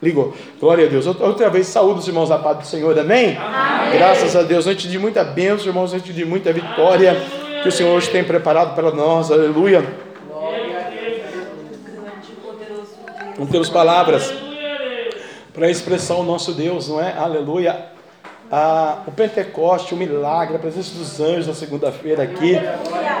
Ligou. 0.00 0.32
Glória 0.60 0.86
a 0.86 0.88
Deus. 0.88 1.06
Outra 1.06 1.50
vez, 1.50 1.66
saúde 1.66 2.00
os 2.00 2.08
irmãos 2.08 2.28
da 2.28 2.38
paz 2.38 2.58
do 2.58 2.66
Senhor. 2.66 2.96
Amém? 2.98 3.36
Amém? 3.36 3.98
Graças 3.98 4.36
a 4.36 4.42
Deus. 4.42 4.66
Antes 4.66 4.88
de 4.90 4.98
muita 4.98 5.24
bênção, 5.24 5.66
irmãos, 5.66 5.92
antes 5.92 6.14
de 6.14 6.24
muita 6.24 6.52
vitória 6.52 7.16
que 7.62 7.68
o 7.68 7.72
Senhor 7.72 7.96
hoje 7.96 8.08
tem 8.08 8.22
preparado 8.22 8.74
para 8.74 8.92
nós. 8.92 9.32
Aleluia. 9.32 9.84
Não 13.36 13.46
temos 13.46 13.68
palavras 13.68 14.32
para 15.52 15.68
expressar 15.68 16.14
o 16.14 16.22
nosso 16.22 16.52
Deus, 16.52 16.88
não 16.88 17.00
é? 17.00 17.12
Aleluia. 17.16 17.86
Ah, 18.50 19.02
o 19.06 19.12
Pentecoste, 19.12 19.92
o 19.92 19.96
milagre, 19.96 20.56
a 20.56 20.58
presença 20.58 20.96
dos 20.96 21.20
anjos 21.20 21.48
na 21.48 21.54
segunda-feira 21.54 22.22
aqui, 22.22 22.56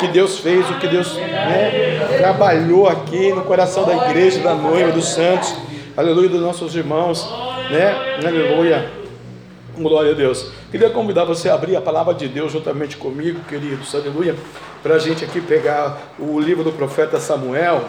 que 0.00 0.08
Deus 0.08 0.38
fez, 0.38 0.68
o 0.70 0.78
que 0.78 0.88
Deus 0.88 1.14
né, 1.16 2.16
trabalhou 2.16 2.88
aqui 2.88 3.30
no 3.32 3.42
coração 3.42 3.84
da 3.84 4.08
igreja, 4.08 4.40
da 4.40 4.54
noiva, 4.54 4.90
dos 4.90 5.08
santos, 5.08 5.54
aleluia, 5.98 6.28
dos 6.28 6.40
nossos 6.40 6.76
irmãos, 6.76 7.28
né? 7.70 7.90
Aleluia. 8.24 8.88
Glória 9.76 10.12
a 10.12 10.14
Deus. 10.14 10.48
Queria 10.70 10.90
convidar 10.90 11.24
você 11.24 11.48
a 11.48 11.54
abrir 11.54 11.74
a 11.74 11.80
palavra 11.80 12.14
de 12.14 12.28
Deus 12.28 12.52
juntamente 12.52 12.96
comigo, 12.96 13.40
queridos, 13.48 13.92
aleluia, 13.96 14.36
para 14.80 14.94
a 14.94 14.98
gente 15.00 15.24
aqui 15.24 15.40
pegar 15.40 16.14
o 16.16 16.38
livro 16.38 16.62
do 16.62 16.70
profeta 16.70 17.18
Samuel. 17.18 17.84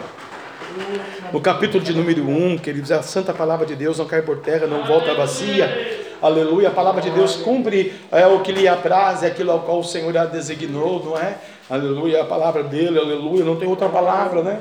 No 1.32 1.40
capítulo 1.40 1.84
de 1.84 1.92
número 1.92 2.28
1, 2.28 2.58
queridos, 2.58 2.90
a 2.90 3.00
santa 3.00 3.32
palavra 3.32 3.64
de 3.64 3.76
Deus 3.76 3.98
não 3.98 4.06
cai 4.06 4.22
por 4.22 4.38
terra, 4.38 4.66
não 4.66 4.84
volta 4.84 5.14
vazia. 5.14 6.08
Aleluia, 6.20 6.68
a 6.68 6.72
palavra 6.72 7.00
de 7.00 7.10
Deus 7.10 7.36
cumpre 7.36 7.94
é, 8.10 8.26
o 8.26 8.40
que 8.40 8.50
lhe 8.50 8.66
apraz, 8.66 9.22
é 9.22 9.28
aquilo 9.28 9.52
ao 9.52 9.60
qual 9.60 9.78
o 9.78 9.84
Senhor 9.84 10.16
a 10.18 10.24
designou, 10.24 11.04
não 11.04 11.16
é? 11.16 11.36
Aleluia, 11.70 12.22
a 12.22 12.24
palavra 12.24 12.64
dele, 12.64 12.98
aleluia, 12.98 13.44
não 13.44 13.54
tem 13.54 13.68
outra 13.68 13.88
palavra, 13.88 14.42
né? 14.42 14.60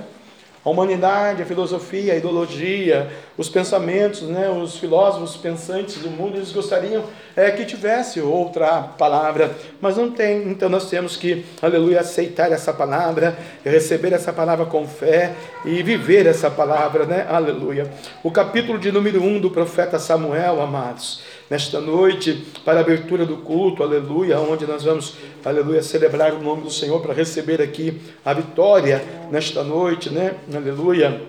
A 0.70 0.72
humanidade, 0.72 1.42
a 1.42 1.46
filosofia, 1.48 2.14
a 2.14 2.18
ideologia, 2.18 3.10
os 3.36 3.50
pensamentos, 3.50 4.22
né, 4.22 4.48
os 4.52 4.78
filósofos 4.78 5.36
pensantes 5.36 5.98
do 5.98 6.12
mundo, 6.12 6.38
eles 6.38 6.52
gostariam 6.52 7.06
é, 7.36 7.50
que 7.50 7.66
tivesse 7.66 8.22
outra 8.22 8.84
palavra, 8.84 9.58
mas 9.82 9.98
não 9.98 10.12
tem. 10.12 10.48
Então 10.48 10.70
nós 10.70 10.88
temos 10.88 11.18
que, 11.18 11.44
aleluia, 11.60 12.02
aceitar 12.02 12.52
essa 12.52 12.72
palavra, 12.72 13.36
receber 13.66 14.14
essa 14.14 14.32
palavra 14.32 14.68
com 14.68 14.88
fé 14.88 15.34
e 15.66 15.82
viver 15.82 16.28
essa 16.28 16.52
palavra, 16.52 17.04
né? 17.04 17.26
Aleluia. 17.28 17.90
O 18.22 18.30
capítulo 18.30 18.78
de 18.78 18.92
número 18.92 19.24
1 19.24 19.40
do 19.40 19.50
profeta 19.50 19.98
Samuel, 19.98 20.62
amados, 20.62 21.24
nesta 21.50 21.82
noite, 21.82 22.46
para 22.64 22.80
a 22.80 22.82
abertura 22.82 23.26
do 23.26 23.38
culto, 23.38 23.82
aleluia, 23.84 24.40
onde 24.40 24.66
nós 24.66 24.84
vamos, 24.84 25.16
aleluia, 25.44 25.82
celebrar 25.82 26.34
o 26.34 26.42
nome 26.42 26.64
do 26.64 26.72
Senhor 26.72 27.02
para 27.02 27.14
receber 27.14 27.62
aqui 27.62 28.00
a 28.24 28.34
vitória 28.34 29.04
nesta 29.32 29.64
noite, 29.64 30.10
né? 30.10 30.36
Aleluia. 30.54 31.22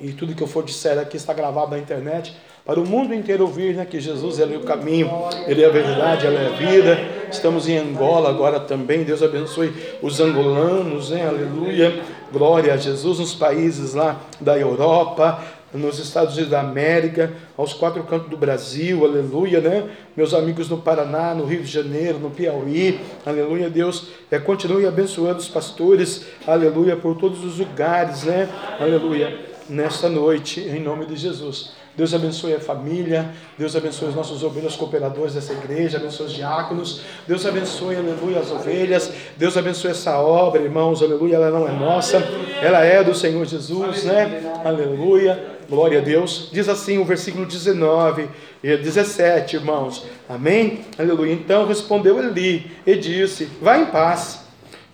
E 0.00 0.12
tudo 0.12 0.34
que 0.34 0.42
eu 0.42 0.48
for 0.48 0.64
disser 0.64 0.98
aqui 0.98 1.16
está 1.16 1.32
gravado 1.32 1.70
na 1.70 1.78
internet 1.78 2.34
para 2.64 2.78
o 2.78 2.86
mundo 2.86 3.12
inteiro 3.12 3.44
ouvir 3.44 3.74
né, 3.74 3.84
que 3.84 3.98
Jesus 3.98 4.38
é 4.38 4.44
o 4.44 4.60
caminho, 4.60 5.10
Ele 5.48 5.64
é 5.64 5.66
a 5.66 5.70
verdade, 5.70 6.26
Ele 6.26 6.36
é 6.36 6.46
a 6.46 6.50
vida. 6.50 6.98
Estamos 7.30 7.68
em 7.68 7.76
Angola 7.76 8.28
agora 8.28 8.60
também. 8.60 9.02
Deus 9.02 9.20
abençoe 9.20 9.72
os 10.00 10.20
angolanos, 10.20 11.10
né? 11.10 11.26
aleluia. 11.26 12.02
Glória 12.32 12.72
a 12.72 12.76
Jesus 12.76 13.18
nos 13.18 13.34
países 13.34 13.94
lá 13.94 14.20
da 14.40 14.56
Europa, 14.56 15.42
nos 15.72 15.98
Estados 15.98 16.34
Unidos 16.34 16.50
da 16.50 16.60
América, 16.60 17.32
aos 17.56 17.72
quatro 17.72 18.02
cantos 18.04 18.28
do 18.28 18.36
Brasil, 18.36 19.04
aleluia, 19.04 19.60
né? 19.60 19.88
Meus 20.16 20.34
amigos 20.34 20.68
no 20.68 20.78
Paraná, 20.78 21.34
no 21.34 21.44
Rio 21.44 21.62
de 21.62 21.70
Janeiro, 21.70 22.18
no 22.18 22.30
Piauí, 22.30 23.00
aleluia, 23.24 23.70
Deus 23.70 24.08
é, 24.30 24.38
continue 24.38 24.86
abençoando 24.86 25.38
os 25.38 25.48
pastores, 25.48 26.26
aleluia, 26.46 26.96
por 26.96 27.16
todos 27.16 27.42
os 27.44 27.58
lugares, 27.58 28.24
né? 28.24 28.48
Aleluia, 28.78 29.38
nesta 29.68 30.08
noite, 30.08 30.60
em 30.60 30.80
nome 30.80 31.06
de 31.06 31.16
Jesus. 31.16 31.72
Deus 31.94 32.14
abençoe 32.14 32.54
a 32.54 32.60
família, 32.60 33.30
Deus 33.58 33.76
abençoe 33.76 34.08
os 34.08 34.14
nossos 34.14 34.42
ovelhas 34.42 34.74
cooperadores 34.74 35.34
dessa 35.34 35.52
igreja, 35.52 35.98
abençoe 35.98 36.26
os 36.26 36.32
diáconos, 36.32 37.02
Deus 37.28 37.44
abençoe, 37.44 37.96
aleluia, 37.96 38.38
as 38.38 38.50
ovelhas, 38.50 39.12
Deus 39.36 39.58
abençoe 39.58 39.90
essa 39.90 40.18
obra, 40.18 40.62
irmãos, 40.62 41.02
aleluia, 41.02 41.36
ela 41.36 41.50
não 41.50 41.68
é 41.68 41.72
nossa, 41.72 42.16
ela 42.62 42.82
é 42.82 43.04
do 43.04 43.14
Senhor 43.14 43.44
Jesus, 43.44 44.04
né? 44.04 44.40
Aleluia, 44.64 45.58
glória 45.72 46.00
a 46.00 46.02
Deus. 46.02 46.50
Diz 46.52 46.68
assim 46.68 46.98
o 46.98 47.04
versículo 47.04 47.46
19 47.46 48.28
e 48.62 48.76
17, 48.76 49.56
irmãos, 49.56 50.04
amém? 50.28 50.84
Aleluia. 50.98 51.32
Então 51.32 51.66
respondeu 51.66 52.22
Eli 52.22 52.70
e 52.86 52.94
disse: 52.94 53.48
Vá 53.58 53.78
em 53.78 53.86
paz, 53.86 54.44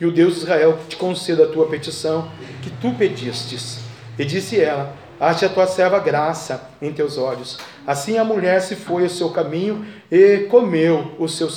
e 0.00 0.06
o 0.06 0.12
Deus 0.12 0.36
de 0.36 0.40
Israel 0.42 0.78
te 0.88 0.94
conceda 0.94 1.42
a 1.42 1.48
tua 1.48 1.66
petição 1.66 2.30
que 2.62 2.70
tu 2.70 2.92
pedistes. 2.92 3.80
E 4.16 4.24
disse 4.24 4.60
ela: 4.60 4.94
ache 5.18 5.44
a 5.44 5.48
tua 5.48 5.66
serva 5.66 5.98
graça 5.98 6.70
em 6.80 6.92
teus 6.92 7.18
olhos. 7.18 7.58
Assim 7.84 8.16
a 8.16 8.22
mulher 8.22 8.60
se 8.62 8.76
foi 8.76 9.02
ao 9.02 9.08
seu 9.08 9.30
caminho 9.30 9.84
e 10.08 10.46
comeu 10.48 11.16
o 11.18 11.26
seu 11.26 11.48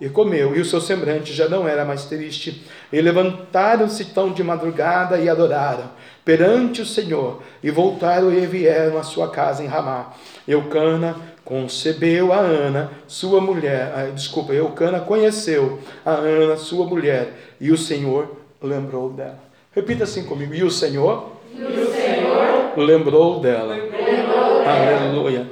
e 0.00 0.08
comeu, 0.10 0.54
e 0.54 0.60
o 0.60 0.64
seu 0.64 0.80
semblante 0.80 1.32
já 1.32 1.48
não 1.48 1.66
era 1.66 1.84
mais 1.84 2.04
triste. 2.04 2.64
E 2.92 3.00
levantaram-se 3.00 4.04
tão 4.04 4.32
de 4.32 4.44
madrugada 4.44 5.18
e 5.18 5.28
adoraram 5.28 5.90
perante 6.26 6.82
o 6.82 6.86
Senhor, 6.86 7.40
e 7.62 7.70
voltaram 7.70 8.32
e 8.32 8.44
vieram 8.44 8.98
à 8.98 9.04
sua 9.04 9.30
casa 9.30 9.62
em 9.62 9.68
Ramá. 9.68 10.12
Eucana 10.46 11.14
concebeu 11.44 12.32
a 12.32 12.38
Ana, 12.38 12.90
sua 13.06 13.40
mulher, 13.40 13.92
ah, 13.94 14.10
desculpa, 14.12 14.52
Eucana 14.52 14.98
conheceu 14.98 15.78
a 16.04 16.10
Ana, 16.10 16.56
sua 16.56 16.84
mulher, 16.84 17.32
e 17.60 17.70
o 17.70 17.78
Senhor 17.78 18.38
lembrou 18.60 19.10
dela. 19.10 19.38
Repita 19.72 20.02
assim 20.02 20.24
comigo, 20.24 20.52
e 20.52 20.64
o 20.64 20.70
Senhor? 20.70 21.30
E 21.54 21.62
o 21.62 21.92
Senhor 21.92 22.76
lembrou 22.76 23.38
dela. 23.38 23.76
Lembrou 23.76 24.66
Aleluia. 24.66 25.48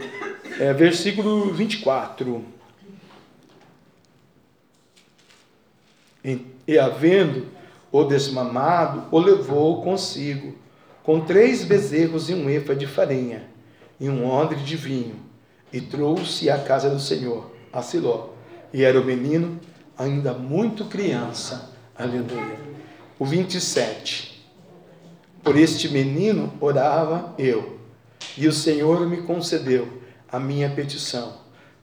É, 0.59 0.73
versículo 0.73 1.53
24. 1.53 2.45
E, 6.25 6.45
e 6.67 6.77
havendo 6.77 7.47
o 7.93 8.03
desmamado, 8.03 9.05
o 9.13 9.21
levou 9.21 9.81
consigo, 9.81 10.64
com 11.04 11.20
três 11.20 11.62
bezerros 11.62 12.31
e 12.31 12.34
um 12.34 12.48
efa 12.48 12.75
de 12.75 12.87
farinha, 12.87 13.44
e 14.00 14.09
um 14.09 14.26
odre 14.26 14.59
de 14.60 14.75
vinho, 14.75 15.16
e 15.70 15.81
trouxe 15.81 16.48
à 16.48 16.59
casa 16.59 16.88
do 16.88 16.98
Senhor, 16.98 17.53
a 17.70 17.82
Siló. 17.82 18.31
E 18.72 18.82
era 18.82 18.98
o 18.98 19.04
menino 19.04 19.60
ainda 19.97 20.32
muito 20.32 20.87
criança. 20.87 21.70
Aleluia. 21.94 22.59
O 23.19 23.25
27. 23.26 24.42
Por 25.42 25.59
este 25.59 25.91
menino 25.91 26.53
orava 26.59 27.34
eu, 27.38 27.78
e 28.36 28.48
o 28.48 28.53
Senhor 28.53 29.06
me 29.06 29.19
concedeu 29.19 30.00
a 30.32 30.41
minha 30.41 30.71
petição, 30.71 31.34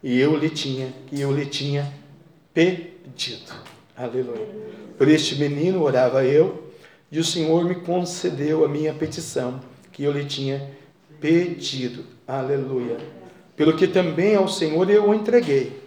e 0.01 0.19
eu 0.19 0.35
lhe 0.35 0.49
tinha, 0.49 0.91
e 1.11 1.21
eu 1.21 1.31
lhe 1.31 1.45
tinha 1.45 1.93
pedido. 2.55 3.53
Aleluia. 3.95 4.47
Por 4.97 5.07
este 5.07 5.35
menino 5.35 5.83
orava 5.83 6.25
eu, 6.25 6.70
e 7.11 7.19
o 7.19 7.23
Senhor 7.23 7.66
me 7.66 7.75
concedeu 7.75 8.63
a 8.63 8.69
minha 8.69 8.94
petição, 8.94 9.59
que 9.91 10.03
eu 10.03 10.11
lhe 10.11 10.23
tinha 10.23 10.72
pedido. 11.19 12.05
Aleluia. 12.25 12.97
Pelo 13.55 13.75
que 13.75 13.88
também 13.88 14.35
ao 14.35 14.47
Senhor 14.47 14.89
eu 14.89 15.09
o 15.09 15.13
entreguei, 15.13 15.81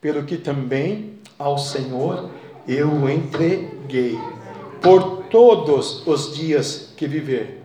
pelo 0.00 0.24
que 0.24 0.36
também 0.36 1.14
ao 1.38 1.56
Senhor 1.56 2.28
eu 2.66 2.88
o 2.88 3.08
entreguei. 3.08 4.18
Por 4.82 5.24
todos 5.30 6.06
os 6.06 6.36
dias 6.36 6.92
que 6.96 7.06
viver, 7.06 7.60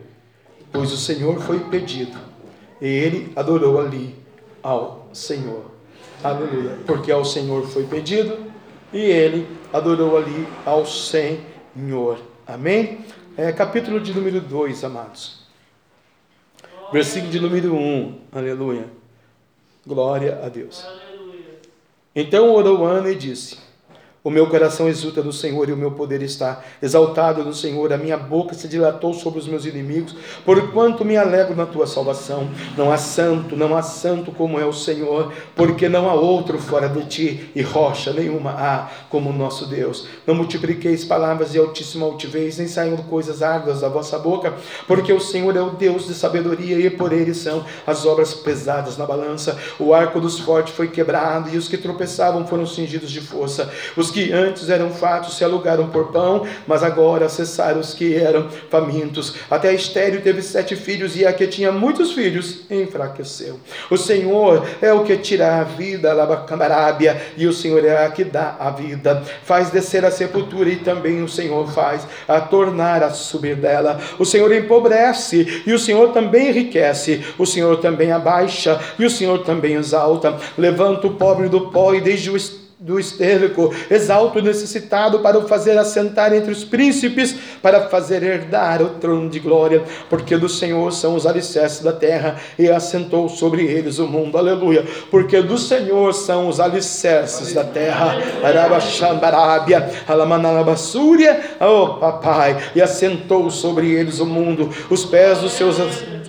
pois 0.72 0.90
o 0.90 0.96
Senhor 0.96 1.38
foi 1.40 1.60
pedido, 1.60 2.18
e 2.80 2.86
ele 2.86 3.32
adorou 3.36 3.78
ali 3.78 4.14
ao 4.62 5.08
Senhor. 5.12 5.66
Aleluia. 6.22 6.78
Porque 6.86 7.12
ao 7.12 7.24
Senhor 7.24 7.66
foi 7.66 7.84
pedido, 7.84 8.38
e 8.92 8.98
ele 8.98 9.46
adorou 9.72 10.16
ali 10.16 10.48
ao 10.64 10.86
Senhor. 10.86 12.33
Amém? 12.46 12.98
É, 13.38 13.50
capítulo 13.52 13.98
de 13.98 14.12
número 14.12 14.38
2, 14.38 14.84
amados. 14.84 15.44
Versículo 16.92 17.32
de 17.32 17.40
número 17.40 17.74
1. 17.74 17.78
Um. 17.78 18.20
Aleluia. 18.30 18.86
Glória 19.86 20.40
a 20.44 20.48
Deus. 20.50 20.86
Então 22.14 22.52
orou 22.52 22.84
Ana 22.84 23.10
e 23.10 23.14
disse: 23.14 23.58
o 24.24 24.30
meu 24.30 24.46
coração 24.46 24.88
exulta 24.88 25.22
no 25.22 25.34
Senhor 25.34 25.68
e 25.68 25.72
o 25.72 25.76
meu 25.76 25.90
poder 25.90 26.22
está 26.22 26.64
exaltado 26.80 27.44
no 27.44 27.52
Senhor. 27.52 27.92
A 27.92 27.98
minha 27.98 28.16
boca 28.16 28.54
se 28.54 28.66
dilatou 28.66 29.12
sobre 29.12 29.38
os 29.38 29.46
meus 29.46 29.66
inimigos, 29.66 30.16
porquanto 30.46 31.04
me 31.04 31.14
alegro 31.14 31.54
na 31.54 31.66
tua 31.66 31.86
salvação. 31.86 32.48
Não 32.74 32.90
há 32.90 32.96
santo, 32.96 33.54
não 33.54 33.76
há 33.76 33.82
santo 33.82 34.32
como 34.32 34.58
é 34.58 34.64
o 34.64 34.72
Senhor, 34.72 35.30
porque 35.54 35.90
não 35.90 36.08
há 36.08 36.14
outro 36.14 36.58
fora 36.58 36.88
de 36.88 37.04
ti 37.04 37.50
e 37.54 37.60
rocha 37.60 38.14
nenhuma 38.14 38.52
há 38.52 38.88
como 39.10 39.28
o 39.28 39.32
nosso 39.32 39.66
Deus. 39.66 40.06
Não 40.26 40.34
multipliqueis 40.34 41.04
palavras 41.04 41.52
de 41.52 41.58
altíssima 41.58 42.06
altivez, 42.06 42.56
nem 42.56 42.66
saiam 42.66 42.96
coisas 42.96 43.42
árduas 43.42 43.82
da 43.82 43.90
vossa 43.90 44.18
boca, 44.18 44.54
porque 44.86 45.12
o 45.12 45.20
Senhor 45.20 45.54
é 45.54 45.60
o 45.60 45.72
Deus 45.72 46.06
de 46.06 46.14
sabedoria 46.14 46.78
e 46.78 46.88
por 46.88 47.12
ele 47.12 47.34
são 47.34 47.62
as 47.86 48.06
obras 48.06 48.32
pesadas 48.32 48.96
na 48.96 49.04
balança. 49.04 49.58
O 49.78 49.92
arco 49.92 50.18
dos 50.18 50.38
fortes 50.38 50.74
foi 50.74 50.88
quebrado 50.88 51.50
e 51.50 51.58
os 51.58 51.68
que 51.68 51.76
tropeçavam 51.76 52.46
foram 52.46 52.66
cingidos 52.66 53.10
de 53.10 53.20
força. 53.20 53.70
Os 53.94 54.13
que 54.14 54.32
antes 54.32 54.70
eram 54.70 54.90
fatos 54.90 55.36
se 55.36 55.42
alugaram 55.42 55.88
por 55.88 56.12
pão, 56.12 56.46
mas 56.68 56.84
agora 56.84 57.28
cessaram 57.28 57.80
os 57.80 57.92
que 57.94 58.14
eram 58.14 58.48
famintos. 58.70 59.34
Até 59.50 59.74
Estéreo 59.74 60.20
teve 60.20 60.40
sete 60.40 60.76
filhos, 60.76 61.16
e 61.16 61.26
a 61.26 61.32
que 61.32 61.48
tinha 61.48 61.72
muitos 61.72 62.12
filhos 62.12 62.60
enfraqueceu. 62.70 63.58
O 63.90 63.96
Senhor 63.96 64.64
é 64.80 64.92
o 64.92 65.02
que 65.02 65.16
tira 65.16 65.56
a 65.56 65.64
vida, 65.64 66.12
Labacabarábia, 66.12 67.20
e 67.36 67.48
o 67.48 67.52
Senhor 67.52 67.84
é 67.84 68.06
a 68.06 68.10
que 68.10 68.22
dá 68.22 68.54
a 68.60 68.70
vida. 68.70 69.20
Faz 69.42 69.70
descer 69.70 70.04
a 70.04 70.12
sepultura, 70.12 70.68
e 70.68 70.76
também 70.76 71.20
o 71.20 71.28
Senhor 71.28 71.68
faz 71.72 72.06
a 72.28 72.40
tornar 72.40 73.02
a 73.02 73.10
subir 73.10 73.56
dela. 73.56 73.98
O 74.16 74.24
Senhor 74.24 74.52
empobrece, 74.52 75.64
e 75.66 75.72
o 75.72 75.78
Senhor 75.78 76.12
também 76.12 76.50
enriquece. 76.50 77.24
O 77.36 77.44
Senhor 77.44 77.78
também 77.78 78.12
abaixa, 78.12 78.80
e 78.96 79.04
o 79.04 79.10
Senhor 79.10 79.40
também 79.40 79.74
exalta. 79.74 80.36
Levanta 80.56 81.08
o 81.08 81.14
pobre 81.14 81.48
do 81.48 81.62
pó, 81.72 81.92
e 81.94 82.00
desde 82.00 82.30
o 82.30 82.36
do 82.84 83.00
estérco, 83.00 83.74
exalto 83.90 84.42
necessitado 84.42 85.20
para 85.20 85.38
o 85.38 85.48
fazer 85.48 85.78
assentar 85.78 86.34
entre 86.34 86.52
os 86.52 86.64
príncipes, 86.64 87.34
para 87.62 87.88
fazer 87.88 88.22
herdar 88.22 88.82
o 88.82 88.90
trono 89.00 89.30
de 89.30 89.40
glória, 89.40 89.82
porque 90.10 90.36
do 90.36 90.50
Senhor 90.50 90.92
são 90.92 91.14
os 91.14 91.26
alicerces 91.26 91.80
da 91.80 91.94
terra 91.94 92.36
e 92.58 92.68
assentou 92.68 93.26
sobre 93.26 93.64
eles 93.64 93.98
o 93.98 94.06
mundo, 94.06 94.36
aleluia, 94.36 94.84
porque 95.10 95.40
do 95.40 95.56
Senhor 95.56 96.12
são 96.12 96.46
os 96.46 96.60
alicerces 96.60 97.54
da 97.54 97.64
terra, 97.64 98.18
Arabaxambarábia, 98.42 99.90
Alamanalabassúria, 100.06 101.56
oh 101.60 101.94
papai, 101.94 102.58
e 102.74 102.82
assentou 102.82 103.50
sobre 103.50 103.92
eles 103.92 104.20
o 104.20 104.26
mundo, 104.26 104.68
os 104.90 105.06
pés 105.06 105.38
dos 105.38 105.52
seus 105.52 105.80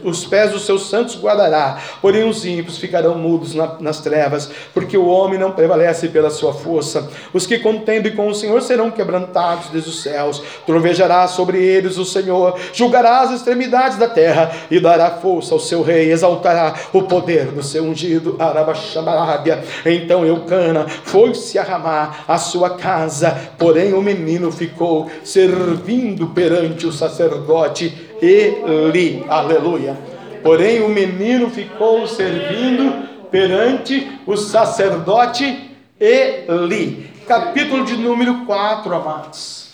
os 0.05 0.25
pés 0.25 0.51
dos 0.51 0.65
seus 0.65 0.89
santos 0.89 1.19
guardará, 1.19 1.79
porém 2.01 2.23
os 2.23 2.45
ímpios 2.45 2.77
ficarão 2.77 3.17
mudos 3.17 3.55
na, 3.55 3.75
nas 3.79 3.99
trevas, 3.99 4.49
porque 4.73 4.97
o 4.97 5.07
homem 5.07 5.39
não 5.39 5.51
prevalece 5.51 6.07
pela 6.09 6.29
sua 6.29 6.53
força. 6.53 7.09
Os 7.33 7.45
que 7.47 7.59
contendem 7.59 8.15
com 8.15 8.27
o 8.27 8.35
Senhor 8.35 8.61
serão 8.61 8.91
quebrantados 8.91 9.69
desde 9.69 9.89
os 9.89 10.01
céus, 10.01 10.41
trovejará 10.65 11.27
sobre 11.27 11.57
eles 11.57 11.97
o 11.97 12.05
Senhor, 12.05 12.57
julgará 12.71 13.21
as 13.21 13.31
extremidades 13.31 13.97
da 13.97 14.07
terra 14.07 14.51
e 14.69 14.79
dará 14.79 15.11
força 15.11 15.53
ao 15.53 15.59
seu 15.59 15.81
rei, 15.81 16.11
exaltará 16.11 16.75
o 16.93 17.03
poder 17.03 17.47
do 17.47 17.63
seu 17.63 17.83
ungido, 17.83 18.35
Arabaxamarábia. 18.39 19.63
Então 19.85 20.25
Eucana 20.25 20.85
foi-se 20.87 21.57
arramar 21.57 22.25
a 22.27 22.37
sua 22.37 22.71
casa, 22.71 23.49
porém 23.57 23.93
o 23.93 24.01
menino 24.01 24.51
ficou 24.51 25.09
servindo 25.23 26.27
perante 26.27 26.85
o 26.85 26.91
sacerdote 26.91 28.04
Eli. 28.21 29.25
Aleluia. 29.27 29.97
Porém, 30.43 30.81
o 30.83 30.89
menino 30.89 31.49
ficou 31.49 32.07
servindo 32.07 33.07
perante 33.31 34.19
o 34.25 34.37
sacerdote 34.37 35.71
Eli. 35.99 37.11
Capítulo 37.27 37.83
de 37.83 37.97
número 37.97 38.45
4, 38.45 38.93
amados. 38.93 39.69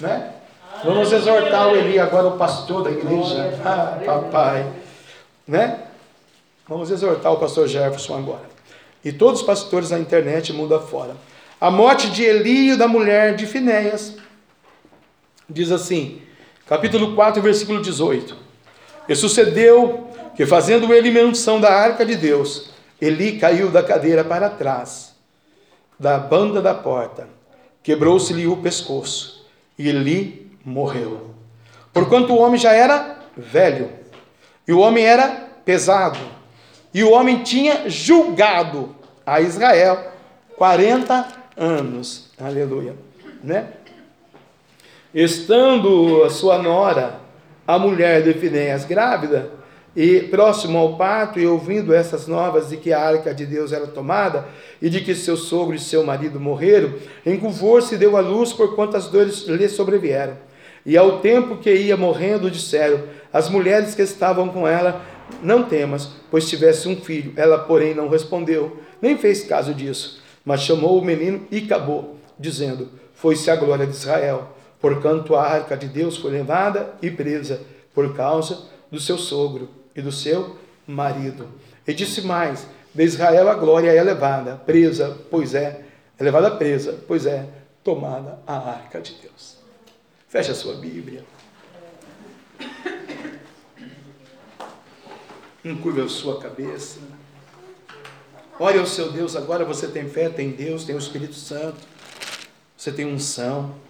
Né? 0.00 0.30
Vamos 0.82 1.12
exortar 1.12 1.68
o 1.68 1.76
Eli, 1.76 1.98
agora 1.98 2.28
o 2.28 2.38
pastor 2.38 2.82
da 2.82 2.90
igreja. 2.90 3.58
Ah, 3.64 3.98
papai. 4.04 4.66
Né? 5.46 5.80
Vamos 6.66 6.90
exortar 6.90 7.32
o 7.32 7.36
pastor 7.36 7.68
Jefferson 7.68 8.16
agora. 8.16 8.54
E 9.04 9.12
todos 9.12 9.40
os 9.40 9.46
pastores 9.46 9.90
na 9.90 9.98
internet, 9.98 10.52
mundo 10.52 10.74
afora. 10.74 11.14
A 11.60 11.70
morte 11.70 12.10
de 12.10 12.24
Eli 12.24 12.70
e 12.70 12.76
da 12.76 12.88
mulher 12.88 13.36
de 13.36 13.46
Finéias. 13.46 14.16
Diz 15.48 15.70
assim: 15.70 16.22
capítulo 16.66 17.14
4, 17.14 17.42
versículo 17.42 17.82
18. 17.82 18.36
E 19.08 19.14
sucedeu 19.14 20.08
que, 20.34 20.46
fazendo 20.46 20.92
ele 20.92 21.10
menção 21.10 21.60
da 21.60 21.72
arca 21.72 22.04
de 22.04 22.16
Deus, 22.16 22.70
Eli 23.00 23.38
caiu 23.38 23.70
da 23.70 23.82
cadeira 23.82 24.24
para 24.24 24.48
trás, 24.48 25.14
da 25.98 26.18
banda 26.18 26.62
da 26.62 26.74
porta, 26.74 27.28
quebrou-se-lhe 27.82 28.46
o 28.46 28.56
pescoço, 28.56 29.46
e 29.78 29.88
Eli 29.88 30.50
morreu. 30.64 31.34
Porquanto 31.92 32.32
o 32.32 32.38
homem 32.38 32.58
já 32.58 32.72
era 32.72 33.18
velho, 33.36 33.90
e 34.66 34.72
o 34.72 34.78
homem 34.78 35.04
era 35.04 35.48
pesado, 35.64 36.18
e 36.92 37.04
o 37.04 37.10
homem 37.10 37.42
tinha 37.42 37.88
julgado 37.90 38.94
a 39.26 39.40
Israel 39.40 40.12
40 40.56 41.28
anos. 41.56 42.30
Aleluia. 42.40 42.96
Né? 43.42 43.68
Estando 45.14 46.24
a 46.24 46.30
sua 46.30 46.58
nora, 46.58 47.20
a 47.64 47.78
mulher 47.78 48.20
de 48.24 48.34
Finéias, 48.34 48.84
grávida, 48.84 49.48
e 49.94 50.22
próximo 50.22 50.76
ao 50.76 50.96
parto, 50.96 51.38
e 51.38 51.46
ouvindo 51.46 51.94
essas 51.94 52.26
novas 52.26 52.70
de 52.70 52.78
que 52.78 52.92
a 52.92 53.00
arca 53.00 53.32
de 53.32 53.46
Deus 53.46 53.72
era 53.72 53.86
tomada, 53.86 54.44
e 54.82 54.90
de 54.90 55.00
que 55.02 55.14
seu 55.14 55.36
sogro 55.36 55.76
e 55.76 55.78
seu 55.78 56.02
marido 56.02 56.40
morreram, 56.40 56.94
encurvou-se 57.24 57.94
e 57.94 57.96
deu 57.96 58.16
à 58.16 58.20
luz 58.20 58.52
por 58.52 58.74
quantas 58.74 59.06
dores 59.06 59.46
lhe 59.46 59.68
sobrevieram. 59.68 60.36
E 60.84 60.96
ao 60.96 61.20
tempo 61.20 61.58
que 61.58 61.72
ia 61.72 61.96
morrendo, 61.96 62.50
disseram 62.50 63.04
as 63.32 63.48
mulheres 63.48 63.94
que 63.94 64.02
estavam 64.02 64.48
com 64.48 64.66
ela: 64.66 65.00
Não 65.40 65.62
temas, 65.62 66.10
pois 66.28 66.50
tivesse 66.50 66.88
um 66.88 66.96
filho. 66.96 67.32
Ela, 67.36 67.60
porém, 67.60 67.94
não 67.94 68.08
respondeu, 68.08 68.80
nem 69.00 69.16
fez 69.16 69.44
caso 69.44 69.72
disso, 69.72 70.20
mas 70.44 70.62
chamou 70.62 70.98
o 70.98 71.04
menino 71.04 71.46
e 71.52 71.58
acabou, 71.58 72.16
dizendo: 72.36 72.88
Foi-se 73.14 73.48
a 73.48 73.54
glória 73.54 73.86
de 73.86 73.92
Israel 73.92 74.48
porquanto 74.84 75.34
a 75.34 75.42
arca 75.42 75.78
de 75.78 75.88
Deus 75.88 76.18
foi 76.18 76.30
levada 76.30 76.94
e 77.00 77.10
presa 77.10 77.58
por 77.94 78.14
causa 78.14 78.68
do 78.90 79.00
seu 79.00 79.16
sogro 79.16 79.70
e 79.96 80.02
do 80.02 80.12
seu 80.12 80.58
marido. 80.86 81.48
E 81.86 81.94
disse 81.94 82.20
mais: 82.20 82.66
de 82.94 83.02
Israel 83.02 83.48
a 83.48 83.54
glória 83.54 83.90
é 83.90 84.02
levada, 84.02 84.56
presa, 84.56 85.18
pois 85.30 85.54
é, 85.54 85.86
é 86.18 86.22
levada 86.22 86.50
presa, 86.50 87.02
pois 87.08 87.24
é 87.24 87.48
tomada 87.82 88.38
a 88.46 88.58
arca 88.58 89.00
de 89.00 89.14
Deus. 89.14 89.56
Feche 90.28 90.50
a 90.50 90.54
sua 90.54 90.74
Bíblia. 90.74 91.24
Encurva 95.64 96.04
a 96.04 96.08
sua 96.10 96.38
cabeça. 96.38 97.00
Ore 98.60 98.78
ao 98.78 98.86
seu 98.86 99.10
Deus 99.10 99.34
agora. 99.34 99.64
Você 99.64 99.88
tem 99.88 100.10
fé, 100.10 100.28
tem 100.28 100.50
Deus, 100.50 100.84
tem 100.84 100.94
o 100.94 100.98
Espírito 100.98 101.36
Santo. 101.36 101.80
Você 102.76 102.92
tem 102.92 103.06
unção. 103.06 103.82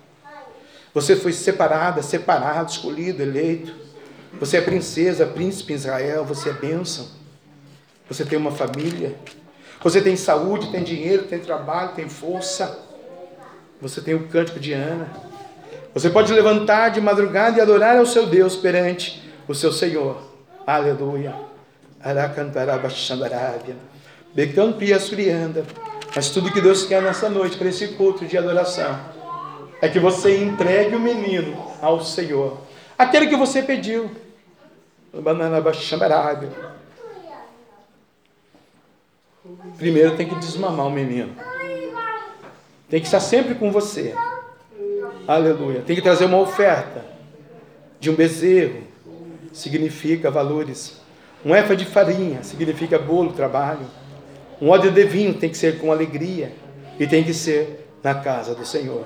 Você 0.94 1.16
foi 1.16 1.32
separada, 1.32 2.00
separado, 2.02 2.70
escolhido, 2.70 3.20
eleito. 3.20 3.74
Você 4.38 4.58
é 4.58 4.60
princesa, 4.60 5.26
príncipe 5.26 5.72
em 5.72 5.76
Israel, 5.76 6.24
você 6.24 6.50
é 6.50 6.52
bênção. 6.52 7.08
Você 8.08 8.24
tem 8.24 8.38
uma 8.38 8.52
família. 8.52 9.16
Você 9.82 10.00
tem 10.00 10.16
saúde, 10.16 10.70
tem 10.70 10.84
dinheiro, 10.84 11.24
tem 11.24 11.40
trabalho, 11.40 11.96
tem 11.96 12.08
força. 12.08 12.78
Você 13.80 14.00
tem 14.00 14.14
o 14.14 14.28
cântico 14.28 14.60
de 14.60 14.72
Ana. 14.72 15.08
Você 15.92 16.08
pode 16.08 16.32
levantar 16.32 16.90
de 16.90 17.00
madrugada 17.00 17.58
e 17.58 17.60
adorar 17.60 17.96
ao 17.96 18.06
seu 18.06 18.26
Deus 18.26 18.54
perante 18.54 19.20
o 19.48 19.54
seu 19.54 19.72
Senhor. 19.72 20.22
Aleluia. 20.64 21.34
Aracantarabachandarábia. 22.00 23.76
Becampi 24.32 24.96
Surianda. 25.00 25.64
Mas 26.14 26.30
tudo 26.30 26.52
que 26.52 26.60
Deus 26.60 26.84
quer 26.84 27.02
nessa 27.02 27.28
noite, 27.28 27.56
para 27.56 27.68
esse 27.68 27.88
culto 27.88 28.24
de 28.24 28.38
adoração 28.38 29.13
é 29.84 29.88
que 29.90 30.00
você 30.00 30.42
entregue 30.42 30.96
o 30.96 31.00
menino 31.00 31.54
ao 31.82 32.02
Senhor. 32.02 32.56
Aquele 32.96 33.26
que 33.26 33.36
você 33.36 33.62
pediu. 33.62 34.10
Primeiro 39.76 40.16
tem 40.16 40.26
que 40.26 40.36
desmamar 40.36 40.86
o 40.86 40.90
menino. 40.90 41.36
Tem 42.88 42.98
que 42.98 43.04
estar 43.04 43.20
sempre 43.20 43.54
com 43.56 43.70
você. 43.70 44.14
Aleluia. 45.28 45.82
Tem 45.82 45.94
que 45.94 46.00
trazer 46.00 46.24
uma 46.24 46.38
oferta 46.38 47.04
de 48.00 48.08
um 48.08 48.14
bezerro. 48.14 48.84
Significa 49.52 50.30
valores. 50.30 50.98
Um 51.44 51.54
efa 51.54 51.76
de 51.76 51.84
farinha 51.84 52.42
significa 52.42 52.98
bolo, 52.98 53.34
trabalho. 53.34 53.86
Um 54.62 54.70
ódio 54.70 54.90
de 54.90 55.04
vinho 55.04 55.34
tem 55.34 55.50
que 55.50 55.58
ser 55.58 55.78
com 55.78 55.92
alegria. 55.92 56.54
E 56.98 57.06
tem 57.06 57.22
que 57.22 57.34
ser 57.34 57.86
na 58.02 58.14
casa 58.14 58.54
do 58.54 58.64
Senhor 58.64 59.04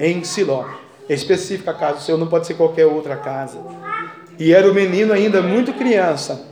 em 0.00 0.24
Siló. 0.24 0.64
Específica 1.08 1.72
a 1.72 1.74
casa 1.74 1.94
do 1.94 2.02
Senhor, 2.02 2.18
não 2.18 2.26
pode 2.26 2.46
ser 2.46 2.54
qualquer 2.54 2.86
outra 2.86 3.16
casa. 3.16 3.58
E 4.38 4.54
era 4.54 4.68
o 4.68 4.74
menino 4.74 5.12
ainda 5.12 5.42
muito 5.42 5.74
criança. 5.74 6.46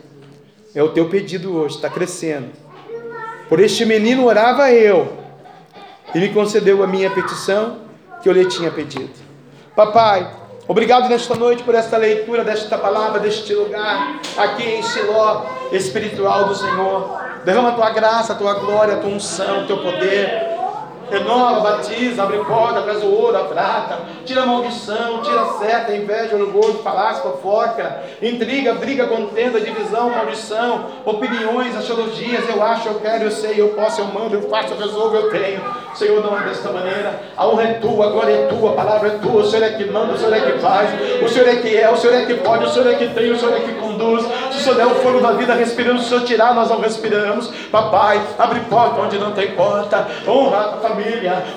É 0.75 0.83
o 0.83 0.90
teu 0.90 1.09
pedido 1.09 1.57
hoje, 1.57 1.76
está 1.76 1.88
crescendo. 1.88 2.50
Por 3.49 3.61
este 3.61 3.87
menino 3.87 4.26
orava 4.26 4.71
eu, 4.71 5.17
e 6.14 6.19
me 6.19 6.28
concedeu 6.28 6.83
a 6.83 6.87
minha 6.87 7.11
petição 7.11 7.78
que 8.23 8.28
eu 8.28 8.33
lhe 8.33 8.45
tinha 8.45 8.71
pedido. 8.71 9.11
Papai, 9.75 10.31
obrigado 10.67 11.09
nesta 11.09 11.35
noite 11.35 11.62
por 11.62 11.75
esta 11.75 11.97
leitura 11.97 12.45
desta 12.45 12.76
palavra, 12.76 13.21
deste 13.21 13.55
lugar, 13.55 14.21
aqui 14.37 14.64
em 14.64 14.83
Siló, 14.83 15.47
espiritual 15.73 16.45
do 16.47 16.55
Senhor. 16.55 17.19
Derrama 17.45 17.71
a 17.71 17.73
tua 17.73 17.90
graça, 17.90 18.35
a 18.35 18.37
tua 18.37 18.55
glória, 18.55 18.95
a 18.95 18.99
tua 18.99 19.11
unção, 19.11 19.62
o 19.62 19.67
teu 19.67 19.78
poder 19.78 20.58
renova, 21.11 21.61
batiza, 21.61 22.23
abre 22.23 22.38
porta, 22.45 22.83
traz 22.83 23.03
o 23.03 23.11
ouro, 23.11 23.37
a 23.37 23.45
prata, 23.45 23.99
tira 24.25 24.43
a 24.43 24.47
maldição, 24.47 25.23
tira 25.23 25.43
a 25.43 25.53
seta, 25.55 25.95
inveja, 25.95 26.37
orgulho, 26.37 26.75
falácia, 26.83 27.23
fofoca, 27.23 28.03
intriga, 28.23 28.75
briga, 28.75 29.07
contenda, 29.07 29.61
divisão, 29.61 30.11
maldição, 30.11 30.87
opiniões, 31.05 31.77
astrologias, 31.77 32.49
eu 32.49 32.62
acho, 32.62 32.88
eu 32.88 33.00
quero, 33.00 33.25
eu 33.25 33.31
sei, 33.31 33.61
eu 33.61 33.69
posso, 33.71 34.00
eu 34.00 34.07
mando, 34.07 34.35
eu 34.35 34.43
faço, 34.49 34.75
eu 34.75 34.79
resolvo, 34.79 35.17
eu 35.17 35.31
tenho. 35.31 35.61
Senhor, 35.95 36.23
não 36.23 36.38
é 36.38 36.45
desta 36.45 36.71
maneira. 36.71 37.21
A 37.37 37.47
honra 37.47 37.62
é 37.65 37.73
tua, 37.75 38.07
a 38.07 38.11
glória 38.11 38.33
é 38.33 38.47
tua, 38.47 38.71
a 38.71 38.75
palavra 38.75 39.09
é 39.09 39.19
tua, 39.19 39.43
o 39.43 39.45
Senhor 39.45 39.65
é 39.65 39.71
que 39.71 39.85
manda, 39.85 40.12
o 40.12 40.19
Senhor 40.19 40.33
é 40.35 40.41
que 40.41 40.59
faz, 40.59 40.91
o 41.23 41.29
Senhor 41.29 41.49
é 41.49 41.57
que 41.57 41.77
é, 41.77 41.91
o 41.91 41.97
Senhor 41.97 42.15
é 42.15 42.25
que 42.25 42.35
pode, 42.35 42.65
o 42.65 42.69
Senhor 42.69 42.93
é 42.93 42.95
que 42.95 43.09
tem, 43.09 43.31
o 43.31 43.38
Senhor 43.38 43.57
é 43.57 43.61
que 43.61 43.73
conduz. 43.75 44.25
Se 44.53 44.59
o 44.59 44.61
Senhor 44.61 44.77
der 44.77 44.87
o 44.87 44.95
fogo 44.97 45.21
da 45.21 45.33
vida, 45.33 45.55
respiramos, 45.55 46.03
se 46.03 46.07
o 46.09 46.11
Senhor 46.11 46.27
tirar, 46.27 46.55
nós 46.55 46.71
não 46.71 46.81
respiramos. 46.81 47.49
Papai, 47.71 48.21
abre 48.38 48.61
porta 48.61 49.00
onde 49.00 49.19
não 49.19 49.33
tem 49.33 49.53
porta, 49.53 50.07
honra 50.27 50.75
a 50.75 50.77
família, 50.77 50.98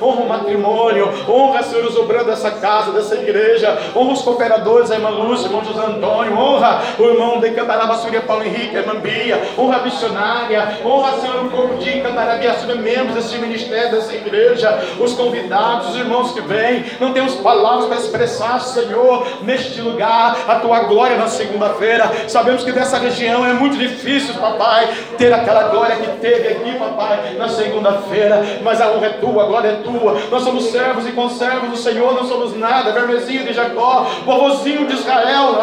honra 0.01 0.21
o 0.21 0.29
matrimônio, 0.29 1.09
honra, 1.27 1.63
Senhor, 1.63 1.85
os 1.85 1.97
obreiros 1.97 2.27
dessa 2.27 2.51
casa, 2.51 2.91
dessa 2.91 3.15
igreja, 3.15 3.77
honra 3.95 4.13
os 4.13 4.21
cooperadores, 4.21 4.91
a 4.91 4.95
irmã 4.95 5.09
Lúcia, 5.09 5.47
irmão 5.47 5.63
José 5.63 5.85
Antônio, 5.85 6.37
honra 6.37 6.81
o 6.97 7.03
irmão 7.03 7.39
de 7.39 7.51
Cantaraba, 7.51 7.95
Súria 7.95 8.21
Paulo 8.21 8.43
Henrique, 8.43 8.75
a 8.75 8.79
irmã 8.79 8.95
Bia, 8.95 9.41
honra 9.57 9.77
a 9.77 9.81
missionária, 9.81 10.79
honra, 10.83 11.19
Senhor, 11.19 11.45
o 11.45 11.49
corpo 11.49 11.75
de 11.77 12.01
Cantarabia, 12.01 12.51
membros 12.81 13.15
desse 13.15 13.37
ministério, 13.37 13.91
dessa 13.91 14.13
igreja, 14.13 14.79
os 14.99 15.13
convidados, 15.13 15.89
os 15.89 15.95
irmãos 15.95 16.31
que 16.31 16.41
vêm, 16.41 16.85
não 16.99 17.13
temos 17.13 17.35
palavras 17.35 17.85
para 17.85 17.97
expressar, 17.97 18.59
Senhor, 18.59 19.27
neste 19.43 19.81
lugar, 19.81 20.37
a 20.47 20.55
tua 20.55 20.81
glória 20.81 21.17
na 21.17 21.27
segunda-feira. 21.27 22.11
Sabemos 22.27 22.63
que 22.63 22.71
nessa 22.71 22.97
região 22.97 23.45
é 23.45 23.53
muito 23.53 23.77
difícil, 23.77 24.35
papai, 24.35 24.89
ter 25.17 25.33
aquela 25.33 25.69
glória 25.69 25.95
que 25.95 26.07
teve 26.19 26.47
aqui, 26.49 26.77
papai, 26.77 27.35
na 27.37 27.47
segunda-feira, 27.47 28.41
mas 28.61 28.81
a 28.81 28.89
honra 28.91 29.07
é 29.07 29.09
tua, 29.09 29.30
a 29.39 29.45
glória 29.45 29.69
é 29.69 29.75
tua. 29.75 30.17
Nós 30.29 30.43
somos 30.43 30.65
servos 30.65 31.07
e 31.07 31.11
conservos 31.11 31.69
do 31.69 31.77
Senhor, 31.77 32.13
não 32.13 32.27
somos 32.27 32.57
nada, 32.57 32.91
vermezinho 32.91 33.43
de 33.45 33.53
Jacó, 33.53 34.05
o 34.25 34.85
de 34.85 34.93
Israel, 34.93 35.55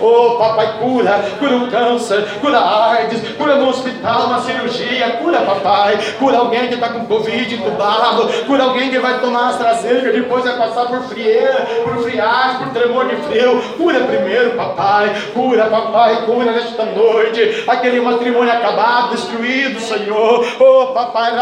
oh 0.00 0.36
papai, 0.38 0.74
cura, 0.78 1.24
cura 1.38 1.56
o 1.56 1.70
câncer, 1.70 2.28
cura 2.40 2.58
a 2.58 2.92
AIDS, 2.92 3.20
cura 3.36 3.56
no 3.56 3.68
hospital, 3.68 4.26
uma 4.26 4.40
cirurgia, 4.40 5.10
cura, 5.22 5.40
papai, 5.40 5.98
cura 6.18 6.38
alguém 6.38 6.68
que 6.68 6.74
está 6.74 6.88
com 6.90 7.06
Covid 7.06 7.54
entubado, 7.54 8.28
cura 8.46 8.64
alguém 8.64 8.90
que 8.90 8.98
vai 8.98 9.20
tomar 9.20 9.50
AstraZeneca, 9.50 10.12
depois 10.12 10.44
vai 10.44 10.56
passar 10.56 10.86
por 10.86 11.02
frieira, 11.04 11.66
por 11.84 12.02
friagem, 12.02 12.58
por 12.58 12.68
tremor 12.70 13.06
de 13.06 13.16
frio. 13.16 13.62
Cura 13.76 14.00
primeiro, 14.00 14.52
papai, 14.52 15.14
cura, 15.32 15.66
papai, 15.66 16.24
cura 16.26 16.52
nesta 16.52 16.84
noite. 16.84 17.64
Aquele 17.66 18.00
matrimônio 18.00 18.52
acabado, 18.52 19.10
destruído, 19.10 19.80
Senhor. 19.80 20.46
Oh, 20.60 20.86
papai, 20.88 21.34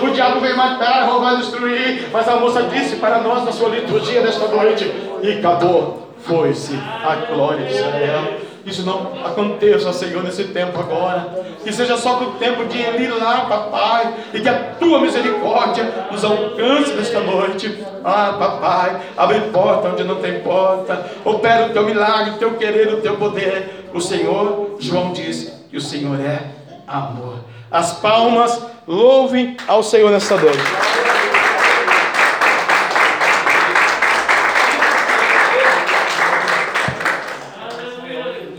o 0.00 0.10
diabo 0.10 0.40
vem 0.40 0.54
matar, 0.56 1.06
roubar, 1.06 1.36
destruir. 1.36 2.08
Mas 2.12 2.28
a 2.28 2.36
moça 2.36 2.62
disse 2.64 2.96
para 2.96 3.18
nós 3.18 3.44
na 3.44 3.52
sua 3.52 3.68
liturgia 3.70 4.22
desta 4.22 4.48
noite: 4.48 4.84
e 5.22 5.32
acabou, 5.38 6.12
foi-se 6.20 6.74
a 6.76 7.14
glória 7.32 7.66
de 7.66 7.74
Israel 7.74 8.48
isso 8.68 8.84
não 8.84 9.24
aconteça, 9.24 9.92
Senhor, 9.94 10.22
nesse 10.22 10.44
tempo 10.44 10.78
agora. 10.78 11.56
Que 11.64 11.72
seja 11.72 11.96
só 11.96 12.16
do 12.16 12.32
tempo 12.38 12.66
de 12.66 12.76
ir 12.76 13.08
lá, 13.18 13.46
papai, 13.46 14.14
e 14.34 14.40
que 14.40 14.48
a 14.48 14.58
tua 14.78 15.00
misericórdia 15.00 16.08
nos 16.10 16.22
alcance 16.22 16.92
nesta 16.92 17.20
noite. 17.20 17.82
Ah, 18.04 18.36
papai, 18.38 19.00
abre 19.16 19.40
porta 19.52 19.88
onde 19.88 20.04
não 20.04 20.16
tem 20.16 20.40
porta. 20.40 21.10
Opera 21.24 21.66
o 21.66 21.70
teu 21.70 21.84
milagre, 21.84 22.32
o 22.32 22.38
teu 22.38 22.54
querer, 22.54 22.92
o 22.92 23.00
teu 23.00 23.16
poder. 23.16 23.88
O 23.94 24.00
Senhor, 24.00 24.76
João 24.78 25.12
disse, 25.12 25.50
que 25.70 25.76
o 25.78 25.80
Senhor 25.80 26.20
é 26.20 26.42
amor. 26.86 27.38
As 27.70 27.92
palmas 28.00 28.62
louvem 28.86 29.56
ao 29.66 29.82
Senhor 29.82 30.10
nesta 30.10 30.36
noite. 30.36 30.58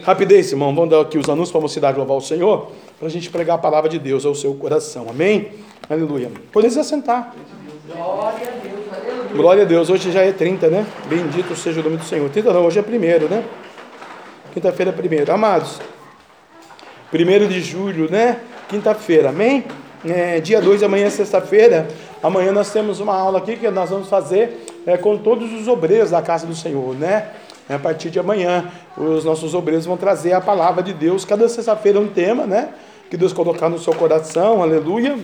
Rapidez, 0.03 0.51
irmão, 0.51 0.73
vamos 0.73 0.89
dar 0.91 1.01
aqui 1.01 1.17
os 1.17 1.27
anúncios 1.27 1.51
para 1.51 1.59
a 1.59 1.61
mocidade 1.61 1.97
louvar 1.97 2.17
o 2.17 2.21
Senhor, 2.21 2.71
para 2.97 3.07
a 3.07 3.11
gente 3.11 3.29
pregar 3.29 3.55
a 3.55 3.59
palavra 3.59 3.89
de 3.89 3.97
Deus 3.99 4.25
ao 4.25 4.35
seu 4.35 4.53
coração. 4.53 5.07
Amém? 5.09 5.51
Aleluia. 5.89 6.31
Podem 6.51 6.69
se 6.69 6.79
assentar. 6.79 7.33
Glória 7.87 8.47
a 8.47 8.67
Deus, 8.67 8.85
aleluia. 8.93 9.29
Glória 9.33 9.63
a 9.63 9.65
Deus. 9.65 9.89
Hoje 9.89 10.11
já 10.11 10.21
é 10.21 10.31
30, 10.31 10.67
né? 10.67 10.85
Bendito 11.07 11.55
seja 11.55 11.81
o 11.81 11.83
nome 11.83 11.97
do 11.97 12.03
Senhor. 12.03 12.29
30 12.29 12.53
não, 12.53 12.65
hoje 12.65 12.79
é 12.79 12.83
primeiro, 12.83 13.27
né? 13.27 13.43
Quinta-feira 14.53 14.91
é 14.91 14.93
primeiro. 14.93 15.31
Amados, 15.31 15.79
primeiro 17.11 17.47
de 17.47 17.61
julho, 17.61 18.09
né? 18.09 18.39
Quinta-feira, 18.69 19.29
amém? 19.29 19.63
É, 20.05 20.39
dia 20.39 20.61
2, 20.61 20.83
amanhã 20.83 21.07
é 21.07 21.09
sexta-feira. 21.09 21.87
Amanhã 22.21 22.51
nós 22.51 22.71
temos 22.71 22.99
uma 22.99 23.15
aula 23.15 23.39
aqui 23.39 23.55
que 23.55 23.67
nós 23.71 23.89
vamos 23.89 24.07
fazer 24.07 24.63
é, 24.85 24.95
com 24.95 25.17
todos 25.17 25.51
os 25.51 25.67
obreiros 25.67 26.11
da 26.11 26.21
casa 26.21 26.45
do 26.45 26.53
Senhor, 26.53 26.93
né? 26.93 27.31
A 27.67 27.79
partir 27.79 28.11
de 28.11 28.19
amanhã, 28.19 28.71
os 28.95 29.25
nossos 29.25 29.55
obreiros 29.55 29.87
vão 29.87 29.97
trazer 29.97 30.33
a 30.33 30.41
palavra 30.41 30.83
de 30.83 30.93
Deus. 30.93 31.25
Cada 31.25 31.49
sexta-feira 31.49 31.99
um 31.99 32.09
tema, 32.09 32.45
né? 32.45 32.69
Que 33.09 33.17
Deus 33.17 33.33
colocar 33.33 33.69
no 33.69 33.79
seu 33.79 33.95
coração, 33.95 34.61
aleluia. 34.61 35.17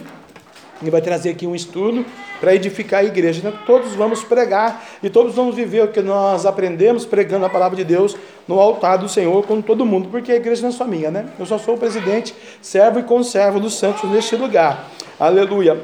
E 0.82 0.90
vai 0.90 1.02
trazer 1.02 1.30
aqui 1.30 1.48
um 1.48 1.56
estudo 1.56 2.06
para 2.40 2.54
edificar 2.54 3.00
a 3.00 3.04
igreja. 3.04 3.40
Então, 3.40 3.54
todos 3.66 3.94
vamos 3.94 4.24
pregar 4.24 4.86
e 5.02 5.10
todos 5.10 5.34
vamos 5.34 5.56
viver 5.56 5.84
o 5.84 5.88
que 5.88 6.02
nós 6.02 6.46
aprendemos 6.46 7.06
pregando 7.06 7.46
a 7.46 7.50
palavra 7.50 7.78
de 7.78 7.84
Deus 7.84 8.16
no 8.48 8.60
altar 8.60 8.98
do 8.98 9.08
Senhor 9.08 9.46
com 9.46 9.62
todo 9.62 9.86
mundo, 9.86 10.10
porque 10.10 10.32
a 10.32 10.36
igreja 10.36 10.62
não 10.62 10.70
é 10.70 10.72
só 10.72 10.86
minha, 10.86 11.10
né? 11.10 11.28
Eu 11.40 11.46
só 11.46 11.58
sou 11.58 11.76
o 11.76 11.78
presidente, 11.78 12.36
servo 12.62 13.00
e 13.00 13.04
conservo 13.04 13.60
dos 13.60 13.76
santos 13.76 14.10
neste 14.10 14.36
lugar. 14.36 14.90
Aleluia. 15.20 15.82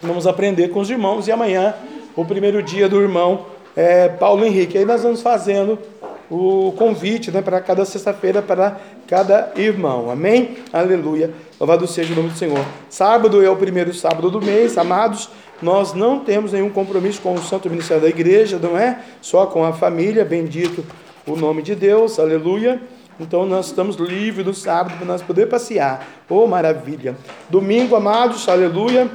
Vamos 0.00 0.26
aprender 0.26 0.68
com 0.68 0.80
os 0.80 0.90
irmãos 0.90 1.26
e 1.26 1.32
amanhã, 1.32 1.74
o 2.14 2.24
primeiro 2.24 2.62
dia 2.62 2.88
do 2.88 3.00
irmão 3.00 3.46
é, 3.76 4.08
Paulo 4.08 4.44
Henrique. 4.44 4.78
Aí 4.78 4.84
nós 4.84 5.02
vamos 5.02 5.22
fazendo 5.22 5.78
o 6.30 6.72
convite 6.76 7.30
né, 7.30 7.42
para 7.42 7.60
cada 7.60 7.84
sexta-feira 7.84 8.40
para 8.40 8.78
cada 9.06 9.52
irmão. 9.56 10.10
Amém? 10.10 10.58
Aleluia. 10.72 11.32
Louvado 11.58 11.86
seja 11.86 12.12
o 12.12 12.16
nome 12.16 12.30
do 12.30 12.36
Senhor. 12.36 12.64
Sábado 12.88 13.44
é 13.44 13.48
o 13.48 13.56
primeiro 13.56 13.92
sábado 13.94 14.30
do 14.30 14.40
mês, 14.40 14.76
amados. 14.76 15.28
Nós 15.62 15.94
não 15.94 16.20
temos 16.20 16.52
nenhum 16.52 16.70
compromisso 16.70 17.20
com 17.20 17.34
o 17.34 17.42
Santo 17.42 17.70
Ministério 17.70 18.02
da 18.02 18.08
Igreja, 18.08 18.58
não 18.60 18.76
é? 18.78 19.00
Só 19.20 19.46
com 19.46 19.64
a 19.64 19.72
família. 19.72 20.24
Bendito 20.24 20.84
o 21.26 21.36
nome 21.36 21.62
de 21.62 21.74
Deus. 21.74 22.18
Aleluia. 22.18 22.80
Então 23.18 23.46
nós 23.46 23.66
estamos 23.66 23.96
livres 23.96 24.44
no 24.44 24.52
sábado 24.52 24.96
para 24.96 25.06
nós 25.06 25.22
poder 25.22 25.46
passear. 25.46 26.06
Oh, 26.28 26.46
maravilha. 26.46 27.16
Domingo, 27.48 27.94
amados, 27.94 28.48
aleluia 28.48 29.10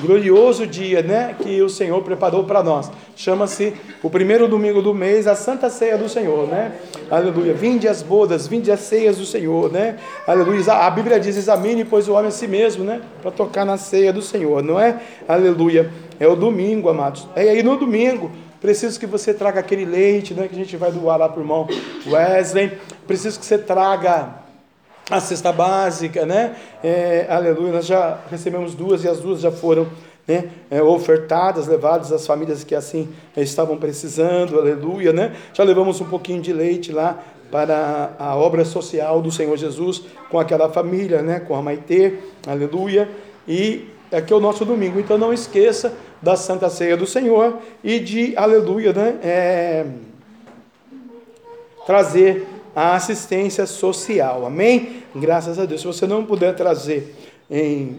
glorioso 0.00 0.66
dia, 0.66 1.02
né, 1.02 1.34
que 1.40 1.60
o 1.62 1.68
Senhor 1.68 2.02
preparou 2.02 2.44
para 2.44 2.62
nós. 2.62 2.90
Chama-se 3.16 3.74
o 4.02 4.08
primeiro 4.08 4.48
domingo 4.48 4.80
do 4.80 4.94
mês, 4.94 5.26
a 5.26 5.34
Santa 5.34 5.68
Ceia 5.68 5.98
do 5.98 6.08
Senhor, 6.08 6.46
né? 6.46 6.72
Aleluia. 7.10 7.52
Vinde 7.52 7.86
as 7.88 8.02
bodas, 8.02 8.46
vinde 8.46 8.70
as 8.70 8.80
ceias 8.80 9.18
do 9.18 9.26
Senhor, 9.26 9.70
né? 9.70 9.96
Aleluia. 10.26 10.72
A 10.72 10.90
Bíblia 10.90 11.20
diz: 11.20 11.36
examine, 11.36 11.84
pois 11.84 12.08
o 12.08 12.12
homem 12.12 12.28
a 12.28 12.30
si 12.30 12.46
mesmo, 12.46 12.84
né? 12.84 13.02
Para 13.20 13.30
tocar 13.30 13.64
na 13.64 13.76
ceia 13.76 14.12
do 14.12 14.22
Senhor, 14.22 14.62
não 14.62 14.78
é? 14.78 15.00
Aleluia. 15.28 15.90
É 16.18 16.26
o 16.26 16.36
domingo, 16.36 16.88
amados. 16.88 17.26
É 17.34 17.42
aí 17.42 17.62
no 17.62 17.76
domingo. 17.76 18.30
Preciso 18.60 19.00
que 19.00 19.06
você 19.06 19.32
traga 19.32 19.60
aquele 19.60 19.86
leite, 19.86 20.34
né? 20.34 20.46
Que 20.46 20.54
a 20.54 20.58
gente 20.58 20.76
vai 20.76 20.92
doar 20.92 21.18
lá 21.18 21.28
para 21.28 21.40
o 21.40 21.42
irmão 21.42 21.66
Wesley. 22.06 22.72
Preciso 23.06 23.40
que 23.40 23.46
você 23.46 23.56
traga 23.56 24.39
a 25.08 25.20
cesta 25.20 25.52
básica, 25.52 26.26
né? 26.26 26.56
É, 26.82 27.26
aleluia, 27.28 27.72
nós 27.72 27.86
já 27.86 28.18
recebemos 28.30 28.74
duas 28.74 29.04
e 29.04 29.08
as 29.08 29.20
duas 29.20 29.40
já 29.40 29.50
foram 29.50 29.86
né, 30.26 30.50
é, 30.70 30.80
ofertadas, 30.80 31.66
levadas 31.66 32.12
às 32.12 32.26
famílias 32.26 32.62
que 32.62 32.74
assim 32.74 33.08
estavam 33.36 33.76
precisando, 33.76 34.58
aleluia, 34.58 35.12
né? 35.12 35.34
Já 35.52 35.64
levamos 35.64 36.00
um 36.00 36.04
pouquinho 36.04 36.40
de 36.40 36.52
leite 36.52 36.92
lá 36.92 37.18
para 37.50 38.12
a 38.18 38.36
obra 38.36 38.64
social 38.64 39.20
do 39.20 39.32
Senhor 39.32 39.56
Jesus 39.56 40.04
com 40.30 40.38
aquela 40.38 40.68
família, 40.68 41.22
né? 41.22 41.40
Com 41.40 41.56
a 41.56 41.62
Maitê, 41.62 42.14
aleluia. 42.46 43.08
E 43.48 43.88
aqui 44.12 44.32
é 44.32 44.36
o 44.36 44.40
nosso 44.40 44.64
domingo, 44.64 45.00
então 45.00 45.18
não 45.18 45.32
esqueça 45.32 45.92
da 46.22 46.36
Santa 46.36 46.68
Ceia 46.68 46.96
do 46.96 47.06
Senhor 47.06 47.58
e 47.82 47.98
de, 47.98 48.36
aleluia, 48.36 48.92
né? 48.92 49.18
É, 49.22 49.86
trazer 51.86 52.46
a 52.74 52.94
assistência 52.94 53.66
social. 53.66 54.46
Amém? 54.46 55.02
Graças 55.14 55.58
a 55.58 55.64
Deus. 55.64 55.80
Se 55.80 55.86
você 55.86 56.06
não 56.06 56.24
puder 56.24 56.54
trazer 56.54 57.14
em, 57.50 57.98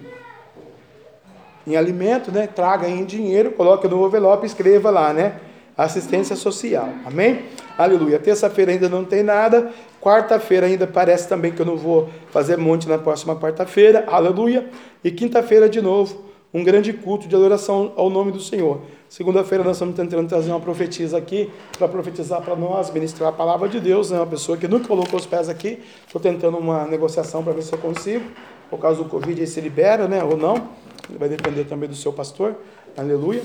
em 1.67 1.75
alimento, 1.75 2.31
né? 2.31 2.47
Traga 2.47 2.87
em 2.87 3.03
dinheiro, 3.05 3.51
coloque 3.51 3.87
no 3.87 4.05
envelope, 4.05 4.45
escreva 4.45 4.89
lá, 4.89 5.13
né? 5.13 5.39
Assistência 5.77 6.35
social. 6.35 6.89
Amém? 7.05 7.45
Aleluia. 7.77 8.19
Terça-feira 8.19 8.71
ainda 8.71 8.87
não 8.87 9.03
tem 9.03 9.23
nada. 9.23 9.71
Quarta-feira 9.99 10.67
ainda 10.67 10.85
parece 10.85 11.27
também 11.27 11.51
que 11.51 11.61
eu 11.61 11.65
não 11.65 11.77
vou 11.77 12.09
fazer 12.29 12.57
monte 12.57 12.87
na 12.87 12.97
próxima 12.97 13.35
quarta-feira. 13.35 14.05
Aleluia. 14.07 14.69
E 15.03 15.11
quinta-feira 15.11 15.67
de 15.67 15.81
novo, 15.81 16.25
um 16.53 16.63
grande 16.63 16.93
culto 16.93 17.27
de 17.27 17.35
adoração 17.35 17.93
ao 17.95 18.09
nome 18.09 18.31
do 18.31 18.39
Senhor. 18.39 18.81
Segunda-feira 19.11 19.61
nós 19.61 19.75
estamos 19.75 19.93
tentando 19.93 20.25
trazer 20.29 20.51
uma 20.51 20.59
profetisa 20.61 21.17
aqui 21.17 21.51
para 21.77 21.85
profetizar 21.85 22.41
para 22.41 22.55
nós, 22.55 22.89
ministrar 22.91 23.27
a 23.27 23.33
palavra 23.33 23.67
de 23.67 23.77
Deus, 23.77 24.09
né? 24.09 24.17
uma 24.17 24.25
pessoa 24.25 24.57
que 24.57 24.69
nunca 24.69 24.87
colocou 24.87 25.19
os 25.19 25.25
pés 25.25 25.49
aqui. 25.49 25.83
Estou 26.07 26.21
tentando 26.21 26.57
uma 26.57 26.85
negociação 26.85 27.43
para 27.43 27.51
ver 27.51 27.61
se 27.61 27.73
eu 27.73 27.77
consigo. 27.77 28.23
Por 28.69 28.79
causa 28.79 29.03
do 29.03 29.09
Covid, 29.09 29.41
aí 29.41 29.45
se 29.45 29.59
libera, 29.59 30.07
né? 30.07 30.23
Ou 30.23 30.37
não. 30.37 30.69
vai 31.19 31.27
depender 31.27 31.65
também 31.65 31.89
do 31.89 31.95
seu 31.95 32.13
pastor, 32.13 32.55
aleluia. 32.97 33.43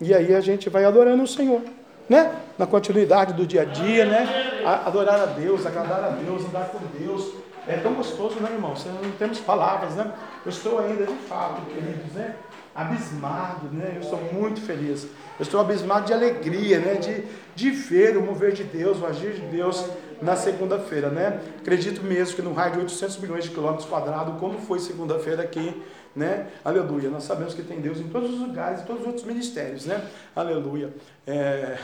E 0.00 0.12
aí 0.12 0.34
a 0.34 0.40
gente 0.40 0.68
vai 0.68 0.84
adorando 0.84 1.22
o 1.22 1.28
Senhor, 1.28 1.60
né? 2.08 2.34
Na 2.58 2.66
continuidade 2.66 3.34
do 3.34 3.46
dia 3.46 3.62
a 3.62 3.64
dia, 3.64 4.04
né? 4.06 4.64
Adorar 4.84 5.20
a 5.20 5.26
Deus, 5.26 5.64
agradar 5.64 6.02
a 6.02 6.08
Deus, 6.08 6.44
andar 6.44 6.70
com 6.70 6.80
Deus. 6.98 7.34
É 7.68 7.76
tão 7.76 7.94
gostoso, 7.94 8.40
né, 8.40 8.50
irmão? 8.52 8.74
Não 9.00 9.12
temos 9.12 9.38
palavras, 9.38 9.94
né? 9.94 10.12
Eu 10.44 10.50
estou 10.50 10.80
ainda 10.80 11.06
de 11.06 11.14
fato, 11.14 11.62
queridos, 11.66 12.12
né? 12.14 12.34
Abismado, 12.74 13.68
né? 13.72 13.92
Eu 13.96 14.00
estou 14.00 14.20
muito 14.32 14.60
feliz. 14.60 15.04
Eu 15.38 15.42
estou 15.42 15.60
abismado 15.60 16.06
de 16.06 16.12
alegria, 16.12 16.78
né? 16.80 16.94
De, 16.94 17.24
de 17.54 17.70
ver 17.70 18.16
o 18.16 18.22
mover 18.22 18.52
de 18.52 18.64
Deus, 18.64 19.00
o 19.00 19.06
agir 19.06 19.34
de 19.34 19.42
Deus 19.42 19.84
na 20.20 20.34
segunda-feira, 20.34 21.08
né? 21.08 21.40
Acredito 21.60 22.02
mesmo 22.02 22.34
que 22.34 22.42
no 22.42 22.52
raio 22.52 22.72
de 22.72 22.78
800 22.80 23.18
milhões 23.18 23.44
de 23.44 23.50
quilômetros 23.50 23.88
quadrados, 23.88 24.38
como 24.40 24.58
foi 24.58 24.78
segunda-feira 24.78 25.42
aqui, 25.42 25.82
né? 26.16 26.48
Aleluia. 26.64 27.10
Nós 27.10 27.24
sabemos 27.24 27.54
que 27.54 27.62
tem 27.62 27.80
Deus 27.80 27.98
em 27.98 28.08
todos 28.08 28.30
os 28.30 28.40
lugares, 28.40 28.80
em 28.80 28.84
todos 28.84 29.02
os 29.02 29.06
outros 29.06 29.24
ministérios, 29.24 29.86
né? 29.86 30.04
Aleluia. 30.34 30.92
É... 31.26 31.78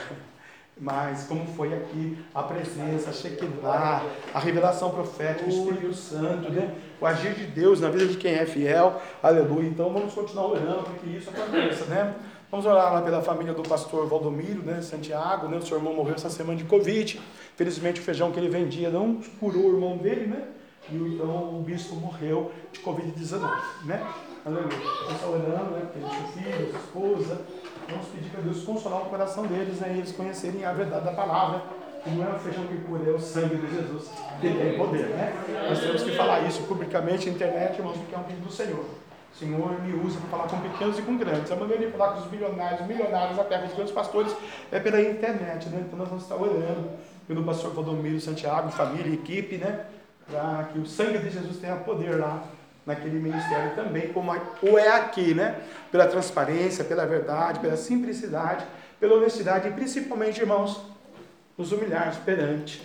Mas 0.80 1.24
como 1.24 1.46
foi 1.46 1.74
aqui 1.74 2.16
a 2.34 2.42
presença, 2.42 3.10
a 3.10 3.12
Shekinah, 3.12 4.02
a 4.32 4.38
revelação 4.38 4.90
profética, 4.90 5.44
o 5.44 5.48
Espírito 5.50 5.92
Santo, 5.92 6.50
né? 6.50 6.74
o 6.98 7.06
agir 7.06 7.34
de 7.34 7.46
Deus 7.46 7.80
na 7.80 7.90
vida 7.90 8.06
de 8.06 8.16
quem 8.16 8.32
é 8.32 8.46
fiel, 8.46 9.00
aleluia. 9.22 9.68
Então 9.68 9.92
vamos 9.92 10.14
continuar 10.14 10.46
orando 10.46 10.82
para 10.84 10.94
que 10.94 11.16
isso 11.16 11.28
aconteça, 11.28 11.84
né? 11.84 12.14
Vamos 12.50 12.66
orar 12.66 12.92
lá 12.92 13.02
pela 13.02 13.22
família 13.22 13.54
do 13.54 13.62
pastor 13.62 14.08
Valdomiro, 14.08 14.62
né, 14.62 14.82
Santiago, 14.82 15.46
né, 15.46 15.58
o 15.58 15.62
seu 15.62 15.76
irmão 15.76 15.94
morreu 15.94 16.16
essa 16.16 16.28
semana 16.28 16.58
de 16.58 16.64
Covid. 16.64 17.20
Felizmente 17.54 18.00
o 18.00 18.02
feijão 18.02 18.32
que 18.32 18.40
ele 18.40 18.48
vendia 18.48 18.90
não 18.90 19.20
curou 19.38 19.66
o 19.66 19.74
irmão 19.74 19.96
dele, 19.96 20.26
né? 20.26 20.48
E 20.90 20.96
então 20.96 21.58
o 21.58 21.62
bispo 21.64 21.94
morreu 21.94 22.50
de 22.72 22.80
Covid-19, 22.80 23.48
né? 23.84 24.04
Aleluia. 24.44 24.68
Vamos 25.06 25.22
orando, 25.22 25.70
né, 25.72 25.86
pelo 25.92 26.08
seu 26.10 26.42
filho, 26.42 26.70
sua 26.70 26.80
esposa. 26.80 27.40
Vamos 27.90 28.06
pedir 28.06 28.30
para 28.30 28.40
Deus 28.40 28.62
consolar 28.62 29.02
o 29.02 29.06
coração 29.06 29.46
deles, 29.46 29.80
né, 29.80 29.92
e 29.94 29.98
eles 29.98 30.12
conhecerem 30.12 30.64
a 30.64 30.72
verdade 30.72 31.04
da 31.04 31.12
palavra. 31.12 31.62
Que 32.02 32.10
não 32.10 32.26
é 32.26 32.34
o 32.34 32.38
feijão 32.38 32.64
que 32.64 32.78
cura, 32.78 33.10
é 33.10 33.12
o 33.12 33.20
sangue 33.20 33.56
de 33.56 33.74
Jesus 33.74 34.10
que 34.40 34.48
tem 34.48 34.78
poder, 34.78 35.04
né? 35.08 35.34
Nós 35.68 35.80
temos 35.80 36.02
que 36.02 36.12
falar 36.12 36.40
isso 36.48 36.62
publicamente 36.62 37.28
na 37.28 37.34
internet, 37.34 37.76
irmãos, 37.76 37.98
porque 37.98 38.14
é 38.14 38.18
um 38.18 38.22
pedido 38.22 38.46
do 38.46 38.52
Senhor. 38.52 38.86
Senhor 39.34 39.80
me 39.82 39.92
usa 39.94 40.18
para 40.20 40.30
falar 40.30 40.48
com 40.48 40.60
pequenos 40.68 40.98
e 40.98 41.02
com 41.02 41.16
grandes. 41.16 41.52
A 41.52 41.56
maneira 41.56 41.86
de 41.86 41.92
falar 41.92 42.12
com 42.12 42.20
os 42.20 42.26
bilionários, 42.26 42.86
milionários, 42.86 43.38
até 43.38 43.58
com 43.58 43.66
os 43.66 43.74
grandes 43.74 43.92
pastores, 43.92 44.34
é 44.72 44.80
pela 44.80 45.00
internet, 45.00 45.68
né? 45.68 45.84
Então 45.86 45.98
nós 45.98 46.08
vamos 46.08 46.24
estar 46.24 46.36
orando 46.36 46.90
pelo 47.28 47.44
pastor 47.44 47.72
Valdomiro 47.72 48.20
Santiago, 48.20 48.70
família 48.70 49.12
equipe, 49.12 49.56
né? 49.58 49.84
Para 50.30 50.68
que 50.72 50.78
o 50.78 50.86
sangue 50.86 51.18
de 51.18 51.30
Jesus 51.30 51.58
tenha 51.58 51.76
poder 51.76 52.18
lá 52.18 52.44
naquele 52.90 53.18
ministério 53.18 53.74
também, 53.74 54.12
como 54.12 54.32
o 54.62 54.78
é 54.78 54.88
aqui, 54.88 55.32
né? 55.32 55.60
Pela 55.90 56.06
transparência, 56.06 56.84
pela 56.84 57.06
verdade, 57.06 57.60
pela 57.60 57.76
simplicidade, 57.76 58.64
pela 58.98 59.14
honestidade 59.14 59.68
e 59.68 59.72
principalmente, 59.72 60.40
irmãos, 60.40 60.82
nos 61.56 61.72
humilhar 61.72 62.14
perante 62.24 62.82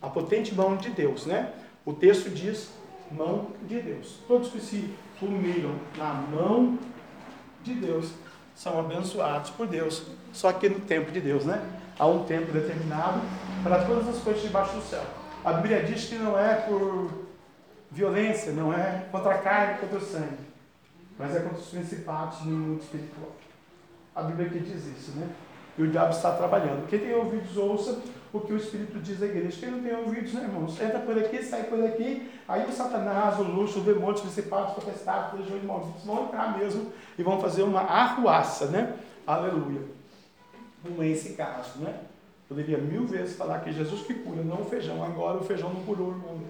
a 0.00 0.08
potente 0.08 0.54
mão 0.54 0.76
de 0.76 0.90
Deus, 0.90 1.26
né? 1.26 1.52
O 1.84 1.92
texto 1.92 2.28
diz 2.30 2.70
mão 3.10 3.48
de 3.62 3.80
Deus. 3.80 4.18
Todos 4.28 4.50
que 4.50 4.60
se 4.60 4.94
humilham 5.20 5.74
na 5.96 6.12
mão 6.12 6.78
de 7.62 7.74
Deus 7.74 8.10
são 8.54 8.78
abençoados 8.78 9.50
por 9.50 9.66
Deus. 9.66 10.02
Só 10.32 10.52
que 10.52 10.68
no 10.68 10.80
tempo 10.80 11.10
de 11.10 11.20
Deus, 11.20 11.44
né? 11.44 11.62
Há 11.98 12.06
um 12.06 12.24
tempo 12.24 12.52
determinado 12.52 13.20
para 13.62 13.84
todas 13.84 14.08
as 14.08 14.18
coisas 14.18 14.42
debaixo 14.42 14.74
do 14.74 14.82
céu. 14.82 15.04
A 15.44 15.52
Bíblia 15.54 15.82
diz 15.82 16.04
que 16.04 16.16
não 16.16 16.38
é 16.38 16.54
por 16.54 17.23
violência, 17.94 18.52
não 18.52 18.72
é 18.72 19.06
contra 19.10 19.34
a 19.34 19.38
carne, 19.38 19.78
contra 19.78 19.98
o 19.98 20.00
sangue, 20.00 20.44
mas 21.16 21.34
é 21.34 21.40
contra 21.40 21.58
os 21.58 21.68
principados 21.68 22.44
no 22.44 22.50
mundo 22.50 22.82
espiritual. 22.82 23.30
A 24.14 24.22
Bíblia 24.22 24.50
que 24.50 24.58
diz 24.58 24.84
isso, 24.84 25.12
né? 25.16 25.28
E 25.78 25.82
o 25.82 25.90
diabo 25.90 26.10
está 26.10 26.32
trabalhando. 26.32 26.86
Quem 26.88 26.98
tem 26.98 27.14
ouvidos, 27.14 27.56
ouça 27.56 28.00
o 28.32 28.40
que 28.40 28.52
o 28.52 28.56
Espírito 28.56 28.98
diz 28.98 29.22
à 29.22 29.26
igreja. 29.26 29.58
Quem 29.58 29.70
não 29.70 29.82
tem 29.82 29.94
ouvidos, 29.94 30.32
né, 30.34 30.42
irmãos? 30.42 30.80
Entra 30.80 31.00
por 31.00 31.16
aqui, 31.18 31.42
sai 31.42 31.64
por 31.64 31.84
aqui. 31.84 32.30
Aí 32.46 32.64
o 32.68 32.72
Satanás, 32.72 33.38
o 33.38 33.42
luxo, 33.42 33.80
o 33.80 33.82
demônio, 33.82 34.14
os 34.14 34.20
principados, 34.20 34.76
os 34.76 34.84
potestades, 34.84 35.38
legiões 35.38 35.64
malditos 35.64 36.04
vão 36.04 36.24
entrar 36.24 36.56
mesmo 36.58 36.92
e 37.18 37.22
vão 37.22 37.40
fazer 37.40 37.62
uma 37.62 37.80
arruaça, 37.80 38.66
né? 38.66 38.94
Aleluia. 39.26 39.82
Não 40.84 41.02
é 41.02 41.08
esse 41.08 41.32
caso, 41.32 41.78
né? 41.78 42.00
Poderia 42.48 42.78
mil 42.78 43.06
vezes 43.06 43.36
falar 43.36 43.60
que 43.60 43.72
Jesus 43.72 44.02
que 44.02 44.14
cura, 44.14 44.42
não 44.42 44.60
o 44.60 44.64
feijão. 44.64 45.02
Agora 45.02 45.38
o 45.38 45.44
feijão 45.44 45.72
não 45.72 45.82
curou 45.82 46.08
o 46.08 46.10
irmão 46.12 46.40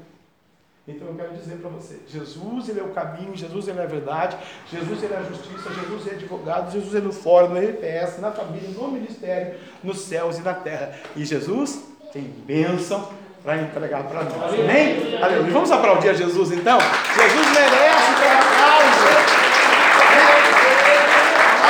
então 0.86 1.08
eu 1.08 1.14
quero 1.14 1.32
dizer 1.32 1.56
para 1.56 1.70
você, 1.70 1.98
Jesus 2.06 2.68
ele 2.68 2.80
é 2.80 2.82
o 2.82 2.90
caminho, 2.90 3.34
Jesus 3.34 3.68
ele 3.68 3.80
é 3.80 3.84
a 3.84 3.86
verdade, 3.86 4.36
Jesus 4.70 5.02
ele 5.02 5.14
é 5.14 5.16
a 5.16 5.22
justiça, 5.22 5.70
Jesus 5.72 6.06
é 6.06 6.10
advogado, 6.10 6.70
Jesus 6.70 6.94
é 6.94 7.00
no 7.00 7.10
fórum, 7.10 7.54
no 7.54 7.58
RPS, 7.58 8.18
na 8.18 8.30
família, 8.30 8.68
no 8.68 8.88
ministério, 8.88 9.54
nos 9.82 10.00
céus 10.00 10.36
e 10.36 10.42
na 10.42 10.52
terra. 10.52 10.92
E 11.16 11.24
Jesus 11.24 11.82
tem 12.12 12.24
bênção 12.24 13.08
para 13.42 13.62
entregar 13.62 14.04
para 14.04 14.24
nós. 14.24 14.52
Amém? 14.52 15.16
Aleluia. 15.22 15.52
Vamos 15.52 15.70
aplaudir 15.70 16.10
a 16.10 16.14
Jesus 16.14 16.52
então? 16.52 16.78
Jesus 16.78 17.46
merece 17.46 18.14
ter 18.20 18.28
aplauso. 18.28 19.04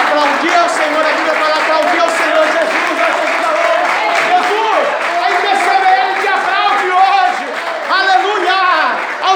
Aplaudir 0.03 0.55
ao 0.59 0.69
Senhor, 0.69 1.07
a 1.07 1.17
Bíblia 1.17 1.35
fala 1.35 1.63
aplaudir 1.63 2.01
ao 2.01 2.11
Senhor 2.11 2.47
Jesus. 2.47 2.65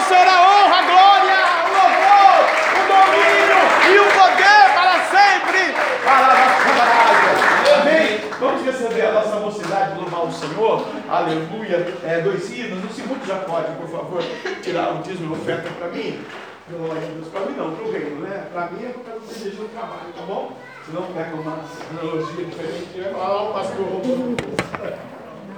Senhor 0.08 0.26
a 0.26 0.40
honra, 0.40 0.78
a 0.78 0.82
glória, 0.82 1.36
o 1.64 1.70
louvor, 1.76 2.40
o 2.72 2.82
domínio 2.88 3.60
e 3.84 3.98
o 3.98 4.04
poder 4.04 4.64
para 4.72 4.96
sempre. 5.12 5.62
Amém? 7.78 8.20
Vamos 8.40 8.64
receber 8.64 9.02
a 9.02 9.12
nossa 9.12 9.36
mocidade 9.36 9.98
louvar 9.98 10.24
o 10.24 10.32
Senhor. 10.32 10.88
Aleluia. 11.10 11.94
É, 12.02 12.22
dois 12.22 12.50
hinos. 12.50 12.82
O 12.90 12.94
segundo 12.94 13.26
já 13.26 13.36
pode, 13.40 13.70
por 13.72 13.88
favor, 13.88 14.22
tirar 14.62 14.94
o 14.94 15.02
dízimo 15.02 15.36
e 15.36 15.38
oferta 15.38 15.68
para 15.78 15.88
mim. 15.88 16.24
Glória 16.70 17.02
a 17.02 17.12
Deus. 17.12 17.28
Para 17.28 17.40
mim 17.42 17.56
não, 17.58 17.74
para 17.74 17.84
o 17.84 17.92
reino, 17.92 18.20
né? 18.22 18.37
Para 18.52 18.70
mim 18.70 18.84
é 18.84 18.88
porque 18.88 19.10
eu 19.10 19.20
desejo 19.20 19.62
no 19.62 19.68
trabalho, 19.68 20.12
tá 20.16 20.22
bom? 20.26 20.52
Senão 20.86 21.02
pega 21.14 21.36
uma 21.36 21.60
analogia 21.90 22.44
diferente 22.46 22.88
e 22.96 23.00
vai 23.00 23.12
falar, 23.12 23.42
ó, 23.42 23.52
pastor. 23.52 23.86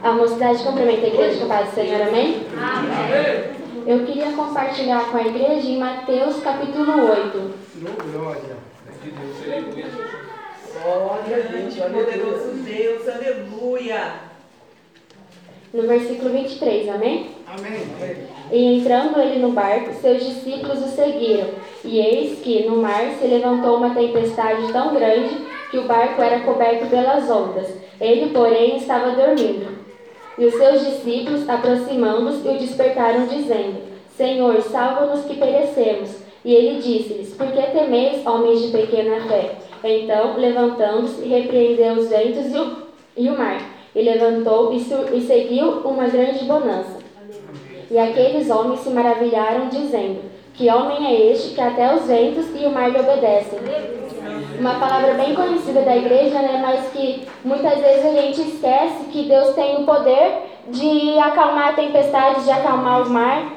A 0.03 0.13
mocidade 0.13 0.65
cumprimenta 0.65 1.07
a 1.07 1.09
igreja 1.09 1.39
com 1.39 1.45
a 1.45 1.57
paz 1.57 1.69
do 1.69 1.75
Senhor, 1.75 2.09
amém? 2.09 2.47
Amém. 2.57 3.61
Eu 3.87 4.05
queria 4.07 4.33
compartilhar 4.33 5.11
com 5.11 5.17
a 5.17 5.23
igreja 5.23 5.69
em 5.69 5.79
Mateus 5.79 6.43
capítulo 6.43 7.11
8. 7.11 7.55
Glória. 8.13 8.57
Glória 10.83 11.37
a 11.37 11.49
Deus, 11.49 11.75
poderoso 11.75 12.53
Deus, 12.65 13.09
aleluia. 13.09 14.30
No 15.73 15.83
versículo 15.83 16.31
23, 16.31 16.89
amém? 16.89 17.27
Amém. 17.47 17.83
E 18.51 18.75
entrando 18.75 19.21
ele 19.21 19.39
no 19.39 19.53
barco, 19.53 19.95
seus 19.95 20.25
discípulos 20.25 20.83
o 20.83 20.89
seguiram. 20.89 21.47
E 21.85 22.01
eis 22.01 22.41
que 22.41 22.67
no 22.67 22.79
mar 22.79 23.13
se 23.13 23.27
levantou 23.27 23.77
uma 23.77 23.95
tempestade 23.95 24.73
tão 24.73 24.93
grande 24.93 25.37
que 25.71 25.79
o 25.79 25.85
barco 25.85 26.21
era 26.21 26.41
coberto 26.41 26.87
pelas 26.89 27.31
ondas. 27.31 27.73
Ele, 28.01 28.31
porém, 28.31 28.79
estava 28.79 29.13
dormindo. 29.13 29.79
E 30.37 30.45
os 30.45 30.55
seus 30.55 30.85
discípulos, 30.85 31.49
aproximando-se, 31.49 32.49
o 32.49 32.59
despertaram, 32.59 33.27
dizendo: 33.27 33.81
Senhor, 34.17 34.61
salva-nos 34.63 35.25
que 35.25 35.37
perecemos. 35.37 36.17
E 36.45 36.53
ele 36.53 36.81
disse-lhes: 36.81 37.35
Por 37.35 37.47
que 37.53 37.63
temeis, 37.63 38.27
homens 38.27 38.63
de 38.63 38.73
pequena 38.73 39.21
fé? 39.29 39.53
Então, 39.85 40.37
levantando-se, 40.37 41.29
repreendeu 41.29 41.95
os 41.95 42.09
ventos 42.09 42.53
e 42.53 42.59
o, 42.59 42.77
e 43.17 43.29
o 43.29 43.39
mar, 43.39 43.80
e 43.95 44.03
levantou 44.03 44.73
e, 44.73 44.77
e 44.77 45.21
seguiu 45.21 45.81
uma 45.85 46.07
grande 46.07 46.45
bonança. 46.45 46.99
E 47.91 47.99
aqueles 47.99 48.49
homens 48.51 48.81
se 48.81 48.91
maravilharam, 48.91 49.69
dizendo: 49.69 50.21
Que 50.55 50.71
homem 50.71 51.07
é 51.07 51.33
este 51.33 51.55
que 51.55 51.61
até 51.61 51.95
os 51.95 52.07
ventos 52.07 52.47
e 52.55 52.67
o 52.67 52.71
mar 52.71 52.91
lhe 52.91 53.01
obedecem? 53.01 53.59
uma 54.61 54.75
palavra 54.75 55.15
bem 55.15 55.35
conhecida 55.35 55.81
da 55.81 55.97
igreja, 55.97 56.41
né, 56.43 56.61
mas 56.63 56.93
que 56.93 57.27
muitas 57.43 57.81
vezes 57.81 58.05
a 58.05 58.21
gente 58.21 58.41
esquece 58.43 59.05
que 59.11 59.23
Deus 59.23 59.55
tem 59.55 59.77
o 59.77 59.87
poder 59.87 60.43
de 60.69 61.19
acalmar 61.19 61.71
a 61.71 61.73
tempestade, 61.73 62.45
de 62.45 62.51
acalmar 62.51 63.03
o 63.03 63.11
mar. 63.11 63.53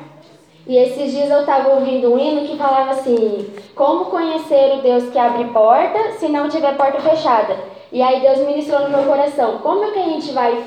E 0.66 0.78
esses 0.78 1.12
dias 1.12 1.30
eu 1.30 1.42
estava 1.42 1.74
ouvindo 1.74 2.14
um 2.14 2.18
hino 2.18 2.48
que 2.48 2.58
falava 2.58 2.92
assim: 2.92 3.54
Como 3.76 4.06
conhecer 4.06 4.78
o 4.78 4.82
Deus 4.82 5.10
que 5.10 5.20
abre 5.20 5.44
porta 5.46 6.14
se 6.14 6.30
não 6.30 6.48
tiver 6.48 6.78
porta 6.78 7.02
fechada? 7.02 7.58
E 7.94 8.02
aí 8.02 8.20
Deus 8.22 8.40
ministrou 8.40 8.82
no 8.82 8.90
meu 8.90 9.04
coração: 9.04 9.60
como 9.60 9.86
é 9.86 9.92
que 9.92 10.00
a 10.00 10.10
gente 10.10 10.32
vai 10.32 10.64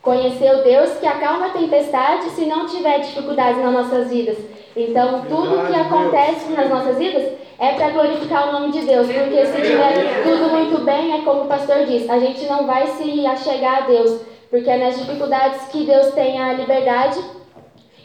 conhecer 0.00 0.50
o 0.56 0.64
Deus 0.64 0.94
que 0.98 1.06
acalma 1.06 1.46
a 1.46 1.50
tempestade 1.50 2.30
se 2.30 2.46
não 2.46 2.66
tiver 2.66 3.00
dificuldades 3.00 3.62
nas 3.62 3.72
nossas 3.72 4.08
vidas? 4.08 4.38
Então, 4.74 5.26
tudo 5.28 5.66
que 5.66 5.78
acontece 5.78 6.50
nas 6.52 6.70
nossas 6.70 6.96
vidas 6.96 7.30
é 7.58 7.72
para 7.72 7.90
glorificar 7.90 8.48
o 8.48 8.52
nome 8.52 8.72
de 8.72 8.86
Deus, 8.86 9.06
porque 9.06 9.46
se 9.46 9.62
tiver 9.62 10.22
tudo 10.22 10.50
muito 10.50 10.82
bem, 10.82 11.18
é 11.18 11.22
como 11.22 11.42
o 11.42 11.46
pastor 11.46 11.84
diz: 11.84 12.08
a 12.08 12.18
gente 12.18 12.46
não 12.46 12.66
vai 12.66 12.86
se 12.86 13.26
achegar 13.26 13.82
a 13.82 13.86
Deus, 13.86 14.22
porque 14.48 14.70
é 14.70 14.78
nas 14.78 14.98
dificuldades 14.98 15.68
que 15.68 15.84
Deus 15.84 16.14
tem 16.14 16.40
a 16.40 16.54
liberdade 16.54 17.20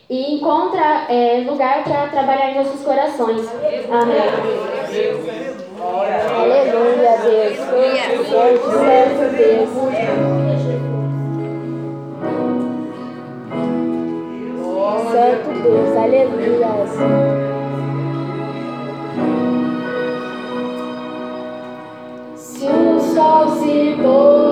e 0.09 0.35
encontra 0.35 1.05
é, 1.07 1.41
lugar 1.47 1.85
para 1.85 2.07
trabalhar 2.07 2.51
em 2.51 2.55
nossos 2.55 2.83
corações. 2.83 3.47
Amém. 3.89 5.40
Aleluia, 5.91 7.17
Deus. 7.17 7.57
Santo, 7.57 8.71
santo 8.71 9.35
Deus. 9.35 9.69
Santo 15.11 15.49
Deus, 15.61 15.91
aleluia. 15.97 16.71
Se 22.35 22.65
o 22.65 22.99
sol 22.99 23.47
se 23.57 23.97
pôr. 24.01 24.50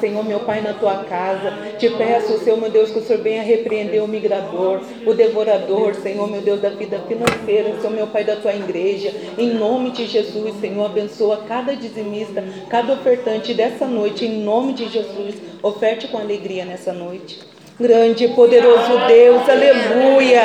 Senhor, 0.00 0.24
meu 0.24 0.40
Pai, 0.40 0.60
na 0.60 0.72
tua 0.72 1.04
casa. 1.04 1.52
Te 1.78 1.90
peço, 1.90 2.38
Senhor, 2.38 2.58
meu 2.58 2.70
Deus, 2.70 2.90
que 2.90 2.98
o 2.98 3.02
Senhor 3.02 3.22
venha 3.22 3.42
repreender 3.42 4.02
o 4.02 4.08
migrador, 4.08 4.80
o 5.06 5.14
devorador, 5.14 5.94
Senhor, 5.94 6.28
meu 6.28 6.40
Deus, 6.40 6.60
da 6.60 6.70
vida 6.70 6.98
financeira, 7.06 7.74
Senhor, 7.78 7.90
meu 7.92 8.06
Pai, 8.06 8.24
da 8.24 8.36
tua 8.36 8.54
igreja. 8.54 9.12
Em 9.36 9.54
nome 9.54 9.90
de 9.90 10.06
Jesus, 10.06 10.54
Senhor, 10.60 10.86
abençoa 10.86 11.44
cada 11.46 11.76
dizimista, 11.76 12.42
cada 12.68 12.94
ofertante 12.94 13.54
dessa 13.54 13.86
noite. 13.86 14.24
Em 14.24 14.42
nome 14.42 14.72
de 14.72 14.88
Jesus, 14.88 15.36
oferte 15.62 16.08
com 16.08 16.18
alegria 16.18 16.64
nessa 16.64 16.92
noite. 16.92 17.38
Grande 17.78 18.24
e 18.24 18.28
poderoso 18.34 19.06
Deus, 19.06 19.48
aleluia. 19.48 20.42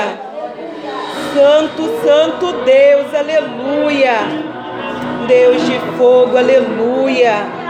Santo, 1.33 1.83
santo 2.01 2.63
Deus, 2.63 3.13
aleluia. 3.13 4.13
Deus 5.27 5.65
de 5.65 5.79
fogo, 5.97 6.37
aleluia. 6.37 7.64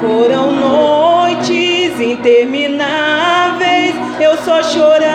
Foram 0.00 0.52
noites 0.52 2.00
intermináveis, 2.00 3.94
eu 4.18 4.36
só 4.38 4.62
chorava. 4.62 5.10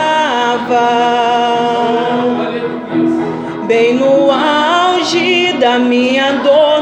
Bem 3.68 3.96
no 3.96 4.32
auge 4.32 5.54
da 5.54 5.80
minha 5.80 6.34
dor 6.34 6.82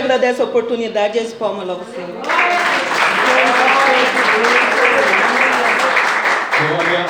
dessa 0.00 0.44
oportunidade 0.44 1.18
e 1.18 1.20
as 1.20 1.34
palmas 1.34 1.66
lá, 1.66 1.76
Senhor. 1.94 2.22
Glória. 6.68 7.06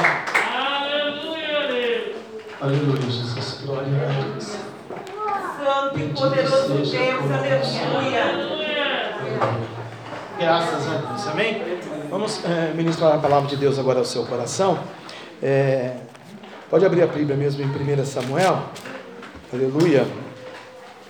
Aleluia, 0.61 1.69
Deus. 1.69 2.17
Aleluia, 2.61 3.03
Jesus. 3.03 3.61
Glória 3.65 3.87
a 3.87 4.23
Deus. 4.33 4.57
Santo 5.63 5.99
e 5.99 6.09
poderoso 6.09 6.75
Deus, 6.75 6.95
aleluia. 8.15 8.73
Graças 10.41 10.89
a 10.89 10.97
Deus, 10.97 11.29
amém? 11.29 11.63
Vamos 12.11 12.45
é, 12.45 12.73
ministrar 12.75 13.15
a 13.15 13.19
palavra 13.19 13.49
de 13.49 13.57
Deus 13.57 13.79
agora 13.79 14.01
ao 14.01 14.05
seu 14.05 14.27
coração. 14.27 14.79
É, 15.41 15.95
pode 16.69 16.85
abrir 16.85 17.03
a 17.03 17.07
Bíblia 17.07 17.37
mesmo 17.37 17.63
em 17.63 17.67
1 17.67 18.05
Samuel, 18.05 18.65
aleluia, 19.53 20.05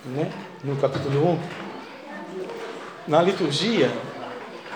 né? 0.05 0.31
no 0.63 0.75
capítulo 0.77 1.31
1. 1.31 1.62
Na 3.05 3.21
liturgia, 3.21 3.91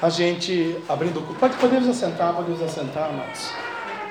a 0.01 0.09
gente 0.09 0.77
abrindo. 0.89 1.21
Pode, 1.39 1.55
podemos 1.55 1.87
assentar, 1.87 2.33
podemos 2.33 2.61
assentar, 2.61 3.09
amados. 3.09 3.53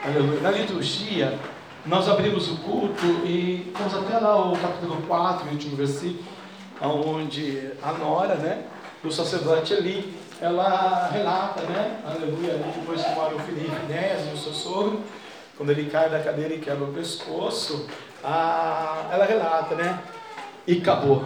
Aleluia. 0.03 0.41
Na 0.41 0.51
liturgia, 0.51 1.39
nós 1.85 2.09
abrimos 2.09 2.51
o 2.51 2.57
culto 2.57 3.05
e 3.27 3.71
vamos 3.77 3.95
até 3.95 4.19
lá 4.19 4.51
o 4.51 4.57
capítulo 4.57 5.03
4, 5.07 5.51
último 5.51 5.77
versículo, 5.77 6.25
onde 6.81 7.71
a 7.83 7.93
Nora, 7.93 8.37
né, 8.37 8.65
o 9.05 9.11
sacerdote 9.11 9.75
ali, 9.75 10.17
ela 10.41 11.11
relata, 11.13 11.61
né, 11.63 12.01
aleluia, 12.07 12.55
depois 12.75 13.03
que 13.03 13.11
mora 13.11 13.35
o 13.35 13.39
Felipe 13.41 13.71
Inés, 13.85 14.33
o 14.33 14.39
seu 14.39 14.55
sogro, 14.55 15.01
quando 15.59 15.71
ele 15.71 15.91
cai 15.91 16.09
da 16.09 16.21
cadeira 16.21 16.55
e 16.55 16.59
quebra 16.59 16.85
o 16.85 16.93
pescoço, 16.93 17.87
a, 18.25 19.09
ela 19.13 19.27
relata, 19.27 19.75
né, 19.75 20.01
e 20.67 20.79
acabou, 20.79 21.23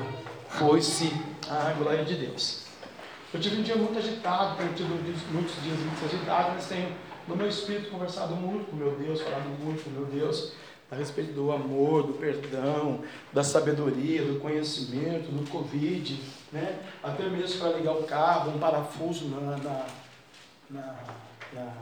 foi-se 0.49 1.13
a 1.49 1.73
glória 1.79 2.05
de 2.05 2.15
Deus. 2.15 2.60
Eu 3.33 3.39
tive 3.39 3.59
um 3.59 3.63
dia 3.63 3.77
muito 3.77 3.97
agitado, 3.97 4.57
tenho 4.57 4.75
tido 4.75 4.89
muitos 5.33 5.63
dias 5.63 5.79
muito 5.79 6.05
agitados, 6.05 6.53
mas 6.55 6.67
tenho 6.67 6.93
no 7.29 7.37
meu 7.37 7.49
espírito 7.49 7.89
conversado 7.89 8.35
muito 8.35 8.69
com 8.69 8.77
meu 8.77 8.91
Deus, 8.97 9.21
falado 9.21 9.49
muito 9.63 9.85
com 9.85 9.91
meu 9.91 10.05
Deus 10.07 10.53
a 10.91 10.97
respeito 10.97 11.33
do 11.33 11.53
amor, 11.53 12.03
do 12.03 12.15
perdão, 12.15 13.05
da 13.33 13.45
sabedoria, 13.45 14.25
do 14.25 14.41
conhecimento, 14.41 15.31
do 15.31 15.49
Covid, 15.49 16.21
né? 16.51 16.81
até 17.01 17.29
mesmo 17.29 17.61
para 17.61 17.77
ligar 17.77 17.93
o 17.93 18.03
carro, 18.03 18.51
um 18.51 18.59
parafuso 18.59 19.29
na, 19.29 19.57
na, 19.59 19.87
na, 20.69 20.97
na, 21.53 21.73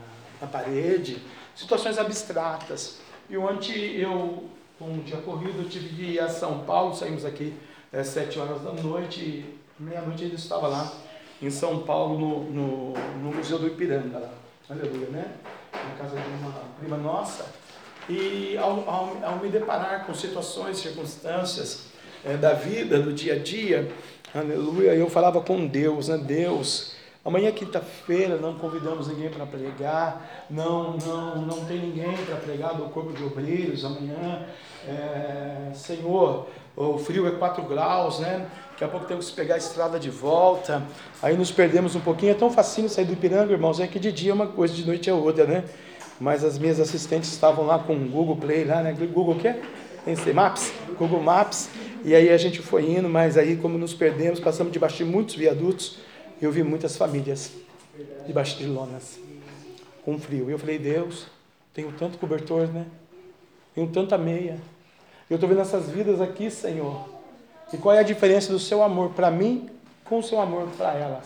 na 0.42 0.46
parede, 0.46 1.22
situações 1.54 1.96
abstratas. 1.96 2.98
E 3.30 3.38
ontem 3.38 3.96
eu, 3.96 4.50
um 4.78 4.98
dia 4.98 5.16
corrido, 5.22 5.62
eu 5.62 5.68
tive 5.70 5.88
que 5.88 6.02
ir 6.02 6.20
a 6.20 6.28
São 6.28 6.64
Paulo, 6.64 6.94
saímos 6.94 7.24
aqui 7.24 7.54
às 7.90 8.00
é, 8.00 8.04
sete 8.04 8.38
horas 8.38 8.60
da 8.60 8.74
noite, 8.74 9.46
meia-noite 9.78 10.24
ainda 10.24 10.36
estava 10.36 10.68
lá 10.68 11.07
em 11.40 11.50
São 11.50 11.80
Paulo, 11.80 12.18
no, 12.18 12.44
no, 12.50 12.92
no 13.22 13.36
Museu 13.36 13.58
do 13.58 13.66
Ipiranga, 13.66 14.18
lá. 14.18 14.30
aleluia, 14.68 15.08
né? 15.08 15.32
Na 15.72 15.94
casa 15.96 16.16
de 16.16 16.28
uma 16.28 16.52
prima 16.78 16.96
nossa. 16.96 17.46
E 18.08 18.56
ao, 18.56 18.88
ao, 18.88 19.16
ao 19.22 19.38
me 19.38 19.48
deparar 19.48 20.06
com 20.06 20.14
situações, 20.14 20.78
circunstâncias 20.78 21.88
é, 22.24 22.36
da 22.36 22.54
vida, 22.54 22.98
do 22.98 23.12
dia 23.12 23.34
a 23.34 23.38
dia, 23.38 23.90
aleluia, 24.34 24.94
eu 24.94 25.08
falava 25.08 25.40
com 25.40 25.66
Deus, 25.66 26.08
né? 26.08 26.16
Deus, 26.16 26.96
amanhã 27.24 27.48
é 27.48 27.52
quinta-feira, 27.52 28.36
não 28.36 28.54
convidamos 28.58 29.08
ninguém 29.08 29.28
para 29.28 29.46
pregar, 29.46 30.46
não, 30.50 30.96
não, 30.96 31.42
não 31.42 31.64
tem 31.66 31.78
ninguém 31.78 32.16
para 32.24 32.36
pregar 32.36 32.74
do 32.74 32.84
corpo 32.84 33.12
de 33.12 33.22
obreiros 33.22 33.84
amanhã. 33.84 34.46
É, 34.86 35.70
Senhor, 35.74 36.48
o 36.78 36.98
frio 36.98 37.26
é 37.26 37.32
4 37.32 37.62
graus, 37.64 38.20
né? 38.20 38.46
Daqui 38.70 38.84
a 38.84 38.88
pouco 38.88 39.06
temos 39.06 39.30
que 39.30 39.34
pegar 39.34 39.56
a 39.56 39.58
estrada 39.58 39.98
de 39.98 40.08
volta. 40.08 40.82
Aí 41.20 41.36
nos 41.36 41.50
perdemos 41.50 41.96
um 41.96 42.00
pouquinho. 42.00 42.30
É 42.30 42.34
tão 42.34 42.52
facinho 42.52 42.88
sair 42.88 43.04
do 43.04 43.12
Ipiranga, 43.12 43.52
irmãos. 43.52 43.80
É 43.80 43.88
que 43.88 43.98
de 43.98 44.12
dia 44.12 44.30
é 44.30 44.34
uma 44.34 44.46
coisa, 44.46 44.72
de 44.72 44.86
noite 44.86 45.10
é 45.10 45.12
outra, 45.12 45.44
né? 45.44 45.64
Mas 46.20 46.44
as 46.44 46.56
minhas 46.56 46.78
assistentes 46.78 47.32
estavam 47.32 47.66
lá 47.66 47.80
com 47.80 47.94
o 47.94 48.08
Google 48.08 48.36
Play, 48.36 48.64
lá, 48.64 48.80
né? 48.80 48.92
Google 48.92 49.34
o 49.34 49.38
quê? 49.40 49.56
Maps? 50.32 50.72
Google 50.96 51.20
Maps. 51.20 51.68
E 52.04 52.14
aí 52.14 52.30
a 52.30 52.36
gente 52.36 52.62
foi 52.62 52.88
indo, 52.88 53.08
mas 53.08 53.36
aí 53.36 53.56
como 53.56 53.76
nos 53.76 53.92
perdemos, 53.92 54.38
passamos 54.38 54.72
debaixo 54.72 54.98
de 54.98 55.04
muitos 55.04 55.34
viadutos. 55.34 55.98
Eu 56.40 56.52
vi 56.52 56.62
muitas 56.62 56.96
famílias 56.96 57.52
debaixo 58.24 58.56
de 58.56 58.66
lonas, 58.66 59.18
com 60.04 60.16
frio. 60.16 60.48
E 60.48 60.52
eu 60.52 60.58
falei, 60.58 60.78
Deus, 60.78 61.26
tenho 61.74 61.90
tanto 61.98 62.18
cobertor, 62.18 62.68
né? 62.68 62.86
Tenho 63.74 63.88
tanta 63.88 64.16
meia. 64.16 64.58
Eu 65.28 65.34
estou 65.34 65.48
vendo 65.48 65.60
essas 65.60 65.88
vidas 65.88 66.20
aqui, 66.20 66.50
Senhor 66.50 67.18
e 67.72 67.76
qual 67.76 67.94
é 67.94 67.98
a 67.98 68.02
diferença 68.02 68.52
do 68.52 68.58
seu 68.58 68.82
amor 68.82 69.10
para 69.10 69.30
mim 69.30 69.68
com 70.04 70.18
o 70.18 70.22
seu 70.22 70.40
amor 70.40 70.68
para 70.76 70.94
elas? 70.94 71.24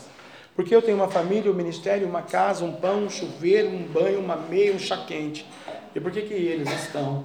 Porque 0.57 0.75
eu 0.75 0.83
tenho 0.83 0.97
uma 0.97 1.09
família, 1.09 1.51
um 1.51 1.55
ministério, 1.55 2.07
uma 2.07 2.23
casa, 2.23 2.65
um 2.65 2.73
pão, 2.73 3.05
um 3.05 3.11
chuveiro, 3.11 3.69
um 3.69 3.85
banho, 3.85 4.19
uma 4.21 4.37
meia, 4.37 4.75
um 4.75 4.79
chá 4.79 4.99
quente. 5.07 5.47
E 5.95 6.01
por 6.01 6.11
que, 6.11 6.23
que 6.23 6.35
eles 6.35 6.69
estão 6.83 7.25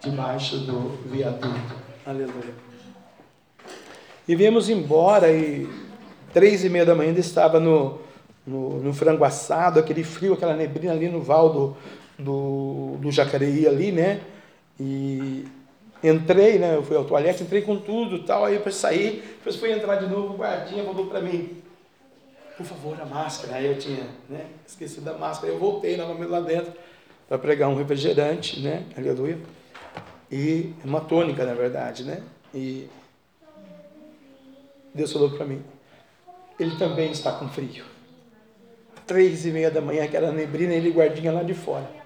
debaixo 0.00 0.58
do 0.58 0.96
viaduto? 1.06 1.74
Aleluia. 2.06 2.54
E 4.26 4.34
viemos 4.36 4.70
embora 4.70 5.30
e 5.30 5.68
três 6.32 6.64
e 6.64 6.68
meia 6.68 6.86
da 6.86 6.94
manhã 6.94 7.08
ainda 7.08 7.20
estava 7.20 7.60
no, 7.60 7.98
no, 8.46 8.78
no 8.78 8.94
frango 8.94 9.24
assado, 9.24 9.78
aquele 9.80 10.04
frio, 10.04 10.32
aquela 10.32 10.54
neblina 10.54 10.92
ali 10.92 11.08
no 11.08 11.20
val 11.20 11.52
do, 11.52 11.76
do, 12.18 12.96
do 13.00 13.10
Jacareí 13.10 13.66
ali, 13.66 13.92
né? 13.92 14.20
E 14.80 15.44
Entrei, 16.02 16.58
né? 16.58 16.74
Eu 16.74 16.82
fui 16.82 16.96
ao 16.96 17.04
toalete, 17.04 17.44
entrei 17.44 17.62
com 17.62 17.76
tudo 17.76 18.24
tal. 18.24 18.44
Aí 18.44 18.58
para 18.58 18.72
sair, 18.72 19.36
depois 19.36 19.56
fui 19.56 19.70
entrar 19.70 19.96
de 19.96 20.06
novo, 20.06 20.34
o 20.34 20.36
guardinha 20.36 20.84
falou 20.84 21.06
para 21.06 21.20
mim, 21.20 21.62
por 22.56 22.66
favor, 22.66 23.00
a 23.00 23.06
máscara. 23.06 23.56
Aí 23.56 23.66
eu 23.66 23.78
tinha 23.78 24.06
né, 24.28 24.46
esquecido 24.66 25.04
da 25.04 25.16
máscara. 25.16 25.52
Eu 25.52 25.58
voltei 25.58 25.96
novamente 25.96 26.28
lá 26.28 26.40
dentro 26.40 26.72
para 27.28 27.38
pregar 27.38 27.68
um 27.68 27.76
refrigerante, 27.76 28.60
né? 28.60 28.84
Aleluia. 28.96 29.38
E 30.30 30.74
uma 30.84 31.00
tônica, 31.00 31.44
na 31.44 31.54
verdade, 31.54 32.04
né? 32.04 32.22
E 32.52 32.88
Deus 34.94 35.12
falou 35.12 35.30
para 35.30 35.46
mim, 35.46 35.62
ele 36.58 36.76
também 36.76 37.12
está 37.12 37.32
com 37.32 37.48
frio. 37.48 37.84
Três 39.06 39.46
e 39.46 39.50
meia 39.50 39.70
da 39.70 39.80
manhã, 39.80 40.04
aquela 40.04 40.32
neblina, 40.32 40.74
ele 40.74 40.90
guardinha 40.90 41.32
lá 41.32 41.42
de 41.42 41.54
fora. 41.54 42.01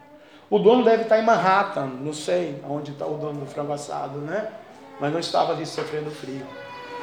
O 0.49 0.61
dono 0.61 0.85
deve 0.85 1.03
estar 1.03 1.19
em 1.19 1.25
Manhattan, 1.25 1.91
não 2.01 2.13
sei 2.13 2.63
onde 2.69 2.93
está 2.93 3.05
o 3.05 3.15
dono 3.15 3.41
do 3.41 3.47
frango 3.47 3.73
assado, 3.73 4.19
né? 4.19 4.49
Mas 5.01 5.13
não 5.13 5.19
estava 5.19 5.53
ali 5.53 5.67
sofrendo 5.67 6.11
frio. 6.11 6.47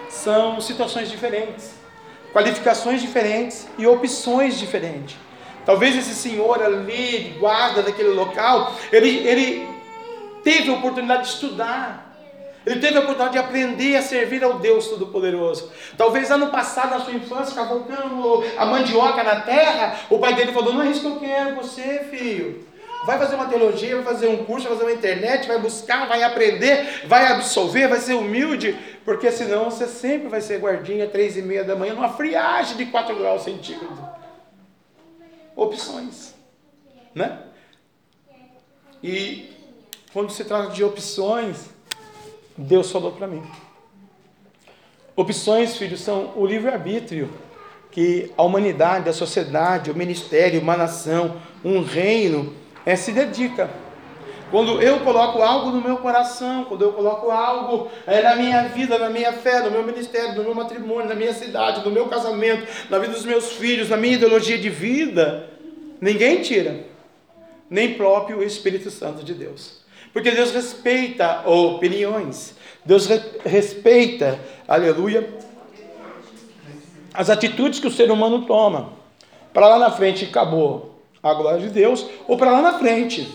São 0.09 0.61
situações 0.61 1.09
diferentes, 1.09 1.73
qualificações 2.31 3.01
diferentes 3.01 3.67
e 3.77 3.85
opções 3.85 4.57
diferentes. 4.57 5.17
Talvez 5.65 5.95
esse 5.95 6.15
senhor 6.15 6.61
ali, 6.63 7.35
guarda 7.37 7.81
daquele 7.81 8.13
local, 8.13 8.73
ele, 8.91 9.27
ele 9.27 9.67
teve 10.41 10.69
a 10.69 10.73
oportunidade 10.73 11.23
de 11.23 11.29
estudar, 11.29 12.17
ele 12.65 12.79
teve 12.79 12.95
a 12.95 13.01
oportunidade 13.01 13.33
de 13.33 13.39
aprender 13.39 13.97
a 13.97 14.01
servir 14.01 14.41
ao 14.41 14.59
Deus 14.59 14.87
Todo-Poderoso. 14.87 15.69
Talvez 15.97 16.31
ano 16.31 16.47
passado, 16.47 16.91
na 16.91 17.01
sua 17.01 17.13
infância, 17.13 17.53
cavalcando 17.53 18.41
a 18.57 18.65
mandioca 18.65 19.21
na 19.21 19.41
terra, 19.41 19.99
o 20.09 20.17
pai 20.17 20.33
dele 20.33 20.53
falou: 20.53 20.73
Não 20.73 20.81
é 20.81 20.87
isso 20.87 21.01
que 21.01 21.07
eu 21.07 21.19
quero, 21.19 21.55
você, 21.55 22.07
filho. 22.09 22.72
Vai 23.05 23.17
fazer 23.17 23.35
uma 23.35 23.47
teologia, 23.47 23.95
vai 23.95 24.05
fazer 24.05 24.27
um 24.27 24.45
curso, 24.45 24.67
vai 24.67 24.77
fazer 24.77 24.89
uma 24.89 24.97
internet, 24.97 25.47
vai 25.47 25.59
buscar, 25.59 26.07
vai 26.07 26.23
aprender, 26.23 27.05
vai 27.05 27.27
absolver, 27.27 27.87
vai 27.89 27.99
ser 27.99 28.13
humilde, 28.13 28.77
porque 29.03 29.29
senão 29.29 29.65
você 29.65 29.87
sempre 29.87 30.29
vai 30.29 30.39
ser 30.39 30.59
guardinha 30.59 31.07
três 31.07 31.35
e 31.35 31.41
meia 31.41 31.65
da 31.65 31.75
manhã 31.75 31.93
numa 31.93 32.13
friagem 32.13 32.77
de 32.77 32.85
4 32.85 33.13
graus 33.15 33.43
centígrados. 33.43 33.99
Opções, 35.55 36.33
né? 37.13 37.39
E 39.03 39.51
quando 40.13 40.31
se 40.31 40.45
trata 40.45 40.71
de 40.71 40.83
opções, 40.83 41.69
Deus 42.57 42.89
falou 42.89 43.11
para 43.11 43.27
mim. 43.27 43.43
Opções, 45.13 45.75
filhos, 45.75 45.99
são 45.99 46.31
o 46.37 46.45
livre-arbítrio 46.45 47.29
que 47.91 48.31
a 48.35 48.41
humanidade, 48.41 49.09
a 49.09 49.13
sociedade, 49.13 49.91
o 49.91 49.95
ministério, 49.95 50.59
uma 50.61 50.75
nação, 50.75 51.39
um 51.63 51.83
reino 51.83 52.62
é, 52.85 52.95
se 52.95 53.11
dedica. 53.11 53.69
Quando 54.53 54.79
eu 54.79 54.99
coloco 54.99 55.41
algo 55.41 55.71
no 55.71 55.81
meu 55.81 55.97
coração, 55.97 56.65
quando 56.65 56.83
eu 56.83 56.93
coloco 56.93 57.31
algo 57.31 57.89
é, 58.05 58.21
na 58.21 58.35
minha 58.35 58.67
vida, 58.67 58.99
na 58.99 59.09
minha 59.09 59.33
fé, 59.33 59.61
no 59.61 59.71
meu 59.71 59.83
ministério, 59.83 60.35
no 60.35 60.43
meu 60.43 60.53
matrimônio, 60.53 61.09
na 61.09 61.15
minha 61.15 61.33
cidade, 61.33 61.83
no 61.83 61.89
meu 61.89 62.07
casamento, 62.07 62.67
na 62.87 62.99
vida 62.99 63.13
dos 63.13 63.25
meus 63.25 63.53
filhos, 63.53 63.89
na 63.89 63.97
minha 63.97 64.13
ideologia 64.13 64.59
de 64.59 64.69
vida, 64.69 65.49
ninguém 65.99 66.43
tira, 66.43 66.85
nem 67.67 67.95
próprio 67.95 68.43
Espírito 68.43 68.91
Santo 68.91 69.23
de 69.23 69.33
Deus. 69.33 69.81
Porque 70.13 70.29
Deus 70.29 70.51
respeita 70.51 71.41
opiniões, 71.49 72.55
Deus 72.85 73.07
re 73.07 73.19
respeita, 73.43 74.39
aleluia, 74.67 75.27
as 77.11 77.31
atitudes 77.31 77.79
que 77.79 77.87
o 77.87 77.91
ser 77.91 78.11
humano 78.11 78.45
toma. 78.45 78.93
Para 79.51 79.67
lá 79.67 79.79
na 79.79 79.89
frente 79.89 80.25
acabou 80.25 80.92
a 81.23 81.33
glória 81.33 81.61
de 81.61 81.69
Deus, 81.69 82.05
ou 82.27 82.37
para 82.37 82.51
lá 82.51 82.61
na 82.61 82.77
frente. 82.77 83.33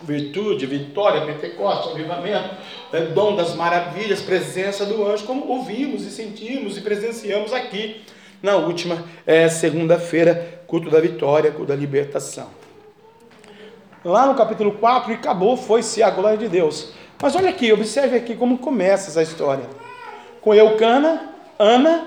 virtude, 0.00 0.64
vitória, 0.64 1.26
Pentecostes, 1.26 1.90
avivamento, 1.90 2.50
é, 2.92 3.00
dom 3.06 3.34
das 3.34 3.56
maravilhas, 3.56 4.22
presença 4.22 4.86
do 4.86 5.04
anjo, 5.04 5.26
como 5.26 5.48
ouvimos 5.48 6.06
e 6.06 6.10
sentimos 6.10 6.78
e 6.78 6.80
presenciamos 6.80 7.52
aqui 7.52 8.00
na 8.40 8.54
última 8.54 9.04
é, 9.26 9.48
segunda-feira, 9.48 10.62
culto 10.68 10.88
da 10.88 11.00
vitória, 11.00 11.50
culto 11.50 11.66
da 11.66 11.74
libertação. 11.74 12.46
Lá 14.04 14.26
no 14.26 14.36
capítulo 14.36 14.70
4, 14.70 15.10
e 15.10 15.14
acabou, 15.16 15.56
foi-se 15.56 16.00
a 16.00 16.10
glória 16.10 16.38
de 16.38 16.46
Deus. 16.46 16.92
Mas 17.20 17.34
olha 17.34 17.50
aqui, 17.50 17.72
observe 17.72 18.16
aqui 18.16 18.36
como 18.36 18.58
começa 18.58 19.10
essa 19.10 19.22
história. 19.22 19.64
Com 20.40 20.54
Eucana, 20.54 21.30
Ana, 21.58 22.06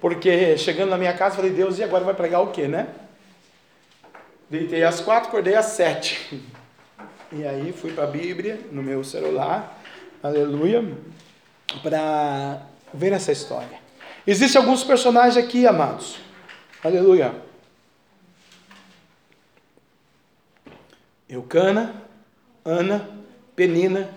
porque 0.00 0.56
chegando 0.56 0.88
na 0.88 0.96
minha 0.96 1.12
casa, 1.12 1.36
falei, 1.36 1.50
Deus, 1.50 1.78
e 1.78 1.84
agora 1.84 2.02
vai 2.02 2.14
pregar 2.14 2.42
o 2.42 2.46
quê, 2.46 2.66
né? 2.66 2.86
Deitei 4.50 4.82
às 4.82 5.00
quatro, 5.00 5.28
acordei 5.28 5.54
às 5.54 5.66
sete. 5.66 6.42
E 7.30 7.46
aí 7.46 7.72
fui 7.72 7.92
para 7.92 8.02
a 8.02 8.08
Bíblia 8.08 8.58
no 8.72 8.82
meu 8.82 9.04
celular, 9.04 9.80
aleluia, 10.20 10.84
para 11.84 12.60
ver 12.92 13.12
essa 13.12 13.30
história. 13.30 13.78
Existem 14.26 14.60
alguns 14.60 14.82
personagens 14.82 15.36
aqui, 15.36 15.68
amados, 15.68 16.18
aleluia. 16.82 17.32
Eucana, 21.28 21.94
Ana, 22.64 23.08
Penina, 23.54 24.10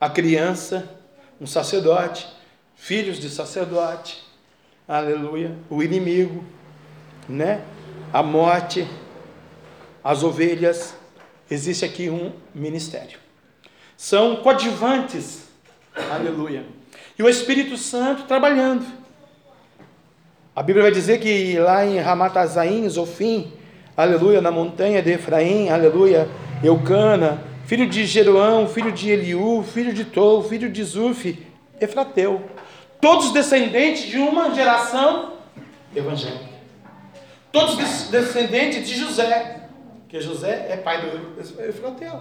a 0.00 0.10
criança, 0.10 0.98
um 1.40 1.46
sacerdote, 1.46 2.26
filhos 2.74 3.20
de 3.20 3.30
sacerdote, 3.30 4.20
aleluia, 4.88 5.56
o 5.70 5.80
inimigo, 5.80 6.44
né? 7.28 7.64
A 8.12 8.20
morte, 8.20 8.84
as 10.02 10.22
ovelhas, 10.22 10.94
existe 11.50 11.84
aqui 11.84 12.08
um 12.08 12.32
ministério. 12.54 13.18
São 13.96 14.36
coadjuvantes, 14.36 15.44
aleluia. 16.10 16.64
E 17.18 17.22
o 17.22 17.28
Espírito 17.28 17.76
Santo 17.76 18.22
trabalhando. 18.24 18.84
A 20.56 20.62
Bíblia 20.62 20.84
vai 20.84 20.92
dizer 20.92 21.20
que 21.20 21.58
lá 21.58 21.84
em 21.84 21.98
Ramatazaim, 21.98 22.88
Zofim, 22.88 23.52
aleluia, 23.96 24.40
na 24.40 24.50
montanha 24.50 25.02
de 25.02 25.12
Efraim, 25.12 25.68
aleluia, 25.68 26.28
Eucana, 26.62 27.42
filho 27.66 27.86
de 27.86 28.04
Jeroão, 28.04 28.66
filho 28.66 28.90
de 28.90 29.10
Eliú, 29.10 29.62
filho 29.62 29.92
de 29.92 30.04
Tou, 30.04 30.42
filho 30.42 30.70
de 30.70 30.82
Zuf, 30.82 31.38
Efrateu. 31.80 32.42
Todos 33.00 33.32
descendentes 33.32 34.04
de 34.04 34.18
uma 34.18 34.54
geração 34.54 35.34
evangélica. 35.94 36.50
Todos 37.52 37.76
descendentes 38.08 38.88
de 38.88 38.96
José, 38.96 39.59
que 40.10 40.20
José 40.20 40.66
é 40.68 40.76
pai 40.76 41.00
do 41.02 41.40
Efrateu. 41.62 42.20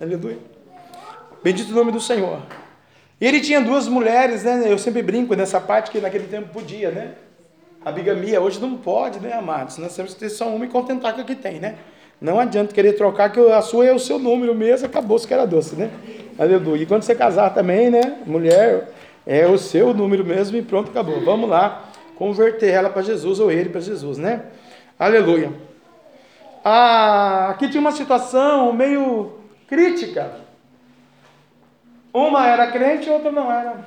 Aleluia. 0.00 0.38
Bendito 1.42 1.70
o 1.70 1.74
nome 1.74 1.92
do 1.92 2.00
Senhor. 2.00 2.42
E 3.20 3.24
ele 3.24 3.40
tinha 3.40 3.60
duas 3.60 3.86
mulheres, 3.86 4.42
né? 4.42 4.64
Eu 4.66 4.76
sempre 4.76 5.02
brinco 5.02 5.36
nessa 5.36 5.60
parte 5.60 5.92
que 5.92 6.00
naquele 6.00 6.26
tempo 6.26 6.48
podia, 6.48 6.90
né? 6.90 7.14
A 7.84 7.92
bigamia 7.92 8.40
hoje 8.40 8.60
não 8.60 8.76
pode, 8.76 9.20
né, 9.20 9.34
amados? 9.34 9.78
Nós 9.78 9.94
temos 9.94 10.14
que 10.14 10.18
ter 10.18 10.30
só 10.30 10.48
uma 10.48 10.64
e 10.64 10.68
contentar 10.68 11.14
com 11.14 11.20
o 11.20 11.24
que 11.24 11.36
tem, 11.36 11.60
né? 11.60 11.76
Não 12.20 12.40
adianta 12.40 12.74
querer 12.74 12.94
trocar, 12.94 13.30
que 13.30 13.38
a 13.38 13.62
sua 13.62 13.86
é 13.86 13.92
o 13.92 14.00
seu 14.00 14.18
número 14.18 14.52
mesmo, 14.52 14.86
acabou-se 14.86 15.26
que 15.26 15.32
era 15.32 15.46
doce, 15.46 15.76
né? 15.76 15.90
Aleluia. 16.36 16.82
E 16.82 16.86
quando 16.86 17.02
você 17.02 17.14
casar 17.14 17.54
também, 17.54 17.88
né? 17.88 18.18
Mulher, 18.26 18.92
é 19.24 19.46
o 19.46 19.56
seu 19.56 19.94
número 19.94 20.24
mesmo 20.24 20.56
e 20.56 20.62
pronto, 20.62 20.90
acabou. 20.90 21.20
Vamos 21.24 21.48
lá, 21.48 21.88
converter 22.16 22.70
ela 22.70 22.90
para 22.90 23.02
Jesus 23.02 23.38
ou 23.38 23.50
ele 23.50 23.68
para 23.68 23.80
Jesus, 23.80 24.18
né? 24.18 24.42
Aleluia. 24.98 25.71
Ah, 26.64 27.48
aqui 27.50 27.68
tinha 27.68 27.80
uma 27.80 27.92
situação 27.92 28.72
meio 28.72 29.38
crítica. 29.66 30.40
Uma 32.12 32.46
era 32.46 32.70
crente, 32.70 33.08
outra 33.10 33.32
não 33.32 33.50
era. 33.50 33.84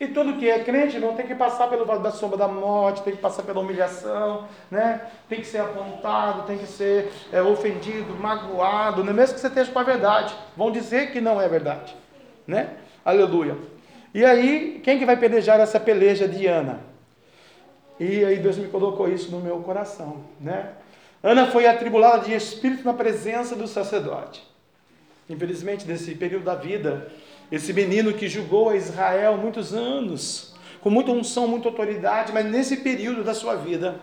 E 0.00 0.08
tudo 0.08 0.38
que 0.38 0.48
é 0.48 0.64
crente 0.64 0.98
não 0.98 1.14
tem 1.14 1.26
que 1.26 1.34
passar 1.34 1.68
pelo 1.68 1.84
vale 1.84 2.02
da 2.02 2.10
sombra 2.10 2.38
da 2.38 2.48
morte, 2.48 3.02
tem 3.02 3.14
que 3.14 3.20
passar 3.20 3.42
pela 3.42 3.60
humilhação, 3.60 4.48
né? 4.70 5.02
tem 5.28 5.40
que 5.40 5.46
ser 5.46 5.58
apontado, 5.58 6.46
tem 6.46 6.56
que 6.56 6.66
ser 6.66 7.12
é, 7.30 7.42
ofendido, 7.42 8.14
magoado, 8.14 9.04
né? 9.04 9.12
mesmo 9.12 9.34
que 9.34 9.40
você 9.42 9.48
esteja 9.48 9.70
com 9.70 9.78
a 9.78 9.82
verdade. 9.82 10.34
Vão 10.56 10.70
dizer 10.70 11.12
que 11.12 11.20
não 11.20 11.38
é 11.38 11.46
verdade. 11.46 11.94
Né? 12.46 12.70
Aleluia. 13.04 13.58
E 14.14 14.24
aí, 14.24 14.80
quem 14.82 14.98
que 14.98 15.04
vai 15.04 15.18
pelejar 15.18 15.60
essa 15.60 15.78
peleja 15.78 16.26
de 16.26 16.46
Ana? 16.46 16.80
E 17.98 18.24
aí 18.24 18.38
Deus 18.38 18.56
me 18.56 18.68
colocou 18.68 19.06
isso 19.06 19.30
no 19.30 19.40
meu 19.40 19.58
coração. 19.58 20.24
Né? 20.40 20.70
Ana 21.22 21.46
foi 21.46 21.66
atribulada 21.66 22.24
de 22.24 22.34
espírito 22.34 22.84
na 22.84 22.94
presença 22.94 23.54
do 23.54 23.66
sacerdote. 23.66 24.42
Infelizmente, 25.28 25.86
nesse 25.86 26.14
período 26.14 26.44
da 26.44 26.54
vida, 26.54 27.12
esse 27.52 27.72
menino 27.72 28.12
que 28.12 28.28
julgou 28.28 28.70
a 28.70 28.76
Israel 28.76 29.36
muitos 29.36 29.74
anos, 29.74 30.54
com 30.80 30.88
muita 30.88 31.10
unção, 31.12 31.46
muita 31.46 31.68
autoridade, 31.68 32.32
mas 32.32 32.46
nesse 32.46 32.78
período 32.78 33.22
da 33.22 33.34
sua 33.34 33.54
vida, 33.54 34.00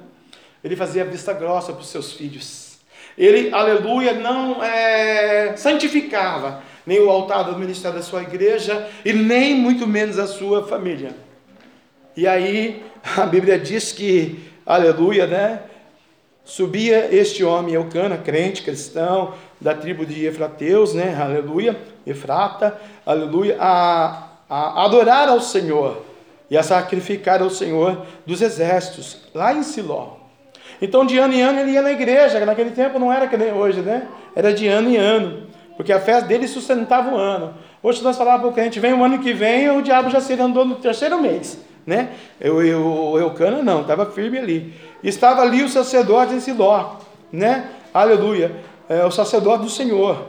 ele 0.64 0.76
fazia 0.76 1.04
vista 1.04 1.34
grossa 1.34 1.74
para 1.74 1.82
os 1.82 1.90
seus 1.90 2.14
filhos. 2.14 2.78
Ele, 3.18 3.52
aleluia, 3.52 4.14
não 4.14 4.64
é, 4.64 5.58
santificava 5.58 6.62
nem 6.86 7.00
o 7.00 7.10
altar 7.10 7.44
do 7.44 7.58
ministério 7.58 7.98
da 7.98 8.04
sua 8.04 8.22
igreja 8.22 8.88
e 9.04 9.12
nem 9.12 9.56
muito 9.56 9.88
menos 9.88 10.20
a 10.20 10.28
sua 10.28 10.68
família. 10.68 11.16
E 12.16 12.28
aí 12.28 12.84
a 13.18 13.26
Bíblia 13.26 13.60
diz 13.60 13.92
que, 13.92 14.40
aleluia, 14.66 15.26
né? 15.28 15.64
Subia 16.48 17.14
este 17.14 17.44
homem, 17.44 17.74
Eucana, 17.74 18.18
crente, 18.18 18.64
cristão, 18.64 19.34
da 19.60 19.74
tribo 19.74 20.06
de 20.06 20.26
Efrateus, 20.26 20.94
né? 20.94 21.14
Aleluia, 21.22 21.78
Efrata, 22.06 22.80
aleluia, 23.06 23.58
a, 23.60 24.30
a 24.50 24.86
adorar 24.86 25.28
ao 25.28 25.42
Senhor 25.42 26.06
e 26.50 26.58
a 26.58 26.64
sacrificar 26.64 27.42
ao 27.42 27.50
Senhor 27.50 28.06
dos 28.26 28.42
exércitos, 28.42 29.28
lá 29.36 29.54
em 29.54 29.62
Siló. 29.62 30.20
Então, 30.82 31.06
de 31.06 31.18
ano 31.18 31.34
em 31.34 31.42
ano, 31.42 31.60
ele 31.60 31.72
ia 31.72 31.82
na 31.82 31.92
igreja, 31.92 32.46
naquele 32.46 32.72
tempo 32.72 32.98
não 32.98 33.12
era 33.12 33.28
que 33.28 33.36
nem 33.36 33.52
hoje, 33.52 33.82
né? 33.82 34.08
Era 34.34 34.54
de 34.54 34.70
ano 34.70 34.90
em 34.90 34.96
ano, 34.96 35.48
porque 35.76 35.92
a 35.92 36.00
fé 36.00 36.22
dele 36.22 36.48
sustentava 36.48 37.14
o 37.14 37.18
ano. 37.18 37.56
Hoje 37.84 38.02
nós 38.02 38.18
falávamos 38.18 38.44
para 38.44 38.52
o 38.52 38.54
crente, 38.54 38.80
vem 38.80 38.94
o 38.94 39.04
ano 39.04 39.20
que 39.20 39.34
vem, 39.34 39.70
o 39.70 39.82
diabo 39.82 40.10
já 40.10 40.22
se 40.22 40.32
andou 40.40 40.64
no 40.64 40.76
terceiro 40.76 41.22
mês, 41.22 41.60
né? 41.88 42.10
Eu, 42.40 42.62
eu, 42.62 42.86
o 42.86 43.18
Eucana 43.18 43.64
não, 43.64 43.82
estava 43.82 44.12
firme 44.12 44.38
ali. 44.38 44.74
Estava 45.02 45.42
ali 45.42 45.64
o 45.64 45.70
sacerdote 45.70 46.34
em 46.34 46.42
Siló, 46.42 46.98
né? 47.32 47.70
Aleluia. 47.94 48.52
É, 48.90 49.06
o 49.06 49.12
sacerdote 49.12 49.64
do 49.64 49.70
Senhor, 49.70 50.28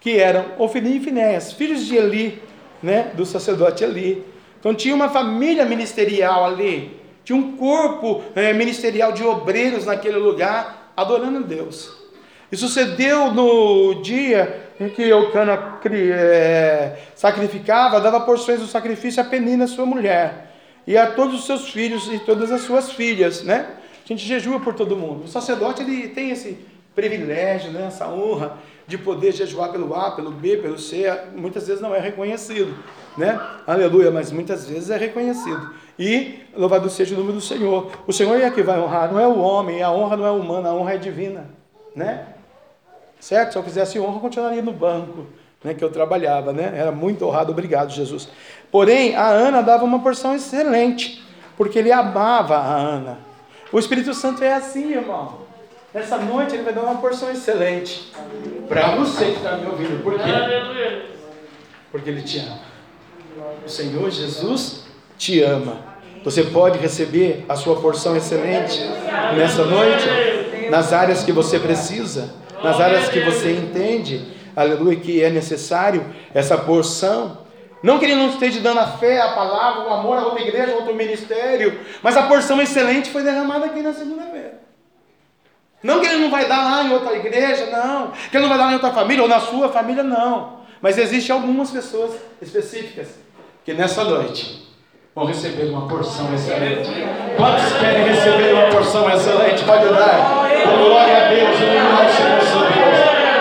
que 0.00 0.18
eram 0.18 0.44
Ofni 0.58 0.96
e 0.96 1.00
Finéias, 1.00 1.52
filhos 1.52 1.86
de 1.86 1.96
Eli, 1.96 2.42
né? 2.82 3.12
Do 3.14 3.24
sacerdote 3.24 3.84
Eli. 3.84 4.24
Então 4.58 4.74
tinha 4.74 4.94
uma 4.94 5.08
família 5.08 5.64
ministerial 5.64 6.44
ali, 6.44 7.00
tinha 7.24 7.38
um 7.38 7.56
corpo 7.56 8.24
é, 8.34 8.52
ministerial 8.52 9.12
de 9.12 9.22
obreiros 9.22 9.86
naquele 9.86 10.18
lugar, 10.18 10.92
adorando 10.96 11.38
a 11.38 11.42
Deus. 11.42 12.04
E 12.50 12.56
sucedeu 12.56 13.32
no 13.32 14.02
dia 14.02 14.70
em 14.80 14.88
que 14.88 15.02
Eucana 15.02 15.78
é, 15.84 16.96
sacrificava, 17.14 18.00
dava 18.00 18.20
porções 18.20 18.60
do 18.60 18.66
sacrifício 18.66 19.22
a 19.22 19.24
Penina, 19.24 19.66
sua 19.66 19.86
mulher, 19.86 20.46
e 20.86 20.96
a 20.96 21.10
todos 21.10 21.40
os 21.40 21.46
seus 21.46 21.68
filhos 21.68 22.08
e 22.12 22.18
todas 22.18 22.52
as 22.52 22.62
suas 22.62 22.92
filhas, 22.92 23.42
né? 23.42 23.76
A 24.04 24.08
gente 24.08 24.24
jejua 24.24 24.60
por 24.60 24.74
todo 24.74 24.96
mundo. 24.96 25.24
O 25.24 25.28
sacerdote 25.28 25.82
ele 25.82 26.08
tem 26.08 26.30
esse 26.30 26.58
privilégio, 26.94 27.72
né? 27.72 27.86
essa 27.86 28.08
honra 28.08 28.56
de 28.86 28.96
poder 28.96 29.32
jejuar 29.32 29.72
pelo 29.72 29.92
A, 29.94 30.12
pelo 30.12 30.30
B, 30.30 30.56
pelo 30.58 30.78
C. 30.78 31.04
Muitas 31.34 31.66
vezes 31.66 31.82
não 31.82 31.94
é 31.94 31.98
reconhecido, 31.98 32.72
né? 33.18 33.38
Aleluia, 33.66 34.10
mas 34.10 34.30
muitas 34.30 34.68
vezes 34.68 34.90
é 34.90 34.96
reconhecido. 34.96 35.74
E 35.98 36.40
louvado 36.56 36.88
seja 36.88 37.14
o 37.14 37.18
nome 37.18 37.32
do 37.32 37.40
Senhor. 37.40 37.90
O 38.06 38.12
Senhor 38.12 38.40
é 38.40 38.50
que 38.50 38.62
vai 38.62 38.78
honrar, 38.78 39.12
não 39.12 39.18
é 39.18 39.26
o 39.26 39.38
homem, 39.38 39.82
a 39.82 39.90
honra 39.90 40.16
não 40.16 40.26
é 40.26 40.30
humana, 40.30 40.68
a 40.68 40.74
honra 40.74 40.94
é 40.94 40.98
divina, 40.98 41.50
né? 41.94 42.28
Certo? 43.18 43.52
Se 43.52 43.58
eu 43.58 43.62
quisesse 43.62 43.98
honra, 43.98 44.16
eu 44.16 44.20
continuaria 44.20 44.62
no 44.62 44.72
banco, 44.72 45.26
né, 45.62 45.74
que 45.74 45.82
eu 45.82 45.90
trabalhava, 45.90 46.52
né? 46.52 46.72
Era 46.76 46.92
muito 46.92 47.24
honrado, 47.26 47.52
obrigado, 47.52 47.92
Jesus. 47.92 48.28
Porém, 48.70 49.16
a 49.16 49.28
Ana 49.28 49.62
dava 49.62 49.84
uma 49.84 50.00
porção 50.00 50.34
excelente, 50.34 51.22
porque 51.56 51.78
ele 51.78 51.92
amava 51.92 52.56
a 52.56 52.76
Ana. 52.76 53.18
O 53.72 53.78
Espírito 53.78 54.14
Santo 54.14 54.44
é 54.44 54.52
assim, 54.52 54.92
irmão. 54.92 55.46
Nessa 55.92 56.18
noite 56.18 56.54
ele 56.54 56.62
vai 56.62 56.74
dar 56.74 56.82
uma 56.82 56.96
porção 56.96 57.30
excelente 57.30 58.12
para 58.68 58.96
você 58.96 59.26
que 59.26 59.36
está 59.36 59.56
me 59.56 59.66
ouvindo. 59.66 60.02
Por 60.02 60.14
quê? 60.14 61.02
Porque 61.90 62.10
ele 62.10 62.22
te 62.22 62.38
ama. 62.38 62.58
O 63.64 63.68
Senhor 63.68 64.10
Jesus 64.10 64.84
te 65.16 65.42
ama. 65.42 65.78
Você 66.22 66.42
pode 66.42 66.78
receber 66.78 67.44
a 67.48 67.56
sua 67.56 67.80
porção 67.80 68.16
excelente 68.16 68.80
nessa 69.36 69.64
noite, 69.64 70.06
nas 70.70 70.92
áreas 70.92 71.22
que 71.22 71.32
você 71.32 71.58
precisa, 71.58 72.34
nas 72.62 72.80
áreas 72.80 73.08
que 73.08 73.20
você 73.20 73.52
entende, 73.52 74.35
aleluia, 74.56 74.96
que 74.96 75.22
é 75.22 75.30
necessário 75.30 76.04
essa 76.34 76.56
porção. 76.56 77.44
Não 77.82 77.98
que 77.98 78.06
ele 78.06 78.16
não 78.16 78.30
esteja 78.30 78.58
dando 78.60 78.80
a 78.80 78.86
fé, 78.86 79.20
a 79.20 79.32
palavra, 79.32 79.88
o 79.88 79.92
amor 79.92 80.18
a 80.18 80.24
outra 80.24 80.40
igreja, 80.40 80.72
a 80.72 80.76
outro 80.76 80.94
ministério, 80.94 81.78
mas 82.02 82.16
a 82.16 82.22
porção 82.22 82.60
excelente 82.60 83.10
foi 83.10 83.22
derramada 83.22 83.66
aqui 83.66 83.82
na 83.82 83.92
segunda-feira. 83.92 84.60
Não 85.82 86.00
que 86.00 86.06
ele 86.06 86.16
não 86.16 86.30
vai 86.30 86.46
dar 86.46 86.64
lá 86.64 86.82
em 86.82 86.92
outra 86.92 87.14
igreja, 87.14 87.66
não. 87.66 88.10
Que 88.10 88.36
ele 88.36 88.42
não 88.42 88.48
vai 88.48 88.58
dar 88.58 88.64
lá 88.64 88.70
em 88.72 88.74
outra 88.74 88.90
família, 88.92 89.22
ou 89.22 89.28
na 89.28 89.38
sua 89.38 89.68
família, 89.68 90.02
não. 90.02 90.60
Mas 90.80 90.98
existem 90.98 91.34
algumas 91.34 91.70
pessoas 91.70 92.12
específicas 92.40 93.08
que 93.64 93.72
nessa 93.72 94.02
noite 94.04 94.66
vão 95.14 95.26
receber 95.26 95.64
uma 95.64 95.86
porção 95.86 96.34
excelente. 96.34 96.90
Quantos 97.36 97.72
querem 97.78 98.04
receber 98.04 98.52
uma 98.52 98.68
porção 98.70 99.08
excelente? 99.10 99.64
Pode 99.64 99.88
dar. 99.88 100.46
Glória 100.76 101.26
a 101.26 101.28
Deus, 101.28 101.54
em 101.54 101.58
Senhor 101.58 102.72
Deus. 102.72 102.85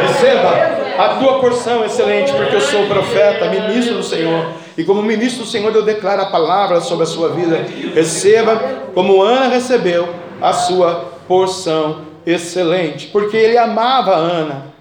Receba 0.02 0.76
a 0.98 1.16
tua 1.20 1.40
porção 1.40 1.84
excelente, 1.84 2.32
porque 2.32 2.56
eu 2.56 2.62
sou 2.62 2.86
profeta, 2.88 3.50
ministro 3.50 3.96
do 3.96 4.04
Senhor. 4.04 4.54
E 4.78 4.84
como 4.84 5.02
ministro 5.02 5.44
do 5.44 5.50
Senhor, 5.50 5.74
eu 5.74 5.84
declaro 5.84 6.22
a 6.22 6.28
palavra 6.28 6.82
sobre 6.82 7.04
a 7.04 7.08
sua 7.08 7.30
vida. 7.30 7.66
Receba 7.94 8.56
como 8.94 9.22
Ana 9.22 9.48
recebeu 9.48 10.14
a 10.42 10.54
sua 10.54 11.14
porção 11.28 12.06
excelente, 12.26 13.08
porque 13.08 13.38
ele 13.38 13.58
amava 13.58 14.16
Ana. 14.16 14.74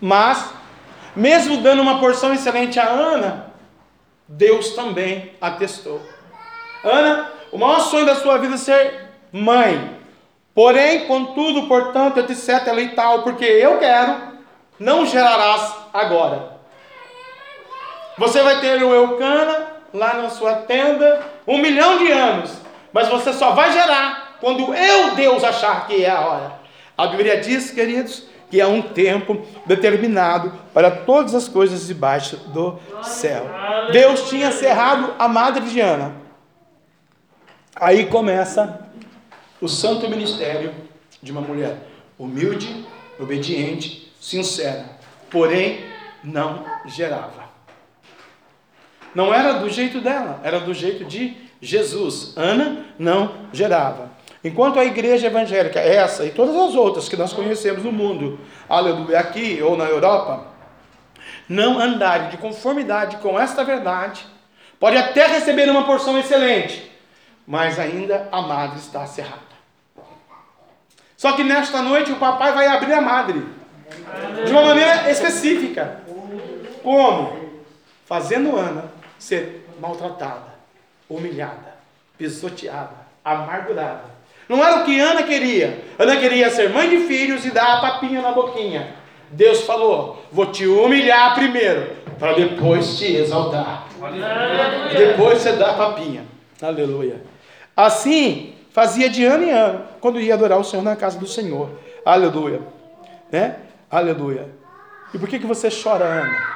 Mas, 0.00 0.52
mesmo 1.14 1.58
dando 1.58 1.82
uma 1.82 1.98
porção 2.00 2.32
excelente 2.32 2.78
a 2.78 2.88
Ana, 2.88 3.52
Deus 4.26 4.70
também 4.70 5.32
atestou. 5.40 6.00
Ana, 6.84 7.30
o 7.50 7.58
maior 7.58 7.80
sonho 7.80 8.06
da 8.06 8.14
sua 8.14 8.38
vida 8.38 8.54
é 8.54 8.58
ser 8.58 9.08
mãe. 9.32 9.97
Porém, 10.58 11.06
contudo, 11.06 11.68
portanto, 11.68 12.18
etc. 12.18 12.66
e 12.78 12.88
tal, 12.88 13.22
porque 13.22 13.44
eu 13.44 13.78
quero, 13.78 14.16
não 14.76 15.06
gerarás 15.06 15.72
agora. 15.94 16.54
Você 18.18 18.42
vai 18.42 18.60
ter 18.60 18.82
o 18.82 18.92
Eucana 18.92 19.68
lá 19.94 20.14
na 20.14 20.30
sua 20.30 20.54
tenda, 20.54 21.24
um 21.46 21.58
milhão 21.58 21.98
de 21.98 22.10
anos, 22.10 22.60
mas 22.92 23.06
você 23.06 23.32
só 23.32 23.52
vai 23.52 23.70
gerar 23.70 24.36
quando 24.40 24.74
eu, 24.74 25.14
Deus, 25.14 25.44
achar 25.44 25.86
que 25.86 26.04
é 26.04 26.10
a 26.10 26.26
hora. 26.26 26.52
A 26.96 27.06
Bíblia 27.06 27.40
diz, 27.40 27.70
queridos, 27.70 28.24
que 28.50 28.60
há 28.60 28.66
um 28.66 28.82
tempo 28.82 29.40
determinado 29.64 30.52
para 30.74 30.90
todas 30.90 31.36
as 31.36 31.46
coisas 31.46 31.86
debaixo 31.86 32.36
do 32.48 32.80
céu. 33.00 33.46
Deus 33.92 34.28
tinha 34.28 34.50
cerrado 34.50 35.14
a 35.20 35.28
madre 35.28 35.64
de 35.66 35.78
Ana. 35.78 36.16
Aí 37.76 38.06
começa 38.06 38.87
o 39.60 39.68
santo 39.68 40.08
ministério 40.08 40.74
de 41.22 41.32
uma 41.32 41.40
mulher 41.40 41.76
humilde, 42.18 42.84
obediente, 43.18 44.12
sincera, 44.20 44.84
porém 45.30 45.84
não 46.22 46.64
gerava. 46.86 47.48
Não 49.14 49.32
era 49.32 49.54
do 49.54 49.68
jeito 49.68 50.00
dela, 50.00 50.40
era 50.44 50.60
do 50.60 50.74
jeito 50.74 51.04
de 51.04 51.36
Jesus. 51.60 52.34
Ana 52.36 52.86
não 52.98 53.34
gerava. 53.52 54.10
Enquanto 54.44 54.78
a 54.78 54.84
igreja 54.84 55.26
evangélica, 55.26 55.80
essa 55.80 56.24
e 56.24 56.30
todas 56.30 56.54
as 56.54 56.74
outras 56.74 57.08
que 57.08 57.16
nós 57.16 57.32
conhecemos 57.32 57.82
no 57.82 57.90
mundo, 57.90 58.38
aleluia, 58.68 59.18
aqui 59.18 59.60
ou 59.60 59.76
na 59.76 59.84
Europa, 59.84 60.46
não 61.48 61.78
andarem 61.78 62.28
de 62.28 62.36
conformidade 62.36 63.16
com 63.16 63.38
esta 63.38 63.64
verdade, 63.64 64.24
pode 64.78 64.96
até 64.96 65.26
receber 65.26 65.68
uma 65.68 65.84
porção 65.84 66.16
excelente, 66.18 66.90
mas 67.46 67.78
ainda 67.78 68.28
a 68.30 68.40
madre 68.42 68.78
está 68.78 69.04
cerrada. 69.06 69.47
Só 71.18 71.32
que 71.32 71.44
nesta 71.44 71.82
noite 71.82 72.12
o 72.12 72.16
papai 72.16 72.52
vai 72.52 72.66
abrir 72.66 72.94
a 72.94 73.02
madre, 73.02 73.44
de 74.46 74.50
uma 74.50 74.62
maneira 74.62 75.10
específica. 75.10 76.00
Como? 76.82 77.36
Fazendo 78.06 78.56
Ana 78.56 78.90
ser 79.18 79.68
maltratada, 79.78 80.54
humilhada, 81.10 81.76
pisoteada, 82.16 82.96
amargurada 83.22 84.18
não 84.48 84.64
era 84.64 84.80
o 84.80 84.84
que 84.84 84.98
Ana 84.98 85.22
queria. 85.24 85.84
Ana 85.98 86.16
queria 86.16 86.48
ser 86.50 86.70
mãe 86.70 86.88
de 86.88 87.06
filhos 87.06 87.44
e 87.44 87.50
dar 87.50 87.76
a 87.76 87.80
papinha 87.80 88.22
na 88.22 88.32
boquinha. 88.32 88.94
Deus 89.30 89.62
falou: 89.62 90.24
Vou 90.32 90.46
te 90.46 90.66
humilhar 90.66 91.34
primeiro, 91.34 91.90
para 92.18 92.32
depois 92.32 92.98
te 92.98 93.14
exaltar. 93.14 93.86
Depois 94.96 95.38
você 95.38 95.52
dá 95.52 95.72
a 95.72 95.74
papinha. 95.74 96.24
Aleluia. 96.62 97.20
Assim 97.76 98.54
fazia 98.78 99.10
de 99.10 99.24
ano 99.24 99.42
em 99.42 99.50
ano, 99.50 99.84
quando 100.00 100.20
ia 100.20 100.34
adorar 100.34 100.56
o 100.56 100.62
Senhor 100.62 100.84
na 100.84 100.94
casa 100.94 101.18
do 101.18 101.26
Senhor. 101.26 101.68
Aleluia. 102.04 102.60
Né? 103.28 103.56
Aleluia. 103.90 104.48
E 105.12 105.18
por 105.18 105.28
que, 105.28 105.40
que 105.40 105.46
você 105.46 105.68
chora, 105.68 106.04
Ana? 106.04 106.46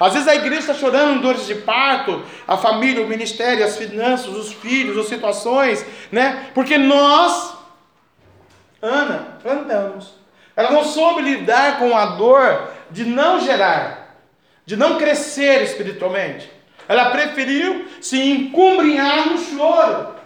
Às 0.00 0.14
vezes 0.14 0.28
a 0.28 0.34
igreja 0.34 0.60
está 0.60 0.72
chorando 0.72 1.20
dores 1.20 1.46
de 1.46 1.56
parto, 1.56 2.22
a 2.46 2.56
família, 2.56 3.04
o 3.04 3.06
ministério, 3.06 3.62
as 3.62 3.76
finanças, 3.76 4.28
os 4.28 4.50
filhos, 4.50 4.96
as 4.96 5.08
situações, 5.08 5.84
né? 6.10 6.46
Porque 6.54 6.78
nós, 6.78 7.54
Ana, 8.80 9.36
plantamos. 9.42 10.14
Ela 10.56 10.70
não 10.70 10.84
soube 10.84 11.20
lidar 11.20 11.78
com 11.78 11.94
a 11.94 12.06
dor 12.16 12.70
de 12.90 13.04
não 13.04 13.40
gerar, 13.40 14.16
de 14.64 14.74
não 14.74 14.96
crescer 14.96 15.64
espiritualmente. 15.64 16.50
Ela 16.88 17.10
preferiu 17.10 17.86
se 18.00 18.18
encumbrinhar 18.18 19.28
no 19.28 19.36
choro. 19.36 20.17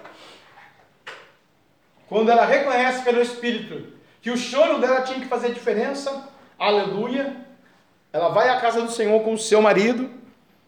Quando 2.13 2.31
ela 2.31 2.45
reconhece 2.45 3.03
pelo 3.05 3.23
Espírito 3.23 3.87
que 4.21 4.31
o 4.31 4.37
choro 4.37 4.79
dela 4.79 5.01
tinha 5.01 5.19
que 5.19 5.25
fazer 5.25 5.55
diferença, 5.55 6.29
aleluia, 6.59 7.35
ela 8.13 8.29
vai 8.29 8.51
à 8.51 8.61
casa 8.61 8.83
do 8.83 8.93
Senhor 8.93 9.19
com 9.23 9.33
o 9.33 9.39
seu 9.39 9.63
marido, 9.63 10.11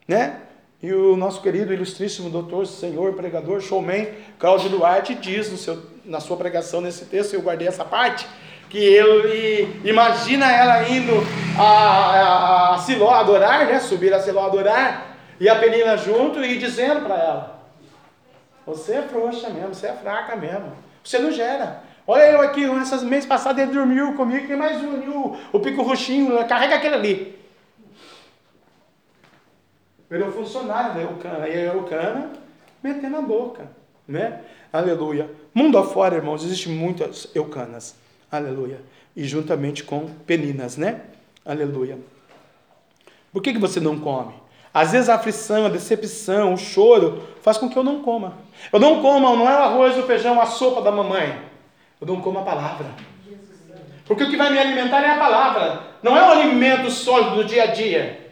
né? 0.09 0.41
E 0.83 0.91
o 0.91 1.19
nosso 1.19 1.43
querido, 1.43 1.71
ilustríssimo 1.71 2.31
doutor, 2.31 2.67
senhor, 2.67 3.13
pregador, 3.13 3.61
showman, 3.61 4.09
Cláudio 4.39 4.71
Duarte, 4.71 5.15
diz 5.15 5.53
no 5.53 5.59
seu, 5.59 5.83
na 6.03 6.19
sua 6.19 6.39
pregação 6.39 6.81
nesse 6.81 7.05
texto, 7.05 7.35
eu 7.35 7.43
guardei 7.43 7.69
essa 7.69 7.85
parte, 7.85 8.27
que 8.71 8.79
ele 8.79 9.83
imagina 9.85 10.51
ela 10.51 10.89
indo 10.89 11.13
a, 11.59 11.63
a, 11.63 12.75
a 12.75 12.79
Siló 12.79 13.11
adorar, 13.11 13.67
né? 13.67 13.81
Subir 13.81 14.15
a 14.15 14.19
Siló 14.19 14.47
adorar, 14.47 15.15
e 15.39 15.47
a 15.47 15.57
Penina 15.57 15.99
junto 15.99 16.43
e 16.43 16.57
dizendo 16.57 17.03
para 17.03 17.17
ela: 17.17 17.63
Você 18.65 18.95
é 18.95 19.03
frouxa 19.03 19.51
mesmo, 19.51 19.75
você 19.75 19.89
é 19.89 19.93
fraca 19.93 20.37
mesmo, 20.37 20.73
você 21.05 21.19
não 21.19 21.31
gera. 21.31 21.83
Olha 22.07 22.31
eu 22.33 22.41
aqui, 22.41 22.65
essas 22.65 23.03
meses 23.03 23.27
passadas 23.27 23.63
ele 23.63 23.73
dormiu 23.73 24.15
comigo, 24.15 24.47
tem 24.47 24.57
mais 24.57 24.83
um, 24.83 25.11
o, 25.11 25.39
o 25.53 25.61
pico 25.61 25.83
roxinho, 25.83 26.37
carrega 26.47 26.77
aquele 26.77 26.95
ali. 26.95 27.39
Virou 30.11 30.31
funcionário 30.33 30.95
da 30.95 31.01
Eucana, 31.01 31.49
e 31.49 31.53
a 31.53 31.73
Eucana 31.73 32.33
metendo 32.83 33.17
a 33.17 33.23
boca, 33.23 33.69
né? 34.07 34.43
Aleluia. 34.73 35.31
Mundo 35.55 35.79
afora, 35.79 36.17
irmãos, 36.17 36.45
existem 36.45 36.73
muitas 36.73 37.29
Eucanas, 37.35 37.97
aleluia. 38.31 38.81
E 39.17 39.25
juntamente 39.25 39.83
com 39.83 40.07
peninas, 40.27 40.77
né? 40.77 41.01
Aleluia. 41.45 41.99
Por 43.33 43.43
que, 43.43 43.53
que 43.53 43.59
você 43.59 43.81
não 43.81 43.99
come? 43.99 44.35
Às 44.75 44.91
vezes 44.91 45.09
a 45.09 45.15
aflição, 45.15 45.67
a 45.67 45.69
decepção, 45.69 46.53
o 46.53 46.59
choro 46.59 47.23
faz 47.41 47.57
com 47.57 47.69
que 47.69 47.79
eu 47.79 47.85
não 47.85 48.03
coma. 48.03 48.39
Eu 48.73 48.81
não 48.81 49.01
coma, 49.01 49.37
não 49.37 49.49
é 49.49 49.55
o 49.55 49.63
arroz, 49.63 49.97
o 49.97 50.03
feijão, 50.03 50.41
a 50.41 50.47
sopa 50.47 50.83
da 50.83 50.91
mamãe. 50.91 51.39
Eu 52.01 52.09
não 52.09 52.21
como 52.21 52.41
a 52.41 52.43
palavra. 52.43 52.87
Porque 54.05 54.25
o 54.25 54.29
que 54.29 54.37
vai 54.37 54.51
me 54.51 54.59
alimentar 54.59 55.01
é 55.01 55.13
a 55.13 55.19
palavra. 55.19 55.81
Não 56.03 56.17
é 56.17 56.23
um 56.25 56.31
alimento 56.31 56.91
sólido 56.91 57.37
do 57.37 57.45
dia 57.45 57.63
a 57.63 57.67
dia. 57.67 58.25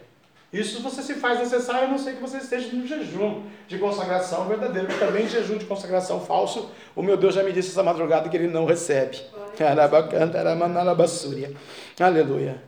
Isso 0.52 0.82
você 0.82 1.00
se 1.00 1.14
faz 1.14 1.38
necessário, 1.38 1.84
a 1.84 1.88
não 1.88 1.96
ser 1.96 2.16
que 2.16 2.20
você 2.20 2.38
esteja 2.38 2.68
no 2.74 2.86
jejum 2.86 3.44
de 3.68 3.78
consagração 3.78 4.44
verdadeiro. 4.46 4.88
Também 4.98 5.28
jejum 5.28 5.56
de 5.56 5.64
consagração 5.64 6.20
falso. 6.20 6.70
O 6.94 7.02
meu 7.02 7.16
Deus 7.16 7.34
já 7.36 7.42
me 7.44 7.52
disse 7.52 7.70
essa 7.70 7.84
madrugada 7.84 8.28
que 8.28 8.36
ele 8.36 8.48
não 8.48 8.66
recebe. 8.66 9.18
Aleluia. 11.98 12.62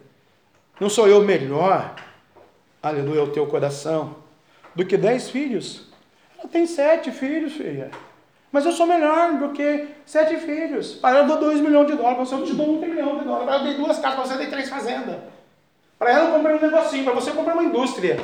Não 0.80 0.88
sou 0.88 1.06
eu 1.08 1.22
melhor, 1.22 1.94
aleluia, 2.88 3.22
o 3.22 3.30
teu 3.30 3.46
coração, 3.46 4.16
do 4.74 4.84
que 4.84 4.96
dez 4.96 5.30
filhos. 5.30 5.86
Ela 6.38 6.48
tem 6.48 6.66
sete 6.66 7.10
filhos, 7.10 7.54
filha. 7.54 7.90
Mas 8.52 8.64
eu 8.64 8.72
sou 8.72 8.86
melhor 8.86 9.32
do 9.34 9.48
que 9.48 9.88
sete 10.04 10.36
filhos. 10.36 10.94
Para 10.94 11.18
eu 11.18 11.26
dou 11.26 11.38
dois 11.38 11.60
milhões 11.60 11.86
de 11.86 11.94
dólares, 11.94 12.16
para 12.16 12.24
você 12.26 12.34
eu 12.34 12.44
te 12.44 12.54
dou 12.54 12.76
um 12.76 12.80
milhão 12.80 13.18
de 13.18 13.24
dólares. 13.24 13.46
Para 13.46 13.56
eu 13.56 13.64
dei 13.64 13.74
duas 13.74 13.98
casas, 13.98 14.14
para 14.14 14.26
você 14.26 14.34
eu 14.34 14.38
dei 14.38 14.46
três 14.48 14.68
fazendas. 14.68 15.16
Para 15.98 16.12
ela 16.12 16.28
eu 16.28 16.34
comprei 16.34 16.56
um 16.56 16.60
negocinho, 16.60 17.04
para 17.04 17.14
você 17.14 17.30
eu 17.30 17.34
comprei 17.34 17.54
uma 17.54 17.64
indústria. 17.64 18.20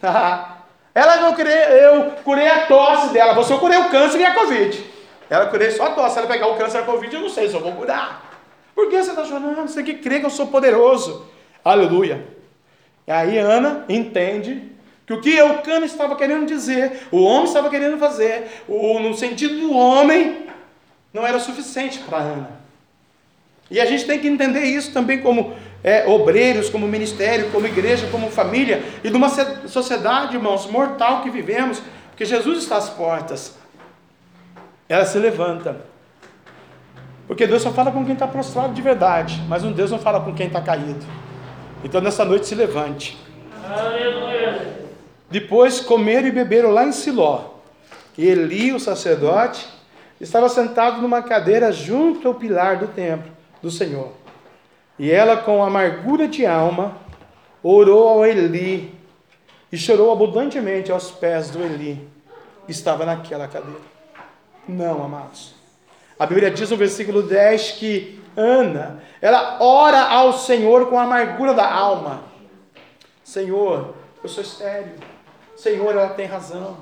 ela 0.94 1.16
não 1.16 1.34
querer, 1.34 1.70
eu 1.82 2.12
curei 2.22 2.46
a 2.46 2.66
tosse 2.66 3.12
dela, 3.12 3.34
você 3.34 3.52
eu 3.52 3.58
curei 3.58 3.78
o 3.78 3.88
câncer 3.90 4.20
e 4.20 4.24
a 4.24 4.34
Covid. 4.34 4.84
Ela 5.30 5.46
curei 5.46 5.70
só 5.70 5.86
a 5.86 5.90
tosse, 5.90 6.14
se 6.14 6.18
ela 6.20 6.28
pegar 6.28 6.46
o 6.48 6.56
câncer 6.56 6.78
e 6.78 6.80
a 6.82 6.84
Covid, 6.84 7.14
eu 7.14 7.22
não 7.22 7.28
sei 7.28 7.48
se 7.48 7.54
eu 7.54 7.60
vou 7.60 7.72
curar. 7.72 8.28
Por 8.74 8.88
que 8.88 9.02
você 9.02 9.10
está 9.10 9.24
chorando? 9.24 9.66
Você 9.66 9.82
que 9.82 9.94
crer 9.94 10.20
que 10.20 10.26
eu 10.26 10.30
sou 10.30 10.46
poderoso. 10.46 11.26
Aleluia. 11.64 12.37
E 13.08 13.10
aí 13.10 13.38
Ana 13.38 13.86
entende 13.88 14.70
que 15.06 15.14
o 15.14 15.20
que 15.22 15.34
Eucana 15.34 15.86
estava 15.86 16.14
querendo 16.14 16.44
dizer, 16.44 17.08
o 17.10 17.22
homem 17.22 17.44
estava 17.44 17.70
querendo 17.70 17.96
fazer, 17.96 18.62
o, 18.68 19.00
no 19.00 19.14
sentido 19.14 19.58
do 19.58 19.72
homem, 19.72 20.44
não 21.10 21.26
era 21.26 21.38
suficiente 21.38 22.00
para 22.00 22.18
Ana. 22.18 22.50
E 23.70 23.80
a 23.80 23.86
gente 23.86 24.04
tem 24.04 24.18
que 24.18 24.28
entender 24.28 24.64
isso 24.64 24.92
também 24.92 25.22
como 25.22 25.54
é, 25.82 26.06
obreiros, 26.06 26.68
como 26.68 26.86
ministério, 26.86 27.50
como 27.50 27.66
igreja, 27.66 28.06
como 28.12 28.30
família, 28.30 28.84
e 29.02 29.08
de 29.08 29.16
uma 29.16 29.30
sociedade, 29.66 30.36
irmãos, 30.36 30.66
mortal 30.66 31.22
que 31.22 31.30
vivemos, 31.30 31.80
porque 32.10 32.26
Jesus 32.26 32.58
está 32.58 32.76
às 32.76 32.90
portas. 32.90 33.56
Ela 34.86 35.06
se 35.06 35.18
levanta. 35.18 35.80
Porque 37.26 37.46
Deus 37.46 37.62
só 37.62 37.72
fala 37.72 37.90
com 37.90 38.04
quem 38.04 38.12
está 38.12 38.26
prostrado 38.26 38.74
de 38.74 38.82
verdade, 38.82 39.42
mas 39.48 39.64
um 39.64 39.72
Deus 39.72 39.90
não 39.90 39.98
fala 39.98 40.20
com 40.20 40.34
quem 40.34 40.48
está 40.48 40.60
caído. 40.60 41.06
Então 41.84 42.00
nessa 42.00 42.24
noite 42.24 42.46
se 42.46 42.54
levante. 42.54 43.16
Aleluia. 43.64 44.78
Depois 45.30 45.80
comeram 45.80 46.28
e 46.28 46.32
beberam 46.32 46.70
lá 46.70 46.84
em 46.84 46.92
Siló. 46.92 47.54
E 48.16 48.26
Eli, 48.26 48.72
o 48.72 48.80
sacerdote, 48.80 49.68
estava 50.20 50.48
sentado 50.48 51.00
numa 51.00 51.22
cadeira 51.22 51.70
junto 51.70 52.26
ao 52.26 52.34
pilar 52.34 52.78
do 52.78 52.88
templo 52.88 53.30
do 53.62 53.70
Senhor. 53.70 54.12
E 54.98 55.10
ela, 55.10 55.36
com 55.36 55.62
amargura 55.62 56.26
de 56.26 56.44
alma, 56.44 56.96
orou 57.62 58.08
ao 58.08 58.26
Eli 58.26 58.92
e 59.70 59.76
chorou 59.76 60.10
abundantemente 60.10 60.90
aos 60.90 61.10
pés 61.10 61.50
do 61.50 61.62
Eli, 61.62 62.08
que 62.66 62.72
estava 62.72 63.04
naquela 63.04 63.46
cadeira. 63.46 63.80
Não, 64.66 65.04
amados. 65.04 65.54
A 66.18 66.26
Bíblia 66.26 66.50
diz 66.50 66.70
no 66.70 66.76
versículo 66.76 67.22
10 67.22 67.72
que 67.72 68.17
Ana, 68.38 69.02
ela 69.20 69.58
ora 69.60 70.00
ao 70.00 70.32
Senhor 70.32 70.86
com 70.86 70.98
a 70.98 71.02
amargura 71.02 71.52
da 71.52 71.68
alma. 71.68 72.22
Senhor, 73.24 73.94
eu 74.22 74.28
sou 74.28 74.42
estéreo. 74.42 74.94
Senhor, 75.56 75.90
ela 75.90 76.10
tem 76.10 76.26
razão. 76.26 76.76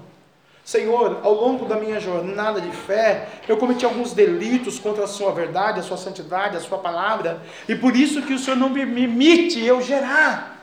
Senhor, 0.63 1.21
ao 1.23 1.33
longo 1.33 1.65
da 1.65 1.77
minha 1.77 1.99
jornada 1.99 2.61
de 2.61 2.71
fé, 2.73 3.29
eu 3.49 3.57
cometi 3.57 3.85
alguns 3.85 4.13
delitos 4.13 4.79
contra 4.79 5.05
a 5.05 5.07
sua 5.07 5.33
verdade, 5.33 5.81
a 5.81 5.83
sua 5.83 5.97
santidade, 5.97 6.57
a 6.57 6.61
sua 6.61 6.79
palavra, 6.79 7.41
e 7.69 7.75
por 7.75 7.97
isso 7.97 8.21
que 8.23 8.35
o 8.35 8.39
Senhor 8.39 8.57
não 8.57 8.69
me 8.69 8.85
permite 8.85 9.65
eu 9.65 9.81
gerar. 9.81 10.56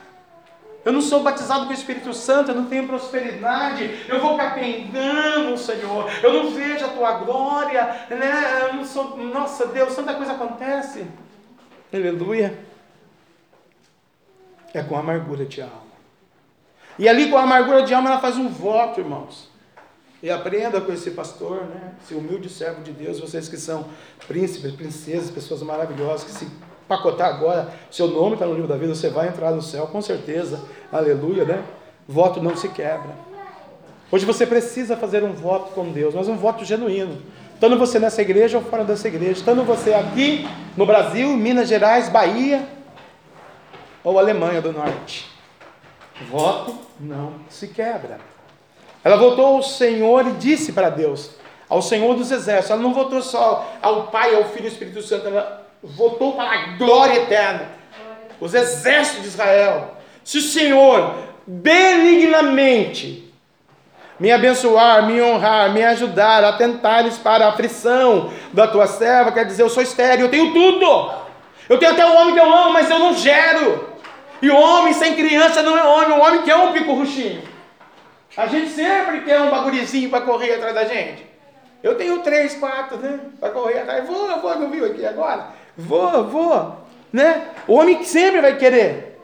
Eu 0.84 0.92
não 0.92 1.00
sou 1.00 1.22
batizado 1.22 1.64
com 1.64 1.70
o 1.70 1.74
Espírito 1.74 2.12
Santo, 2.12 2.50
eu 2.50 2.54
não 2.54 2.66
tenho 2.66 2.86
prosperidade, 2.86 4.04
eu 4.06 4.20
vou 4.20 4.36
capengando, 4.36 5.56
Senhor, 5.56 6.10
eu 6.22 6.32
não 6.32 6.50
vejo 6.50 6.84
a 6.84 6.88
tua 6.88 7.12
glória, 7.18 8.06
né? 8.10 8.60
Eu 8.62 8.74
não 8.74 8.84
sou, 8.84 9.16
nossa 9.16 9.66
Deus, 9.66 9.96
tanta 9.96 10.14
coisa 10.14 10.32
acontece. 10.32 11.06
Aleluia. 11.92 12.58
É 14.74 14.82
com 14.82 14.96
amargura 14.96 15.46
de 15.46 15.62
alma. 15.62 15.84
E 16.98 17.08
ali 17.08 17.30
com 17.30 17.38
a 17.38 17.42
amargura 17.42 17.82
de 17.82 17.94
alma 17.94 18.10
ela 18.10 18.20
faz 18.20 18.36
um 18.36 18.48
voto, 18.48 19.00
irmãos. 19.00 19.48
E 20.22 20.30
aprenda 20.30 20.80
com 20.80 20.92
esse 20.92 21.10
pastor, 21.12 21.64
né? 21.64 21.92
Esse 22.02 22.14
humilde 22.14 22.48
servo 22.48 22.82
de 22.82 22.92
Deus, 22.92 23.20
vocês 23.20 23.48
que 23.48 23.56
são 23.56 23.88
príncipes, 24.26 24.72
princesas, 24.72 25.30
pessoas 25.30 25.62
maravilhosas, 25.62 26.24
que 26.24 26.30
se 26.30 26.48
pacotar 26.88 27.28
agora, 27.28 27.68
seu 27.90 28.08
nome 28.08 28.34
está 28.34 28.46
no 28.46 28.54
livro 28.54 28.68
da 28.68 28.76
vida, 28.76 28.94
você 28.94 29.08
vai 29.08 29.28
entrar 29.28 29.50
no 29.50 29.62
céu, 29.62 29.86
com 29.86 30.00
certeza. 30.02 30.60
Aleluia, 30.92 31.44
né? 31.44 31.62
Voto 32.06 32.42
não 32.42 32.56
se 32.56 32.68
quebra. 32.68 33.10
Hoje 34.10 34.24
você 34.24 34.46
precisa 34.46 34.96
fazer 34.96 35.24
um 35.24 35.32
voto 35.32 35.72
com 35.72 35.90
Deus, 35.90 36.14
mas 36.14 36.28
um 36.28 36.36
voto 36.36 36.64
genuíno. 36.64 37.20
Estando 37.54 37.78
você 37.78 37.98
nessa 37.98 38.20
igreja 38.20 38.58
ou 38.58 38.64
fora 38.64 38.84
dessa 38.84 39.08
igreja, 39.08 39.32
estando 39.32 39.64
você 39.64 39.94
aqui 39.94 40.46
no 40.76 40.84
Brasil, 40.84 41.28
Minas 41.30 41.68
Gerais, 41.68 42.08
Bahia 42.08 42.68
ou 44.02 44.18
Alemanha 44.18 44.60
do 44.60 44.72
Norte. 44.72 45.30
Voto 46.30 46.76
não 47.00 47.34
se 47.48 47.68
quebra. 47.68 48.20
Ela 49.02 49.16
voltou 49.16 49.46
ao 49.46 49.62
Senhor 49.62 50.26
e 50.26 50.32
disse 50.32 50.72
para 50.72 50.90
Deus, 50.90 51.30
ao 51.68 51.82
Senhor 51.82 52.14
dos 52.14 52.30
Exércitos. 52.30 52.70
Ela 52.70 52.82
não 52.82 52.94
voltou 52.94 53.20
só 53.22 53.72
ao 53.80 54.08
Pai, 54.08 54.34
ao 54.34 54.44
Filho 54.44 54.64
e 54.64 54.68
ao 54.68 54.72
Espírito 54.72 55.02
Santo, 55.02 55.26
ela 55.26 55.63
voltou 55.84 56.32
para 56.32 56.50
a 56.50 56.66
glória 56.76 57.16
eterna. 57.16 57.72
Os 58.40 58.54
exércitos 58.54 59.22
de 59.22 59.28
Israel. 59.28 59.96
Se 60.24 60.38
o 60.38 60.42
Senhor 60.42 61.14
benignamente 61.46 63.32
me 64.18 64.32
abençoar, 64.32 65.06
me 65.06 65.20
honrar, 65.20 65.72
me 65.72 65.82
ajudar, 65.84 66.44
atentares 66.44 67.18
para 67.18 67.46
a 67.46 67.48
aflição 67.50 68.32
da 68.52 68.66
tua 68.66 68.86
serva, 68.86 69.32
quer 69.32 69.44
dizer, 69.44 69.62
eu 69.62 69.68
sou 69.68 69.82
estéreo, 69.82 70.26
eu 70.26 70.30
tenho 70.30 70.52
tudo. 70.52 71.12
Eu 71.68 71.78
tenho 71.78 71.92
até 71.92 72.04
o 72.04 72.14
homem 72.14 72.34
que 72.34 72.40
eu 72.40 72.52
amo, 72.52 72.72
mas 72.72 72.90
eu 72.90 72.98
não 72.98 73.14
gero. 73.14 73.94
E 74.40 74.50
homem 74.50 74.92
sem 74.92 75.14
criança 75.14 75.62
não 75.62 75.76
é 75.76 75.82
homem, 75.82 76.18
o 76.18 76.22
homem 76.22 76.42
quer 76.42 76.56
um 76.56 76.72
pico 76.72 76.92
ruxinho. 76.92 77.42
A 78.36 78.46
gente 78.46 78.70
sempre 78.70 79.22
quer 79.22 79.40
um 79.40 79.50
bagulhozinho 79.50 80.10
para 80.10 80.20
correr 80.22 80.54
atrás 80.54 80.74
da 80.74 80.84
gente. 80.84 81.24
Eu 81.82 81.96
tenho 81.96 82.20
três, 82.20 82.54
quatro, 82.54 82.96
né? 82.96 83.20
Para 83.38 83.50
correr 83.50 83.80
atrás. 83.80 84.06
Vou, 84.06 84.40
vou, 84.40 84.58
não 84.58 84.70
viu 84.70 84.86
aqui 84.86 85.04
agora? 85.04 85.48
Vou, 85.76 86.24
vou. 86.24 86.78
Né? 87.12 87.48
O 87.66 87.74
homem 87.74 88.02
sempre 88.04 88.40
vai 88.40 88.56
querer. 88.56 89.20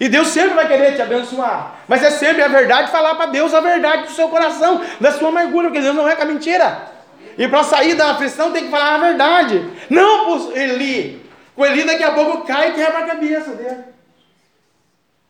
E 0.00 0.08
Deus 0.08 0.28
sempre 0.28 0.54
vai 0.54 0.66
querer 0.66 0.96
te 0.96 1.02
abençoar. 1.02 1.80
Mas 1.86 2.02
é 2.02 2.10
sempre 2.10 2.42
a 2.42 2.48
verdade 2.48 2.90
falar 2.90 3.14
para 3.14 3.26
Deus 3.26 3.52
a 3.54 3.60
verdade 3.60 4.04
do 4.04 4.12
seu 4.12 4.28
coração, 4.28 4.82
da 5.00 5.12
sua 5.12 5.28
amargura, 5.28 5.68
porque 5.68 5.82
Deus 5.82 5.94
não 5.94 6.08
é 6.08 6.16
com 6.16 6.22
a 6.22 6.26
mentira. 6.26 6.92
E 7.36 7.46
para 7.48 7.62
sair 7.62 7.94
da 7.94 8.12
aflição 8.12 8.52
tem 8.52 8.64
que 8.64 8.70
falar 8.70 8.94
a 8.94 8.98
verdade. 8.98 9.70
Não 9.90 10.24
para 10.24 10.58
Eli. 10.58 11.24
O 11.56 11.64
Eli 11.64 11.84
daqui 11.84 12.02
a 12.02 12.12
pouco 12.12 12.46
cai 12.46 12.70
e 12.70 12.74
quebra 12.74 12.98
a 13.00 13.06
cabeça 13.06 13.50
dele. 13.54 13.84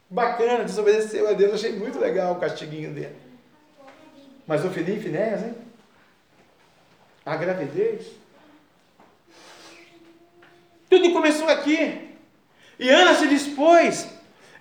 Bacana, 0.08 0.64
desobedeceu 0.64 1.28
a 1.28 1.32
Deus. 1.32 1.54
Achei 1.54 1.72
muito 1.72 1.98
legal 1.98 2.32
o 2.32 2.40
castiguinho 2.40 2.92
dele. 2.92 3.16
Mas 4.46 4.64
o 4.64 4.70
Felipe 4.70 5.00
Finéas, 5.00 5.42
hein? 5.42 5.54
A 7.24 7.36
gravidez. 7.36 8.06
Tudo 10.94 11.10
começou 11.10 11.48
aqui. 11.48 12.08
E 12.78 12.88
Ana 12.88 13.14
se 13.14 13.26
dispôs. 13.26 14.08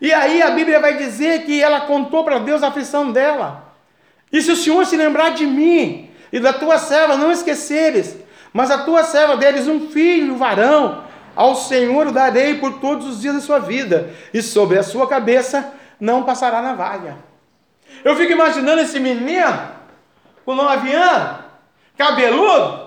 E 0.02 0.12
aí 0.12 0.42
a 0.42 0.50
Bíblia 0.50 0.80
vai 0.80 0.98
dizer 0.98 1.46
que 1.46 1.62
ela 1.62 1.82
contou 1.82 2.24
para 2.24 2.40
Deus 2.40 2.64
a 2.64 2.70
aflição 2.70 3.12
dela. 3.12 3.72
E 4.32 4.42
se 4.42 4.52
o 4.52 4.56
Senhor 4.56 4.84
se 4.88 4.98
lembrar 4.98 5.30
de 5.30 5.46
mim 5.46 6.10
e 6.32 6.40
da 6.40 6.52
tua 6.52 6.80
serva, 6.80 7.18
não 7.18 7.32
esqueceres, 7.32 8.18
mas 8.52 8.72
a 8.72 8.80
tua 8.80 9.04
serva 9.04 9.38
deles 9.38 9.68
um 9.68 9.92
filho, 9.92 10.36
varão, 10.36 11.04
ao 11.36 11.56
Senhor 11.56 12.08
o 12.08 12.12
darei 12.12 12.56
por 12.56 12.80
todos 12.80 13.08
os 13.08 13.22
dias 13.22 13.36
da 13.36 13.42
sua 13.42 13.60
vida, 13.60 14.10
e 14.34 14.42
sobre 14.42 14.80
a 14.80 14.84
sua 14.84 15.08
cabeça 15.08 15.72
não 16.00 16.24
passará 16.24 16.64
navalha. 16.64 17.16
Eu 18.04 18.16
fico 18.16 18.32
imaginando 18.32 18.82
esse 18.82 19.00
menino, 19.00 19.70
com 20.44 20.56
nove 20.56 20.92
anos, 20.92 21.42
cabeludo, 21.96 22.83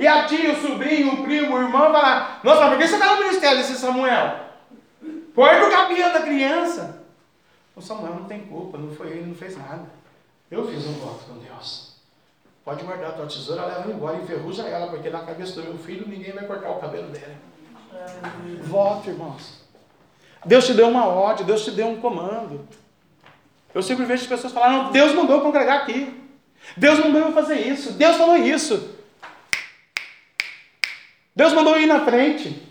e 0.00 0.06
a 0.06 0.24
tia, 0.24 0.52
o 0.52 0.56
sobrinho, 0.56 1.12
o 1.12 1.22
primo, 1.22 1.54
o 1.54 1.60
irmão 1.60 1.92
falar: 1.92 2.40
Nossa, 2.42 2.70
por 2.70 2.78
que 2.78 2.88
você 2.88 2.94
está 2.94 3.14
no 3.14 3.20
ministério 3.20 3.58
desse 3.58 3.74
Samuel? 3.74 4.34
Corta 5.34 5.66
o 5.66 5.70
cabelo 5.70 6.12
da 6.14 6.22
criança. 6.22 7.02
O 7.76 7.82
Samuel 7.82 8.14
não 8.14 8.24
tem 8.24 8.40
culpa, 8.46 8.78
não 8.78 8.90
foi 8.94 9.08
ele, 9.08 9.26
não 9.26 9.34
fez 9.34 9.58
nada. 9.58 9.84
Eu 10.50 10.66
fiz 10.66 10.86
um 10.86 10.94
voto 10.94 11.26
com 11.26 11.38
Deus. 11.38 11.96
Pode 12.64 12.82
guardar 12.82 13.10
a 13.10 13.12
tua 13.12 13.26
tesoura, 13.26 13.66
leva 13.66 13.90
embora, 13.90 14.16
enferruja 14.16 14.62
ela, 14.62 14.86
porque 14.86 15.10
na 15.10 15.20
cabeça 15.20 15.60
do 15.60 15.64
meu 15.64 15.78
filho 15.78 16.08
ninguém 16.08 16.32
vai 16.32 16.46
cortar 16.46 16.70
o 16.70 16.80
cabelo 16.80 17.08
dele. 17.08 17.36
Voto, 18.62 19.10
irmãos. 19.10 19.60
Deus 20.46 20.64
te 20.64 20.72
deu 20.72 20.88
uma 20.88 21.04
ordem, 21.04 21.44
Deus 21.44 21.62
te 21.62 21.72
deu 21.72 21.88
um 21.88 22.00
comando. 22.00 22.66
Eu 23.74 23.82
sempre 23.82 24.06
vejo 24.06 24.22
as 24.22 24.28
pessoas 24.28 24.52
falarem, 24.54 24.92
Deus 24.92 25.12
mandou 25.14 25.36
eu 25.36 25.42
congregar 25.42 25.82
aqui. 25.82 26.18
Deus 26.74 26.98
mandou 27.00 27.20
eu 27.20 27.32
fazer 27.32 27.56
isso. 27.56 27.92
Deus 27.92 28.16
falou 28.16 28.38
isso. 28.38 28.98
Deus 31.34 31.52
mandou 31.52 31.78
ir 31.78 31.86
na 31.86 32.04
frente. 32.04 32.66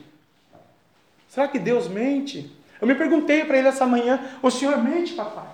Será 1.27 1.47
que 1.47 1.59
Deus 1.59 1.87
mente? 1.87 2.51
Eu 2.81 2.87
me 2.87 2.95
perguntei 2.95 3.45
para 3.45 3.57
ele 3.57 3.67
essa 3.67 3.85
manhã: 3.85 4.19
O 4.41 4.49
senhor 4.49 4.77
mente, 4.77 5.13
papai? 5.13 5.47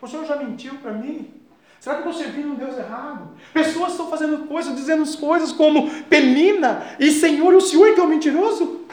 O 0.00 0.06
senhor 0.06 0.24
já 0.26 0.36
mentiu 0.36 0.74
para 0.76 0.92
mim? 0.92 1.38
Será 1.80 1.96
que 1.96 2.08
eu 2.08 2.10
estou 2.10 2.24
servindo 2.24 2.52
um 2.52 2.54
Deus 2.56 2.76
errado? 2.76 3.30
Pessoas 3.52 3.92
estão 3.92 4.10
fazendo 4.10 4.46
coisas, 4.46 4.74
dizendo 4.74 5.04
coisas 5.16 5.52
como 5.52 5.88
Penina 6.04 6.96
e 6.98 7.12
Senhor, 7.12 7.54
o 7.54 7.60
senhor 7.60 7.94
que 7.94 8.00
é 8.00 8.02
o 8.02 8.08
mentiroso? 8.08 8.84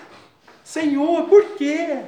Senhor, 0.64 1.24
por 1.24 1.56
quê? 1.56 2.02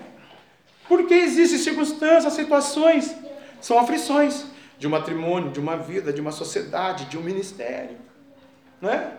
Porque 0.88 1.14
existem 1.16 1.60
circunstâncias, 1.60 2.34
situações, 2.34 3.16
são 3.60 3.80
aflições 3.80 4.46
de 4.78 4.88
um 4.88 4.92
matrimônio, 4.92 5.52
de 5.52 5.60
uma 5.60 5.78
vida, 5.78 6.14
de 6.14 6.22
uma 6.22 6.32
sociedade, 6.32 7.06
de 7.06 7.18
um 7.18 7.22
ministério. 7.22 7.98
Não 8.80 8.90
é? 8.90 9.14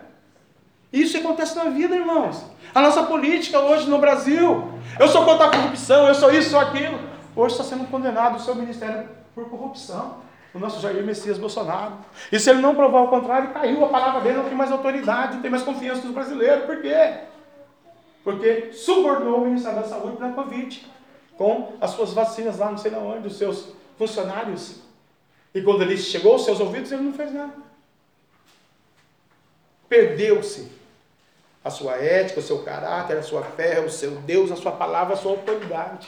Isso 0.91 1.17
acontece 1.17 1.55
na 1.55 1.65
vida, 1.65 1.95
irmãos. 1.95 2.43
A 2.73 2.81
nossa 2.81 3.03
política 3.03 3.59
hoje 3.59 3.89
no 3.89 3.99
Brasil. 3.99 4.73
Eu 4.99 5.07
sou 5.07 5.23
contra 5.23 5.45
a 5.45 5.51
corrupção, 5.51 6.07
eu 6.07 6.15
sou 6.15 6.31
isso, 6.33 6.49
sou 6.49 6.59
aquilo. 6.59 6.99
Hoje 7.35 7.53
está 7.53 7.63
sendo 7.63 7.89
condenado 7.89 8.37
o 8.37 8.39
seu 8.39 8.55
ministério 8.55 9.07
por 9.35 9.49
corrupção. 9.49 10.17
O 10.53 10.57
nosso 10.57 10.81
Jair 10.81 11.03
Messias 11.03 11.37
Bolsonaro. 11.37 11.93
E 12.31 12.39
se 12.39 12.49
ele 12.49 12.59
não 12.59 12.73
provar 12.73 13.01
o 13.01 13.07
contrário, 13.07 13.53
caiu 13.53 13.85
a 13.85 13.89
palavra 13.89 14.21
dele, 14.21 14.37
não 14.37 14.45
tem 14.45 14.55
mais 14.55 14.71
autoridade, 14.71 15.35
não 15.35 15.41
tem 15.41 15.51
mais 15.51 15.61
confiança 15.61 16.01
dos 16.01 16.11
brasileiros. 16.11 16.65
Por 16.65 16.81
quê? 16.81 17.19
Porque 18.23 18.71
subornou 18.73 19.41
o 19.41 19.45
Ministério 19.45 19.79
da 19.79 19.87
Saúde 19.87 20.17
para 20.17 20.29
a 20.29 20.33
Covid. 20.33 20.87
Com 21.37 21.73
as 21.79 21.91
suas 21.91 22.13
vacinas 22.13 22.57
lá, 22.57 22.71
não 22.71 22.77
sei 22.77 22.93
onde, 22.95 23.27
os 23.27 23.37
seus 23.37 23.69
funcionários. 23.97 24.81
E 25.53 25.61
quando 25.61 25.83
ele 25.83 25.95
chegou 25.97 26.33
aos 26.33 26.45
seus 26.45 26.59
ouvidos, 26.59 26.91
ele 26.91 27.03
não 27.03 27.13
fez 27.13 27.31
nada. 27.31 27.53
Perdeu-se 29.87 30.78
a 31.63 31.69
sua 31.69 31.95
ética, 31.95 32.39
o 32.39 32.43
seu 32.43 32.59
caráter, 32.59 33.17
a 33.17 33.23
sua 33.23 33.43
fé, 33.43 33.79
o 33.79 33.89
seu 33.89 34.11
Deus, 34.11 34.51
a 34.51 34.55
sua 34.55 34.71
palavra, 34.71 35.13
a 35.13 35.17
sua 35.17 35.31
autoridade. 35.31 36.07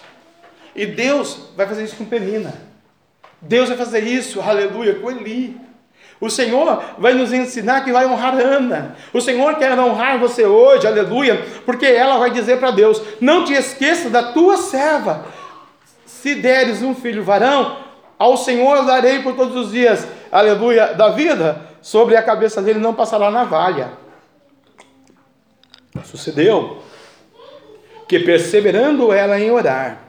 E 0.76 0.86
Deus 0.86 1.50
vai 1.56 1.68
fazer 1.68 1.84
isso 1.84 1.98
com 1.98 2.06
Penina. 2.06 2.54
Deus 3.42 3.70
vai 3.70 3.78
fazer 3.78 4.04
isso, 4.04 4.40
aleluia, 4.40 4.96
com 4.96 5.12
Eli. 5.12 5.60
O 6.20 6.30
Senhor 6.30 6.84
vai 7.00 7.14
nos 7.14 7.34
ensinar 7.34 7.84
que 7.84 7.92
vai 7.92 8.06
honrar 8.06 8.36
Ana. 8.36 8.96
O 9.12 9.20
Senhor 9.20 9.56
quer 9.56 9.78
honrar 9.78 10.20
você 10.20 10.46
hoje, 10.46 10.86
aleluia, 10.86 11.44
porque 11.66 11.88
ela 11.88 12.18
vai 12.18 12.30
dizer 12.30 12.60
para 12.60 12.70
Deus: 12.70 13.02
Não 13.20 13.44
te 13.44 13.54
esqueça 13.54 14.10
da 14.10 14.32
tua 14.32 14.58
serva. 14.58 15.26
Se 16.06 16.36
deres 16.36 16.84
um 16.84 16.94
filho 16.94 17.24
varão, 17.24 17.78
ao 18.20 18.38
Senhor 18.38 18.86
darei 18.86 19.24
por 19.24 19.36
todos 19.36 19.56
os 19.56 19.72
dias, 19.72 20.08
aleluia, 20.32 20.94
da 20.94 21.10
vida, 21.10 21.60
sobre 21.82 22.16
a 22.16 22.22
cabeça 22.22 22.62
dele 22.62 22.80
não 22.80 22.94
passará 22.94 23.32
navalha. 23.32 24.01
Sucedeu 26.04 26.82
que 28.08 28.20
perseverando 28.20 29.14
ela 29.14 29.40
em 29.40 29.52
orar. 29.52 30.00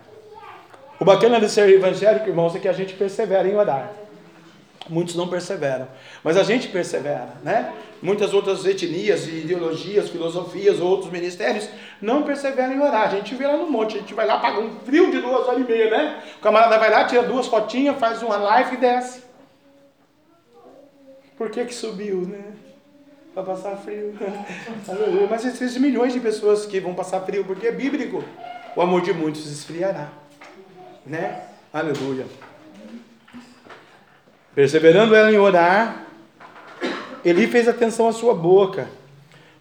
O 0.98 1.04
bacana 1.04 1.40
de 1.40 1.48
ser 1.48 1.68
evangélico, 1.68 2.28
irmãos, 2.28 2.54
é 2.54 2.58
que 2.58 2.68
a 2.68 2.72
gente 2.72 2.94
persevera 2.94 3.48
em 3.48 3.56
orar. 3.56 3.92
Muitos 4.88 5.14
não 5.14 5.28
perseveram, 5.28 5.86
mas 6.24 6.36
a 6.36 6.42
gente 6.42 6.66
persevera, 6.68 7.34
né? 7.44 7.72
Muitas 8.02 8.34
outras 8.34 8.66
etnias, 8.66 9.28
ideologias, 9.28 10.10
filosofias, 10.10 10.80
outros 10.80 11.10
ministérios 11.12 11.68
não 12.00 12.24
perseveram 12.24 12.74
em 12.74 12.80
orar. 12.80 13.02
A 13.02 13.10
gente 13.10 13.34
vê 13.36 13.46
lá 13.46 13.56
no 13.56 13.70
monte, 13.70 13.96
a 13.96 14.00
gente 14.00 14.14
vai 14.14 14.26
lá, 14.26 14.38
paga 14.38 14.60
um 14.60 14.80
frio 14.80 15.10
de 15.12 15.20
duas 15.20 15.46
horas 15.46 15.60
e 15.60 15.64
meia, 15.64 15.90
né? 15.90 16.22
O 16.38 16.40
camarada 16.40 16.78
vai 16.78 16.90
lá, 16.90 17.04
tira 17.04 17.22
duas 17.22 17.46
fotinhas, 17.46 17.96
faz 17.98 18.20
uma 18.22 18.36
live 18.36 18.74
e 18.74 18.78
desce. 18.78 19.22
Por 21.38 21.50
que 21.50 21.64
que 21.64 21.74
subiu, 21.74 22.22
né? 22.22 22.52
Para 23.34 23.42
passar 23.42 23.76
frio. 23.76 24.14
Mas 25.30 25.44
esses 25.44 25.76
milhões 25.78 26.12
de 26.12 26.20
pessoas 26.20 26.66
que 26.66 26.80
vão 26.80 26.94
passar 26.94 27.20
frio, 27.20 27.44
porque 27.44 27.66
é 27.66 27.72
bíblico, 27.72 28.22
o 28.76 28.82
amor 28.82 29.00
de 29.00 29.12
muitos 29.12 29.50
esfriará, 29.50 30.08
né? 31.06 31.42
Aleluia. 31.72 32.26
Perseverando 34.54 35.14
ela 35.14 35.32
em 35.32 35.38
orar, 35.38 36.06
Eli 37.24 37.46
fez 37.46 37.68
atenção 37.68 38.06
à 38.06 38.12
sua 38.12 38.34
boca, 38.34 38.88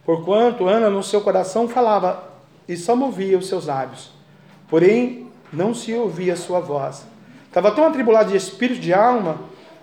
porquanto 0.03 0.67
Ana 0.67 0.89
no 0.89 1.01
seu 1.01 1.21
coração 1.21 1.69
falava 1.69 2.29
e 2.67 2.75
só 2.75 2.95
movia 2.95 3.37
os 3.37 3.47
seus 3.47 3.67
lábios, 3.67 4.11
porém 4.67 5.31
não 5.53 5.73
se 5.73 5.93
ouvia 5.93 6.33
a 6.33 6.37
sua 6.37 6.59
voz. 6.59 7.05
Estava 7.47 7.71
tão 7.71 7.85
atribulado 7.85 8.31
de 8.31 8.37
espírito 8.37 8.81
de 8.81 8.93
alma, 8.93 9.39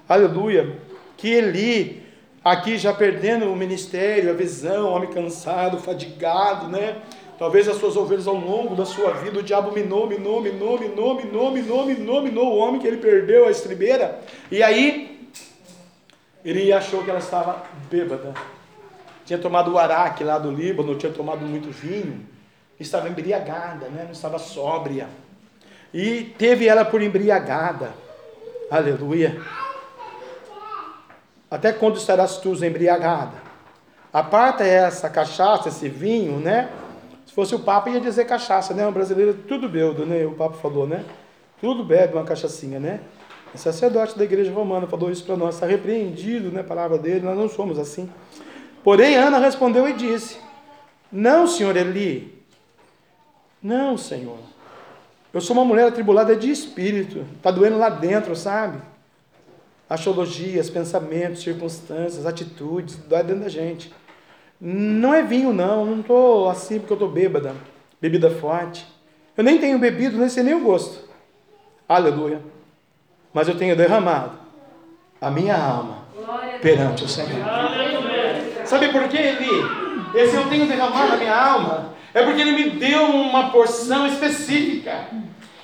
aleluia, 0.08 0.76
que 1.16 1.28
Eli, 1.28 2.02
aqui 2.44 2.78
já 2.78 2.92
perdendo 2.92 3.46
o 3.46 3.56
ministério, 3.56 4.30
a 4.30 4.34
visão, 4.34 4.90
homem 4.90 5.10
cansado, 5.10 5.78
fadigado, 5.78 6.68
né? 6.68 6.96
Talvez 7.38 7.68
as 7.68 7.76
suas 7.76 7.96
ovelhas 7.96 8.26
ao 8.26 8.34
longo 8.34 8.74
da 8.74 8.84
sua 8.84 9.12
vida, 9.12 9.38
o 9.38 9.42
diabo 9.42 9.70
minou, 9.70 10.08
minou, 10.08 10.40
minou, 10.40 10.78
minou, 10.78 11.14
minou, 11.14 11.50
minou, 11.52 11.86
minou, 11.86 12.22
minou 12.22 12.52
o 12.52 12.56
homem 12.56 12.80
que 12.80 12.86
ele 12.86 12.96
perdeu 12.96 13.46
a 13.46 13.50
estribeira. 13.50 14.20
E 14.50 14.60
aí, 14.60 15.30
ele 16.44 16.72
achou 16.72 17.04
que 17.04 17.10
ela 17.10 17.20
estava 17.20 17.62
bêbada. 17.88 18.34
Tinha 19.24 19.38
tomado 19.38 19.72
o 19.72 19.78
araque 19.78 20.24
lá 20.24 20.38
do 20.38 20.50
Líbano, 20.50 20.96
tinha 20.96 21.12
tomado 21.12 21.44
muito 21.44 21.70
vinho. 21.70 22.26
Estava 22.80 23.08
embriagada, 23.08 23.86
né? 23.88 24.04
não 24.04 24.12
estava 24.12 24.38
sóbria. 24.38 25.06
E 25.92 26.34
teve 26.38 26.66
ela 26.66 26.84
por 26.84 27.02
embriagada. 27.02 27.92
Aleluia. 28.70 29.40
Até 31.50 31.72
quando 31.72 31.96
estarás 31.96 32.36
tu 32.38 32.52
embriagada? 32.64 33.48
Aparta 34.12 34.64
essa 34.64 35.08
cachaça, 35.08 35.68
esse 35.68 35.88
vinho, 35.88 36.38
né? 36.38 36.68
fosse 37.38 37.54
o 37.54 37.60
Papa, 37.60 37.88
ia 37.88 38.00
dizer 38.00 38.24
cachaça, 38.24 38.74
né? 38.74 38.84
O 38.84 38.90
brasileiro 38.90 39.32
tudo 39.32 39.68
beudo, 39.68 40.04
né? 40.04 40.26
O 40.26 40.32
Papa 40.32 40.56
falou, 40.56 40.88
né? 40.88 41.04
Tudo 41.60 41.84
bebe 41.84 42.14
uma 42.14 42.24
cachaçinha, 42.24 42.80
né? 42.80 42.98
O 43.54 43.58
sacerdote 43.58 44.18
da 44.18 44.24
igreja 44.24 44.52
romana 44.52 44.88
falou 44.88 45.08
isso 45.08 45.24
para 45.24 45.36
nós, 45.36 45.54
está 45.54 45.64
repreendido, 45.64 46.50
né? 46.50 46.62
A 46.62 46.64
palavra 46.64 46.98
dele, 46.98 47.20
nós 47.20 47.38
não 47.38 47.48
somos 47.48 47.78
assim. 47.78 48.10
Porém, 48.82 49.14
Ana 49.14 49.38
respondeu 49.38 49.88
e 49.88 49.92
disse: 49.92 50.40
Não, 51.12 51.46
senhor 51.46 51.76
Eli, 51.76 52.42
não, 53.62 53.96
senhor. 53.96 54.40
Eu 55.32 55.40
sou 55.40 55.54
uma 55.54 55.64
mulher 55.64 55.86
atribulada 55.86 56.34
de 56.34 56.50
espírito, 56.50 57.24
está 57.36 57.52
doendo 57.52 57.78
lá 57.78 57.88
dentro, 57.88 58.34
sabe? 58.34 58.82
Axiologias, 59.88 60.68
pensamentos, 60.68 61.42
circunstâncias, 61.42 62.26
atitudes, 62.26 62.96
dói 62.96 63.22
dentro 63.22 63.44
da 63.44 63.48
gente. 63.48 63.92
Não 64.60 65.14
é 65.14 65.22
vinho, 65.22 65.52
não. 65.52 65.84
Não 65.86 66.00
estou 66.00 66.50
assim 66.50 66.78
porque 66.78 66.92
eu 66.92 66.96
estou 66.96 67.10
bêbada. 67.10 67.54
Bebida 68.00 68.30
forte. 68.30 68.86
Eu 69.36 69.44
nem 69.44 69.58
tenho 69.58 69.78
bebido, 69.78 70.18
nem 70.18 70.28
sei 70.28 70.42
nem 70.42 70.54
o 70.54 70.60
gosto. 70.60 71.08
Aleluia. 71.88 72.42
Mas 73.32 73.48
eu 73.48 73.56
tenho 73.56 73.76
derramado 73.76 74.32
a 75.20 75.30
minha 75.30 75.56
alma 75.56 76.04
perante 76.60 77.04
o 77.04 77.08
Senhor. 77.08 77.44
Sabe 78.64 78.88
por 78.88 79.08
quê, 79.08 79.16
Eli? 79.16 79.48
Esse 80.14 80.36
eu 80.36 80.48
tenho 80.48 80.66
derramado 80.66 81.14
a 81.14 81.16
minha 81.16 81.34
alma 81.34 81.98
é 82.14 82.22
porque 82.22 82.40
Ele 82.40 82.52
me 82.52 82.70
deu 82.70 83.04
uma 83.04 83.50
porção 83.50 84.06
específica. 84.06 85.06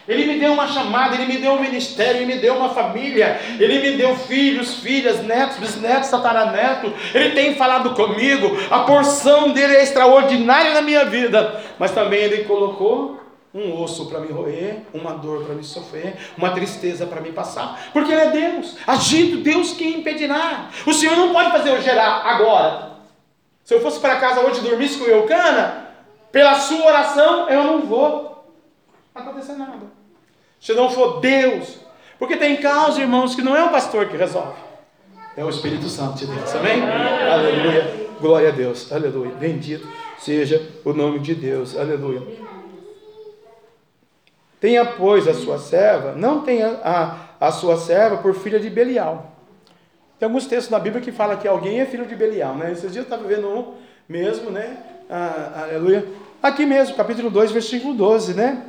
Ele 0.06 0.26
me 0.26 0.38
deu 0.38 0.52
uma 0.52 0.66
chamada, 0.66 1.14
Ele 1.14 1.26
me 1.26 1.38
deu 1.38 1.52
um 1.52 1.60
ministério, 1.60 2.20
Ele 2.20 2.34
me 2.34 2.38
deu 2.38 2.54
uma 2.56 2.68
família, 2.70 3.40
Ele 3.58 3.78
me 3.78 3.96
deu 3.96 4.14
filhos, 4.16 4.74
filhas, 4.74 5.22
netos, 5.22 5.56
bisnetos, 5.56 6.10
tataraneto. 6.10 6.92
Ele 7.14 7.30
tem 7.30 7.54
falado 7.54 7.94
comigo, 7.94 8.56
a 8.70 8.80
porção 8.80 9.50
dele 9.50 9.76
é 9.76 9.82
extraordinária 9.82 10.74
na 10.74 10.82
minha 10.82 11.04
vida, 11.06 11.62
mas 11.78 11.92
também 11.92 12.20
Ele 12.20 12.44
colocou 12.44 13.20
um 13.54 13.80
osso 13.80 14.06
para 14.06 14.18
me 14.18 14.32
roer, 14.32 14.78
uma 14.92 15.12
dor 15.12 15.44
para 15.44 15.54
me 15.54 15.62
sofrer, 15.62 16.16
uma 16.36 16.50
tristeza 16.50 17.06
para 17.06 17.20
me 17.20 17.32
passar, 17.32 17.88
porque 17.92 18.12
Ele 18.12 18.20
é 18.20 18.30
Deus, 18.30 18.76
agindo 18.86 19.38
Deus 19.38 19.72
que 19.72 19.88
impedirá. 19.88 20.68
O 20.84 20.92
Senhor 20.92 21.16
não 21.16 21.32
pode 21.32 21.50
fazer 21.50 21.70
eu 21.70 21.80
gerar 21.80 22.26
agora. 22.26 22.94
Se 23.64 23.72
eu 23.72 23.80
fosse 23.80 24.00
para 24.00 24.16
casa 24.16 24.40
hoje 24.40 24.58
e 24.58 24.68
dormisse 24.68 24.98
com 24.98 25.04
o 25.04 25.08
Eucana, 25.08 25.88
pela 26.30 26.56
sua 26.56 26.84
oração 26.84 27.48
eu 27.48 27.64
não 27.64 27.80
vou 27.80 28.33
acontecer 29.14 29.54
nada. 29.54 29.86
Se 30.60 30.72
não 30.72 30.90
for 30.90 31.20
Deus. 31.20 31.78
Porque 32.18 32.36
tem 32.36 32.56
casos, 32.56 32.98
irmãos, 32.98 33.34
que 33.34 33.42
não 33.42 33.56
é 33.56 33.64
o 33.64 33.70
pastor 33.70 34.08
que 34.08 34.16
resolve. 34.16 34.58
É 35.36 35.44
o 35.44 35.50
Espírito 35.50 35.88
Santo 35.88 36.18
de 36.18 36.26
Deus. 36.26 36.54
Amém? 36.54 36.80
Aleluia. 36.82 38.08
Glória 38.20 38.48
a 38.48 38.52
Deus. 38.52 38.92
Aleluia. 38.92 39.32
Bendito 39.32 39.86
seja 40.24 40.66
o 40.84 40.92
nome 40.92 41.18
de 41.18 41.34
Deus. 41.34 41.76
Aleluia. 41.76 42.22
Tenha, 44.60 44.86
pois, 44.86 45.28
a 45.28 45.34
sua 45.34 45.58
serva, 45.58 46.12
não 46.12 46.40
tenha 46.40 46.80
a, 46.82 47.28
a 47.38 47.52
sua 47.52 47.76
serva 47.76 48.16
por 48.16 48.34
filha 48.34 48.58
de 48.58 48.70
Belial. 48.70 49.32
Tem 50.18 50.26
alguns 50.26 50.46
textos 50.46 50.70
na 50.70 50.78
Bíblia 50.78 51.02
que 51.02 51.12
fala 51.12 51.36
que 51.36 51.46
alguém 51.46 51.80
é 51.80 51.84
filho 51.84 52.06
de 52.06 52.16
Belial, 52.16 52.54
né? 52.54 52.72
Esses 52.72 52.90
dias 52.92 52.96
eu 52.96 53.02
estava 53.02 53.24
vendo 53.24 53.46
um 53.46 53.74
mesmo, 54.08 54.50
né? 54.50 54.78
Ah, 55.10 55.64
aleluia. 55.64 56.06
Aqui 56.42 56.64
mesmo, 56.64 56.96
capítulo 56.96 57.28
2, 57.28 57.52
versículo 57.52 57.92
12, 57.92 58.32
né? 58.32 58.62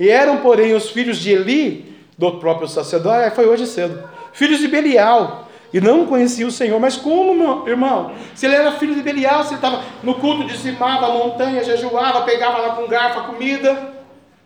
E 0.00 0.08
eram, 0.08 0.38
porém, 0.38 0.72
os 0.72 0.88
filhos 0.88 1.18
de 1.18 1.30
Eli, 1.30 1.94
do 2.16 2.38
próprio 2.38 2.66
sacerdote, 2.66 3.34
foi 3.36 3.46
hoje 3.46 3.66
cedo, 3.66 4.02
filhos 4.32 4.58
de 4.58 4.66
Belial, 4.66 5.46
e 5.74 5.78
não 5.78 6.06
conhecia 6.06 6.46
o 6.46 6.50
Senhor. 6.50 6.80
Mas 6.80 6.96
como, 6.96 7.34
meu 7.34 7.68
irmão? 7.68 8.12
Se 8.34 8.46
ele 8.46 8.54
era 8.54 8.72
filho 8.72 8.94
de 8.94 9.02
Belial, 9.02 9.44
se 9.44 9.50
ele 9.50 9.56
estava 9.56 9.84
no 10.02 10.14
culto, 10.14 10.44
dizimava 10.44 11.04
a 11.04 11.10
montanha, 11.10 11.62
jejuava, 11.62 12.22
pegava 12.22 12.56
lá 12.58 12.74
com 12.76 12.88
garfo 12.88 13.20
a 13.20 13.24
comida. 13.24 13.92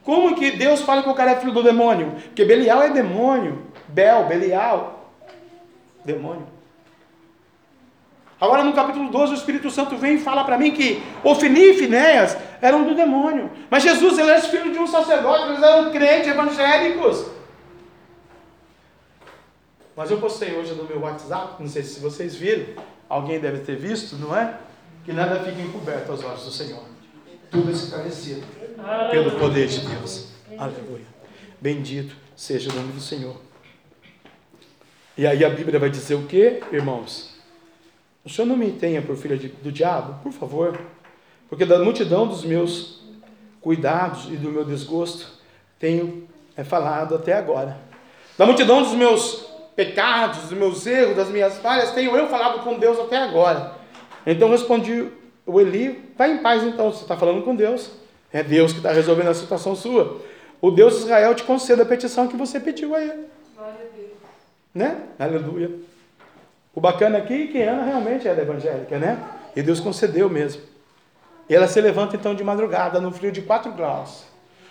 Como 0.02 0.34
que 0.34 0.50
Deus 0.50 0.80
fala 0.80 1.04
que 1.04 1.08
o 1.08 1.14
cara 1.14 1.30
é 1.30 1.36
filho 1.36 1.52
do 1.52 1.62
demônio? 1.62 2.14
Porque 2.24 2.44
Belial 2.44 2.82
é 2.82 2.90
demônio. 2.90 3.62
Bel, 3.86 4.24
Belial, 4.24 5.08
demônio. 6.04 6.48
Agora 8.44 8.62
no 8.62 8.74
capítulo 8.74 9.08
12 9.08 9.32
o 9.32 9.36
Espírito 9.36 9.70
Santo 9.70 9.96
vem 9.96 10.16
e 10.16 10.20
fala 10.20 10.44
para 10.44 10.58
mim 10.58 10.70
que 10.72 11.02
Ofni 11.22 11.70
e 11.70 11.74
Finéas 11.74 12.36
eram 12.60 12.84
do 12.84 12.94
demônio. 12.94 13.50
Mas 13.70 13.82
Jesus 13.82 14.18
ele 14.18 14.30
era 14.30 14.40
filho 14.42 14.70
de 14.70 14.78
um 14.78 14.86
sacerdote, 14.86 15.48
eles 15.48 15.62
eram 15.62 15.90
crentes 15.90 16.28
evangélicos. 16.28 17.24
Mas 19.96 20.10
eu 20.10 20.18
postei 20.18 20.54
hoje 20.54 20.74
no 20.74 20.84
meu 20.84 21.00
WhatsApp, 21.00 21.54
não 21.58 21.68
sei 21.68 21.82
se 21.82 22.00
vocês 22.00 22.34
viram, 22.34 22.66
alguém 23.08 23.40
deve 23.40 23.60
ter 23.60 23.76
visto, 23.76 24.16
não 24.16 24.36
é? 24.36 24.58
Que 25.06 25.12
nada 25.12 25.40
fica 25.40 25.62
encoberto 25.62 26.12
aos 26.12 26.22
olhos 26.22 26.44
do 26.44 26.50
Senhor. 26.50 26.82
Tudo 27.50 27.70
é 27.70 27.72
esclarecido 27.72 28.44
pelo 29.10 29.38
poder 29.38 29.68
de 29.68 29.80
Deus. 29.80 30.28
Aleluia. 30.58 31.06
Bendito 31.58 32.14
seja 32.36 32.70
o 32.70 32.74
nome 32.74 32.92
do 32.92 33.00
Senhor. 33.00 33.40
E 35.16 35.26
aí 35.26 35.42
a 35.42 35.48
Bíblia 35.48 35.78
vai 35.78 35.88
dizer 35.88 36.16
o 36.16 36.26
que, 36.26 36.60
irmãos? 36.70 37.33
O 38.24 38.30
Senhor 38.30 38.46
não 38.46 38.56
me 38.56 38.72
tenha 38.72 39.02
por 39.02 39.16
filha 39.16 39.36
do 39.36 39.70
diabo, 39.70 40.22
por 40.22 40.32
favor, 40.32 40.80
porque 41.48 41.64
da 41.64 41.78
multidão 41.78 42.26
dos 42.26 42.44
meus 42.44 43.02
cuidados 43.60 44.26
e 44.26 44.36
do 44.36 44.50
meu 44.50 44.64
desgosto 44.64 45.28
tenho 45.78 46.26
é, 46.56 46.64
falado 46.64 47.14
até 47.14 47.34
agora. 47.34 47.76
Da 48.38 48.46
multidão 48.46 48.82
dos 48.82 48.92
meus 48.92 49.46
pecados, 49.76 50.38
dos 50.40 50.52
meus 50.52 50.86
erros, 50.86 51.16
das 51.16 51.28
minhas 51.28 51.58
falhas, 51.58 51.92
tenho 51.92 52.16
eu 52.16 52.28
falado 52.28 52.62
com 52.62 52.78
Deus 52.78 52.98
até 52.98 53.18
agora. 53.18 53.74
Então 54.26 54.50
respondi 54.50 55.08
o 55.46 55.60
Eli, 55.60 56.12
vai 56.16 56.32
em 56.32 56.38
paz 56.38 56.62
então, 56.62 56.90
você 56.90 57.02
está 57.02 57.16
falando 57.16 57.42
com 57.42 57.54
Deus. 57.54 57.90
É 58.32 58.42
Deus 58.42 58.72
que 58.72 58.78
está 58.78 58.90
resolvendo 58.90 59.28
a 59.28 59.34
situação 59.34 59.76
sua. 59.76 60.20
O 60.60 60.70
Deus 60.70 60.94
de 60.94 61.00
Israel 61.00 61.34
te 61.34 61.44
conceda 61.44 61.82
a 61.82 61.86
petição 61.86 62.26
que 62.26 62.36
você 62.36 62.58
pediu 62.58 62.94
a 62.94 63.02
ele. 63.02 63.26
Né? 64.74 65.02
Aleluia. 65.18 65.70
O 66.74 66.80
bacana 66.80 67.18
aqui 67.18 67.44
é 67.44 67.46
que 67.46 67.62
Ana 67.62 67.84
realmente 67.84 68.26
era 68.26 68.42
evangélica, 68.42 68.98
né? 68.98 69.22
E 69.54 69.62
Deus 69.62 69.78
concedeu 69.78 70.28
mesmo. 70.28 70.62
E 71.48 71.54
ela 71.54 71.68
se 71.68 71.80
levanta 71.80 72.16
então 72.16 72.34
de 72.34 72.42
madrugada, 72.42 73.00
no 73.00 73.12
frio 73.12 73.30
de 73.30 73.42
4 73.42 73.72
graus. 73.72 74.24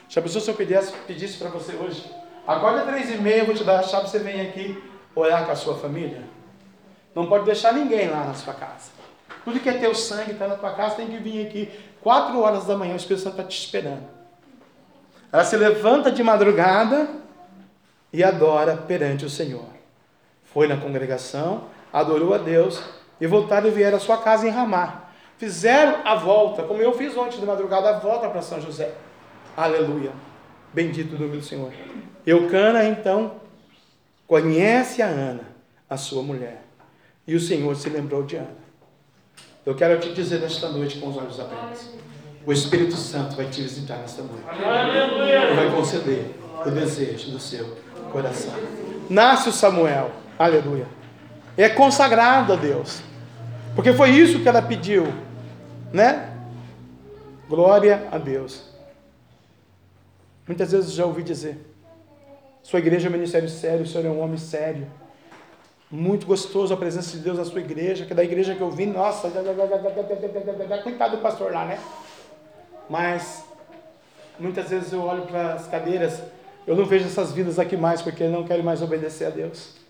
Já 0.09 0.21
pensou 0.21 0.41
se 0.41 0.49
eu 0.49 0.55
pedisse, 0.55 0.93
pedisse 1.07 1.37
para 1.37 1.49
você 1.49 1.73
hoje? 1.73 2.03
Acorda 2.45 2.81
três 2.83 3.09
e 3.09 3.17
meia, 3.17 3.39
eu 3.39 3.45
vou 3.45 3.55
te 3.55 3.63
dar 3.63 3.79
a 3.79 3.83
chave, 3.83 4.09
você 4.09 4.19
vem 4.19 4.41
aqui 4.41 4.81
orar 5.15 5.45
com 5.45 5.51
a 5.51 5.55
sua 5.55 5.75
família. 5.75 6.23
Não 7.15 7.27
pode 7.27 7.45
deixar 7.45 7.73
ninguém 7.73 8.09
lá 8.09 8.25
na 8.25 8.33
sua 8.33 8.53
casa. 8.53 8.91
Tudo 9.45 9.59
que 9.59 9.69
é 9.69 9.73
teu 9.73 9.95
sangue 9.95 10.31
está 10.31 10.47
na 10.47 10.55
tua 10.55 10.71
casa, 10.71 10.95
tem 10.95 11.07
que 11.07 11.17
vir 11.17 11.45
aqui. 11.45 11.71
Quatro 12.01 12.39
horas 12.39 12.65
da 12.65 12.75
manhã, 12.75 12.93
o 12.93 12.97
Espírito 12.97 13.23
Santo 13.23 13.39
está 13.39 13.47
te 13.47 13.57
esperando. 13.57 14.03
Ela 15.31 15.43
se 15.45 15.55
levanta 15.55 16.11
de 16.11 16.21
madrugada 16.21 17.07
e 18.11 18.23
adora 18.23 18.75
perante 18.75 19.25
o 19.25 19.29
Senhor. 19.29 19.65
Foi 20.43 20.67
na 20.67 20.77
congregação, 20.77 21.65
adorou 21.93 22.33
a 22.33 22.39
Deus 22.39 22.81
e 23.21 23.27
voltaram 23.27 23.67
e 23.67 23.71
vieram 23.71 23.97
à 23.97 23.99
sua 23.99 24.17
casa 24.17 24.47
em 24.47 24.49
Ramá. 24.49 25.03
Fizeram 25.37 25.99
a 26.03 26.15
volta, 26.15 26.63
como 26.63 26.81
eu 26.81 26.93
fiz 26.93 27.15
ontem 27.15 27.39
de 27.39 27.45
madrugada, 27.45 27.89
a 27.89 27.99
volta 27.99 28.27
para 28.29 28.41
São 28.41 28.59
José. 28.59 28.93
Aleluia. 29.55 30.11
Bendito 30.73 31.15
o 31.15 31.19
nome 31.19 31.37
do 31.37 31.43
Senhor. 31.43 31.71
Eucana, 32.25 32.83
então, 32.85 33.33
conhece 34.25 35.01
a 35.01 35.07
Ana, 35.07 35.43
a 35.89 35.97
sua 35.97 36.23
mulher. 36.23 36.63
E 37.27 37.35
o 37.35 37.39
Senhor 37.39 37.75
se 37.75 37.89
lembrou 37.89 38.23
de 38.23 38.37
Ana. 38.37 38.63
Eu 39.65 39.75
quero 39.75 39.99
te 39.99 40.11
dizer 40.13 40.39
nesta 40.39 40.69
noite 40.69 40.99
com 40.99 41.09
os 41.09 41.17
olhos 41.17 41.39
abertos. 41.39 41.89
O 42.45 42.51
Espírito 42.51 42.95
Santo 42.95 43.35
vai 43.35 43.45
te 43.45 43.61
visitar 43.61 43.97
nesta 43.97 44.23
noite. 44.23 44.43
E 44.51 45.55
vai 45.55 45.71
conceder 45.71 46.35
o 46.65 46.69
desejo 46.69 47.31
do 47.31 47.39
seu 47.39 47.77
coração. 48.11 48.53
Nasce 49.09 49.49
o 49.49 49.51
Samuel. 49.53 50.11
Aleluia. 50.37 51.02
É 51.57 51.69
consagrado 51.69 52.53
a 52.53 52.55
Deus. 52.55 53.01
Porque 53.75 53.93
foi 53.93 54.09
isso 54.09 54.41
que 54.41 54.49
ela 54.49 54.61
pediu. 54.61 55.05
Né? 55.91 56.29
Glória 57.47 58.07
a 58.11 58.17
Deus. 58.17 58.73
Muitas 60.47 60.71
vezes 60.71 60.93
já 60.93 61.05
ouvi 61.05 61.23
dizer: 61.23 61.57
sua 62.61 62.79
igreja 62.79 63.07
é 63.07 63.09
um 63.09 63.13
ministério 63.13 63.47
sério, 63.47 63.83
o 63.83 63.87
senhor 63.87 64.05
é 64.05 64.09
um 64.09 64.21
homem 64.21 64.37
sério. 64.37 64.87
Muito 65.89 66.25
gostoso 66.25 66.73
a 66.73 66.77
presença 66.77 67.15
de 67.15 67.23
Deus 67.23 67.37
na 67.37 67.45
sua 67.45 67.61
igreja, 67.61 68.05
que 68.05 68.15
da 68.15 68.23
igreja 68.23 68.55
que 68.55 68.61
eu 68.61 68.71
vim, 68.71 68.87
nossa, 68.87 69.29
coitado 70.83 71.17
do 71.17 71.21
pastor 71.21 71.51
lá, 71.51 71.65
né? 71.65 71.79
Mas 72.89 73.45
muitas 74.39 74.69
vezes 74.69 74.91
eu 74.91 75.03
olho 75.03 75.23
para 75.27 75.53
as 75.53 75.67
cadeiras, 75.67 76.19
eu 76.65 76.75
não 76.75 76.85
vejo 76.85 77.05
essas 77.05 77.31
vidas 77.31 77.59
aqui 77.59 77.77
mais, 77.77 78.01
porque 78.01 78.27
não 78.27 78.43
querem 78.43 78.63
mais 78.63 78.81
obedecer 78.81 79.25
a 79.25 79.29
Deus. 79.29 79.82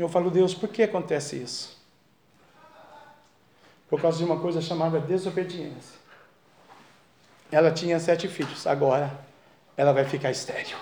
Eu 0.00 0.08
falo, 0.08 0.30
Deus, 0.30 0.54
por 0.54 0.68
que 0.68 0.84
acontece 0.84 1.36
isso? 1.36 1.76
Por 3.90 4.00
causa 4.00 4.18
de 4.18 4.24
uma 4.24 4.38
coisa 4.38 4.60
chamada 4.60 5.00
desobediência. 5.00 5.98
Ela 7.50 7.72
tinha 7.72 7.98
sete 7.98 8.28
filhos, 8.28 8.66
agora 8.66 9.10
ela 9.76 9.92
vai 9.92 10.04
ficar 10.04 10.30
estéril. 10.30 10.76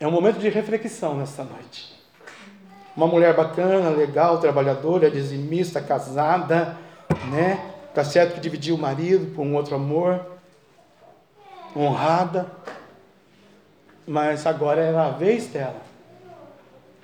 É 0.00 0.06
um 0.06 0.10
momento 0.10 0.38
de 0.38 0.48
reflexão 0.48 1.16
nesta 1.16 1.42
noite. 1.42 1.94
Uma 2.96 3.06
mulher 3.06 3.34
bacana, 3.34 3.90
legal, 3.90 4.40
trabalhadora, 4.40 5.10
dizimista, 5.10 5.82
casada, 5.82 6.78
né? 7.30 7.74
Tá 7.92 8.04
certo 8.04 8.34
que 8.34 8.40
dividiu 8.40 8.74
o 8.74 8.78
marido 8.78 9.34
por 9.34 9.42
um 9.42 9.54
outro 9.54 9.74
amor, 9.74 10.24
honrada, 11.74 12.50
mas 14.06 14.46
agora 14.46 14.80
é 14.80 14.96
a 14.96 15.10
vez 15.10 15.48
dela 15.48 15.95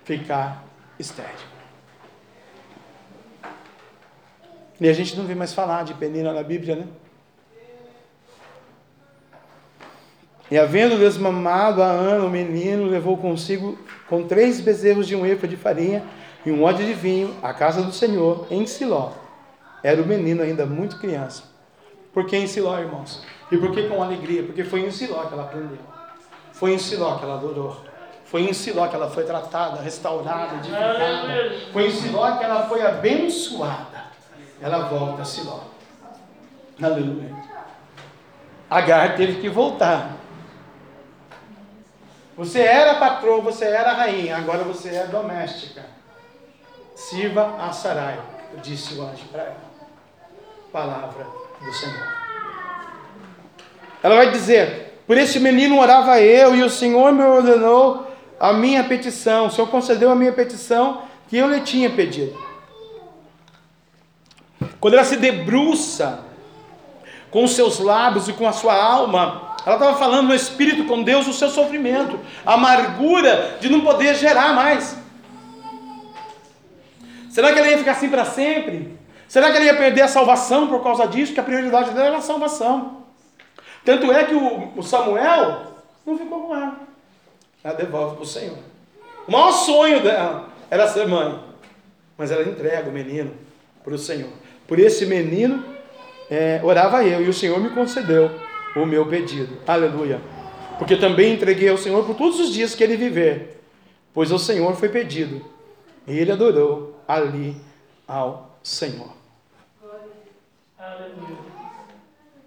ficar 0.04 0.64
estéril. 0.98 1.52
E 4.80 4.88
a 4.88 4.92
gente 4.92 5.16
não 5.16 5.24
vê 5.24 5.34
mais 5.34 5.54
falar 5.54 5.84
de 5.84 5.94
Penina 5.94 6.32
na 6.32 6.42
Bíblia, 6.42 6.76
né? 6.76 6.88
E 10.50 10.58
havendo 10.58 10.98
desmamado 10.98 11.82
a 11.82 11.86
Ana, 11.86 12.26
o 12.26 12.30
menino 12.30 12.86
levou 12.86 13.16
consigo 13.16 13.78
com 14.08 14.26
três 14.26 14.60
bezerros 14.60 15.06
de 15.06 15.16
um 15.16 15.24
efa 15.24 15.48
de 15.48 15.56
farinha 15.56 16.02
e 16.44 16.50
um 16.50 16.62
odre 16.62 16.84
de 16.84 16.92
vinho 16.92 17.34
à 17.42 17.54
casa 17.54 17.80
do 17.80 17.92
Senhor, 17.92 18.46
em 18.50 18.66
Siló. 18.66 19.12
Era 19.82 20.02
o 20.02 20.06
menino 20.06 20.42
ainda 20.42 20.66
muito 20.66 20.98
criança. 20.98 21.44
Por 22.12 22.26
que 22.26 22.36
em 22.36 22.46
Siló, 22.46 22.78
irmãos? 22.78 23.24
E 23.50 23.56
por 23.56 23.72
que 23.72 23.88
com 23.88 24.02
alegria? 24.02 24.42
Porque 24.42 24.64
foi 24.64 24.80
em 24.80 24.90
Siló 24.90 25.22
que 25.24 25.32
ela 25.32 25.44
aprendeu. 25.44 25.78
Foi 26.52 26.74
em 26.74 26.78
Siló 26.78 27.16
que 27.18 27.24
ela 27.24 27.34
adorou. 27.34 27.91
Foi 28.32 28.42
em 28.42 28.52
Siló 28.52 28.88
que 28.88 28.96
ela 28.96 29.08
foi 29.08 29.22
tratada, 29.22 29.80
restaurada, 29.80 30.56
edificada. 30.56 30.98
Foi 31.72 31.86
em 31.86 31.90
Siló 31.92 32.38
que 32.38 32.44
ela 32.44 32.66
foi 32.66 32.84
abençoada. 32.84 34.06
Ela 34.60 34.88
volta 34.88 35.22
a 35.22 35.24
Siló. 35.24 35.60
Aleluia. 36.82 37.30
Agar 38.68 39.14
teve 39.14 39.40
que 39.40 39.48
voltar 39.48 40.16
você 42.36 42.60
era 42.60 42.94
patroa, 42.94 43.40
você 43.42 43.66
era 43.66 43.92
rainha, 43.92 44.36
agora 44.36 44.64
você 44.64 44.88
é 44.88 45.06
doméstica. 45.06 45.84
Sirva 46.94 47.56
a 47.58 47.72
Sarai, 47.72 48.18
disse 48.62 48.94
o 48.94 49.02
anjo 49.02 49.26
para 49.30 49.42
ela. 49.42 49.72
Palavra 50.72 51.26
do 51.60 51.72
Senhor. 51.72 52.08
Ela 54.02 54.16
vai 54.16 54.30
dizer: 54.30 55.02
Por 55.06 55.18
esse 55.18 55.38
menino 55.38 55.78
orava 55.78 56.20
eu, 56.20 56.56
e 56.56 56.62
o 56.62 56.70
Senhor 56.70 57.12
me 57.12 57.22
ordenou 57.22 58.10
a 58.42 58.52
minha 58.52 58.82
petição. 58.82 59.46
O 59.46 59.50
Senhor 59.52 59.68
concedeu 59.68 60.10
a 60.10 60.16
minha 60.16 60.32
petição 60.32 61.02
que 61.28 61.36
eu 61.36 61.48
lhe 61.48 61.60
tinha 61.60 61.88
pedido. 61.88 62.36
Quando 64.80 64.94
ela 64.94 65.04
se 65.04 65.16
debruça 65.16 66.24
com 67.30 67.44
os 67.44 67.52
seus 67.52 67.78
lábios 67.78 68.26
e 68.26 68.32
com 68.32 68.46
a 68.48 68.52
sua 68.52 68.74
alma, 68.74 69.54
ela 69.64 69.76
estava 69.76 69.96
falando 69.96 70.26
no 70.26 70.34
espírito 70.34 70.84
com 70.86 71.04
Deus 71.04 71.28
o 71.28 71.32
seu 71.32 71.48
sofrimento, 71.48 72.18
a 72.44 72.54
amargura 72.54 73.58
de 73.60 73.70
não 73.70 73.80
poder 73.80 74.16
gerar 74.16 74.52
mais. 74.52 74.98
Será 77.30 77.52
que 77.52 77.60
ela 77.60 77.68
ia 77.68 77.78
ficar 77.78 77.92
assim 77.92 78.08
para 78.08 78.24
sempre? 78.24 78.98
Será 79.28 79.52
que 79.52 79.56
ela 79.56 79.66
ia 79.66 79.76
perder 79.76 80.02
a 80.02 80.08
salvação 80.08 80.66
por 80.66 80.82
causa 80.82 81.06
disso? 81.06 81.32
Que 81.32 81.40
a 81.40 81.44
prioridade 81.44 81.92
dela 81.92 82.08
era 82.08 82.16
a 82.18 82.20
salvação. 82.20 83.04
Tanto 83.84 84.12
é 84.12 84.24
que 84.24 84.34
o 84.34 84.82
Samuel 84.82 85.74
não 86.04 86.18
ficou 86.18 86.48
com 86.48 86.56
ela. 86.56 86.91
Ela 87.62 87.74
devolve 87.74 88.16
para 88.16 88.24
o 88.24 88.26
Senhor. 88.26 88.58
O 89.26 89.32
maior 89.32 89.52
sonho 89.52 90.02
dela 90.02 90.48
era 90.70 90.88
ser 90.88 91.06
mãe. 91.06 91.38
Mas 92.16 92.30
ela 92.30 92.42
entrega 92.42 92.88
o 92.88 92.92
menino 92.92 93.32
para 93.82 93.94
o 93.94 93.98
Senhor. 93.98 94.30
Por 94.66 94.78
esse 94.78 95.06
menino, 95.06 95.64
é, 96.30 96.60
orava 96.62 97.04
eu 97.04 97.22
e 97.22 97.28
o 97.28 97.32
Senhor 97.32 97.60
me 97.60 97.70
concedeu 97.70 98.30
o 98.74 98.86
meu 98.86 99.06
pedido. 99.06 99.58
Aleluia. 99.66 100.20
Porque 100.78 100.96
também 100.96 101.34
entreguei 101.34 101.68
ao 101.68 101.78
Senhor 101.78 102.04
por 102.04 102.16
todos 102.16 102.40
os 102.40 102.52
dias 102.52 102.74
que 102.74 102.82
ele 102.82 102.96
viver, 102.96 103.60
pois 104.12 104.32
o 104.32 104.38
Senhor 104.38 104.74
foi 104.74 104.88
pedido. 104.88 105.44
E 106.06 106.18
ele 106.18 106.32
adorou 106.32 107.00
ali 107.06 107.56
ao 108.06 108.56
Senhor. 108.62 109.12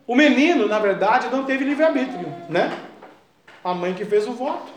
O 0.08 0.16
menino, 0.16 0.68
na 0.68 0.80
verdade, 0.80 1.30
não 1.30 1.46
teve 1.46 1.64
livre-arbítrio, 1.64 2.28
né? 2.50 2.78
A 3.64 3.74
mãe 3.74 3.94
que 3.94 4.06
fez 4.06 4.28
o 4.28 4.34
voto. 4.34 4.72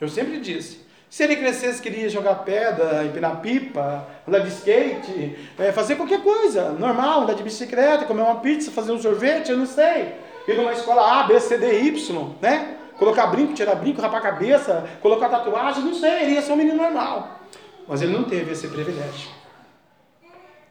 Eu 0.00 0.08
sempre 0.08 0.40
disse. 0.40 0.84
Se 1.08 1.22
ele 1.22 1.36
crescesse, 1.36 1.80
queria 1.80 2.08
jogar 2.08 2.36
pedra, 2.36 3.04
empinar 3.04 3.40
pipa, 3.40 4.06
andar 4.26 4.40
de 4.40 4.48
skate, 4.48 5.38
é, 5.58 5.70
fazer 5.70 5.94
qualquer 5.94 6.22
coisa, 6.22 6.70
normal, 6.72 7.22
andar 7.22 7.34
de 7.34 7.42
bicicleta, 7.42 8.04
comer 8.04 8.22
uma 8.22 8.40
pizza, 8.40 8.72
fazer 8.72 8.90
um 8.90 9.00
sorvete, 9.00 9.50
eu 9.50 9.56
não 9.56 9.66
sei 9.66 10.14
ir 10.46 10.56
numa 10.56 10.72
escola 10.72 11.20
A, 11.20 11.22
B, 11.24 11.38
C, 11.40 11.56
D, 11.56 11.80
Y, 11.82 12.34
né? 12.40 12.76
Colocar 12.98 13.26
brinco, 13.26 13.54
tirar 13.54 13.74
brinco, 13.76 14.00
rapar 14.00 14.20
a 14.20 14.22
cabeça, 14.22 14.88
colocar 15.00 15.28
tatuagem, 15.28 15.82
não 15.82 15.94
sei, 15.94 16.22
ele 16.22 16.32
ia 16.32 16.42
ser 16.42 16.52
um 16.52 16.56
menino 16.56 16.76
normal. 16.76 17.40
Mas 17.88 18.02
ele 18.02 18.12
não 18.12 18.24
teve 18.24 18.52
esse 18.52 18.68
privilégio. 18.68 19.30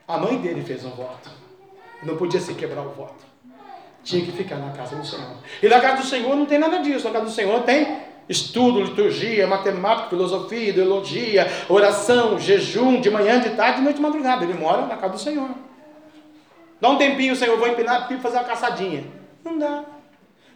A 0.08 0.18
mãe 0.18 0.38
dele 0.38 0.62
fez 0.64 0.86
um 0.86 0.92
voto. 0.92 1.30
Não 2.04 2.18
podia 2.18 2.40
se 2.40 2.54
quebrar 2.54 2.82
o 2.82 2.90
voto. 2.90 3.26
Tinha 4.04 4.24
que 4.26 4.32
ficar 4.32 4.58
na 4.58 4.72
casa 4.72 4.96
do 4.96 5.06
Senhor. 5.06 5.38
E 5.62 5.68
na 5.68 5.80
casa 5.80 6.02
do 6.02 6.08
Senhor 6.08 6.36
não 6.36 6.46
tem 6.46 6.60
nada 6.60 6.80
disso. 6.80 7.06
Na 7.06 7.14
casa 7.14 7.26
do 7.26 7.32
Senhor 7.32 7.62
tem 7.64 8.02
estudo, 8.28 8.82
liturgia, 8.82 9.48
matemática, 9.48 10.10
filosofia, 10.10 10.70
ideologia, 10.70 11.48
oração, 11.70 12.40
jejum, 12.40 13.00
de 13.02 13.10
manhã, 13.10 13.40
de 13.40 13.52
tarde, 13.52 13.78
de 13.78 13.84
noite, 13.84 13.98
de 13.98 14.02
madrugada. 14.02 14.44
Ele 14.44 14.54
mora 14.54 14.86
na 14.86 14.98
casa 14.98 15.14
do 15.14 15.20
Senhor. 15.20 15.50
Dá 16.80 16.90
um 16.90 16.98
tempinho, 16.98 17.36
Senhor, 17.36 17.58
vou 17.58 17.68
empinar 17.68 18.12
e 18.12 18.18
fazer 18.18 18.38
uma 18.38 18.44
caçadinha. 18.44 19.06
Não 19.44 19.58
dá. 19.58 19.84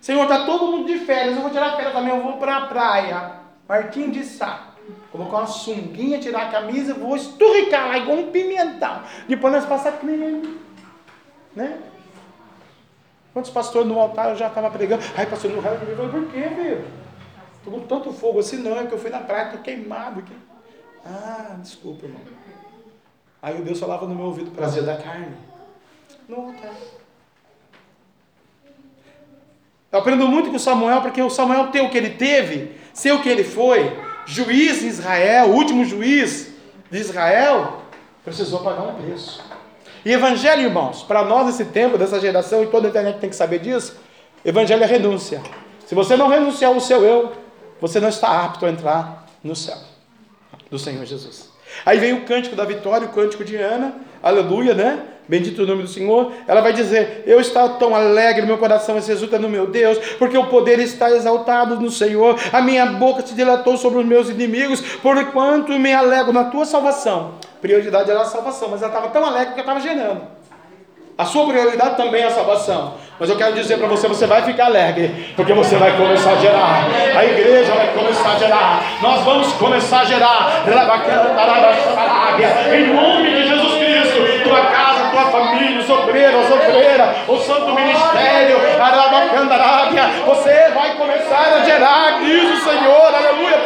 Senhor, 0.02 0.24
está 0.24 0.46
todo 0.46 0.68
mundo 0.68 0.88
de 0.88 1.00
férias, 1.00 1.36
eu 1.36 1.42
vou 1.42 1.52
tirar 1.52 1.76
férias 1.76 1.94
também, 1.94 2.16
eu 2.16 2.22
vou 2.22 2.34
para 2.34 2.58
a 2.58 2.62
praia. 2.68 3.32
Marquinho 3.68 4.12
de 4.12 4.24
saco. 4.24 4.78
Colocar 5.12 5.38
uma 5.38 5.48
sunguinha, 5.48 6.20
tirar 6.20 6.44
a 6.44 6.50
camisa, 6.50 6.94
vou 6.94 7.16
esturricar 7.16 7.88
lá 7.88 7.98
igual 7.98 8.18
um 8.18 8.32
pimentão. 8.32 9.02
Depois 9.28 9.54
nós 9.54 9.66
passamos 9.66 10.04
ele. 10.04 10.60
Né? 11.56 11.80
Quantos 13.34 13.52
pastores 13.52 13.88
no 13.88 14.00
altar 14.00 14.30
eu 14.30 14.36
já 14.36 14.48
estava 14.48 14.70
pregando? 14.70 15.04
Ai, 15.16 15.26
pastor, 15.26 15.52
no 15.52 15.60
raio, 15.60 15.80
por 15.80 16.26
quê, 16.32 16.50
filho? 16.56 17.07
Com 17.72 17.82
tanto 17.82 18.12
fogo 18.12 18.40
assim, 18.40 18.58
não, 18.58 18.80
é 18.80 18.86
que 18.86 18.94
eu 18.94 19.00
fui 19.00 19.10
na 19.10 19.20
praia, 19.20 19.46
estou 19.46 19.62
queimado. 19.62 20.20
Aqui. 20.20 20.34
Ah, 21.06 21.56
desculpa, 21.60 22.06
irmão. 22.06 22.22
Aí 23.42 23.60
o 23.60 23.64
Deus 23.64 23.80
falava 23.80 24.06
no 24.08 24.16
meu 24.16 24.26
ouvido, 24.26 24.52
prazer 24.52 24.84
da 24.84 24.98
carne. 24.98 25.36
Não 26.28 26.54
tá. 26.54 26.72
Eu 29.92 30.00
aprendo 30.00 30.28
muito 30.28 30.52
com 30.52 30.60
Samuel, 30.60 31.02
porque 31.02 31.22
o 31.22 31.30
Samuel 31.30 31.68
tem 31.68 31.86
o 31.86 31.90
que 31.90 31.98
ele 31.98 32.10
teve, 32.12 32.76
ser 32.94 33.14
o 33.14 33.22
que 33.22 33.30
ele 33.30 33.44
foi, 33.44 33.98
juiz 34.26 34.84
em 34.84 34.88
Israel, 34.88 35.48
o 35.48 35.54
último 35.54 35.86
juiz 35.86 36.54
de 36.92 36.98
Israel, 36.98 37.82
precisou 38.24 38.60
pagar 38.60 38.84
um 38.84 38.96
preço. 38.96 39.42
E 40.04 40.12
evangelho, 40.12 40.64
irmãos, 40.64 41.04
para 41.04 41.24
nós 41.24 41.46
nesse 41.46 41.66
tempo, 41.66 41.98
dessa 41.98 42.20
geração, 42.20 42.64
e 42.64 42.68
toda 42.68 42.88
a 42.88 42.90
internet 42.90 43.20
tem 43.20 43.30
que 43.30 43.36
saber 43.36 43.60
disso, 43.60 43.98
evangelho 44.44 44.84
é 44.84 44.88
renúncia. 44.88 45.42
Se 45.86 45.96
você 45.96 46.18
não 46.18 46.28
renunciar 46.28 46.74
ao 46.74 46.80
seu 46.82 47.04
eu, 47.06 47.32
você 47.80 48.00
não 48.00 48.10
está 48.10 48.44
apto 48.44 48.66
a 48.66 48.70
entrar 48.70 49.28
no 49.44 49.56
céu 49.56 49.78
do 50.70 50.78
Senhor 50.78 51.06
Jesus. 51.06 51.50
Aí 51.86 52.00
vem 52.00 52.14
o 52.14 52.26
cântico 52.26 52.56
da 52.56 52.66
vitória, 52.66 53.08
o 53.08 53.12
cântico 53.12 53.44
de 53.44 53.56
Ana, 53.56 53.96
aleluia, 54.22 54.74
né? 54.74 55.04
Bendito 55.28 55.64
o 55.64 55.68
nome 55.68 55.84
do 55.84 55.90
Senhor. 55.90 56.32
Ela 56.48 56.62
vai 56.62 56.72
dizer: 56.72 57.24
Eu 57.26 57.40
estou 57.42 57.70
tão 57.72 57.94
alegre, 57.94 58.46
meu 58.46 58.58
coração 58.58 59.00
se 59.02 59.12
exulta 59.12 59.38
no 59.38 59.50
meu 59.50 59.68
Deus, 59.68 59.98
porque 60.18 60.38
o 60.38 60.48
poder 60.48 60.80
está 60.80 61.12
exaltado 61.12 61.80
no 61.80 61.92
Senhor. 61.92 62.40
A 62.54 62.62
minha 62.62 62.86
boca 62.86 63.26
se 63.26 63.36
dilatou 63.36 63.76
sobre 63.76 64.00
os 64.00 64.06
meus 64.06 64.30
inimigos, 64.30 64.80
porquanto 65.02 65.78
me 65.78 65.94
alegro 65.94 66.32
na 66.32 66.46
tua 66.46 66.66
salvação. 66.66 67.34
Prioridade 67.62 68.10
era 68.10 68.22
a 68.22 68.26
salvação, 68.26 68.70
mas 68.70 68.82
ela 68.82 68.94
estava 68.94 69.10
tão 69.10 69.26
alegre 69.26 69.54
que 69.54 69.60
estava 69.60 69.82
gerando. 69.82 70.37
A 71.18 71.26
sua 71.26 71.48
prioridade 71.48 71.98
também 71.98 72.22
é 72.22 72.28
a 72.28 72.32
salvação. 72.32 72.94
Mas 73.20 73.28
eu 73.28 73.36
quero 73.36 73.56
dizer 73.56 73.80
para 73.80 73.88
você, 73.88 74.08
você 74.08 74.28
vai 74.28 74.44
ficar 74.44 74.66
alegre, 74.66 75.34
porque 75.36 75.52
você 75.52 75.76
vai 75.76 75.98
começar 75.98 76.34
a 76.34 76.36
gerar. 76.36 76.88
A 77.18 77.26
igreja 77.26 77.74
vai 77.74 77.88
começar 77.88 78.34
a 78.34 78.36
gerar. 78.38 78.84
Nós 79.02 79.22
vamos 79.24 79.52
começar 79.54 80.02
a 80.02 80.06
gerar. 80.06 80.64
Em 82.76 82.94
nome 82.94 83.32
de 83.32 83.48
Jesus 83.48 83.74
Cristo, 83.74 84.44
tua 84.44 84.62
casa, 84.62 85.10
tua 85.10 85.26
família, 85.32 85.80
os 85.80 85.90
obreiras, 85.90 86.52
o 87.28 87.38
santo 87.38 87.74
ministério, 87.74 88.58
você 90.28 90.70
vai 90.76 90.96
começar 90.98 91.54
a 91.60 91.66
gerar, 91.66 92.20
diz 92.20 92.44
o 92.44 92.70
Senhor, 92.70 93.16
aleluia? 93.16 93.57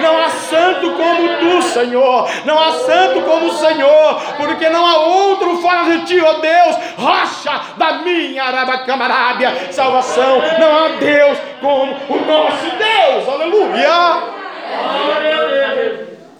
Não 0.00 0.18
há 0.18 0.30
santo 0.30 0.92
como 0.92 1.38
tu, 1.38 1.62
Senhor, 1.62 2.28
não 2.44 2.58
há 2.58 2.72
santo 2.72 3.22
como 3.22 3.46
o 3.46 3.52
Senhor, 3.52 4.20
porque 4.36 4.68
não 4.68 4.86
há 4.86 4.98
outro 4.98 5.56
fora 5.58 5.84
de 5.84 6.04
ti, 6.06 6.20
ó 6.20 6.34
Deus, 6.34 6.76
rocha 6.96 7.60
da 7.76 7.98
minha 7.98 8.44
Arabacamarábia, 8.44 9.72
salvação, 9.72 10.40
não 10.58 10.76
há 10.76 10.88
Deus 10.98 11.38
como 11.60 11.92
o 11.92 12.26
nosso 12.26 12.66
Deus, 12.76 13.28
aleluia. 13.28 14.38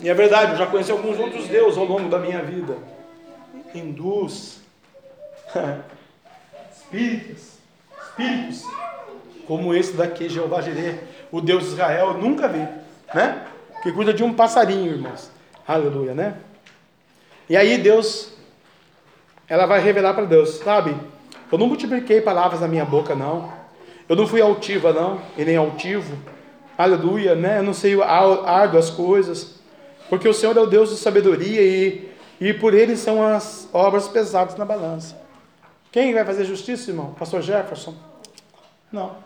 E 0.00 0.09
é 0.09 0.14
verdade, 0.14 0.52
eu 0.52 0.59
já 0.59 0.66
conheci 0.66 0.92
alguns 0.92 1.18
outros 1.18 1.46
deuses 1.48 1.76
ao 1.76 1.84
longo 1.84 2.09
da 2.09 2.18
minha 2.18 2.40
vida. 2.40 2.76
Hindus, 3.74 4.61
espíritos, 6.72 7.59
espíritos, 8.02 8.64
como 9.46 9.74
esse 9.74 9.92
daqui, 9.94 10.28
Jeová 10.28 10.61
Jireh, 10.61 11.00
o 11.32 11.40
Deus 11.40 11.64
de 11.64 11.70
Israel, 11.70 12.09
eu 12.09 12.14
nunca 12.14 12.48
vi, 12.48 12.66
né? 13.14 13.46
Que 13.82 13.92
cuida 13.92 14.12
de 14.12 14.22
um 14.24 14.34
passarinho, 14.34 14.92
irmãos. 14.92 15.30
Aleluia, 15.66 16.14
né? 16.14 16.36
E 17.48 17.56
aí 17.56 17.78
Deus, 17.78 18.32
ela 19.48 19.66
vai 19.66 19.80
revelar 19.80 20.14
para 20.14 20.24
Deus, 20.24 20.56
sabe? 20.59 20.94
Eu 21.50 21.59
não 21.59 21.66
multipliquei 21.66 22.20
palavras 22.20 22.61
na 22.61 22.68
minha 22.68 22.84
boca, 22.84 23.14
não. 23.14 23.52
Eu 24.09 24.16
não 24.16 24.26
fui 24.26 24.40
altiva, 24.40 24.92
não, 24.92 25.20
e 25.36 25.44
nem 25.44 25.56
altivo. 25.56 26.16
Aleluia, 26.76 27.34
né? 27.34 27.59
Eu 27.59 27.62
não 27.62 27.74
sei 27.74 28.00
árduo 28.00 28.78
as 28.78 28.90
coisas. 28.90 29.59
Porque 30.09 30.28
o 30.28 30.34
Senhor 30.34 30.56
é 30.56 30.61
o 30.61 30.66
Deus 30.66 30.90
de 30.90 30.96
sabedoria 30.96 31.61
e, 31.61 32.11
e 32.40 32.54
por 32.54 32.74
ele 32.74 32.96
são 32.96 33.22
as 33.22 33.68
obras 33.72 34.09
pesadas 34.09 34.56
na 34.56 34.64
balança. 34.64 35.20
Quem 35.90 36.14
vai 36.14 36.24
fazer 36.24 36.44
justiça, 36.44 36.90
irmão? 36.90 37.14
Pastor 37.18 37.42
Jefferson? 37.42 37.94
Não. 38.92 39.16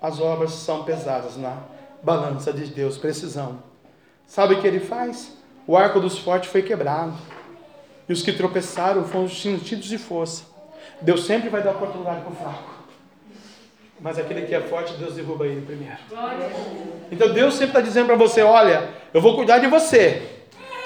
As 0.00 0.20
obras 0.20 0.52
são 0.52 0.84
pesadas 0.84 1.36
na 1.36 1.56
balança 2.02 2.52
de 2.52 2.66
Deus, 2.66 2.96
precisão. 2.96 3.62
Sabe 4.26 4.54
o 4.54 4.60
que 4.60 4.66
ele 4.66 4.80
faz? 4.80 5.36
O 5.66 5.76
arco 5.76 6.00
dos 6.00 6.18
fortes 6.18 6.50
foi 6.50 6.62
quebrado. 6.62 7.14
E 8.08 8.12
os 8.12 8.22
que 8.22 8.32
tropeçaram 8.32 9.04
foram 9.04 9.28
sentidos 9.28 9.86
de 9.86 9.98
força. 9.98 10.44
Deus 11.00 11.24
sempre 11.24 11.48
vai 11.48 11.62
dar 11.62 11.72
oportunidade 11.72 12.22
para 12.22 12.32
o 12.32 12.36
fraco. 12.36 12.78
Mas 14.00 14.18
aquele 14.18 14.42
que 14.42 14.54
é 14.54 14.60
forte, 14.60 14.94
Deus 14.94 15.14
derruba 15.14 15.46
ele 15.46 15.60
primeiro. 15.60 15.98
Então 17.10 17.32
Deus 17.32 17.54
sempre 17.54 17.68
está 17.68 17.80
dizendo 17.80 18.06
para 18.06 18.16
você: 18.16 18.42
olha, 18.42 18.88
eu 19.12 19.20
vou 19.20 19.34
cuidar 19.34 19.58
de 19.58 19.66
você. 19.66 20.22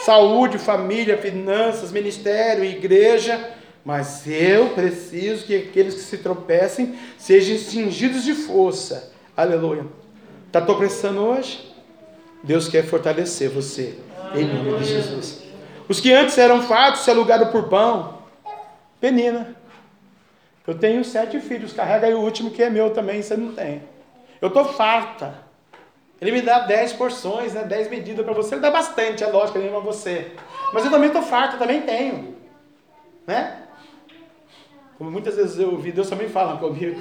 Saúde, 0.00 0.58
família, 0.58 1.18
finanças, 1.18 1.92
ministério, 1.92 2.64
igreja. 2.64 3.50
Mas 3.84 4.26
eu 4.26 4.70
preciso 4.70 5.44
que 5.44 5.56
aqueles 5.56 5.94
que 5.94 6.00
se 6.00 6.18
tropecem 6.18 6.96
sejam 7.18 7.58
cingidos 7.58 8.24
de 8.24 8.32
força. 8.32 9.12
Aleluia. 9.36 9.84
Está 10.52 10.60
tropeçando 10.60 11.22
hoje? 11.22 11.66
Deus 12.42 12.68
quer 12.68 12.84
fortalecer 12.84 13.48
você. 13.48 13.98
Em 14.34 14.44
nome 14.44 14.80
de 14.80 14.84
Jesus. 14.84 15.44
Os 15.88 15.98
que 15.98 16.12
antes 16.12 16.36
eram 16.36 16.60
fartos 16.60 17.04
se 17.04 17.10
alugaram 17.10 17.50
por 17.50 17.70
pão. 17.70 18.18
Penina. 19.00 19.56
Eu 20.66 20.78
tenho 20.78 21.02
sete 21.06 21.40
filhos, 21.40 21.72
carrega 21.72 22.06
aí 22.06 22.12
o 22.12 22.20
último 22.20 22.50
que 22.50 22.62
é 22.62 22.68
meu 22.68 22.90
também, 22.90 23.22
você 23.22 23.34
não 23.34 23.54
tem. 23.54 23.82
Eu 24.42 24.48
estou 24.48 24.66
farta. 24.66 25.38
Ele 26.20 26.32
me 26.32 26.42
dá 26.42 26.58
dez 26.58 26.92
porções, 26.92 27.54
né, 27.54 27.64
dez 27.64 27.88
medidas 27.88 28.22
para 28.22 28.34
você. 28.34 28.56
Ele 28.56 28.60
dá 28.60 28.70
bastante, 28.70 29.24
é 29.24 29.28
lógico, 29.28 29.56
ele 29.56 29.68
ama 29.68 29.80
você. 29.80 30.32
Mas 30.74 30.84
eu 30.84 30.90
também 30.90 31.06
estou 31.06 31.22
farta, 31.22 31.56
também 31.56 31.80
tenho. 31.80 32.36
Né? 33.26 33.58
Como 34.98 35.10
muitas 35.10 35.34
vezes 35.34 35.58
eu 35.58 35.70
ouvi, 35.70 35.92
Deus 35.92 36.10
também 36.10 36.28
fala 36.28 36.58
comigo. 36.58 37.00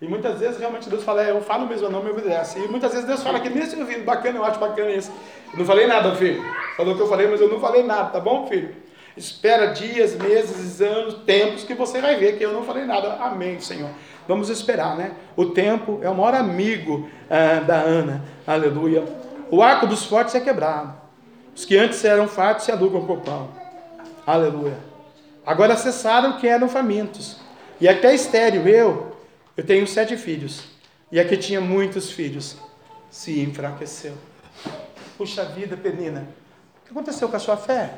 E 0.00 0.06
muitas 0.06 0.38
vezes 0.38 0.58
realmente 0.58 0.90
Deus 0.90 1.02
fala, 1.02 1.24
é, 1.24 1.30
eu 1.30 1.40
falo 1.40 1.66
mesmo, 1.66 1.88
não 1.88 2.02
me 2.02 2.10
obedece. 2.10 2.58
E 2.58 2.68
muitas 2.68 2.92
vezes 2.92 3.06
Deus 3.06 3.22
fala 3.22 3.40
que 3.40 3.48
nesse 3.48 3.76
ouvido, 3.76 4.04
bacana, 4.04 4.38
eu 4.38 4.44
acho 4.44 4.58
bacana 4.60 4.90
isso. 4.90 5.10
Eu 5.52 5.58
não 5.58 5.64
falei 5.64 5.86
nada, 5.86 6.14
filho. 6.14 6.44
Falou 6.76 6.94
que 6.94 7.00
eu 7.00 7.08
falei, 7.08 7.26
mas 7.26 7.40
eu 7.40 7.48
não 7.48 7.58
falei 7.58 7.82
nada, 7.82 8.10
tá 8.10 8.20
bom, 8.20 8.46
filho? 8.46 8.74
Espera 9.16 9.68
dias, 9.68 10.14
meses, 10.14 10.82
anos, 10.82 11.14
tempos 11.24 11.64
que 11.64 11.72
você 11.72 12.02
vai 12.02 12.16
ver 12.16 12.36
que 12.36 12.44
eu 12.44 12.52
não 12.52 12.62
falei 12.62 12.84
nada. 12.84 13.14
Amém, 13.14 13.58
Senhor. 13.60 13.88
Vamos 14.28 14.50
esperar, 14.50 14.94
né? 14.94 15.12
O 15.34 15.46
tempo 15.46 16.00
é 16.02 16.10
o 16.10 16.14
maior 16.14 16.34
amigo 16.34 17.08
ah, 17.30 17.60
da 17.60 17.76
Ana. 17.76 18.22
Aleluia. 18.46 19.04
O 19.50 19.62
arco 19.62 19.86
dos 19.86 20.04
fortes 20.04 20.34
é 20.34 20.40
quebrado. 20.40 20.92
Os 21.54 21.64
que 21.64 21.78
antes 21.78 22.04
eram 22.04 22.28
fartos 22.28 22.66
se 22.66 22.72
alugam 22.72 23.06
por 23.06 23.20
pão. 23.20 23.48
Aleluia. 24.26 24.76
Agora 25.46 25.76
cessaram 25.76 26.34
que 26.34 26.46
eram 26.46 26.68
famintos. 26.68 27.38
E 27.80 27.88
até 27.88 28.14
estéreo, 28.14 28.68
eu, 28.68 29.15
eu 29.56 29.64
tenho 29.64 29.86
sete 29.86 30.16
filhos. 30.16 30.64
E 31.10 31.20
a 31.20 31.24
que 31.24 31.36
tinha 31.36 31.60
muitos 31.60 32.10
filhos 32.10 32.56
se 33.10 33.40
enfraqueceu. 33.40 34.14
Puxa 35.16 35.44
vida, 35.44 35.76
Penina. 35.76 36.26
O 36.82 36.84
que 36.86 36.90
aconteceu 36.90 37.28
com 37.28 37.36
a 37.36 37.40
sua 37.40 37.56
fé? 37.56 37.94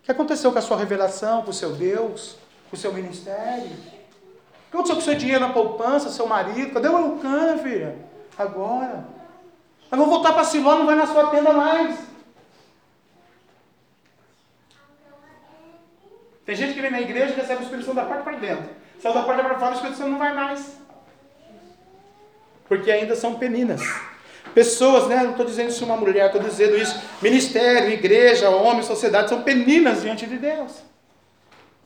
O 0.00 0.04
que 0.04 0.10
aconteceu 0.10 0.52
com 0.52 0.58
a 0.58 0.62
sua 0.62 0.76
revelação, 0.76 1.42
com 1.42 1.50
o 1.50 1.54
seu 1.54 1.72
Deus, 1.72 2.36
com 2.68 2.76
o 2.76 2.78
seu 2.78 2.92
ministério? 2.92 3.66
O 3.66 4.70
que 4.70 4.76
aconteceu 4.76 4.96
com 4.96 5.02
o 5.02 5.04
seu 5.04 5.14
dinheiro 5.14 5.40
na 5.40 5.52
poupança, 5.52 6.10
seu 6.10 6.26
marido? 6.26 6.72
Cadê 6.72 6.88
o 6.88 6.98
Eucana, 6.98 7.58
filha? 7.58 7.96
Agora. 8.38 9.04
Eu 9.90 9.98
vou 9.98 10.06
voltar 10.06 10.32
para 10.32 10.44
Siló, 10.44 10.76
não 10.76 10.86
vai 10.86 10.94
na 10.94 11.06
sua 11.06 11.30
tenda 11.30 11.52
mais. 11.52 11.98
Tem 16.46 16.54
gente 16.54 16.74
que 16.74 16.80
vem 16.80 16.90
na 16.90 17.00
igreja 17.00 17.32
e 17.32 17.36
recebe 17.36 17.60
o 17.60 17.64
Espírito 17.64 17.86
Santo 17.86 17.96
da 17.96 18.04
porta 18.04 18.22
para 18.22 18.36
dentro. 18.36 18.79
Sai 19.00 19.14
da 19.14 19.22
porta 19.22 19.42
para 19.42 19.58
fora, 19.58 19.70
o 19.70 19.74
Espírito 19.74 19.96
Santo 19.96 20.10
não 20.10 20.18
vai 20.18 20.34
mais. 20.34 20.78
Porque 22.68 22.90
ainda 22.90 23.16
são 23.16 23.36
peninas. 23.36 23.80
Pessoas, 24.54 25.08
né? 25.08 25.22
Não 25.22 25.30
estou 25.30 25.46
dizendo 25.46 25.70
isso 25.70 25.84
uma 25.84 25.96
mulher, 25.96 26.26
estou 26.26 26.42
dizendo 26.42 26.76
isso. 26.76 27.00
Ministério, 27.22 27.90
igreja, 27.90 28.50
homem, 28.50 28.82
sociedade, 28.82 29.30
são 29.30 29.42
peninas 29.42 30.02
diante 30.02 30.26
de 30.26 30.36
Deus. 30.36 30.82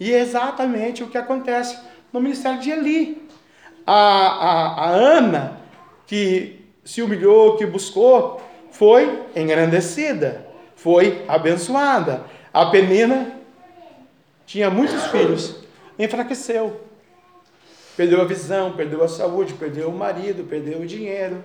E 0.00 0.12
é 0.12 0.18
exatamente 0.18 1.04
o 1.04 1.08
que 1.08 1.16
acontece 1.16 1.78
no 2.12 2.20
ministério 2.20 2.58
de 2.58 2.70
Eli. 2.70 3.28
A, 3.86 3.94
a, 3.94 4.84
a 4.86 4.88
Ana, 4.90 5.60
que 6.06 6.64
se 6.84 7.00
humilhou, 7.00 7.56
que 7.56 7.64
buscou, 7.64 8.42
foi 8.72 9.22
engrandecida, 9.36 10.46
foi 10.74 11.24
abençoada. 11.28 12.24
A 12.52 12.66
Penina 12.66 13.38
tinha 14.46 14.68
muitos 14.68 15.06
filhos, 15.06 15.56
enfraqueceu. 15.98 16.84
Perdeu 17.97 18.20
a 18.20 18.24
visão, 18.24 18.72
perdeu 18.72 19.03
a 19.05 19.09
saúde, 19.09 19.55
perdeu 19.55 19.88
o 19.88 19.97
marido, 19.97 20.45
perdeu 20.45 20.80
o 20.80 20.86
dinheiro 20.86 21.42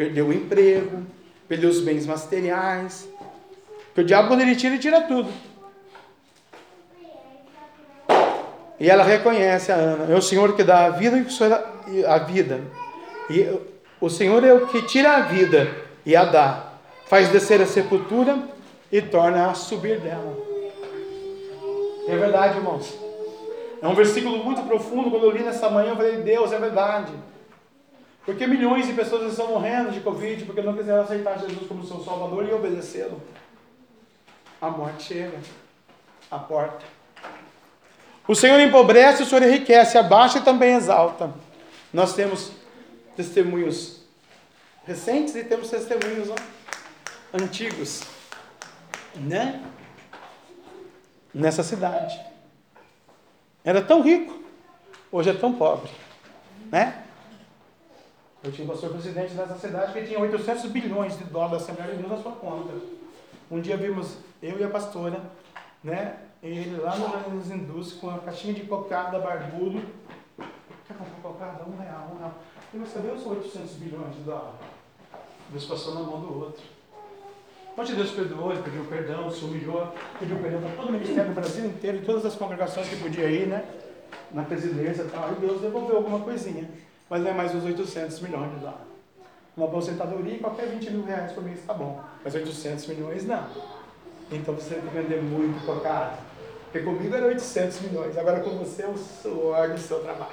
perdeu 0.00 0.28
o 0.28 0.32
emprego, 0.32 1.04
perdeu 1.46 1.68
os 1.68 1.82
bens 1.82 2.06
materiais. 2.06 3.06
Porque 3.88 4.00
o 4.00 4.04
diabo, 4.04 4.28
quando 4.28 4.40
ele 4.40 4.56
tira, 4.56 4.72
ele 4.72 4.82
tira 4.82 5.02
tudo. 5.02 5.30
E 8.78 8.88
ela 8.88 9.04
reconhece 9.04 9.70
a 9.70 9.74
Ana. 9.74 10.10
É 10.10 10.16
o 10.16 10.22
Senhor 10.22 10.56
que 10.56 10.64
dá 10.64 10.86
a 10.86 10.88
vida 10.88 11.22
e 11.88 12.02
a 12.02 12.16
vida. 12.16 12.62
E 13.28 13.46
O 14.00 14.08
Senhor 14.08 14.42
é 14.42 14.54
o 14.54 14.68
que 14.68 14.80
tira 14.86 15.16
a 15.16 15.20
vida 15.20 15.70
e 16.06 16.16
a 16.16 16.24
dá, 16.24 16.72
faz 17.04 17.28
descer 17.28 17.60
a 17.60 17.66
sepultura 17.66 18.38
e 18.90 19.02
torna 19.02 19.50
a 19.50 19.54
subir 19.54 20.00
dela. 20.00 20.34
É 22.08 22.16
verdade, 22.16 22.56
irmãos. 22.56 22.99
É 23.82 23.88
um 23.88 23.94
versículo 23.94 24.44
muito 24.44 24.62
profundo. 24.62 25.10
Quando 25.10 25.24
eu 25.24 25.30
li 25.30 25.42
nessa 25.42 25.70
manhã, 25.70 25.90
eu 25.90 25.96
falei: 25.96 26.18
Deus, 26.18 26.52
é 26.52 26.58
verdade. 26.58 27.12
Porque 28.24 28.46
milhões 28.46 28.86
de 28.86 28.92
pessoas 28.92 29.30
estão 29.30 29.48
morrendo 29.48 29.90
de 29.90 30.00
Covid 30.00 30.44
porque 30.44 30.60
não 30.60 30.76
quiseram 30.76 31.02
aceitar 31.02 31.38
Jesus 31.38 31.66
como 31.66 31.84
seu 31.84 32.00
Salvador 32.04 32.46
e 32.46 32.52
obedecê-lo. 32.52 33.20
A 34.60 34.68
morte 34.68 35.04
chega 35.04 35.38
à 36.30 36.38
porta. 36.38 36.84
O 38.28 38.34
Senhor 38.34 38.60
empobrece, 38.60 39.22
o 39.22 39.26
Senhor 39.26 39.42
enriquece, 39.42 39.98
abaixa 39.98 40.38
e 40.38 40.42
também 40.42 40.74
exalta. 40.74 41.32
Nós 41.92 42.14
temos 42.14 42.52
testemunhos 43.16 44.02
recentes 44.84 45.34
e 45.34 45.42
temos 45.42 45.70
testemunhos 45.70 46.28
ó, 46.30 46.36
antigos, 47.34 48.02
né? 49.16 49.62
Nessa 51.34 51.62
cidade. 51.62 52.29
Era 53.62 53.82
tão 53.82 54.00
rico, 54.00 54.42
hoje 55.12 55.30
é 55.30 55.34
tão 55.34 55.52
pobre, 55.52 55.90
né? 56.70 57.04
Eu 58.42 58.50
tinha 58.50 58.64
um 58.64 58.70
pastor 58.70 58.90
presidente 58.90 59.34
dessa 59.34 59.58
cidade 59.58 59.92
que 59.92 60.06
tinha 60.06 60.18
800 60.18 60.64
bilhões 60.70 61.18
de 61.18 61.24
dólares 61.24 61.52
da 61.52 61.56
Assembleia 61.58 61.92
de 61.92 61.98
Deus 61.98 62.10
na 62.10 62.22
sua 62.22 62.32
conta. 62.32 62.72
Um 63.50 63.60
dia 63.60 63.76
vimos 63.76 64.16
eu 64.42 64.58
e 64.58 64.64
a 64.64 64.70
pastora, 64.70 65.20
né? 65.84 66.16
Ele 66.42 66.80
lá 66.80 66.96
no 66.96 67.10
Jardins 67.10 67.50
Indústria 67.50 68.00
com 68.00 68.10
a 68.10 68.18
caixinha 68.20 68.54
de 68.54 68.62
cocada 68.62 69.18
barbudo. 69.18 69.82
Quer 70.88 70.96
comprar 70.96 71.20
cocada? 71.22 71.64
Um 71.68 71.76
real, 71.76 72.12
um 72.14 72.18
real. 72.18 72.34
E 72.72 72.78
você 72.78 72.98
viu 73.00 73.12
os 73.12 73.26
800 73.26 73.72
bilhões 73.72 74.14
de 74.16 74.22
dólares? 74.22 74.58
Deus 75.50 75.66
passou 75.66 75.94
na 75.94 76.00
mão 76.00 76.20
do 76.20 76.38
outro. 76.38 76.62
Onde 77.76 77.94
Deus 77.94 78.10
perdoou, 78.10 78.52
ele 78.52 78.62
pediu 78.62 78.84
perdão, 78.84 79.30
se 79.30 79.44
humilhou, 79.44 79.94
pediu 80.18 80.36
perdão 80.38 80.60
para 80.60 80.70
todo 80.70 80.88
o 80.88 80.92
ministério 80.92 81.30
do 81.30 81.34
Brasil 81.34 81.66
inteiro 81.66 81.98
e 81.98 82.02
todas 82.02 82.26
as 82.26 82.34
congregações 82.34 82.88
que 82.88 82.96
podia 82.96 83.30
ir, 83.30 83.46
né? 83.46 83.64
Na 84.32 84.42
presidência 84.42 85.02
e 85.02 85.08
tal. 85.08 85.32
E 85.32 85.34
Deus 85.36 85.60
devolveu 85.60 85.96
alguma 85.96 86.20
coisinha 86.20 86.68
mas 87.10 87.22
não 87.22 87.30
é 87.32 87.34
mais 87.34 87.52
os 87.52 87.64
800 87.64 88.20
milhões 88.20 88.52
de 88.52 88.58
dólares. 88.60 88.86
Uma 89.56 89.66
aposentadoria, 89.66 90.38
qualquer 90.38 90.68
20 90.68 90.90
mil 90.90 91.04
reais 91.04 91.32
por 91.32 91.42
mês 91.42 91.58
está 91.58 91.74
bom, 91.74 92.00
mas 92.24 92.32
800 92.32 92.86
milhões 92.86 93.26
não. 93.26 93.44
Então 94.30 94.54
você 94.54 94.76
tem 94.76 94.82
que 94.82 94.96
vender 94.96 95.20
muito 95.20 95.66
cocado. 95.66 96.16
Porque 96.70 96.86
comigo 96.86 97.12
era 97.12 97.26
800 97.26 97.80
milhões, 97.80 98.16
agora 98.16 98.38
com 98.40 98.50
você 98.50 98.84
é 98.84 98.86
o 98.86 98.96
suor 98.96 99.70
do 99.70 99.78
seu 99.78 99.98
trabalho. 99.98 100.30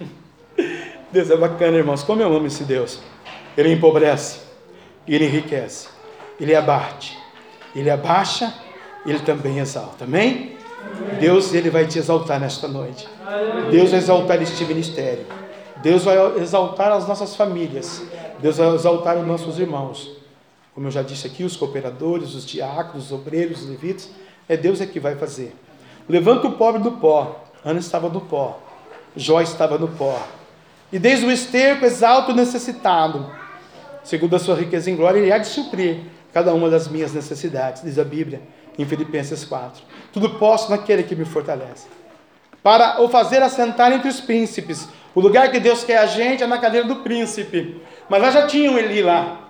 Deus 1.12 1.30
é 1.30 1.36
bacana, 1.36 1.76
irmãos. 1.76 2.02
Como 2.02 2.20
eu 2.20 2.34
amo 2.34 2.48
esse 2.48 2.64
Deus. 2.64 3.00
Ele 3.56 3.72
empobrece, 3.72 4.40
ele 5.06 5.26
enriquece, 5.26 5.88
ele 6.40 6.54
abate, 6.54 7.18
ele 7.74 7.90
abaixa, 7.90 8.54
ele 9.04 9.20
também 9.20 9.58
exalta. 9.58 10.04
Amém? 10.04 10.56
Deus 11.20 11.52
ele 11.52 11.70
vai 11.70 11.86
te 11.86 11.98
exaltar 11.98 12.38
nesta 12.40 12.68
noite. 12.68 13.08
Deus 13.70 13.90
vai 13.90 13.98
exaltar 13.98 14.40
este 14.42 14.64
ministério. 14.64 15.26
Deus 15.82 16.04
vai 16.04 16.16
exaltar 16.38 16.92
as 16.92 17.06
nossas 17.06 17.36
famílias. 17.36 18.02
Deus 18.40 18.56
vai 18.56 18.74
exaltar 18.74 19.16
os 19.16 19.26
nossos 19.26 19.58
irmãos. 19.58 20.16
Como 20.74 20.86
eu 20.86 20.90
já 20.90 21.02
disse 21.02 21.26
aqui, 21.26 21.42
os 21.42 21.56
cooperadores, 21.56 22.34
os 22.34 22.46
diáconos, 22.46 23.06
os 23.06 23.12
obreiros, 23.12 23.62
os 23.62 23.68
levitas, 23.68 24.10
é 24.48 24.56
Deus 24.56 24.80
é 24.80 24.86
que 24.86 25.00
vai 25.00 25.16
fazer. 25.16 25.54
Levanta 26.08 26.46
o 26.46 26.52
pobre 26.52 26.80
do 26.80 26.92
pó. 26.92 27.44
Ana 27.64 27.80
estava 27.80 28.08
no 28.08 28.20
pó. 28.20 28.60
Jó 29.16 29.40
estava 29.40 29.76
no 29.76 29.88
pó. 29.88 30.22
E 30.92 30.98
desde 30.98 31.26
o 31.26 31.30
esterco 31.30 31.84
exalta 31.84 32.32
o 32.32 32.34
necessitado. 32.34 33.28
Segundo 34.04 34.36
a 34.36 34.38
sua 34.38 34.54
riqueza 34.54 34.90
em 34.90 34.96
glória, 34.96 35.18
ele 35.18 35.32
há 35.32 35.38
de 35.38 35.48
suprir 35.48 36.00
cada 36.32 36.52
uma 36.54 36.68
das 36.68 36.88
minhas 36.88 37.12
necessidades, 37.12 37.82
diz 37.82 37.98
a 37.98 38.04
Bíblia 38.04 38.40
em 38.78 38.84
Filipenses 38.84 39.44
4. 39.44 39.82
Tudo 40.12 40.38
posso 40.38 40.70
naquele 40.70 41.02
que 41.02 41.16
me 41.16 41.24
fortalece. 41.24 41.86
Para 42.62 43.00
o 43.00 43.08
fazer 43.08 43.42
assentar 43.42 43.92
entre 43.92 44.08
os 44.08 44.20
príncipes, 44.20 44.88
o 45.14 45.20
lugar 45.20 45.50
que 45.50 45.58
Deus 45.58 45.82
quer 45.82 45.98
a 45.98 46.06
gente 46.06 46.42
é 46.42 46.46
na 46.46 46.58
cadeira 46.58 46.86
do 46.86 46.96
príncipe. 46.96 47.80
Mas 48.08 48.22
lá 48.22 48.30
já 48.30 48.46
tinha 48.46 48.70
um 48.70 48.78
Eli 48.78 49.02
lá. 49.02 49.48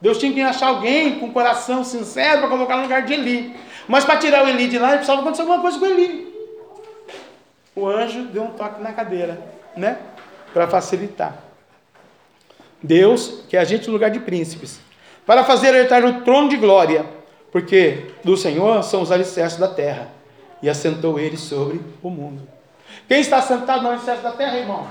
Deus 0.00 0.18
tinha 0.18 0.32
que 0.32 0.40
achar 0.40 0.68
alguém 0.68 1.18
com 1.18 1.32
coração 1.32 1.82
sincero 1.82 2.40
para 2.40 2.48
colocar 2.48 2.76
no 2.76 2.82
lugar 2.82 3.02
de 3.02 3.14
Eli. 3.14 3.56
Mas 3.88 4.04
para 4.04 4.16
tirar 4.18 4.44
o 4.44 4.48
Eli 4.48 4.68
de 4.68 4.78
lá, 4.78 4.88
ele 4.88 4.96
precisava 4.98 5.20
acontecer 5.20 5.42
alguma 5.42 5.60
coisa 5.60 5.78
com 5.78 5.86
Eli. 5.86 6.32
O 7.76 7.86
anjo 7.86 8.24
deu 8.24 8.44
um 8.44 8.50
toque 8.50 8.80
na 8.82 8.92
cadeira, 8.92 9.40
né? 9.76 9.98
Para 10.52 10.68
facilitar. 10.68 11.43
Deus 12.84 13.40
quer 13.48 13.58
a 13.58 13.64
gente 13.64 13.86
no 13.86 13.94
lugar 13.94 14.10
de 14.10 14.20
príncipes. 14.20 14.78
Para 15.24 15.42
fazer 15.42 15.74
herdar 15.74 16.04
o 16.04 16.20
trono 16.20 16.50
de 16.50 16.56
glória. 16.56 17.06
Porque 17.50 18.10
do 18.22 18.36
Senhor 18.36 18.82
são 18.84 19.00
os 19.00 19.10
alicerces 19.10 19.58
da 19.58 19.68
terra. 19.68 20.08
E 20.62 20.68
assentou 20.68 21.18
ele 21.18 21.38
sobre 21.38 21.80
o 22.02 22.10
mundo. 22.10 22.46
Quem 23.08 23.20
está 23.20 23.40
sentado 23.40 23.82
no 23.82 23.90
alicerce 23.90 24.22
da 24.22 24.32
terra, 24.32 24.58
irmão? 24.58 24.86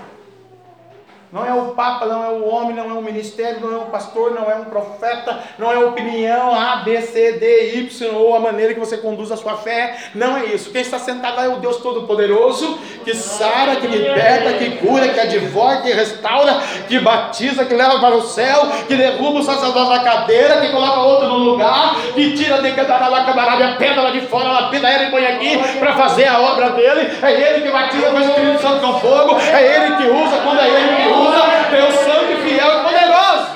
Não 1.33 1.43
é 1.43 1.51
o 1.51 1.69
Papa, 1.71 2.05
não 2.05 2.23
é 2.23 2.29
o 2.29 2.47
homem, 2.47 2.75
não 2.75 2.91
é 2.91 2.93
o 2.93 3.01
ministério, 3.01 3.59
não 3.59 3.73
é 3.73 3.77
o 3.77 3.85
pastor, 3.85 4.35
não 4.35 4.51
é 4.51 4.53
um 4.53 4.65
profeta, 4.65 5.39
não 5.57 5.71
é 5.71 5.83
opinião 5.83 6.53
A, 6.53 6.75
B, 6.85 7.01
C, 7.01 7.31
D, 7.39 7.73
Y, 7.79 8.15
ou 8.15 8.35
a 8.35 8.39
maneira 8.39 8.71
que 8.75 8.79
você 8.79 8.97
conduz 8.97 9.31
a 9.31 9.35
sua 9.35 9.57
fé. 9.57 9.97
Não 10.13 10.37
é 10.37 10.45
isso. 10.45 10.69
Quem 10.69 10.81
está 10.81 10.99
sentado 10.99 11.37
lá 11.37 11.45
é 11.45 11.47
o 11.47 11.55
Deus 11.55 11.77
Todo-Poderoso, 11.77 12.77
que 13.03 13.15
sara, 13.15 13.77
que 13.77 13.87
liberta, 13.87 14.53
que 14.53 14.77
cura, 14.77 15.07
que 15.07 15.19
advoga, 15.19 15.81
que 15.81 15.91
restaura, 15.91 16.61
que 16.87 16.99
batiza, 16.99 17.65
que 17.65 17.73
leva 17.73 17.97
para 17.97 18.13
o 18.13 18.21
céu, 18.21 18.67
que 18.87 18.95
derruba 18.95 19.39
o 19.39 19.43
sacerdote 19.43 19.89
da 19.89 20.03
cadeira, 20.03 20.61
que 20.61 20.69
coloca 20.69 20.99
outro 20.99 21.29
no 21.29 21.37
lugar, 21.39 21.95
que 22.13 22.33
tira 22.33 22.61
de 22.61 22.69
a 22.69 23.75
pedra 23.79 24.03
lá 24.03 24.11
de 24.11 24.21
fora, 24.27 24.51
lapida 24.51 24.87
ele 24.87 25.05
e 25.05 25.09
põe 25.09 25.25
aqui 25.25 25.79
para 25.79 25.93
fazer 25.93 26.27
a 26.27 26.39
obra 26.39 26.69
dele. 26.73 27.09
É 27.23 27.31
ele 27.31 27.61
que 27.61 27.71
batiza 27.71 28.11
com 28.11 28.17
o 28.17 28.21
Espírito 28.21 28.61
Santo 28.61 28.81
com 28.81 28.99
fogo, 28.99 29.39
é 29.39 29.77
ele 29.77 29.95
que 29.95 30.03
usa 30.11 30.37
quando 30.43 30.59
é 30.59 30.67
ele 30.67 30.95
que 30.95 31.09
usa 31.09 31.22
usa, 31.27 31.69
Deus 31.69 31.93
santo 31.95 32.31
e 32.31 32.37
fiel 32.49 32.67
e 32.67 32.83
poderoso. 32.83 33.53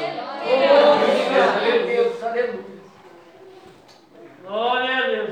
Glória 4.45 4.97
a 4.97 5.07
Deus. 5.07 5.29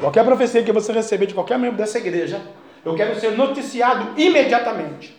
Qualquer 0.00 0.24
profecia 0.24 0.62
que 0.62 0.72
você 0.72 0.92
receber 0.92 1.26
de 1.26 1.34
qualquer 1.34 1.58
membro 1.58 1.76
dessa 1.76 1.98
igreja, 1.98 2.40
eu 2.84 2.94
quero 2.96 3.18
ser 3.20 3.36
noticiado 3.36 4.20
imediatamente. 4.20 5.16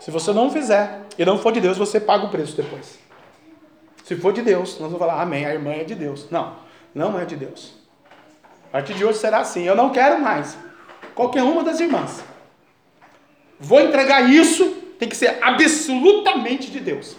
Se 0.00 0.10
você 0.10 0.32
não 0.32 0.50
fizer 0.50 1.02
e 1.18 1.24
não 1.24 1.38
for 1.38 1.52
de 1.52 1.60
Deus, 1.60 1.76
você 1.76 2.00
paga 2.00 2.24
o 2.24 2.30
preço 2.30 2.56
depois. 2.56 2.98
Se 4.04 4.16
for 4.16 4.32
de 4.32 4.40
Deus, 4.42 4.80
nós 4.80 4.90
vamos 4.90 4.98
falar, 4.98 5.20
amém, 5.20 5.44
a 5.44 5.52
irmã 5.52 5.72
é 5.72 5.84
de 5.84 5.94
Deus. 5.94 6.30
Não, 6.30 6.56
não 6.94 7.20
é 7.20 7.24
de 7.24 7.36
Deus. 7.36 7.74
A 8.68 8.72
partir 8.72 8.94
de 8.94 9.04
hoje 9.04 9.18
será 9.18 9.40
assim. 9.40 9.64
Eu 9.64 9.76
não 9.76 9.90
quero 9.90 10.20
mais 10.20 10.56
qualquer 11.14 11.42
uma 11.42 11.62
das 11.62 11.78
irmãs 11.78 12.24
vou 13.58 13.80
entregar 13.80 14.28
isso, 14.30 14.70
tem 14.98 15.08
que 15.08 15.16
ser 15.16 15.38
absolutamente 15.42 16.70
de 16.70 16.80
Deus. 16.80 17.16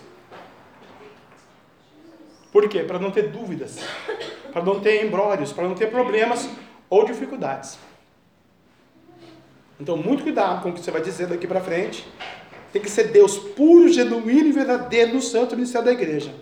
Por 2.52 2.68
quê? 2.68 2.84
Para 2.84 3.00
não 3.00 3.12
ter 3.12 3.30
dúvidas, 3.30 3.80
para 4.52 4.64
não 4.64 4.80
ter 4.80 5.06
embrólios, 5.06 5.54
para 5.54 5.68
não 5.68 5.76
ter 5.76 5.88
problemas 5.88 6.50
ou 6.90 7.06
dificuldades. 7.06 7.78
Então, 9.80 9.96
muito 9.96 10.24
cuidado 10.24 10.62
com 10.62 10.70
o 10.70 10.74
que 10.74 10.82
você 10.82 10.92
vai 10.92 11.02
dizer 11.02 11.28
daqui 11.28 11.48
para 11.48 11.62
frente. 11.62 12.06
Tem 12.74 12.82
que 12.82 12.90
ser 12.90 13.06
Deus 13.06 13.38
puro, 13.38 13.88
genuíno 13.88 14.50
e 14.50 14.52
verdadeiro 14.52 15.14
no 15.14 15.22
santo 15.22 15.56
ministério 15.56 15.86
da 15.86 15.94
igreja. 15.94 16.34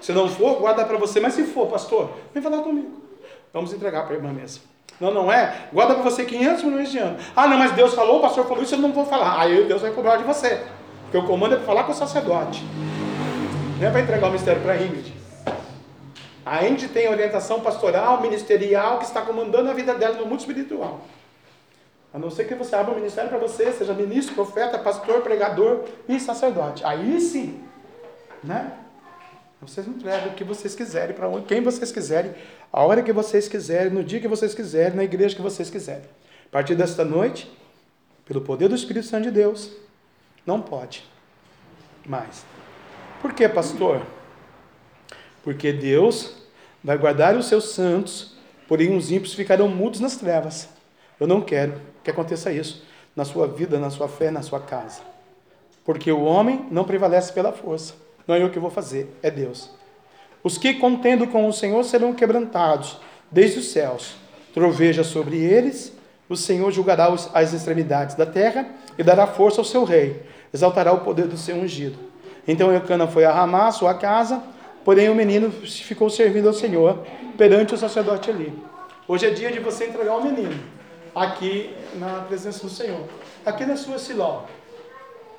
Se 0.00 0.12
não 0.12 0.28
for, 0.28 0.60
guarda 0.60 0.84
para 0.84 0.96
você. 0.96 1.18
Mas 1.18 1.34
se 1.34 1.44
for, 1.44 1.66
pastor, 1.68 2.16
vem 2.32 2.42
falar 2.42 2.62
comigo. 2.62 3.02
Vamos 3.52 3.72
entregar 3.72 4.04
para 4.04 4.14
a 4.14 4.16
irmã 4.16 4.32
mesmo. 4.32 4.71
Não, 5.02 5.12
não 5.12 5.32
é? 5.32 5.66
Guarda 5.72 5.94
para 5.94 6.04
você 6.04 6.24
500 6.24 6.62
milhões 6.62 6.92
de 6.92 6.98
anos. 6.98 7.24
Ah, 7.34 7.48
não, 7.48 7.58
mas 7.58 7.72
Deus 7.72 7.92
falou, 7.92 8.18
o 8.18 8.20
pastor 8.20 8.46
falou 8.46 8.62
isso, 8.62 8.76
eu 8.76 8.78
não 8.78 8.92
vou 8.92 9.04
falar. 9.04 9.40
Aí 9.40 9.64
Deus 9.64 9.82
vai 9.82 9.90
cobrar 9.90 10.16
de 10.16 10.22
você. 10.22 10.62
Porque 11.02 11.16
o 11.18 11.26
comando 11.26 11.54
é 11.54 11.56
para 11.56 11.66
falar 11.66 11.82
com 11.82 11.90
o 11.90 11.94
sacerdote. 11.94 12.64
Não 13.80 13.88
é 13.88 13.90
para 13.90 14.00
entregar 14.00 14.28
o 14.28 14.30
mistério 14.30 14.62
para 14.62 14.76
Ingrid. 14.76 15.12
A 16.46 16.64
Ingrid 16.64 16.86
tem 16.90 17.08
orientação 17.08 17.58
pastoral, 17.58 18.20
ministerial, 18.20 18.98
que 18.98 19.04
está 19.04 19.22
comandando 19.22 19.68
a 19.68 19.72
vida 19.72 19.92
dela 19.92 20.14
no 20.14 20.26
mundo 20.26 20.38
espiritual. 20.38 21.00
A 22.14 22.18
não 22.18 22.30
ser 22.30 22.44
que 22.44 22.54
você 22.54 22.76
abra 22.76 22.92
um 22.92 22.96
ministério 22.96 23.28
para 23.28 23.40
você, 23.40 23.72
seja 23.72 23.92
ministro, 23.92 24.36
profeta, 24.36 24.78
pastor, 24.78 25.20
pregador 25.22 25.80
e 26.08 26.20
sacerdote. 26.20 26.84
Aí 26.84 27.20
sim, 27.20 27.60
né? 28.44 28.70
Vocês 29.62 29.86
entregam 29.86 30.30
o 30.30 30.34
que 30.34 30.42
vocês 30.42 30.74
quiserem, 30.74 31.14
para 31.14 31.28
quem 31.42 31.62
vocês 31.62 31.92
quiserem, 31.92 32.34
a 32.72 32.84
hora 32.84 33.00
que 33.00 33.12
vocês 33.12 33.46
quiserem, 33.46 33.92
no 33.92 34.02
dia 34.02 34.18
que 34.18 34.26
vocês 34.26 34.54
quiserem, 34.54 34.96
na 34.96 35.04
igreja 35.04 35.36
que 35.36 35.40
vocês 35.40 35.70
quiserem. 35.70 36.02
A 36.46 36.48
partir 36.50 36.74
desta 36.74 37.04
noite, 37.04 37.48
pelo 38.24 38.40
poder 38.40 38.68
do 38.68 38.74
Espírito 38.74 39.06
Santo 39.06 39.22
de 39.22 39.30
Deus, 39.30 39.70
não 40.44 40.60
pode 40.60 41.08
mais. 42.04 42.44
Por 43.20 43.32
que, 43.32 43.48
pastor? 43.48 44.04
Porque 45.44 45.72
Deus 45.72 46.34
vai 46.82 46.98
guardar 46.98 47.36
os 47.36 47.46
seus 47.46 47.68
santos, 47.68 48.34
porém 48.66 48.96
os 48.96 49.12
ímpios 49.12 49.32
ficarão 49.32 49.68
mudos 49.68 50.00
nas 50.00 50.16
trevas. 50.16 50.68
Eu 51.20 51.28
não 51.28 51.40
quero 51.40 51.80
que 52.02 52.10
aconteça 52.10 52.52
isso. 52.52 52.84
na 53.14 53.26
sua 53.26 53.46
vida, 53.46 53.78
na 53.78 53.90
sua 53.90 54.08
fé, 54.08 54.30
na 54.30 54.42
sua 54.42 54.58
casa. 54.58 55.02
Porque 55.84 56.10
o 56.10 56.22
homem 56.22 56.66
não 56.70 56.82
prevalece 56.82 57.30
pela 57.32 57.52
força. 57.52 58.01
Não 58.26 58.34
é 58.34 58.42
eu 58.42 58.50
que 58.50 58.58
vou 58.58 58.70
fazer, 58.70 59.14
é 59.22 59.30
Deus. 59.30 59.70
Os 60.42 60.58
que 60.58 60.74
contendo 60.74 61.26
com 61.26 61.46
o 61.46 61.52
Senhor 61.52 61.82
serão 61.84 62.14
quebrantados 62.14 62.98
desde 63.30 63.60
os 63.60 63.70
céus. 63.70 64.16
Troveja 64.52 65.04
sobre 65.04 65.36
eles, 65.38 65.92
o 66.28 66.36
Senhor 66.36 66.70
julgará 66.70 67.08
as 67.32 67.52
extremidades 67.52 68.16
da 68.16 68.26
terra 68.26 68.66
e 68.98 69.02
dará 69.02 69.26
força 69.26 69.60
ao 69.60 69.64
seu 69.64 69.84
rei. 69.84 70.22
Exaltará 70.52 70.92
o 70.92 71.00
poder 71.00 71.26
do 71.26 71.36
seu 71.36 71.56
ungido. 71.56 71.98
Então 72.46 72.72
Eucana 72.72 73.06
foi 73.06 73.24
a 73.24 73.32
Ramá, 73.32 73.70
sua 73.70 73.94
casa, 73.94 74.42
porém 74.84 75.08
o 75.08 75.14
menino 75.14 75.50
ficou 75.50 76.10
servindo 76.10 76.48
ao 76.48 76.54
Senhor 76.54 77.06
perante 77.38 77.74
o 77.74 77.78
sacerdote 77.78 78.30
ali. 78.30 78.52
Hoje 79.06 79.26
é 79.26 79.30
dia 79.30 79.50
de 79.50 79.60
você 79.60 79.86
entregar 79.86 80.16
o 80.16 80.24
menino 80.24 80.58
aqui 81.14 81.74
na 81.94 82.22
presença 82.22 82.66
do 82.66 82.70
Senhor. 82.70 83.06
Aqui 83.44 83.64
na 83.64 83.76
sua 83.76 83.98
Siló. 83.98 84.44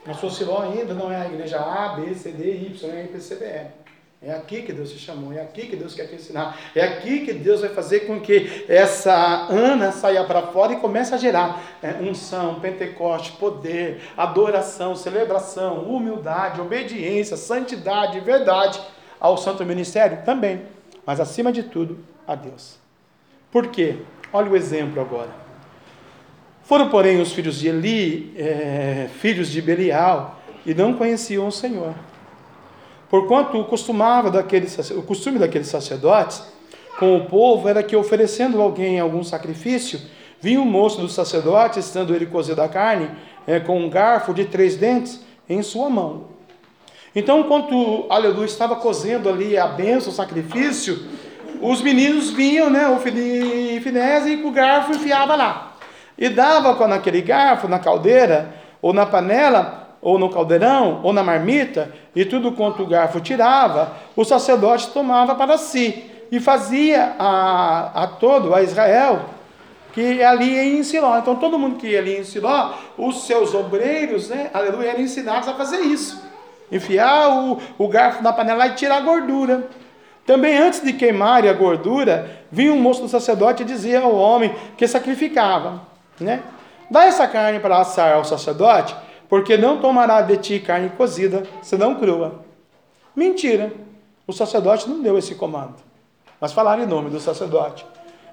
Na 0.05 0.13
sua 0.13 0.29
Siló 0.29 0.61
ainda 0.61 0.93
não 0.93 1.11
é 1.11 1.15
a 1.15 1.25
igreja 1.25 1.59
A, 1.59 1.89
B, 1.95 2.13
C, 2.13 2.31
D, 2.31 2.51
Y, 2.51 2.89
é 2.89 3.01
a 3.01 3.03
IPCBR. 3.05 3.83
É 4.25 4.31
aqui 4.31 4.61
que 4.61 4.71
Deus 4.71 4.89
te 4.89 4.97
chamou, 4.97 5.33
é 5.33 5.41
aqui 5.41 5.67
que 5.67 5.75
Deus 5.75 5.93
quer 5.93 6.07
te 6.07 6.15
ensinar, 6.15 6.57
é 6.73 6.81
aqui 6.81 7.25
que 7.25 7.33
Deus 7.33 7.59
vai 7.59 7.71
fazer 7.71 8.01
com 8.01 8.21
que 8.21 8.65
essa 8.69 9.13
Ana 9.49 9.91
saia 9.91 10.23
para 10.23 10.43
fora 10.43 10.71
e 10.71 10.77
comece 10.77 11.13
a 11.13 11.17
gerar 11.17 11.61
é, 11.81 12.01
unção, 12.01 12.61
Pentecoste, 12.61 13.33
poder, 13.33 14.01
adoração, 14.15 14.95
celebração, 14.95 15.83
humildade, 15.83 16.61
obediência, 16.61 17.35
santidade, 17.35 18.21
verdade 18.21 18.79
ao 19.19 19.37
santo 19.37 19.65
ministério 19.65 20.19
também, 20.23 20.61
mas 21.05 21.19
acima 21.19 21.51
de 21.51 21.63
tudo 21.63 21.99
a 22.25 22.33
Deus. 22.33 22.77
Por 23.51 23.67
quê? 23.67 23.97
Olha 24.31 24.49
o 24.49 24.55
exemplo 24.55 25.01
agora. 25.01 25.42
Foram, 26.63 26.89
porém, 26.89 27.19
os 27.21 27.33
filhos 27.33 27.59
de 27.59 27.67
Eli, 27.67 28.33
é, 28.37 29.09
filhos 29.19 29.49
de 29.49 29.61
Belial, 29.61 30.39
e 30.65 30.73
não 30.73 30.93
conheciam 30.93 31.47
o 31.47 31.51
Senhor. 31.51 31.93
Porquanto 33.09 33.59
o, 33.59 33.65
costumava 33.65 34.31
daquele, 34.31 34.67
o 34.91 35.01
costume 35.03 35.37
daqueles 35.37 35.67
sacerdotes 35.67 36.41
com 36.97 37.17
o 37.17 37.25
povo 37.25 37.67
era 37.67 37.83
que, 37.83 37.95
oferecendo 37.95 38.61
alguém 38.61 38.99
algum 38.99 39.23
sacrifício, 39.23 39.99
vinha 40.39 40.61
o 40.61 40.65
moço 40.65 41.01
do 41.01 41.09
sacerdote, 41.09 41.79
estando 41.79 42.15
ele 42.15 42.25
cozido 42.25 42.61
a 42.61 42.69
carne, 42.69 43.09
é, 43.45 43.59
com 43.59 43.77
um 43.77 43.89
garfo 43.89 44.33
de 44.33 44.45
três 44.45 44.77
dentes 44.77 45.19
em 45.49 45.61
sua 45.61 45.89
mão. 45.89 46.25
Então, 47.15 47.41
enquanto 47.41 48.05
aleluia 48.09 48.45
estava 48.45 48.77
cozendo 48.77 49.29
ali 49.29 49.57
a 49.57 49.67
benção, 49.67 50.11
o 50.11 50.15
sacrifício, 50.15 50.97
os 51.61 51.81
meninos 51.81 52.31
vinham, 52.31 52.69
né, 52.69 52.87
o 52.87 52.99
Finés 52.99 54.25
e 54.25 54.37
com 54.37 54.47
o 54.47 54.51
garfo 54.51 54.93
enfiava 54.93 55.35
lá. 55.35 55.72
E 56.17 56.29
dava 56.29 56.87
naquele 56.87 57.21
garfo, 57.21 57.67
na 57.67 57.79
caldeira 57.79 58.53
ou 58.81 58.93
na 58.93 59.05
panela, 59.05 59.97
ou 60.01 60.19
no 60.19 60.29
caldeirão, 60.29 60.99
ou 61.01 61.13
na 61.13 61.23
marmita, 61.23 61.89
e 62.13 62.25
tudo 62.25 62.51
quanto 62.51 62.83
o 62.83 62.85
garfo 62.85 63.21
tirava, 63.21 63.93
o 64.15 64.25
sacerdote 64.25 64.89
tomava 64.89 65.33
para 65.33 65.57
si, 65.57 66.11
e 66.29 66.39
fazia 66.39 67.15
a, 67.17 68.03
a 68.03 68.07
todo, 68.07 68.53
a 68.53 68.61
Israel, 68.61 69.21
que 69.93 70.21
ali 70.21 70.77
em 70.77 70.83
Siló. 70.83 71.17
Então 71.17 71.35
todo 71.37 71.57
mundo 71.57 71.77
que 71.77 71.87
ia 71.87 71.99
ali 71.99 72.17
em 72.17 72.23
Siló, 72.25 72.73
os 72.97 73.25
seus 73.25 73.53
obreiros, 73.53 74.29
né, 74.29 74.49
aleluia, 74.53 74.89
eram 74.89 75.01
ensinados 75.01 75.47
a 75.47 75.53
fazer 75.53 75.79
isso. 75.79 76.21
Enfiar 76.69 77.29
o, 77.29 77.59
o 77.77 77.87
garfo 77.87 78.21
na 78.21 78.33
panela 78.33 78.67
e 78.67 78.73
tirar 78.73 78.97
a 78.97 79.01
gordura. 79.01 79.69
Também 80.25 80.57
antes 80.57 80.81
de 80.81 80.91
queimar 80.91 81.47
a 81.47 81.53
gordura, 81.53 82.43
vinha 82.51 82.73
um 82.73 82.81
moço 82.81 83.01
do 83.01 83.07
sacerdote 83.07 83.63
e 83.63 83.65
dizia 83.65 84.01
ao 84.01 84.15
homem 84.15 84.53
que 84.75 84.87
sacrificava, 84.87 85.92
né? 86.19 86.43
Dá 86.89 87.05
essa 87.05 87.27
carne 87.27 87.59
para 87.59 87.79
assar 87.79 88.13
ao 88.13 88.23
sacerdote, 88.23 88.95
porque 89.29 89.57
não 89.57 89.79
tomará 89.79 90.21
de 90.21 90.37
ti 90.37 90.59
carne 90.59 90.89
cozida, 90.89 91.43
senão 91.61 91.95
crua. 91.95 92.43
Mentira. 93.15 93.73
O 94.27 94.31
sacerdote 94.31 94.89
não 94.89 95.01
deu 95.01 95.17
esse 95.17 95.35
comando. 95.35 95.75
Mas 96.39 96.53
falaram 96.53 96.83
em 96.83 96.87
nome 96.87 97.09
do 97.09 97.19
sacerdote. 97.19 97.85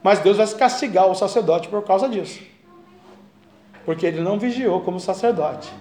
Mas 0.03 0.19
Deus 0.19 0.37
vai 0.37 0.47
castigar 0.47 1.07
o 1.07 1.15
sacerdote 1.15 1.69
por 1.69 1.83
causa 1.85 2.09
disso. 2.09 2.41
Porque 3.85 4.07
ele 4.07 4.21
não 4.21 4.39
vigiou 4.39 4.81
como 4.81 5.01
sacerdote. 5.01 5.73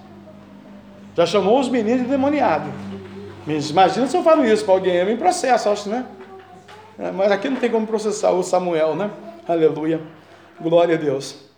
Já 1.16 1.26
chamou 1.26 1.60
os 1.60 1.70
meninos 1.70 2.04
de 2.04 2.08
demoniado. 2.08 2.72
Imagina 3.46 4.08
se 4.08 4.16
eu 4.16 4.24
falo 4.24 4.46
isso 4.46 4.64
para 4.64 4.74
alguém, 4.74 4.96
eu 4.96 5.06
me 5.06 5.18
processo, 5.18 5.70
acho, 5.70 5.90
né? 5.90 6.06
É, 6.98 7.12
mas 7.12 7.32
aqui 7.32 7.50
não 7.50 7.58
tem 7.58 7.70
como 7.70 7.88
processar 7.88 8.32
o 8.32 8.44
Samuel, 8.44 8.96
né? 8.96 9.10
Aleluia. 9.48 10.02
Glória 10.60 10.96
a 10.96 10.98
Deus. 10.98 11.49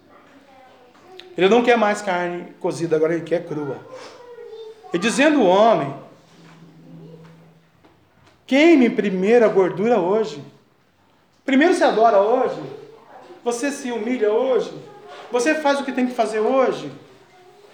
Ele 1.38 1.48
não 1.48 1.64
quer 1.64 1.78
mais 1.78 2.02
carne 2.02 2.54
cozida, 2.60 2.96
agora 2.96 3.14
ele 3.14 3.24
quer 3.24 3.46
crua. 3.46 3.78
E 4.94 4.98
dizendo 4.98 5.42
o 5.42 5.46
homem: 5.46 5.94
queime 8.46 8.90
primeiro 8.90 9.46
a 9.46 9.48
gordura 9.48 10.00
hoje. 10.00 10.44
Primeiro 11.46 11.74
se 11.74 11.84
adora 11.84 12.20
hoje. 12.20 12.62
Você 13.44 13.72
se 13.72 13.92
humilha 13.92 14.32
hoje. 14.32 14.72
Você 15.32 15.56
faz 15.56 15.80
o 15.80 15.86
que 15.86 15.92
tem 15.92 16.06
que 16.06 16.14
fazer 16.14 16.40
hoje. 16.40 16.92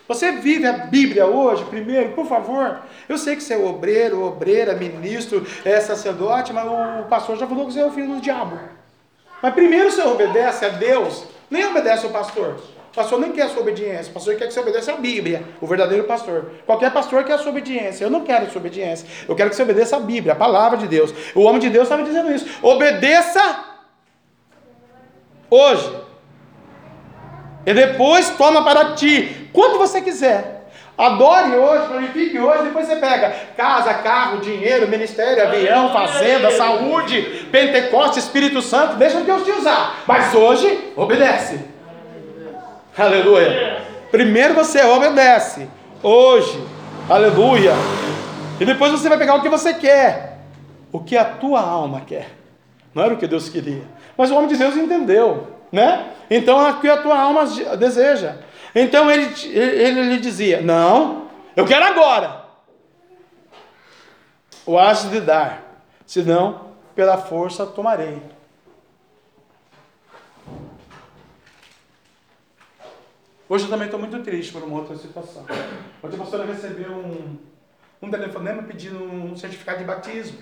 Você 0.07 0.31
vive 0.33 0.65
a 0.65 0.71
Bíblia 0.73 1.25
hoje, 1.25 1.65
primeiro, 1.65 2.13
por 2.13 2.25
favor. 2.27 2.79
Eu 3.09 3.17
sei 3.17 3.35
que 3.35 3.43
você 3.43 3.55
é 3.55 3.57
obreiro, 3.57 4.23
obreira, 4.23 4.73
ministro, 4.73 5.45
é 5.65 5.81
sacerdote, 5.81 6.53
mas 6.53 6.65
o 6.65 7.09
pastor 7.09 7.37
já 7.37 7.45
falou 7.45 7.65
que 7.65 7.73
você 7.73 7.81
é 7.81 7.85
o 7.85 7.91
filho 7.91 8.15
do 8.15 8.21
diabo. 8.21 8.57
Mas 9.41 9.53
primeiro 9.53 9.91
você 9.91 10.01
obedece 10.03 10.63
a 10.63 10.69
Deus, 10.69 11.25
nem 11.49 11.65
obedece 11.65 12.05
ao 12.05 12.11
pastor 12.11 12.57
pastor 12.97 13.19
nem 13.19 13.31
quer 13.31 13.43
a 13.43 13.49
sua 13.49 13.61
obediência. 13.61 14.09
O 14.09 14.13
pastor 14.15 14.35
quer 14.35 14.47
que 14.47 14.53
você 14.53 14.59
obedeça 14.59 14.91
a 14.91 14.95
Bíblia. 14.95 15.43
O 15.61 15.67
verdadeiro 15.67 16.05
pastor. 16.05 16.47
Qualquer 16.65 16.91
pastor 16.91 17.23
quer 17.23 17.33
a 17.33 17.37
sua 17.37 17.51
obediência. 17.51 18.03
Eu 18.03 18.09
não 18.09 18.21
quero 18.21 18.45
a 18.45 18.49
sua 18.49 18.59
obediência. 18.59 19.07
Eu 19.29 19.35
quero 19.35 19.51
que 19.51 19.55
você 19.55 19.61
obedeça 19.61 19.97
a 19.97 19.99
Bíblia, 19.99 20.33
a 20.33 20.35
palavra 20.35 20.79
de 20.79 20.87
Deus. 20.87 21.13
O 21.35 21.43
homem 21.43 21.59
de 21.59 21.69
Deus 21.69 21.83
estava 21.83 22.01
dizendo 22.01 22.31
isso. 22.31 22.47
Obedeça 22.63 23.65
hoje. 25.49 25.95
E 27.67 27.73
depois 27.73 28.31
toma 28.31 28.63
para 28.63 28.95
ti. 28.95 29.47
Quanto 29.53 29.77
você 29.77 30.01
quiser. 30.01 30.57
Adore 30.97 31.55
hoje, 31.55 31.87
glorifique 31.89 32.39
hoje, 32.39 32.63
depois 32.63 32.87
você 32.87 32.95
pega 32.95 33.29
casa, 33.55 33.93
carro, 33.93 34.39
dinheiro, 34.39 34.87
ministério, 34.87 35.43
avião, 35.43 35.93
fazenda, 35.93 36.49
saúde, 36.49 37.47
Pentecoste, 37.51 38.17
Espírito 38.17 38.63
Santo, 38.63 38.95
deixa 38.95 39.21
Deus 39.21 39.43
te 39.43 39.51
usar. 39.51 39.97
Mas 40.07 40.33
hoje, 40.33 40.91
obedece. 40.95 41.76
Aleluia. 42.97 43.85
Primeiro 44.09 44.55
você 44.55 44.83
obedece. 44.83 45.69
Hoje. 46.01 46.59
Aleluia. 47.07 47.73
E 48.59 48.65
depois 48.65 48.91
você 48.91 49.07
vai 49.07 49.19
pegar 49.19 49.35
o 49.35 49.41
que 49.41 49.49
você 49.49 49.73
quer. 49.75 50.39
O 50.91 50.99
que 50.99 51.15
a 51.15 51.23
tua 51.23 51.61
alma 51.61 52.01
quer. 52.01 52.31
Não 52.95 53.03
era 53.03 53.13
o 53.13 53.17
que 53.17 53.27
Deus 53.27 53.49
queria. 53.49 53.83
Mas 54.17 54.31
o 54.31 54.35
homem 54.35 54.47
de 54.47 54.57
Deus 54.57 54.75
entendeu. 54.75 55.55
Né? 55.71 56.07
Então 56.29 56.65
é 56.65 56.71
o 56.71 56.79
que 56.79 56.89
a 56.89 56.97
tua 56.97 57.19
alma 57.19 57.45
deseja. 57.77 58.37
Então 58.73 59.11
ele, 59.11 59.31
ele, 59.45 59.99
ele 59.99 60.17
dizia: 60.17 60.61
Não, 60.61 61.27
eu 61.55 61.65
quero 61.65 61.85
agora. 61.85 62.45
O 64.65 64.77
age 64.77 65.09
de 65.09 65.21
dar. 65.21 65.83
Senão, 66.05 66.61
pela 66.95 67.17
força 67.17 67.65
tomarei. 67.65 68.21
Hoje 73.49 73.63
eu 73.63 73.69
também 73.69 73.85
estou 73.85 73.97
muito 73.97 74.21
triste 74.23 74.51
por 74.51 74.61
uma 74.61 74.79
outra 74.79 74.97
situação. 74.97 75.45
Ontem 76.03 76.15
a 76.15 76.19
pastora 76.19 76.45
recebeu 76.45 76.91
um, 76.91 77.37
um 78.01 78.11
telefonema 78.11 78.61
pedindo 78.63 79.01
um 79.01 79.37
certificado 79.37 79.77
de 79.77 79.85
batismo. 79.85 80.37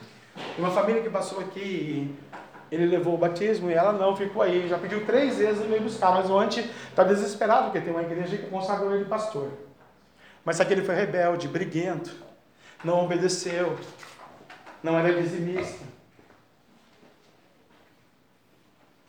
Uma 0.57 0.71
família 0.71 1.03
que 1.03 1.09
passou 1.11 1.39
aqui, 1.39 2.15
ele 2.71 2.87
levou 2.87 3.13
o 3.13 3.17
batismo 3.17 3.69
e 3.69 3.75
ela 3.75 3.93
não, 3.93 4.15
ficou 4.15 4.41
aí. 4.41 4.67
Já 4.67 4.79
pediu 4.79 5.05
três 5.05 5.37
vezes 5.37 5.63
e 5.63 5.67
veio 5.67 5.83
buscar, 5.83 6.15
mas 6.15 6.31
ontem 6.31 6.67
está 6.89 7.03
desesperado 7.03 7.65
porque 7.65 7.79
tem 7.79 7.93
uma 7.93 8.01
igreja 8.01 8.37
que 8.37 8.49
consagrou 8.49 8.95
ele 8.95 9.05
pastor. 9.05 9.51
Mas 10.43 10.59
aquele 10.59 10.81
foi 10.81 10.95
rebelde, 10.95 11.47
briguento, 11.47 12.11
não 12.83 13.05
obedeceu, 13.05 13.77
não 14.81 14.97
era 14.97 15.13
dizimista. 15.13 15.85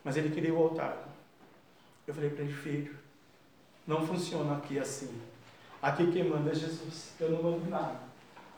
Mas 0.04 0.18
ele 0.18 0.28
queria 0.28 0.52
o 0.52 0.62
altar. 0.62 0.98
Eu 2.06 2.12
falei 2.12 2.28
para 2.28 2.44
ele, 2.44 2.52
filho, 2.52 2.95
não 3.86 4.06
funciona 4.06 4.56
aqui 4.56 4.78
assim. 4.78 5.10
Aqui 5.80 6.10
quem 6.10 6.24
manda 6.24 6.50
é 6.50 6.54
Jesus. 6.54 7.12
Eu 7.20 7.30
não 7.30 7.42
mando 7.42 7.70
nada. 7.70 8.00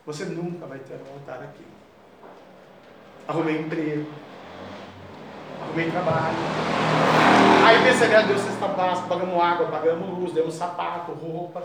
Você 0.07 0.25
nunca 0.25 0.67
vai 0.67 0.79
ter 0.79 0.95
um 0.95 1.15
altar 1.15 1.43
aqui. 1.43 1.65
Arrumei 3.27 3.61
emprego. 3.61 4.11
Arrumei 5.61 5.91
trabalho. 5.91 6.37
Aí 7.67 7.83
percebi 7.83 8.15
a 8.15 8.23
Deus 8.23 8.41
sexta 8.41 8.69
básica, 8.69 9.09
pagamos 9.09 9.43
água, 9.43 9.67
pagamos 9.67 10.19
luz, 10.19 10.33
demos 10.33 10.55
sapato, 10.55 11.13
roupa. 11.13 11.63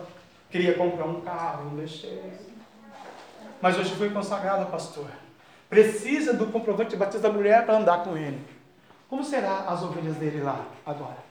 Queria 0.49 0.73
comprar 0.73 1.05
um 1.05 1.21
carro, 1.21 1.69
não 1.69 1.77
deixei. 1.77 2.21
Mas 3.61 3.77
hoje 3.77 3.95
fui 3.95 4.09
consagrado, 4.09 4.69
pastor. 4.69 5.07
Precisa 5.69 6.33
do 6.33 6.47
comprovante 6.47 6.89
de 6.89 6.97
batismo 6.97 7.21
da 7.21 7.31
mulher 7.31 7.65
para 7.65 7.77
andar 7.77 8.03
com 8.03 8.17
ele. 8.17 8.45
Como 9.09 9.23
será 9.23 9.59
as 9.69 9.81
ovelhas 9.81 10.17
dele 10.17 10.41
lá 10.41 10.65
agora? 10.85 11.22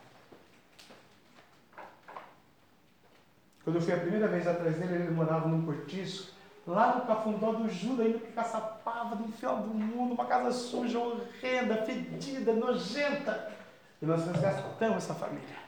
Quando 3.65 3.77
eu 3.77 3.83
fui 3.83 3.95
a 3.95 3.99
primeira 3.99 4.27
vez 4.27 4.47
atrás 4.47 4.77
dele, 4.77 4.95
ele 4.95 5.11
morava 5.11 5.47
num 5.47 5.65
cortiço, 5.65 6.35
lá 6.67 6.97
no 6.97 7.07
Cafundó 7.07 7.53
do 7.53 7.69
Judas, 7.69 8.07
ainda 8.07 8.19
que 8.19 8.33
caçapava 8.33 9.15
no 9.15 9.29
final 9.29 9.59
do 9.59 9.69
mundo, 9.69 10.15
uma 10.15 10.25
casa 10.25 10.51
suja, 10.51 10.99
horrenda, 10.99 11.83
fedida, 11.85 12.53
nojenta. 12.53 13.53
E 14.01 14.07
nós 14.07 14.27
resgatamos 14.27 14.97
essa 14.97 15.15
família. 15.15 15.63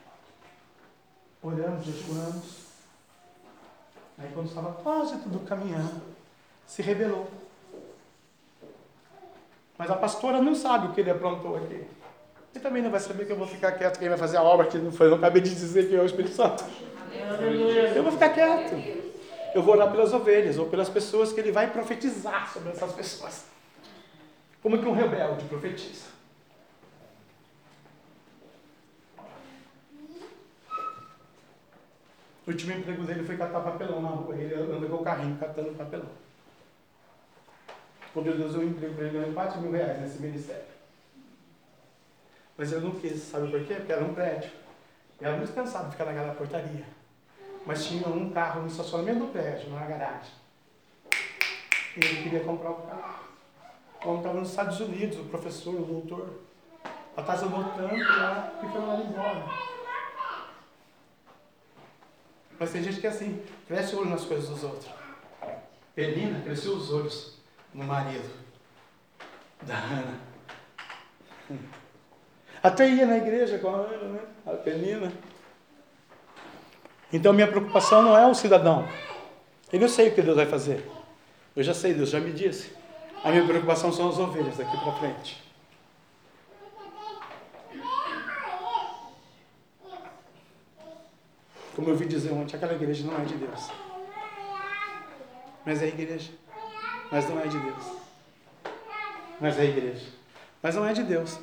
Oramos, 1.40 1.84
jejuamos. 1.84 2.64
Aí 4.18 4.30
quando 4.32 4.48
estava 4.48 4.72
quase 4.72 5.18
tudo 5.18 5.40
caminhando, 5.40 6.02
se 6.66 6.82
rebelou. 6.82 7.28
Mas 9.76 9.90
a 9.90 9.96
pastora 9.96 10.40
não 10.40 10.54
sabe 10.54 10.88
o 10.88 10.92
que 10.92 11.00
ele 11.00 11.10
aprontou 11.10 11.56
aqui. 11.56 11.86
E 12.54 12.60
também 12.60 12.82
não 12.82 12.90
vai 12.90 13.00
saber 13.00 13.26
que 13.26 13.32
eu 13.32 13.36
vou 13.36 13.46
ficar 13.46 13.72
quieto, 13.72 13.98
quem 13.98 14.08
vai 14.08 14.18
fazer 14.18 14.36
a 14.36 14.42
obra 14.42 14.66
que 14.66 14.78
não 14.78 14.92
foi, 14.92 15.08
eu 15.08 15.16
acabei 15.16 15.42
de 15.42 15.50
dizer 15.50 15.88
que 15.88 15.96
é 15.96 16.00
o 16.00 16.06
Espírito 16.06 16.34
Santo. 16.34 16.64
Eu 17.94 18.02
vou 18.02 18.12
ficar 18.12 18.30
quieto. 18.30 18.74
Eu 19.54 19.62
vou 19.62 19.74
orar 19.74 19.90
pelas 19.90 20.12
ovelhas 20.12 20.58
ou 20.58 20.68
pelas 20.68 20.88
pessoas 20.88 21.32
que 21.32 21.40
ele 21.40 21.52
vai 21.52 21.70
profetizar 21.70 22.52
sobre 22.52 22.70
essas 22.70 22.92
pessoas. 22.92 23.44
Como 24.62 24.78
que 24.78 24.86
um 24.86 24.92
rebelde 24.92 25.44
profetiza? 25.44 26.14
O 32.46 32.50
último 32.50 32.72
emprego 32.72 33.04
dele 33.04 33.24
foi 33.24 33.36
catar 33.36 33.60
papelão 33.60 34.02
na 34.02 34.08
rua. 34.08 34.34
Ele 34.36 34.54
anda 34.54 34.86
com 34.86 34.96
o 34.96 35.04
carrinho 35.04 35.38
catando 35.38 35.70
papelão. 35.72 36.08
Quando 38.12 38.36
Deus 38.36 38.52
deu 38.52 38.62
um 38.62 38.68
emprego 38.68 38.94
para 38.94 39.04
ele, 39.04 39.18
ganhou 39.18 39.34
4 39.34 39.60
mil 39.60 39.72
reais 39.72 40.00
nesse 40.00 40.20
ministério. 40.20 40.64
Mas 42.56 42.70
ele 42.70 42.84
não 42.84 42.92
quis, 42.92 43.20
sabe 43.22 43.50
por 43.50 43.64
quê? 43.64 43.74
Porque 43.74 43.92
era 43.92 44.04
um 44.04 44.14
prédio. 44.14 44.50
E 45.20 45.24
era 45.24 45.36
muito 45.36 45.52
cansado 45.52 45.86
de 45.86 45.92
ficar 45.92 46.04
naquela 46.04 46.34
portaria. 46.34 46.84
Mas 47.66 47.86
tinha 47.86 48.06
um 48.08 48.30
carro 48.30 48.62
no 48.62 48.66
estacionamento 48.66 49.20
do 49.20 49.32
prédio, 49.32 49.70
numa 49.70 49.86
garagem. 49.86 50.32
E 51.96 52.04
ele 52.04 52.22
queria 52.22 52.40
comprar 52.40 52.70
o 52.70 52.82
carro. 52.82 53.24
Como 54.02 54.18
estava 54.18 54.38
nos 54.38 54.50
Estados 54.50 54.80
Unidos, 54.80 55.18
o 55.18 55.24
professor, 55.24 55.74
o 55.74 55.84
doutor. 55.84 56.40
A 57.16 57.22
taxa 57.22 57.46
tanto 57.48 57.78
lá 57.78 58.52
e 58.62 58.68
foi 58.68 58.80
lá 58.80 58.96
embora. 58.96 59.44
Mas 62.58 62.72
tem 62.72 62.82
gente 62.82 63.00
que 63.00 63.06
é 63.06 63.10
assim, 63.10 63.42
cresce 63.66 63.94
o 63.94 64.00
olho 64.00 64.10
nas 64.10 64.24
coisas 64.24 64.48
dos 64.48 64.64
outros. 64.64 64.90
Penina 65.94 66.40
cresceu 66.40 66.74
os 66.74 66.92
olhos 66.92 67.38
no 67.72 67.84
marido 67.84 68.28
da 69.62 69.76
Ana. 69.76 70.20
Até 72.62 72.88
ia 72.88 73.06
na 73.06 73.18
igreja 73.18 73.58
com 73.58 73.68
a 73.68 73.78
Ana, 73.78 74.08
né? 74.08 74.20
A 74.46 74.50
Penina. 74.52 75.12
Então 77.14 77.32
minha 77.32 77.46
preocupação 77.46 78.02
não 78.02 78.18
é 78.18 78.26
o 78.26 78.34
cidadão. 78.34 78.88
Ele 79.72 79.84
eu 79.84 79.88
sei 79.88 80.08
o 80.08 80.14
que 80.16 80.20
Deus 80.20 80.34
vai 80.34 80.46
fazer. 80.46 80.84
Eu 81.54 81.62
já 81.62 81.72
sei, 81.72 81.94
Deus 81.94 82.10
já 82.10 82.18
me 82.18 82.32
disse. 82.32 82.72
A 83.22 83.30
minha 83.30 83.46
preocupação 83.46 83.92
são 83.92 84.08
as 84.08 84.18
ovelhas 84.18 84.56
daqui 84.56 84.76
para 84.76 84.92
frente. 84.94 85.40
Como 91.76 91.88
eu 91.88 91.94
vi 91.94 92.06
dizer 92.06 92.32
ontem, 92.32 92.56
aquela 92.56 92.74
igreja 92.74 93.06
não 93.06 93.16
é 93.16 93.24
de 93.24 93.34
Deus. 93.34 93.70
Mas 95.64 95.82
é 95.82 95.86
igreja. 95.86 96.32
Mas 97.12 97.28
não 97.28 97.38
é 97.38 97.46
de 97.46 97.58
Deus. 97.60 97.84
Mas 99.40 99.56
é 99.56 99.64
igreja. 99.66 100.06
Mas 100.60 100.74
não 100.74 100.84
é 100.84 100.92
de 100.92 101.04
Deus. 101.04 101.38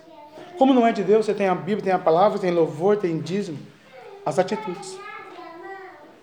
Como 0.58 0.74
não 0.74 0.86
é 0.86 0.92
de 0.92 1.02
Deus, 1.02 1.26
você 1.26 1.34
tem 1.34 1.48
a 1.48 1.56
Bíblia, 1.56 1.82
tem 1.82 1.94
a 1.94 2.00
palavra, 2.00 2.38
tem 2.40 2.52
louvor, 2.52 2.98
tem 2.98 3.22
dízimo, 3.22 3.58
as 4.26 4.38
atitudes. 4.38 5.00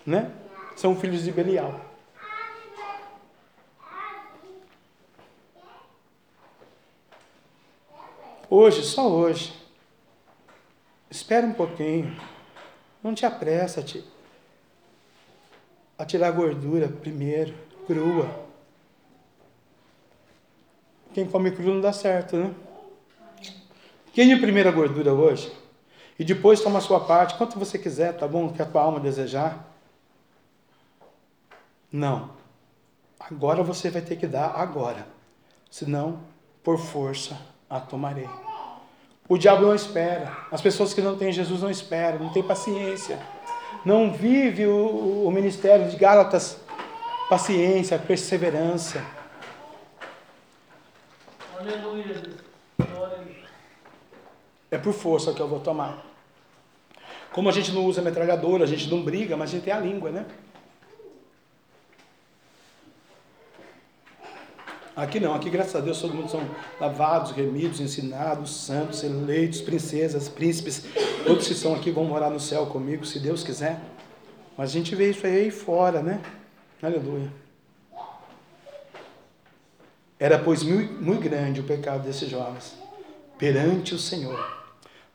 Né? 0.09 0.33
São 0.75 0.97
filhos 0.97 1.23
de 1.23 1.31
Belial. 1.31 1.79
Hoje, 8.49 8.83
só 8.85 9.07
hoje. 9.07 9.53
Espera 11.11 11.47
um 11.47 11.53
pouquinho. 11.53 12.19
Não 13.03 13.15
te 13.15 13.27
apressa 13.27 13.83
-te 13.83 14.03
a 15.99 16.07
tirar 16.07 16.31
gordura 16.31 16.89
primeiro, 16.89 17.55
crua. 17.87 18.31
Quem 21.13 21.29
come 21.29 21.51
cru 21.51 21.75
não 21.75 21.83
dá 21.83 21.93
certo, 21.93 22.35
né? 22.35 22.55
Quem 24.15 24.41
primeiro 24.41 24.71
a 24.71 24.73
gordura 24.73 25.13
hoje 25.13 25.53
e 26.19 26.25
depois 26.25 26.63
toma 26.63 26.79
a 26.79 26.83
sua 26.83 27.01
parte, 27.01 27.37
quanto 27.37 27.59
você 27.59 27.79
quiser, 27.79 28.17
tá 28.17 28.27
bom? 28.27 28.51
Que 28.51 28.63
a 28.63 28.65
tua 28.65 28.83
alma 28.83 28.99
desejar. 28.99 29.68
Não. 31.91 32.31
Agora 33.19 33.63
você 33.63 33.91
vai 33.91 34.03
ter 34.03 34.17
que 34.17 34.27
dar 34.27 34.53
agora. 34.55 35.07
Senão, 35.71 36.21
por 36.63 36.79
força, 36.79 37.39
a 37.69 37.81
tomarei. 37.81 38.29
O 39.29 39.37
diabo 39.37 39.63
não 39.63 39.75
espera. 39.75 40.37
As 40.51 40.61
pessoas 40.61 40.95
que 40.95 41.03
não 41.03 41.17
têm 41.17 41.33
Jesus 41.33 41.61
não 41.61 41.71
esperam, 41.71 42.19
não 42.19 42.33
têm 42.33 42.43
paciência. 42.43 43.19
Não 43.85 44.13
vive 44.13 44.67
o, 44.67 45.27
o 45.27 45.31
ministério 45.31 45.89
de 45.89 45.97
Gálatas, 45.97 46.59
paciência, 47.29 47.99
perseverança. 47.99 49.05
Aleluia. 51.59 52.23
É 54.71 54.79
por 54.79 54.93
força 54.93 55.33
que 55.33 55.41
eu 55.41 55.49
vou 55.49 55.61
tomar. 55.61 56.05
Como 57.33 57.49
a 57.49 57.53
gente 57.53 57.73
não 57.73 57.85
usa 57.85 58.03
metralhadora, 58.03 58.65
a 58.65 58.67
gente 58.67 58.89
não 58.91 59.03
briga, 59.03 59.37
mas 59.37 59.51
a 59.51 59.53
gente 59.53 59.65
tem 59.65 59.73
a 59.73 59.79
língua, 59.79 60.11
né? 60.11 60.27
Aqui 64.99 65.21
não, 65.21 65.33
aqui 65.33 65.49
graças 65.49 65.77
a 65.77 65.81
Deus 65.81 66.01
todo 66.01 66.13
mundo 66.13 66.29
são 66.29 66.41
lavados, 66.81 67.31
remidos, 67.31 67.79
ensinados, 67.79 68.51
santos, 68.51 69.05
eleitos, 69.05 69.61
princesas, 69.61 70.29
príncipes. 70.29 70.83
Todos 71.25 71.47
que 71.47 71.53
estão 71.53 71.73
aqui 71.73 71.93
vão 71.93 72.03
morar 72.03 72.31
no 72.31 72.41
céu 72.41 72.67
comigo, 72.67 73.07
se 73.07 73.21
Deus 73.21 73.45
quiser. 73.45 73.79
Mas 74.57 74.71
a 74.71 74.73
gente 74.73 74.97
vê 74.97 75.11
isso 75.11 75.25
aí 75.25 75.53
fora, 75.53 76.03
né? 76.03 76.21
Aleluia. 76.83 77.33
Era, 80.19 80.37
pois, 80.37 80.65
muito, 80.65 81.21
grande 81.21 81.61
o 81.61 81.65
pecado 81.65 82.03
desses 82.03 82.29
jovens 82.29 82.75
perante 83.39 83.95
o 83.95 83.99
Senhor. 84.01 84.53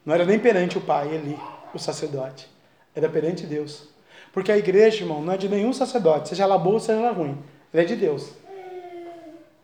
Não 0.06 0.14
era 0.14 0.24
nem 0.24 0.40
perante 0.40 0.78
o 0.78 0.82
pai 0.82 1.14
ali, 1.14 1.38
o 1.74 1.78
sacerdote. 1.78 2.48
Era 2.96 3.10
perante 3.10 3.46
Deus. 3.46 3.90
Porque 4.32 4.50
a 4.50 4.58
igreja, 4.58 5.04
irmão, 5.04 5.22
não 5.22 5.34
é 5.34 5.38
de 5.38 5.50
nenhum 5.50 5.74
sacerdote, 5.74 6.30
seja 6.30 6.44
ela 6.44 6.58
boa, 6.58 6.80
seja 6.80 7.02
ela 7.02 7.12
ruim. 7.12 7.38
Ela 7.74 7.84
é 7.84 7.86
de 7.86 7.98
Deus. 7.98 8.43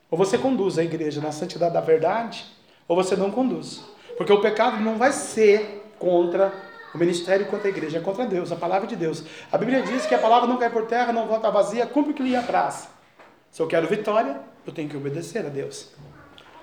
Ou 0.10 0.18
você 0.18 0.38
conduz 0.38 0.78
a 0.78 0.84
igreja 0.84 1.22
na 1.22 1.32
santidade 1.32 1.74
da 1.74 1.82
verdade, 1.82 2.46
ou 2.88 2.96
você 2.96 3.16
não 3.16 3.32
conduz. 3.32 3.84
Porque 4.18 4.34
o 4.34 4.42
pecado 4.42 4.82
não 4.82 4.98
vai 4.98 5.12
ser 5.12 5.94
contra 6.00 6.52
o 6.94 6.98
ministério, 6.98 7.46
contra 7.46 7.68
a 7.68 7.70
igreja, 7.70 8.00
é 8.00 8.02
contra 8.02 8.26
Deus, 8.26 8.52
a 8.52 8.56
palavra 8.56 8.88
de 8.88 8.96
Deus. 8.96 9.24
A 9.52 9.58
Bíblia 9.58 9.84
diz 9.84 10.06
que 10.06 10.16
a 10.16 10.20
palavra 10.20 10.48
não 10.48 10.58
cai 10.58 10.70
por 10.70 10.88
terra, 10.88 11.14
não 11.14 11.28
volta 11.28 11.52
vazia, 11.52 11.86
cumpre 11.86 12.12
o 12.12 12.16
que 12.16 12.24
lhe 12.24 12.36
apraz. 12.36 12.90
Se 13.52 13.62
eu 13.62 13.68
quero 13.68 13.88
vitória, 13.88 14.40
eu 14.66 14.74
tenho 14.74 14.90
que 14.90 14.98
obedecer 14.98 15.46
a 15.46 15.50
Deus. 15.50 15.90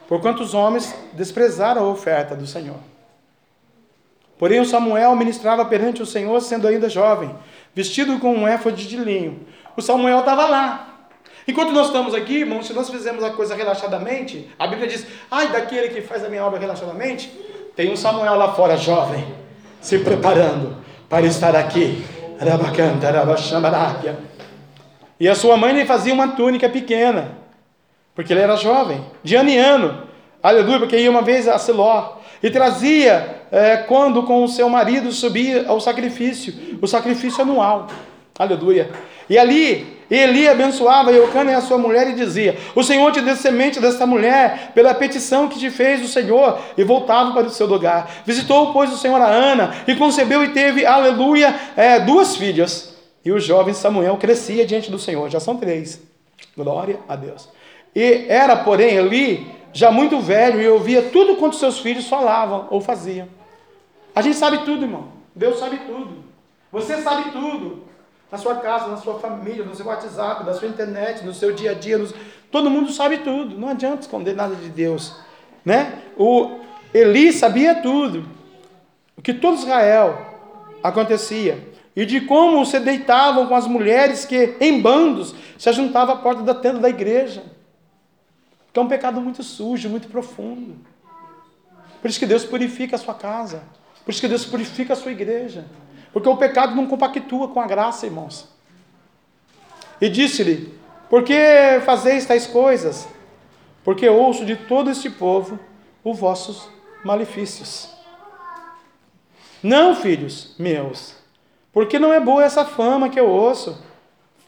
Porquanto 0.08 0.42
os 0.42 0.54
homens 0.54 0.94
desprezaram 1.12 1.82
a 1.82 1.88
oferta 1.88 2.34
do 2.34 2.46
Senhor. 2.46 2.78
Porém, 4.38 4.60
o 4.60 4.66
Samuel 4.66 5.16
ministrava 5.16 5.64
perante 5.64 6.02
o 6.02 6.06
Senhor, 6.06 6.40
sendo 6.40 6.68
ainda 6.68 6.88
jovem, 6.88 7.34
vestido 7.74 8.18
com 8.18 8.34
um 8.34 8.46
éfode 8.46 8.86
de 8.86 8.96
linho. 8.96 9.46
O 9.76 9.82
Samuel 9.82 10.20
estava 10.20 10.46
lá, 10.46 10.85
Enquanto 11.48 11.70
nós 11.70 11.86
estamos 11.86 12.12
aqui, 12.12 12.38
irmãos, 12.38 12.66
se 12.66 12.72
nós 12.72 12.90
fizermos 12.90 13.22
a 13.22 13.30
coisa 13.30 13.54
relaxadamente, 13.54 14.50
a 14.58 14.66
Bíblia 14.66 14.88
diz: 14.88 15.06
ai 15.30 15.48
daquele 15.48 15.88
que 15.88 16.00
faz 16.00 16.24
a 16.24 16.28
minha 16.28 16.44
obra 16.44 16.58
relaxadamente, 16.58 17.30
tem 17.76 17.92
um 17.92 17.96
Samuel 17.96 18.34
lá 18.34 18.52
fora, 18.52 18.76
jovem, 18.76 19.24
se 19.80 19.98
preparando 19.98 20.76
para 21.08 21.24
estar 21.24 21.54
aqui. 21.54 22.04
E 25.18 25.28
a 25.28 25.34
sua 25.34 25.56
mãe 25.56 25.72
lhe 25.72 25.86
fazia 25.86 26.12
uma 26.12 26.28
túnica 26.28 26.68
pequena, 26.68 27.38
porque 28.14 28.32
ele 28.32 28.40
era 28.40 28.56
jovem, 28.56 29.02
de 29.22 29.36
ano 29.36 29.48
em 29.48 29.58
ano, 29.58 30.02
aleluia, 30.42 30.78
porque 30.80 30.98
ia 30.98 31.10
uma 31.10 31.22
vez 31.22 31.46
a 31.48 31.58
Siló, 31.58 32.18
e 32.42 32.50
trazia 32.50 33.44
é, 33.50 33.76
quando 33.76 34.24
com 34.24 34.44
o 34.44 34.48
seu 34.48 34.68
marido 34.68 35.10
subia 35.12 35.66
ao 35.68 35.80
sacrifício, 35.80 36.78
o 36.82 36.86
sacrifício 36.86 37.40
anual, 37.42 37.86
aleluia. 38.38 38.90
E 39.28 39.38
ali 39.38 39.96
Eli 40.10 40.48
abençoava 40.48 41.10
Eucana 41.10 41.50
e 41.50 41.54
a 41.54 41.60
sua 41.60 41.78
mulher 41.78 42.08
e 42.08 42.14
dizia: 42.14 42.56
O 42.74 42.82
Senhor 42.82 43.10
te 43.12 43.20
dê 43.20 43.34
semente 43.34 43.80
desta 43.80 44.06
mulher 44.06 44.70
pela 44.74 44.94
petição 44.94 45.48
que 45.48 45.58
te 45.58 45.68
fez 45.68 46.04
o 46.04 46.08
Senhor, 46.08 46.60
e 46.76 46.84
voltava 46.84 47.32
para 47.32 47.46
o 47.46 47.50
seu 47.50 47.66
lugar. 47.66 48.22
Visitou, 48.24 48.72
pois, 48.72 48.92
o 48.92 48.96
Senhor 48.96 49.20
a 49.20 49.26
Ana 49.26 49.74
e 49.86 49.96
concebeu 49.96 50.44
e 50.44 50.52
teve, 50.52 50.86
aleluia, 50.86 51.54
é, 51.76 51.98
duas 51.98 52.36
filhas. 52.36 52.94
E 53.24 53.32
o 53.32 53.40
jovem 53.40 53.74
Samuel 53.74 54.16
crescia 54.16 54.64
diante 54.64 54.90
do 54.90 54.98
Senhor. 54.98 55.28
Já 55.28 55.40
são 55.40 55.56
três. 55.56 56.00
Glória 56.56 57.00
a 57.08 57.16
Deus. 57.16 57.48
E 57.94 58.26
era, 58.28 58.54
porém, 58.56 58.94
Eli 58.94 59.50
já 59.72 59.90
muito 59.90 60.20
velho 60.20 60.60
e 60.60 60.68
ouvia 60.68 61.02
tudo 61.02 61.34
quanto 61.36 61.56
seus 61.56 61.80
filhos 61.80 62.06
falavam 62.06 62.68
ou 62.70 62.80
faziam. 62.80 63.26
A 64.14 64.22
gente 64.22 64.36
sabe 64.36 64.58
tudo, 64.58 64.84
irmão. 64.84 65.08
Deus 65.34 65.58
sabe 65.58 65.78
tudo. 65.78 66.24
Você 66.70 67.02
sabe 67.02 67.32
tudo. 67.32 67.85
Na 68.30 68.38
sua 68.38 68.56
casa, 68.56 68.88
na 68.88 68.96
sua 68.96 69.18
família, 69.18 69.64
no 69.64 69.74
seu 69.74 69.86
WhatsApp, 69.86 70.44
na 70.44 70.52
sua 70.52 70.68
internet, 70.68 71.24
no 71.24 71.32
seu 71.32 71.52
dia 71.52 71.70
a 71.70 71.74
dia. 71.74 71.96
Nos... 71.96 72.12
Todo 72.50 72.70
mundo 72.70 72.92
sabe 72.92 73.18
tudo. 73.18 73.56
Não 73.56 73.68
adianta 73.68 74.02
esconder 74.02 74.34
nada 74.34 74.54
de 74.54 74.68
Deus. 74.68 75.16
Né? 75.64 76.02
O 76.16 76.58
Eli 76.92 77.32
sabia 77.32 77.76
tudo. 77.76 78.26
O 79.16 79.22
que 79.22 79.32
todo 79.32 79.56
Israel 79.56 80.18
acontecia. 80.82 81.72
E 81.94 82.04
de 82.04 82.20
como 82.20 82.64
se 82.66 82.78
deitavam 82.80 83.46
com 83.46 83.54
as 83.54 83.66
mulheres 83.66 84.24
que, 84.24 84.56
em 84.60 84.80
bandos, 84.80 85.34
se 85.56 85.72
juntavam 85.72 86.16
à 86.16 86.18
porta 86.18 86.42
da 86.42 86.54
tenda 86.54 86.80
da 86.80 86.88
igreja. 86.88 87.42
Que 88.72 88.78
é 88.78 88.82
um 88.82 88.88
pecado 88.88 89.20
muito 89.20 89.42
sujo, 89.42 89.88
muito 89.88 90.08
profundo. 90.08 90.76
Por 92.02 92.10
isso 92.10 92.18
que 92.18 92.26
Deus 92.26 92.44
purifica 92.44 92.96
a 92.96 92.98
sua 92.98 93.14
casa. 93.14 93.62
Por 94.04 94.10
isso 94.10 94.20
que 94.20 94.28
Deus 94.28 94.44
purifica 94.44 94.92
a 94.92 94.96
sua 94.96 95.12
igreja. 95.12 95.64
Porque 96.16 96.30
o 96.30 96.36
pecado 96.38 96.74
não 96.74 96.86
compactua 96.86 97.48
com 97.48 97.60
a 97.60 97.66
graça, 97.66 98.06
irmãos. 98.06 98.48
E 100.00 100.08
disse-lhe: 100.08 100.72
Por 101.10 101.22
que 101.22 101.34
fazeis 101.84 102.24
tais 102.24 102.46
coisas? 102.46 103.06
Porque 103.84 104.08
ouço 104.08 104.46
de 104.46 104.56
todo 104.56 104.88
este 104.88 105.10
povo 105.10 105.60
os 106.02 106.18
vossos 106.18 106.70
malefícios. 107.04 107.90
Não, 109.62 109.94
filhos 109.94 110.54
meus, 110.58 111.14
porque 111.70 111.98
não 111.98 112.14
é 112.14 112.18
boa 112.18 112.42
essa 112.42 112.64
fama 112.64 113.10
que 113.10 113.20
eu 113.20 113.28
ouço. 113.28 113.78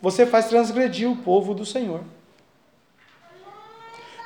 Você 0.00 0.24
faz 0.24 0.48
transgredir 0.48 1.10
o 1.10 1.16
povo 1.16 1.52
do 1.52 1.66
Senhor. 1.66 2.00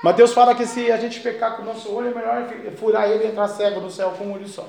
Mateus 0.04 0.32
fala 0.32 0.54
que 0.54 0.64
se 0.64 0.92
a 0.92 0.96
gente 0.96 1.18
pecar 1.18 1.56
com 1.56 1.62
o 1.62 1.66
nosso 1.66 1.92
olho, 1.92 2.12
é 2.12 2.14
melhor 2.14 2.48
furar 2.76 3.10
ele 3.10 3.24
e 3.24 3.26
entrar 3.32 3.48
cego 3.48 3.80
no 3.80 3.90
céu 3.90 4.12
com 4.12 4.26
um 4.26 4.32
olho 4.34 4.46
só. 4.46 4.68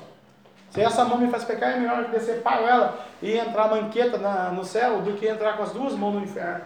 Se 0.74 0.82
essa 0.82 1.04
mão 1.04 1.18
me 1.18 1.28
faz 1.28 1.44
pecar, 1.44 1.70
é 1.70 1.78
melhor 1.78 2.08
decepar 2.08 2.60
ela 2.60 2.98
e 3.22 3.38
entrar 3.38 3.68
manqueta 3.68 4.18
na, 4.18 4.50
no 4.50 4.64
céu 4.64 5.00
do 5.02 5.12
que 5.12 5.24
entrar 5.24 5.56
com 5.56 5.62
as 5.62 5.70
duas 5.70 5.92
mãos 5.92 6.14
no 6.14 6.20
inferno. 6.20 6.64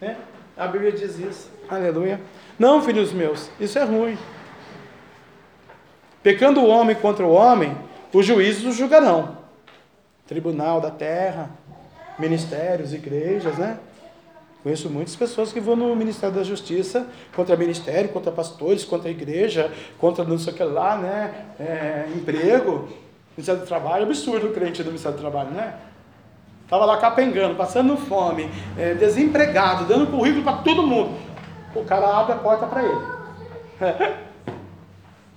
Né? 0.00 0.16
A 0.56 0.68
Bíblia 0.68 0.92
diz 0.92 1.18
isso. 1.18 1.50
Aleluia. 1.68 2.20
Não, 2.56 2.80
filhos 2.80 3.12
meus, 3.12 3.50
isso 3.58 3.80
é 3.80 3.82
ruim. 3.82 4.16
Pecando 6.22 6.60
o 6.60 6.68
homem 6.68 6.94
contra 6.94 7.26
o 7.26 7.32
homem, 7.32 7.76
os 8.12 8.24
juízes 8.24 8.64
o 8.64 8.70
julgarão. 8.70 9.38
Tribunal 10.28 10.80
da 10.80 10.92
terra, 10.92 11.50
ministérios, 12.16 12.94
igrejas, 12.94 13.58
né? 13.58 13.76
Conheço 14.62 14.90
muitas 14.90 15.16
pessoas 15.16 15.52
que 15.52 15.60
vão 15.60 15.74
no 15.74 15.96
Ministério 15.96 16.36
da 16.36 16.42
Justiça 16.42 17.06
contra 17.34 17.56
ministério, 17.56 18.10
contra 18.10 18.30
pastores, 18.30 18.84
contra 18.84 19.10
igreja, 19.10 19.72
contra 19.98 20.22
não 20.22 20.38
sei 20.38 20.52
o 20.52 20.56
que 20.56 20.62
lá, 20.62 20.98
né? 20.98 21.46
É, 21.58 22.06
emprego, 22.14 22.88
Ministério 23.36 23.62
do 23.62 23.66
Trabalho. 23.66 24.04
Absurdo 24.04 24.48
o 24.48 24.52
crente 24.52 24.82
do 24.82 24.88
Ministério 24.88 25.16
do 25.16 25.20
Trabalho, 25.20 25.50
né? 25.50 25.76
Estava 26.64 26.84
lá 26.84 26.98
capengando, 26.98 27.54
passando 27.54 27.96
fome, 27.96 28.50
é, 28.78 28.94
desempregado, 28.94 29.86
dando 29.86 30.06
currículo 30.10 30.44
para 30.44 30.58
todo 30.58 30.86
mundo. 30.86 31.18
O 31.74 31.84
cara 31.84 32.06
abre 32.18 32.34
a 32.34 32.36
porta 32.36 32.66
para 32.66 32.82
ele. 32.82 33.00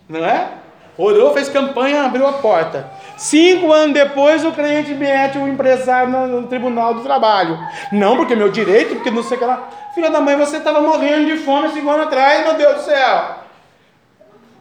Não 0.09 0.23
é? 0.23 0.62
Orou, 0.98 1.34
fez 1.34 1.49
campanha, 1.49 2.03
abriu 2.03 2.28
a 2.28 2.34
porta. 2.34 2.88
Cinco 3.18 3.72
anos 3.72 3.94
depois, 3.94 4.45
o 4.45 4.52
cliente 4.52 4.94
mete 4.94 5.38
o 5.40 5.48
empresário 5.48 6.11
no, 6.11 6.41
no, 6.41 6.48
tribunal 6.48 6.94
do 6.94 7.02
trabalho. 7.02 7.57
Não, 7.91 8.15
porque 8.15 8.36
meu 8.36 8.49
direito, 8.49 8.95
porque 8.95 9.10
não 9.10 9.24
sei 9.24 9.38
o 9.38 9.40
que 9.40 9.45
lá. 9.45 9.70
Filha 9.95 10.11
da 10.11 10.22
mãe, 10.22 10.36
você 10.36 10.57
estava 10.57 10.82
morrendo 10.82 11.26
de 11.26 11.38
fome 11.38 11.70
cinco 11.70 11.90
anos 11.90 12.07
atrás, 12.07 12.45
meu 12.45 12.53
Deus 12.56 12.76
do 12.76 12.82
céu. 12.84 13.36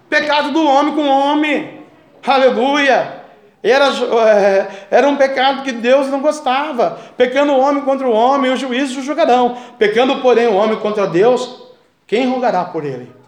Pecado 0.09 0.53
do 0.53 0.67
homem 0.67 0.95
com 0.95 1.07
homem. 1.07 1.83
Aleluia. 2.27 3.23
Era, 3.63 3.89
é, 4.29 4.69
era 4.91 5.09
um 5.09 5.17
pecado 5.17 5.63
que 5.63 5.73
Deus 5.73 6.09
não 6.09 6.21
gostava. 6.21 6.99
Pecando 7.17 7.53
o 7.53 7.61
homem 7.61 7.83
contra 7.83 8.09
o 8.09 8.13
homem, 8.13 8.51
o 8.51 8.57
juízo 8.57 9.01
o 9.01 9.03
julgarão. 9.03 9.57
Pecando, 9.79 10.21
porém, 10.21 10.49
o 10.49 10.55
homem 10.55 10.79
contra 10.79 11.07
Deus, 11.07 11.63
quem 12.07 12.27
rogará 12.29 12.65
por 12.65 12.85
ele? 12.85 13.22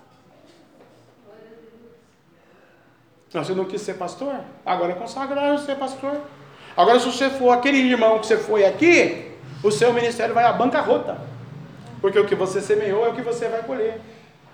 Não, 3.34 3.42
você 3.42 3.52
não 3.52 3.64
quis 3.64 3.82
ser 3.82 3.94
pastor? 3.94 4.32
Agora 4.64 4.92
é 4.92 4.94
consagrado 4.94 5.58
ser 5.58 5.74
pastor. 5.74 6.20
Agora, 6.76 7.00
se 7.00 7.06
você 7.06 7.28
for 7.28 7.50
aquele 7.50 7.78
irmão 7.78 8.20
que 8.20 8.28
você 8.28 8.38
foi 8.38 8.64
aqui, 8.64 9.32
o 9.60 9.72
seu 9.72 9.92
ministério 9.92 10.32
vai 10.32 10.44
à 10.44 10.52
bancarrota. 10.52 11.18
Porque 12.00 12.18
o 12.18 12.26
que 12.26 12.36
você 12.36 12.60
semeou 12.60 13.04
é 13.04 13.08
o 13.08 13.12
que 13.12 13.22
você 13.22 13.48
vai 13.48 13.64
colher. 13.64 14.00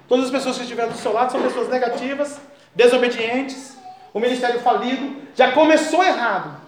Todas 0.09 0.25
as 0.25 0.31
pessoas 0.31 0.57
que 0.57 0.63
estiveram 0.63 0.91
do 0.91 0.97
seu 0.97 1.13
lado 1.13 1.31
são 1.31 1.43
pessoas 1.43 1.69
negativas, 1.69 2.41
desobedientes, 2.75 3.77
o 4.15 4.19
ministério 4.19 4.61
falido, 4.61 5.15
já 5.35 5.53
começou 5.53 6.03
errado. 6.03 6.59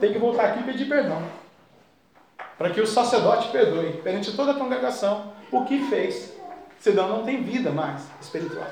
Tem 0.00 0.12
que 0.12 0.18
voltar 0.18 0.46
aqui 0.46 0.60
e 0.60 0.64
pedir 0.64 0.86
perdão. 0.86 1.22
Para 2.58 2.70
que 2.70 2.80
o 2.80 2.86
sacerdote 2.86 3.48
perdoe 3.48 3.92
perante 4.02 4.32
toda 4.32 4.50
a 4.50 4.54
congregação 4.54 5.32
o 5.52 5.64
que 5.64 5.86
fez. 5.88 6.34
Senão 6.80 7.08
não 7.08 7.24
tem 7.24 7.44
vida 7.44 7.70
mais 7.70 8.02
espiritual. 8.20 8.66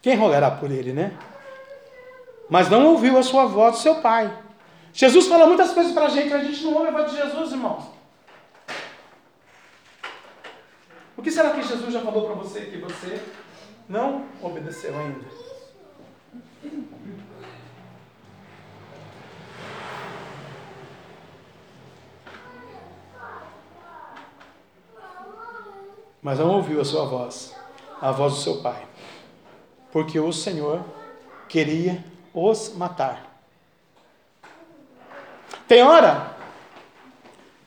Quem 0.00 0.16
rogará 0.16 0.50
por 0.50 0.70
ele, 0.70 0.92
né? 0.92 1.16
Mas 2.48 2.70
não 2.70 2.86
ouviu 2.86 3.18
a 3.18 3.22
sua 3.22 3.46
voz 3.46 3.76
do 3.76 3.82
seu 3.82 3.96
pai. 3.96 4.32
Jesus 4.92 5.26
fala 5.26 5.46
muitas 5.46 5.72
coisas 5.72 5.92
para 5.92 6.06
a 6.06 6.08
gente, 6.08 6.32
a 6.32 6.42
gente 6.42 6.62
não 6.64 6.74
ouve 6.74 6.88
a 6.88 6.90
voz 6.92 7.10
de 7.10 7.16
Jesus, 7.16 7.52
irmãos. 7.52 7.84
O 11.16 11.22
que 11.22 11.30
será 11.30 11.50
que 11.50 11.62
Jesus 11.62 11.92
já 11.92 12.00
falou 12.00 12.26
para 12.26 12.34
você 12.36 12.60
que 12.62 12.78
você 12.78 13.20
não 13.88 14.24
obedeceu 14.40 14.96
ainda? 14.96 15.38
Mas 26.22 26.38
não 26.38 26.50
ouviu 26.50 26.80
a 26.80 26.84
sua 26.84 27.04
voz, 27.04 27.54
a 28.00 28.10
voz 28.12 28.34
do 28.34 28.40
seu 28.40 28.60
pai 28.60 28.87
porque 29.92 30.18
o 30.18 30.32
Senhor 30.32 30.84
queria 31.48 32.04
os 32.34 32.74
matar. 32.76 33.26
Tem 35.66 35.82
hora 35.82 36.36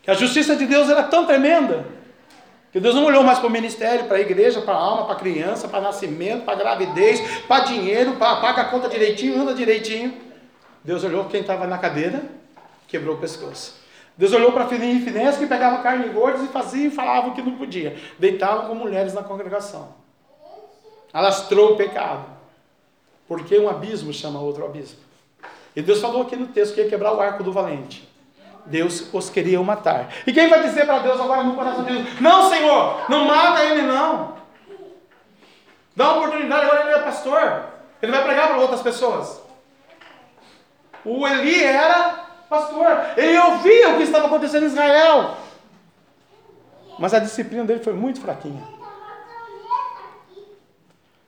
que 0.02 0.10
a 0.10 0.14
justiça 0.14 0.56
de 0.56 0.66
Deus 0.66 0.90
era 0.90 1.04
tão 1.04 1.26
tremenda 1.26 1.86
que 2.72 2.80
Deus 2.80 2.96
não 2.96 3.04
olhou 3.04 3.22
mais 3.22 3.38
para 3.38 3.48
o 3.48 3.52
ministério, 3.52 4.06
para 4.06 4.18
a 4.18 4.22
igreja, 4.22 4.62
para 4.62 4.74
a 4.74 4.78
alma, 4.78 5.04
para 5.06 5.16
a 5.16 5.20
criança, 5.20 5.68
para 5.68 5.82
nascimento, 5.82 6.46
para 6.46 6.56
gravidez, 6.56 7.44
para 7.46 7.66
dinheiro, 7.66 8.14
para 8.14 8.38
pagar 8.38 8.62
a 8.62 8.66
conta 8.66 8.88
direitinho, 8.88 9.42
anda 9.42 9.54
direitinho. 9.54 10.14
Deus 10.84 11.04
olhou 11.04 11.26
quem 11.26 11.42
estava 11.42 11.68
na 11.68 11.78
cadeira, 11.78 12.24
quebrou 12.88 13.16
o 13.16 13.20
pescoço. 13.20 13.82
Deus 14.18 14.32
olhou 14.32 14.52
para 14.52 14.68
Fininho 14.68 14.98
e 14.98 15.02
Finés 15.02 15.38
que 15.38 15.46
pegava 15.46 15.82
carne 15.84 16.08
gordas 16.10 16.44
e 16.44 16.48
fazia 16.48 16.88
e 16.88 16.92
falava 16.92 17.28
o 17.28 17.34
que 17.34 17.42
não 17.42 17.58
podia. 17.58 17.98
Deitavam 18.18 18.68
com 18.68 18.76
mulheres 18.76 19.14
na 19.14 19.24
congregação 19.24 20.01
alastrou 21.14 21.74
o 21.74 21.76
pecado. 21.76 22.26
Porque 23.28 23.58
um 23.58 23.70
abismo 23.70 24.12
chama 24.14 24.40
outro 24.40 24.66
abismo. 24.66 25.00
E 25.76 25.82
Deus 25.82 26.02
falou 26.02 26.24
aqui 26.24 26.36
no 26.36 26.48
texto 26.48 26.76
que 26.76 26.82
ia 26.82 26.90
quebrar 26.90 27.14
o 27.14 27.22
arco 27.22 27.44
do 27.44 27.52
valente. 27.52 28.10
Deus 28.66 29.08
os 29.14 29.30
queria 29.30 29.62
matar. 29.62 30.14
E 30.26 30.34
quem 30.34 30.48
vai 30.48 30.62
dizer 30.62 30.86
para 30.86 31.00
Deus 31.00 31.20
agora 31.20 31.44
no 31.44 31.56
coração 31.56 31.84
de 31.84 31.94
Deus: 31.94 32.20
Não, 32.20 32.50
Senhor, 32.50 33.10
não 33.10 33.26
mata 33.26 33.64
ele, 33.64 33.82
não. 33.82 34.36
Dá 35.96 36.10
uma 36.10 36.18
oportunidade, 36.18 36.66
agora 36.66 36.82
ele 36.82 37.00
é 37.00 37.02
pastor. 37.02 37.66
Ele 38.02 38.12
vai 38.12 38.24
pregar 38.24 38.48
para 38.48 38.58
outras 38.58 38.82
pessoas. 38.82 39.42
O 41.04 41.28
Eli 41.28 41.64
era 41.64 42.26
pastor. 42.50 42.88
Ele 43.18 43.38
ouvia 43.38 43.90
o 43.90 43.98
que 43.98 44.04
estava 44.04 44.28
acontecendo 44.28 44.64
em 44.64 44.68
Israel. 44.68 45.38
Mas 47.00 47.14
a 47.14 47.20
disciplina 47.20 47.64
dele 47.64 47.84
foi 47.84 47.94
muito 47.94 48.22
fraquinha. 48.22 48.62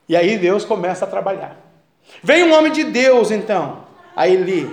E 0.07 0.15
aí 0.15 0.37
Deus 0.37 0.65
começa 0.65 1.05
a 1.05 1.07
trabalhar. 1.07 1.57
Vem 2.21 2.43
um 2.43 2.53
homem 2.53 2.71
de 2.71 2.83
Deus, 2.83 3.31
então, 3.31 3.85
a 4.15 4.27
Eli. 4.27 4.69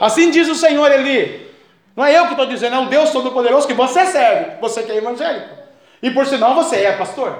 Assim 0.00 0.30
diz 0.30 0.48
o 0.48 0.54
Senhor 0.54 0.90
Eli. 0.90 1.50
Não 1.94 2.04
é 2.04 2.18
eu 2.18 2.24
que 2.24 2.32
estou 2.32 2.46
dizendo, 2.46 2.76
é 2.76 2.78
um 2.78 2.86
Deus 2.86 3.10
Todo-Poderoso 3.10 3.66
que 3.66 3.74
você 3.74 4.06
serve, 4.06 4.60
você 4.60 4.82
que 4.82 4.92
é 4.92 4.96
evangélico. 4.96 5.54
E 6.02 6.10
por 6.10 6.26
sinal 6.26 6.54
você 6.54 6.76
é 6.76 6.92
pastor. 6.92 7.38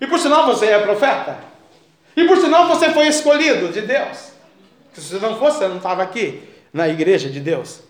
E 0.00 0.06
por 0.06 0.18
sinal 0.18 0.46
você 0.46 0.66
é 0.66 0.78
profeta. 0.78 1.38
E 2.14 2.24
por 2.24 2.36
sinal 2.36 2.68
você 2.68 2.90
foi 2.90 3.06
escolhido 3.08 3.68
de 3.68 3.80
Deus. 3.80 4.32
Se 4.92 5.00
você 5.00 5.26
não 5.26 5.38
fosse, 5.38 5.58
você 5.58 5.68
não 5.68 5.76
estava 5.76 6.02
aqui 6.02 6.42
na 6.72 6.88
igreja 6.88 7.28
de 7.28 7.40
Deus. 7.40 7.80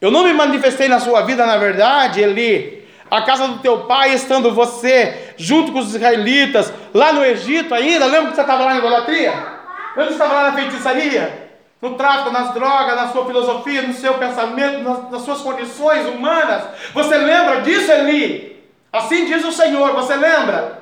Eu 0.00 0.10
não 0.10 0.24
me 0.24 0.32
manifestei 0.32 0.88
na 0.88 1.00
sua 1.00 1.22
vida, 1.22 1.46
na 1.46 1.56
verdade, 1.56 2.20
Eli, 2.20 2.86
a 3.10 3.22
casa 3.22 3.48
do 3.48 3.58
teu 3.60 3.84
pai, 3.86 4.14
estando 4.14 4.52
você 4.52 5.25
junto 5.36 5.72
com 5.72 5.78
os 5.78 5.94
israelitas, 5.94 6.72
lá 6.94 7.12
no 7.12 7.24
Egito 7.24 7.74
ainda, 7.74 8.06
lembra 8.06 8.30
que 8.30 8.36
você 8.36 8.40
estava 8.40 8.64
lá 8.64 8.72
na 8.74 8.78
idolatria? 8.78 9.32
Lembra 9.32 10.06
que 10.06 10.18
você 10.18 10.22
estava 10.22 10.34
lá 10.34 10.50
na 10.50 10.52
feitiçaria? 10.52 11.46
No 11.80 11.94
tráfico, 11.94 12.30
nas 12.30 12.54
drogas, 12.54 12.96
na 12.96 13.08
sua 13.08 13.26
filosofia, 13.26 13.82
no 13.82 13.92
seu 13.92 14.14
pensamento, 14.14 14.82
nas, 14.82 15.10
nas 15.10 15.22
suas 15.22 15.40
condições 15.40 16.06
humanas? 16.06 16.64
Você 16.94 17.16
lembra 17.16 17.60
disso, 17.60 17.90
Eli? 17.92 18.64
Assim 18.92 19.26
diz 19.26 19.44
o 19.44 19.52
Senhor, 19.52 19.92
você 19.92 20.16
lembra? 20.16 20.78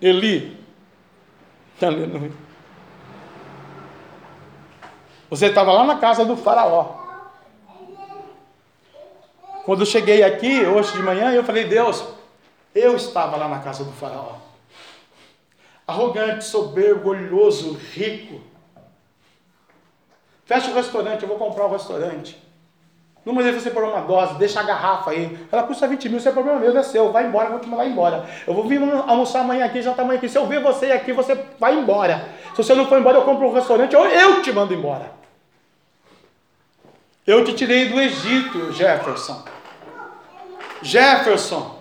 Eli, 0.00 0.58
Aleluia. 1.86 2.32
Você 5.30 5.46
estava 5.46 5.72
lá 5.72 5.84
na 5.84 5.96
casa 5.96 6.24
do 6.24 6.36
faraó. 6.36 7.06
Quando 9.64 9.80
eu 9.80 9.86
cheguei 9.86 10.22
aqui, 10.22 10.64
hoje 10.64 10.92
de 10.92 11.02
manhã, 11.02 11.30
eu 11.30 11.44
falei, 11.44 11.64
Deus, 11.64 12.04
eu 12.78 12.96
estava 12.96 13.36
lá 13.36 13.48
na 13.48 13.60
casa 13.60 13.84
do 13.84 13.92
faraó. 13.92 14.36
Arrogante, 15.86 16.44
soberbo, 16.44 17.10
orgulhoso, 17.10 17.74
rico. 17.92 18.40
Fecha 20.44 20.70
o 20.70 20.74
restaurante, 20.74 21.22
eu 21.22 21.28
vou 21.28 21.38
comprar 21.38 21.66
o 21.66 21.72
restaurante. 21.72 22.42
Numa 23.24 23.42
vez 23.42 23.62
você 23.62 23.70
pôr 23.70 23.84
uma 23.84 24.00
dose, 24.00 24.38
deixa 24.38 24.60
a 24.60 24.62
garrafa 24.62 25.10
aí. 25.10 25.46
Ela 25.52 25.64
custa 25.64 25.86
20 25.86 26.08
mil, 26.08 26.18
isso 26.18 26.28
é 26.28 26.32
problema 26.32 26.58
meu, 26.58 26.72
não 26.72 26.80
é 26.80 26.82
seu. 26.82 27.12
Vai 27.12 27.26
embora, 27.26 27.50
vou 27.50 27.58
te 27.58 27.68
mandar 27.68 27.86
embora. 27.86 28.26
Eu 28.46 28.54
vou 28.54 28.64
vir 28.64 28.80
almoçar 29.06 29.40
amanhã 29.40 29.66
aqui, 29.66 29.82
já 29.82 29.90
está 29.90 30.02
amanhã 30.02 30.16
aqui. 30.16 30.28
Se 30.28 30.38
eu 30.38 30.46
ver 30.46 30.62
você 30.62 30.92
aqui, 30.92 31.12
você 31.12 31.34
vai 31.58 31.74
embora. 31.74 32.26
Se 32.52 32.62
você 32.62 32.74
não 32.74 32.86
for 32.86 32.98
embora, 32.98 33.18
eu 33.18 33.22
compro 33.22 33.48
um 33.48 33.52
restaurante 33.52 33.94
ou 33.94 34.06
eu 34.06 34.40
te 34.40 34.50
mando 34.52 34.72
embora. 34.72 35.12
Eu 37.26 37.44
te 37.44 37.52
tirei 37.52 37.90
do 37.90 38.00
Egito, 38.00 38.72
Jefferson. 38.72 39.44
Jefferson, 40.80 41.77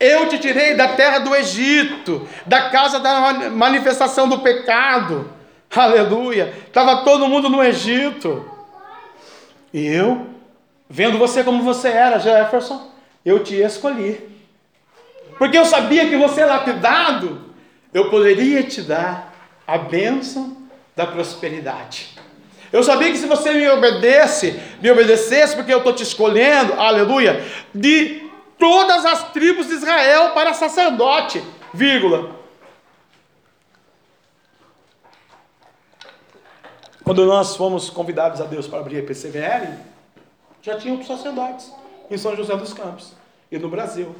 eu 0.00 0.28
te 0.28 0.38
tirei 0.38 0.74
da 0.74 0.88
terra 0.88 1.18
do 1.18 1.36
Egito, 1.36 2.26
da 2.46 2.70
casa 2.70 2.98
da 2.98 3.50
manifestação 3.50 4.28
do 4.28 4.40
pecado. 4.40 5.30
Aleluia. 5.74 6.52
Estava 6.66 7.04
todo 7.04 7.28
mundo 7.28 7.48
no 7.48 7.62
Egito. 7.62 8.50
E 9.72 9.86
eu 9.86 10.30
Vendo 10.92 11.18
você 11.18 11.44
como 11.44 11.62
você 11.62 11.86
era, 11.86 12.18
Jefferson, 12.18 12.90
eu 13.24 13.44
te 13.44 13.54
escolhi. 13.54 14.28
Porque 15.38 15.56
eu 15.56 15.64
sabia 15.64 16.08
que 16.08 16.16
você 16.16 16.40
é 16.40 16.46
lapidado, 16.46 17.54
eu 17.94 18.10
poderia 18.10 18.64
te 18.64 18.82
dar 18.82 19.32
a 19.64 19.78
bênção 19.78 20.56
da 20.96 21.06
prosperidade. 21.06 22.08
Eu 22.72 22.82
sabia 22.82 23.12
que 23.12 23.18
se 23.18 23.26
você 23.26 23.52
me 23.52 23.68
obedece, 23.68 24.60
me 24.82 24.90
obedecesse, 24.90 25.54
porque 25.54 25.72
eu 25.72 25.78
estou 25.78 25.92
te 25.92 26.02
escolhendo, 26.02 26.72
aleluia, 26.72 27.40
de 27.72 28.19
todas 28.60 29.04
as 29.04 29.32
tribos 29.32 29.66
de 29.66 29.74
Israel 29.74 30.32
para 30.34 30.54
sacerdote, 30.54 31.42
vírgula. 31.74 32.38
Quando 37.02 37.24
nós 37.26 37.56
fomos 37.56 37.90
convidados 37.90 38.40
a 38.40 38.44
Deus 38.44 38.68
para 38.68 38.78
abrir 38.78 39.00
a 39.00 39.02
PCVL, 39.02 39.74
já 40.62 40.78
tinham 40.78 41.02
sacerdotes 41.02 41.72
em 42.08 42.16
São 42.16 42.36
José 42.36 42.54
dos 42.56 42.72
Campos 42.72 43.14
e 43.50 43.58
no 43.58 43.68
Brasil. 43.68 44.14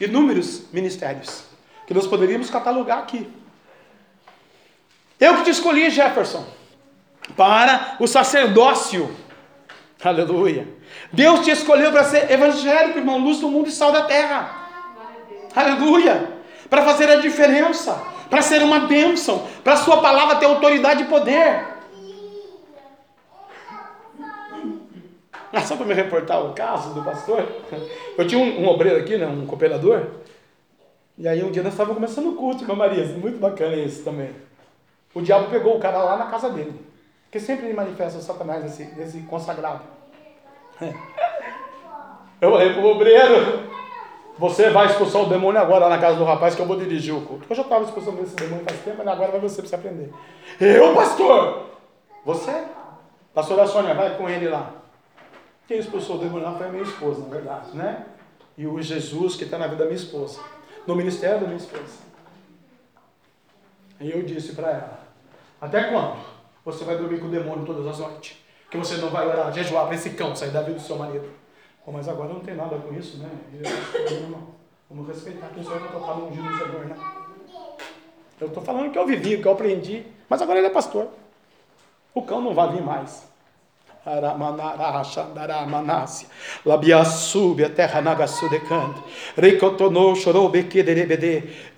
Inúmeros 0.00 0.70
ministérios 0.72 1.44
que 1.86 1.92
nós 1.92 2.06
poderíamos 2.06 2.48
catalogar 2.48 3.00
aqui. 3.00 3.30
Eu 5.18 5.36
que 5.36 5.44
te 5.44 5.50
escolhi, 5.50 5.90
Jefferson, 5.90 6.46
para 7.36 7.96
o 8.00 8.06
sacerdócio. 8.06 9.14
Aleluia. 10.02 10.79
Deus 11.12 11.40
te 11.40 11.50
escolheu 11.50 11.90
para 11.90 12.04
ser 12.04 12.30
evangélico, 12.30 12.98
irmão, 12.98 13.18
luz 13.18 13.40
do 13.40 13.48
mundo 13.48 13.68
e 13.68 13.72
sal 13.72 13.90
da 13.90 14.02
terra. 14.02 14.68
Aleluia. 15.54 16.38
Para 16.68 16.82
fazer 16.82 17.10
a 17.10 17.16
diferença, 17.16 18.00
para 18.28 18.42
ser 18.42 18.62
uma 18.62 18.80
bênção, 18.80 19.44
para 19.64 19.72
a 19.72 19.76
sua 19.76 20.00
palavra 20.00 20.36
ter 20.36 20.46
autoridade 20.46 21.02
e 21.02 21.06
poder. 21.06 21.66
Ah, 25.52 25.62
só 25.62 25.76
para 25.76 25.86
me 25.86 25.94
reportar 25.94 26.44
o 26.44 26.52
caso 26.52 26.94
do 26.94 27.02
pastor. 27.02 27.44
Eu 28.16 28.26
tinha 28.26 28.40
um, 28.40 28.62
um, 28.62 28.68
obreiro 28.68 29.00
aqui, 29.00 29.16
né, 29.16 29.26
um 29.26 29.46
cooperador. 29.46 30.06
E 31.18 31.26
aí 31.26 31.42
um 31.42 31.50
dia 31.50 31.62
nós 31.62 31.72
estávamos 31.72 31.96
começando 31.96 32.28
o 32.28 32.36
culto, 32.36 32.62
irmã 32.62 32.76
Maria. 32.76 33.04
Muito 33.04 33.38
bacana 33.38 33.74
isso 33.74 34.04
também. 34.04 34.30
O 35.12 35.20
diabo 35.20 35.50
pegou 35.50 35.76
o 35.76 35.80
cara 35.80 35.98
lá 35.98 36.16
na 36.16 36.26
casa 36.26 36.50
dele. 36.50 36.72
Porque 37.24 37.40
sempre 37.40 37.66
ele 37.66 37.74
manifesta 37.74 38.20
o 38.20 38.22
Satanás, 38.22 38.64
esse, 38.64 38.88
esse 39.00 39.22
consagrado. 39.22 39.82
Eu 42.40 42.50
falei 42.52 42.72
pro 42.72 42.86
obreiro, 42.86 43.68
você 44.38 44.70
vai 44.70 44.86
expulsar 44.86 45.20
o 45.20 45.28
demônio 45.28 45.60
agora 45.60 45.84
lá 45.84 45.90
na 45.90 45.98
casa 45.98 46.16
do 46.16 46.24
rapaz 46.24 46.54
que 46.54 46.62
eu 46.62 46.66
vou 46.66 46.78
dirigir 46.78 47.14
o 47.14 47.20
culto. 47.20 47.44
Eu 47.50 47.54
já 47.54 47.60
estava 47.60 47.84
expulsando 47.84 48.22
esse 48.22 48.34
demônio 48.34 48.64
faz 48.64 48.80
tempo, 48.80 48.96
mas 48.96 49.08
agora 49.08 49.32
vai 49.32 49.40
você 49.40 49.60
para 49.60 49.68
você 49.68 49.74
aprender. 49.74 50.10
Eu, 50.58 50.94
pastor? 50.94 51.66
Você? 52.24 52.64
Pastora 53.34 53.66
Sônia, 53.66 53.92
vai 53.92 54.16
com 54.16 54.26
ele 54.26 54.48
lá. 54.48 54.72
Quem 55.68 55.78
expulsou 55.78 56.16
o 56.16 56.18
demônio 56.18 56.50
foi 56.56 56.66
a 56.66 56.70
minha 56.70 56.82
esposa, 56.82 57.20
na 57.20 57.28
verdade, 57.28 57.76
né? 57.76 58.06
E 58.56 58.66
o 58.66 58.80
Jesus 58.80 59.36
que 59.36 59.44
está 59.44 59.58
na 59.58 59.66
vida 59.66 59.84
da 59.84 59.84
minha 59.84 59.96
esposa, 59.96 60.40
no 60.86 60.96
ministério 60.96 61.40
da 61.40 61.46
minha 61.46 61.58
esposa. 61.58 61.98
E 64.00 64.10
eu 64.10 64.22
disse 64.22 64.54
para 64.54 64.70
ela: 64.70 65.00
Até 65.60 65.84
quando 65.84 66.16
você 66.64 66.84
vai 66.84 66.96
dormir 66.96 67.20
com 67.20 67.26
o 67.26 67.30
demônio 67.30 67.66
todas 67.66 67.86
as 67.86 67.98
noites? 67.98 68.38
Que 68.70 68.76
você 68.76 68.96
não 68.96 69.10
vai 69.10 69.26
orar, 69.26 69.52
jejuar 69.52 69.86
para 69.86 69.96
esse 69.96 70.10
cão 70.10 70.34
sair 70.34 70.50
da 70.50 70.62
vida 70.62 70.78
do 70.78 70.82
seu 70.82 70.96
marido. 70.96 71.28
Mas 71.86 72.08
agora 72.08 72.32
não 72.32 72.38
tem 72.38 72.54
nada 72.54 72.76
com 72.78 72.94
isso, 72.94 73.18
né? 73.18 73.28
Vamos 74.88 75.08
respeitar 75.08 75.48
que 75.48 75.58
o 75.58 75.64
Senhor 75.64 75.78
está 75.78 75.88
tocando 75.88 76.26
ungido 76.26 76.44
no 76.44 76.58
Senhor, 76.58 76.84
né? 76.86 76.96
Eu 78.40 78.46
estou 78.46 78.62
falando 78.62 78.92
que 78.92 78.98
eu 78.98 79.06
vivi, 79.06 79.42
que 79.42 79.46
eu 79.46 79.52
aprendi, 79.52 80.06
mas 80.28 80.40
agora 80.40 80.58
ele 80.58 80.68
é 80.68 80.70
pastor. 80.70 81.08
O 82.14 82.22
cão 82.22 82.40
não 82.40 82.54
vai 82.54 82.70
vir 82.72 82.82
mais. 82.82 83.29
A 86.66 87.68
terra. 87.68 88.02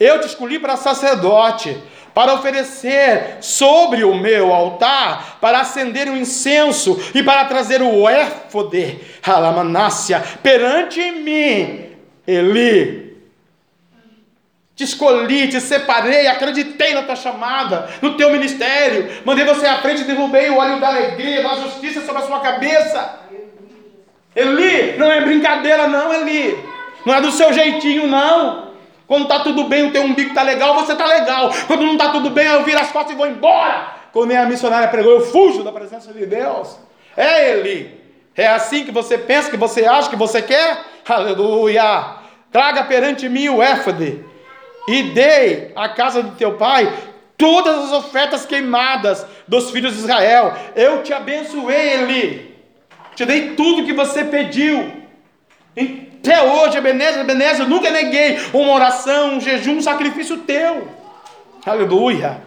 Eu 0.01 0.21
te 0.21 0.27
escolhi 0.27 0.59
para 0.59 0.77
sacerdote, 0.77 1.77
para 2.15 2.35
oferecer 2.35 3.39
sobre 3.41 4.05
o 4.05 4.15
meu 4.15 4.53
altar, 4.53 5.39
para 5.41 5.61
acender 5.61 6.09
o 6.09 6.13
um 6.13 6.17
incenso 6.17 6.99
e 7.15 7.23
para 7.23 7.45
trazer 7.45 7.83
o 7.83 8.09
éfode, 8.09 8.99
alamanácia, 9.23 10.23
perante 10.43 11.01
mim. 11.11 11.87
Eli, 12.27 13.02
te 14.75 14.85
escolhi, 14.85 15.49
te 15.49 15.61
separei, 15.61 16.27
acreditei 16.27 16.95
na 16.95 17.03
tua 17.03 17.17
chamada, 17.17 17.89
no 18.01 18.17
teu 18.17 18.31
ministério. 18.31 19.23
Mandei 19.25 19.45
você 19.45 19.67
à 19.67 19.79
frente, 19.79 20.05
derrubei 20.05 20.49
o 20.49 20.57
óleo 20.57 20.81
da 20.81 20.89
alegria, 20.89 21.43
da 21.43 21.57
justiça 21.57 22.01
sobre 22.01 22.23
a 22.23 22.27
sua 22.27 22.41
cabeça. 22.41 23.21
Eli, 24.35 24.97
não 24.97 25.11
é 25.11 25.21
brincadeira, 25.21 25.87
não, 25.87 26.13
Eli. 26.13 26.59
Não 27.05 27.15
é 27.15 27.21
do 27.21 27.31
seu 27.31 27.53
jeitinho, 27.53 28.07
não. 28.07 28.73
Quando 29.07 29.25
está 29.25 29.41
tudo 29.41 29.65
bem, 29.65 29.89
o 29.89 29.93
teu 29.93 30.03
umbigo 30.03 30.31
está 30.31 30.43
legal, 30.43 30.75
você 30.75 30.93
está 30.93 31.05
legal. 31.05 31.53
Quando 31.67 31.85
não 31.85 31.93
está 31.93 32.09
tudo 32.09 32.31
bem, 32.31 32.47
eu 32.47 32.65
viro 32.65 32.79
as 32.79 32.91
costas 32.91 33.13
e 33.13 33.17
vou 33.17 33.27
embora. 33.27 33.89
Quando 34.11 34.29
nem 34.29 34.39
a 34.39 34.47
missionária 34.47 34.89
pregou, 34.89 35.13
eu 35.13 35.27
fujo 35.27 35.63
da 35.63 35.71
presença 35.71 36.15
de 36.15 36.25
Deus. 36.25 36.79
É 37.15 37.51
Eli. 37.51 38.01
É 38.35 38.47
assim 38.47 38.87
que 38.87 38.91
você 38.91 39.19
pensa, 39.19 39.51
que 39.51 39.57
você 39.59 39.85
acha, 39.85 40.09
que 40.09 40.17
você 40.17 40.41
quer? 40.41 40.79
Aleluia. 41.07 42.17
Traga 42.51 42.85
perante 42.85 43.29
mim 43.29 43.51
o 43.51 43.63
éfode 43.63 44.32
e 44.89 45.03
dei 45.05 45.73
à 45.77 45.89
casa 45.89 46.23
do 46.23 46.37
teu 46.37 46.55
pai 46.55 46.93
todas 47.37 47.87
as 47.87 47.93
ofertas 47.93 48.47
queimadas 48.47 49.27
dos 49.49 49.71
filhos 49.71 49.95
de 49.95 50.01
Israel. 50.01 50.55
Eu 50.77 51.03
te 51.03 51.13
abençoei, 51.13 51.95
Eli. 51.95 52.57
Te 53.15 53.25
dei 53.25 53.55
tudo 53.55 53.85
que 53.85 53.93
você 53.93 54.25
pediu. 54.25 54.93
Até 55.77 56.41
hoje, 56.43 56.79
Ebenezer, 56.79 57.21
Ebenezer, 57.21 57.61
eu 57.63 57.69
nunca 57.69 57.91
neguei 57.91 58.39
uma 58.53 58.73
oração, 58.73 59.35
um 59.35 59.41
jejum, 59.41 59.79
um 59.79 59.83
sacrifício 59.83 60.39
teu. 60.39 60.89
Aleluia. 61.67 62.43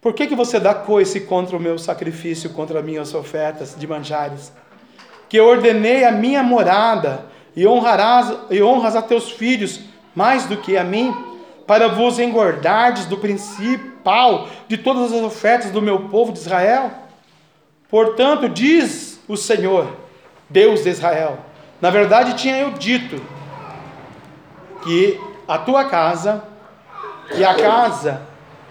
Por 0.00 0.12
que, 0.12 0.26
que 0.26 0.34
você 0.34 0.60
dá 0.60 0.74
coice 0.74 1.20
contra 1.20 1.56
o 1.56 1.60
meu 1.60 1.78
sacrifício, 1.78 2.50
contra 2.50 2.78
as 2.78 2.84
minhas 2.84 3.14
ofertas 3.14 3.74
de 3.76 3.86
manjares? 3.86 4.52
Que 5.28 5.38
eu 5.38 5.46
ordenei 5.46 6.04
a 6.04 6.12
minha 6.12 6.42
morada 6.42 7.26
e 7.56 7.66
honrarás 7.66 8.32
e 8.50 8.62
honras 8.62 8.96
a 8.96 9.02
teus 9.02 9.30
filhos 9.30 9.80
mais 10.14 10.46
do 10.46 10.56
que 10.56 10.76
a 10.76 10.84
mim, 10.84 11.14
para 11.66 11.88
vos 11.88 12.18
engordardes 12.18 13.06
do 13.06 13.16
principal 13.16 14.48
de 14.68 14.76
todas 14.76 15.12
as 15.12 15.22
ofertas 15.22 15.70
do 15.70 15.82
meu 15.82 16.08
povo 16.08 16.32
de 16.32 16.38
Israel? 16.38 16.90
Portanto, 17.88 18.48
diz 18.48 19.20
o 19.28 19.36
Senhor, 19.36 19.88
Deus 20.48 20.82
de 20.82 20.90
Israel: 20.90 21.38
Na 21.80 21.90
verdade, 21.90 22.34
tinha 22.34 22.56
eu 22.56 22.70
dito 22.72 23.20
que 24.82 25.18
a 25.48 25.58
tua 25.58 25.84
casa 25.84 26.44
e 27.34 27.44
a 27.44 27.54
casa 27.54 28.22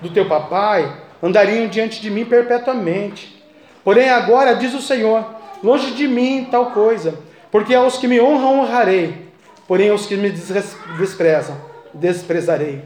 do 0.01 0.09
teu 0.09 0.27
papai 0.27 1.01
andariam 1.21 1.67
diante 1.67 2.01
de 2.01 2.09
mim 2.09 2.25
perpetuamente. 2.25 3.43
Porém, 3.83 4.09
agora 4.09 4.55
diz 4.55 4.73
o 4.73 4.81
Senhor: 4.81 5.25
longe 5.63 5.91
de 5.91 6.07
mim 6.07 6.47
tal 6.49 6.71
coisa 6.71 7.17
porque 7.53 7.75
aos 7.75 7.99
que 7.99 8.07
me 8.07 8.19
honram 8.19 8.61
honrarei, 8.61 9.31
porém 9.67 9.91
aos 9.91 10.07
que 10.07 10.15
me 10.15 10.31
desprezam, 10.97 11.55
desprezarei. 11.93 12.81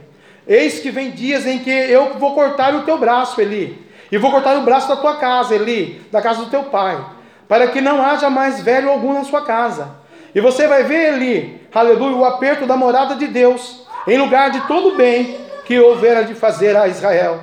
Eis 0.45 0.81
que 0.81 0.91
vem 0.91 1.11
dias 1.11 1.45
em 1.45 1.59
que 1.59 1.69
eu 1.69 2.15
vou 2.15 2.35
cortar 2.35 2.75
o 2.75 2.81
teu 2.81 2.97
braço, 2.97 3.39
Eli, 3.39 3.81
e 4.11 4.17
vou 4.17 4.29
cortar 4.29 4.57
o 4.57 4.63
braço 4.63 4.89
da 4.89 4.97
tua 4.97 5.15
casa, 5.15 5.55
Eli, 5.55 6.05
da 6.11 6.21
casa 6.21 6.43
do 6.43 6.49
teu 6.49 6.63
pai, 6.63 7.01
para 7.47 7.67
que 7.67 7.79
não 7.79 8.03
haja 8.03 8.29
mais 8.29 8.61
velho 8.61 8.89
algum 8.89 9.13
na 9.13 9.23
sua 9.23 9.45
casa. 9.45 9.87
E 10.35 10.41
você 10.41 10.67
vai 10.67 10.83
ver, 10.83 11.13
Eli, 11.13 11.61
aleluia, 11.73 12.17
o 12.17 12.25
aperto 12.25 12.65
da 12.65 12.75
morada 12.75 13.15
de 13.15 13.27
Deus, 13.27 13.87
em 14.05 14.17
lugar 14.17 14.51
de 14.51 14.59
todo 14.67 14.89
o 14.89 14.95
bem 14.97 15.37
que 15.63 15.79
houvera 15.79 16.25
de 16.25 16.35
fazer 16.35 16.75
a 16.75 16.89
Israel. 16.89 17.39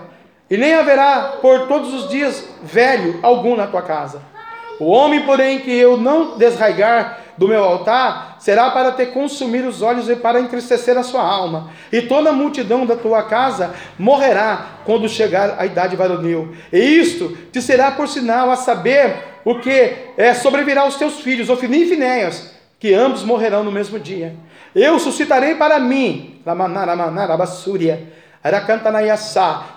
E 0.51 0.59
nem 0.59 0.75
haverá 0.75 1.37
por 1.41 1.69
todos 1.69 1.95
os 1.95 2.11
dias 2.11 2.47
velho 2.63 3.19
algum 3.23 3.57
na 3.57 3.67
tua 3.67 3.81
casa. 3.81 4.34
O 4.81 4.87
homem, 4.87 5.21
porém, 5.21 5.61
que 5.61 5.71
eu 5.71 5.97
não 5.97 6.37
desraigar 6.37 7.21
do 7.37 7.49
meu 7.49 7.65
altar, 7.65 8.37
será 8.39 8.71
para 8.71 8.93
te 8.93 9.07
consumir 9.07 9.65
os 9.65 9.83
olhos 9.83 10.09
e 10.09 10.17
para 10.17 10.41
entristecer 10.41 10.97
a 10.97 11.03
sua 11.03 11.23
alma. 11.23 11.71
E 11.93 12.03
toda 12.03 12.31
a 12.31 12.33
multidão 12.33 12.87
da 12.87 12.97
tua 12.97 13.25
casa 13.25 13.75
morrerá 13.99 14.67
quando 14.85 15.09
chegar 15.09 15.57
a 15.59 15.67
idade 15.67 15.97
varonil. 15.97 16.55
E 16.73 16.79
isto 16.79 17.37
te 17.53 17.61
será 17.61 17.91
por 17.91 18.09
sinal 18.09 18.51
a 18.51 18.57
saber 18.57 19.17
o 19.45 19.57
que 19.57 19.93
é, 20.17 20.33
sobrevirá 20.35 20.83
aos 20.83 20.97
teus 20.97 21.21
filhos, 21.21 21.51
Ofni 21.51 21.83
e 21.83 21.89
Finéias, 21.89 22.53
que 22.79 22.95
ambos 22.95 23.23
morrerão 23.23 23.63
no 23.63 23.73
mesmo 23.73 23.99
dia. 23.99 24.37
Eu 24.75 24.99
suscitarei 24.99 25.55
para 25.55 25.79
mim, 25.79 26.41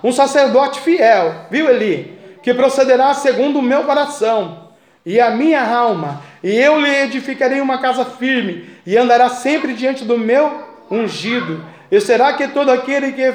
um 0.03 0.11
sacerdote 0.11 0.79
fiel, 0.81 1.33
viu 1.49 1.69
Eli? 1.69 2.17
Que 2.41 2.53
procederá 2.53 3.13
segundo 3.13 3.59
o 3.59 3.61
meu 3.61 3.83
coração 3.83 4.66
e 5.07 5.21
a 5.21 5.31
minha 5.31 5.65
alma, 5.65 6.21
e 6.43 6.53
eu 6.53 6.81
lhe 6.81 6.93
edificarei 6.93 7.61
uma 7.61 7.77
casa 7.77 8.03
firme, 8.03 8.69
e 8.85 8.97
andará 8.97 9.29
sempre 9.29 9.73
diante 9.73 10.03
do 10.03 10.17
meu 10.17 10.63
ungido. 10.91 11.63
E 11.89 12.01
será 12.01 12.33
que 12.33 12.49
todo 12.49 12.69
aquele 12.69 13.13
que 13.13 13.31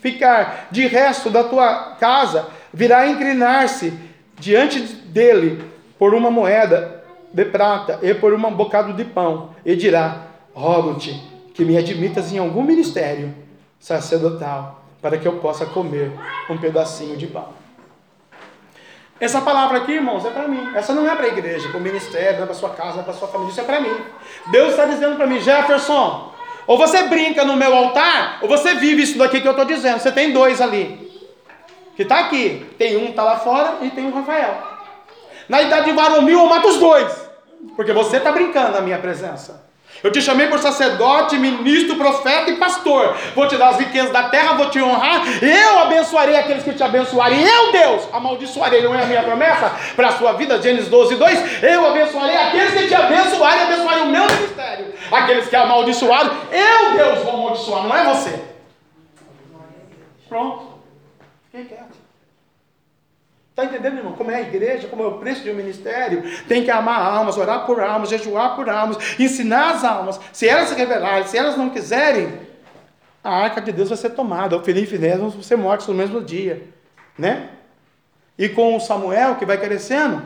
ficar 0.00 0.66
de 0.72 0.84
resto 0.88 1.30
da 1.30 1.44
tua 1.44 1.94
casa 2.00 2.48
virá 2.74 3.06
inclinar-se 3.06 3.94
diante 4.36 4.80
dele 4.80 5.62
por 5.96 6.12
uma 6.12 6.28
moeda 6.28 7.04
de 7.32 7.44
prata 7.44 8.00
e 8.02 8.12
por 8.12 8.34
um 8.34 8.50
bocado 8.50 8.92
de 8.92 9.04
pão, 9.04 9.50
e 9.64 9.76
dirá: 9.76 10.22
Rogo-te 10.52 11.12
que 11.54 11.64
me 11.64 11.78
admitas 11.78 12.32
em 12.32 12.38
algum 12.38 12.64
ministério 12.64 13.32
sacerdotal, 13.78 14.84
para 15.00 15.16
que 15.16 15.28
eu 15.28 15.34
possa 15.34 15.66
comer 15.66 16.10
um 16.50 16.58
pedacinho 16.58 17.16
de 17.16 17.28
pão. 17.28 17.61
Essa 19.22 19.40
palavra 19.40 19.78
aqui, 19.78 19.92
irmãos, 19.92 20.24
é 20.24 20.30
para 20.30 20.48
mim. 20.48 20.72
Essa 20.74 20.92
não 20.92 21.08
é 21.08 21.14
para 21.14 21.26
a 21.26 21.28
igreja, 21.28 21.68
para 21.68 21.78
o 21.78 21.80
ministério, 21.80 22.38
não 22.38 22.42
é 22.42 22.46
para 22.46 22.56
sua 22.56 22.70
casa, 22.70 22.94
não 22.94 23.02
é 23.02 23.04
para 23.04 23.12
sua 23.12 23.28
família. 23.28 23.52
Isso 23.52 23.60
é 23.60 23.62
para 23.62 23.80
mim. 23.80 23.96
Deus 24.48 24.70
está 24.70 24.84
dizendo 24.84 25.14
para 25.14 25.28
mim, 25.28 25.38
Jefferson, 25.38 26.34
ou 26.66 26.76
você 26.76 27.04
brinca 27.04 27.44
no 27.44 27.54
meu 27.54 27.72
altar, 27.72 28.40
ou 28.42 28.48
você 28.48 28.74
vive 28.74 29.02
isso 29.02 29.16
daqui 29.16 29.40
que 29.40 29.46
eu 29.46 29.52
estou 29.52 29.64
dizendo. 29.64 30.00
Você 30.00 30.10
tem 30.10 30.32
dois 30.32 30.60
ali. 30.60 31.08
Que 31.94 32.02
está 32.02 32.18
aqui. 32.18 32.66
Tem 32.76 32.96
um 32.96 33.04
que 33.04 33.10
está 33.10 33.22
lá 33.22 33.36
fora 33.36 33.76
e 33.82 33.90
tem 33.90 34.08
o 34.08 34.12
Rafael. 34.12 34.60
Na 35.48 35.62
idade 35.62 35.84
de 35.84 35.92
varonil, 35.92 36.40
eu 36.40 36.46
mato 36.46 36.66
os 36.66 36.78
dois. 36.78 37.30
Porque 37.76 37.92
você 37.92 38.16
está 38.16 38.32
brincando 38.32 38.72
na 38.72 38.80
minha 38.80 38.98
presença. 38.98 39.64
Eu 40.02 40.10
te 40.10 40.20
chamei 40.20 40.48
por 40.48 40.58
sacerdote, 40.58 41.38
ministro, 41.38 41.96
profeta 41.96 42.50
e 42.50 42.56
pastor. 42.56 43.16
Vou 43.34 43.46
te 43.46 43.56
dar 43.56 43.68
as 43.68 43.78
riquezas 43.78 44.10
da 44.10 44.24
terra, 44.24 44.54
vou 44.54 44.68
te 44.68 44.82
honrar. 44.82 45.22
Eu 45.40 45.78
abençoarei 45.78 46.36
aqueles 46.36 46.64
que 46.64 46.72
te 46.72 46.82
abençoarem. 46.82 47.40
Eu, 47.40 47.70
Deus, 47.70 48.08
amaldiçoarei, 48.12 48.82
não 48.82 48.94
é 48.94 49.02
a 49.02 49.06
minha 49.06 49.22
promessa 49.22 49.72
para 49.94 50.08
a 50.08 50.12
sua 50.12 50.32
vida, 50.32 50.60
Gênesis 50.60 50.88
12, 50.88 51.14
2. 51.14 51.62
Eu 51.62 51.86
abençoarei 51.86 52.36
aqueles 52.36 52.74
que 52.74 52.88
te 52.88 52.94
abençoarem, 52.94 53.62
abençoarei 53.62 54.02
o 54.02 54.06
meu 54.06 54.26
ministério. 54.26 54.92
Aqueles 55.10 55.48
que 55.48 55.54
amaldiçoaram, 55.54 56.36
eu, 56.50 56.96
Deus, 56.96 57.18
vou 57.20 57.34
amaldiçoar, 57.34 57.84
não 57.84 57.96
é 57.96 58.04
você. 58.04 58.42
Pronto. 60.28 60.72
Fiquei 61.50 61.66
quieto. 61.66 62.01
Está 63.52 63.66
entendendo, 63.66 63.98
irmão? 63.98 64.14
Como 64.14 64.30
é 64.30 64.36
a 64.36 64.40
igreja, 64.40 64.88
como 64.88 65.02
é 65.02 65.06
o 65.06 65.18
preço 65.18 65.42
de 65.42 65.50
um 65.50 65.54
ministério. 65.54 66.22
Tem 66.48 66.64
que 66.64 66.70
amar 66.70 66.98
almas, 66.98 67.36
orar 67.36 67.66
por 67.66 67.80
almas, 67.80 68.08
jejuar 68.08 68.56
por 68.56 68.66
almas, 68.70 68.96
ensinar 69.18 69.72
as 69.72 69.84
almas. 69.84 70.18
Se 70.32 70.48
elas 70.48 70.70
se 70.70 70.74
revelarem, 70.74 71.26
se 71.26 71.36
elas 71.36 71.54
não 71.54 71.68
quiserem, 71.68 72.32
a 73.22 73.30
arca 73.30 73.60
de 73.60 73.70
Deus 73.70 73.90
vai 73.90 73.98
ser 73.98 74.10
tomada. 74.10 74.56
O 74.56 74.64
filho 74.64 74.78
e 74.78 74.86
filhas 74.86 75.18
vão 75.18 75.42
ser 75.42 75.56
mortos 75.56 75.86
no 75.86 75.92
mesmo 75.92 76.22
dia. 76.22 76.62
Né? 77.18 77.50
E 78.38 78.48
com 78.48 78.74
o 78.74 78.80
Samuel, 78.80 79.34
que 79.34 79.44
vai 79.44 79.58
crescendo, 79.58 80.22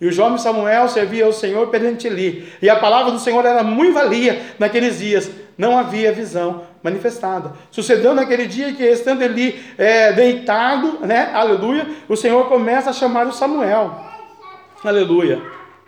e 0.00 0.06
o 0.06 0.12
jovem 0.12 0.38
Samuel 0.38 0.88
servia 0.88 1.26
ao 1.26 1.32
Senhor 1.32 1.68
perante 1.68 2.06
Eli. 2.06 2.50
E 2.62 2.70
a 2.70 2.76
palavra 2.76 3.12
do 3.12 3.18
Senhor 3.18 3.44
era 3.44 3.62
muito 3.62 3.92
valia 3.92 4.40
naqueles 4.58 4.98
dias. 4.98 5.30
Não 5.58 5.76
havia 5.76 6.10
visão 6.10 6.62
manifestada. 6.82 7.52
Sucedeu 7.70 8.14
naquele 8.14 8.46
dia 8.46 8.72
que, 8.72 8.82
estando 8.82 9.22
Eli 9.22 9.62
é, 9.78 10.12
deitado, 10.12 10.98
né? 11.06 11.30
Aleluia, 11.32 11.86
o 12.08 12.16
Senhor 12.16 12.48
começa 12.48 12.90
a 12.90 12.92
chamar 12.92 13.26
o 13.26 13.32
Samuel. 13.32 13.94
Aleluia. 14.84 15.40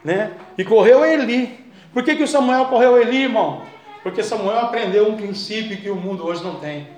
Né? 0.04 0.32
E 0.56 0.64
correu 0.64 1.04
Eli. 1.04 1.64
Por 1.92 2.02
que, 2.02 2.14
que 2.14 2.22
o 2.22 2.28
Samuel 2.28 2.66
correu 2.66 3.00
Eli, 3.00 3.24
irmão? 3.24 3.62
Porque 4.02 4.22
Samuel 4.22 4.58
aprendeu 4.58 5.08
um 5.08 5.16
princípio 5.16 5.78
que 5.78 5.90
o 5.90 5.96
mundo 5.96 6.26
hoje 6.26 6.44
não 6.44 6.56
tem: 6.56 6.88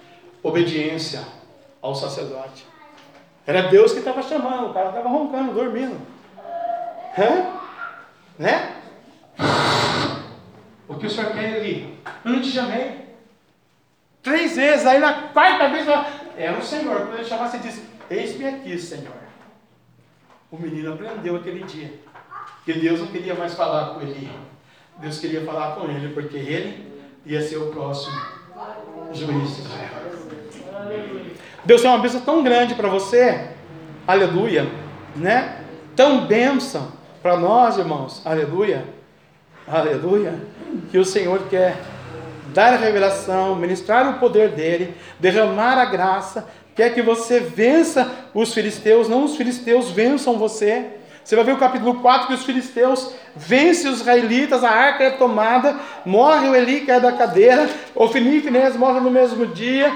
obediência 0.42 1.20
ao 1.80 1.94
sacerdote. 1.94 2.66
Era 3.46 3.62
Deus 3.68 3.92
que 3.92 4.00
estava 4.00 4.22
chamando, 4.22 4.70
o 4.70 4.74
cara 4.74 4.88
estava 4.88 5.08
roncando, 5.08 5.52
dormindo. 5.52 5.96
Hã? 7.16 7.46
Né? 8.36 8.72
O 10.88 10.96
que 10.96 11.06
o 11.06 11.10
senhor 11.10 11.32
quer 11.32 11.56
ali? 11.56 11.96
Eu 12.24 12.32
não 12.32 12.40
te 12.40 12.48
chamei. 12.48 13.05
Três 14.26 14.56
vezes, 14.56 14.84
aí 14.84 14.98
na 14.98 15.12
quarta 15.28 15.68
vez, 15.68 15.86
era 16.36 16.58
o 16.58 16.60
Senhor. 16.60 16.96
Quando 17.02 17.14
ele 17.14 17.24
chamasse, 17.24 17.58
ele 17.58 17.68
disse: 17.68 17.84
Eis-me 18.10 18.44
aqui, 18.44 18.76
Senhor. 18.76 19.14
O 20.50 20.58
menino 20.58 20.94
aprendeu 20.94 21.36
aquele 21.36 21.62
dia 21.62 21.92
que 22.64 22.72
Deus 22.72 22.98
não 22.98 23.06
queria 23.06 23.36
mais 23.36 23.54
falar 23.54 23.94
com 23.94 24.00
ele. 24.00 24.28
Deus 24.98 25.20
queria 25.20 25.44
falar 25.44 25.76
com 25.76 25.88
ele, 25.88 26.12
porque 26.12 26.38
ele 26.38 26.92
ia 27.24 27.40
ser 27.40 27.58
o 27.58 27.70
próximo 27.70 28.20
juiz. 29.12 29.62
Deus 31.64 31.82
tem 31.82 31.88
uma 31.88 32.00
bênção 32.00 32.20
tão 32.22 32.42
grande 32.42 32.74
para 32.74 32.88
você, 32.88 33.50
aleluia, 34.08 34.68
né? 35.14 35.64
Tão 35.94 36.26
bênção 36.26 36.90
para 37.22 37.36
nós, 37.36 37.78
irmãos, 37.78 38.26
aleluia, 38.26 38.88
aleluia, 39.68 40.34
que 40.90 40.98
o 40.98 41.04
Senhor 41.04 41.44
quer 41.48 41.76
dar 42.56 42.72
a 42.72 42.76
revelação, 42.78 43.54
ministrar 43.54 44.08
o 44.08 44.14
poder 44.14 44.48
dele, 44.48 44.96
derramar 45.20 45.76
a 45.78 45.84
graça, 45.84 46.48
quer 46.74 46.94
que 46.94 47.02
você 47.02 47.38
vença 47.38 48.10
os 48.32 48.54
filisteus, 48.54 49.10
não 49.10 49.24
os 49.24 49.36
filisteus 49.36 49.90
vençam 49.90 50.38
você. 50.38 50.86
Você 51.22 51.36
vai 51.36 51.44
ver 51.44 51.52
o 51.52 51.58
capítulo 51.58 52.00
4 52.00 52.28
que 52.28 52.32
os 52.32 52.44
filisteus 52.44 53.12
vencem 53.36 53.90
os 53.90 54.00
israelitas, 54.00 54.64
a 54.64 54.70
arca 54.70 55.04
é 55.04 55.10
tomada, 55.10 55.76
morre 56.06 56.48
o 56.48 56.54
Eli, 56.54 56.80
que 56.80 56.90
é 56.90 56.98
da 56.98 57.12
cadeira, 57.12 57.68
o 57.94 58.06
e 58.06 58.40
Finés 58.40 58.74
morrem 58.74 59.02
no 59.02 59.10
mesmo 59.10 59.44
dia, 59.44 59.92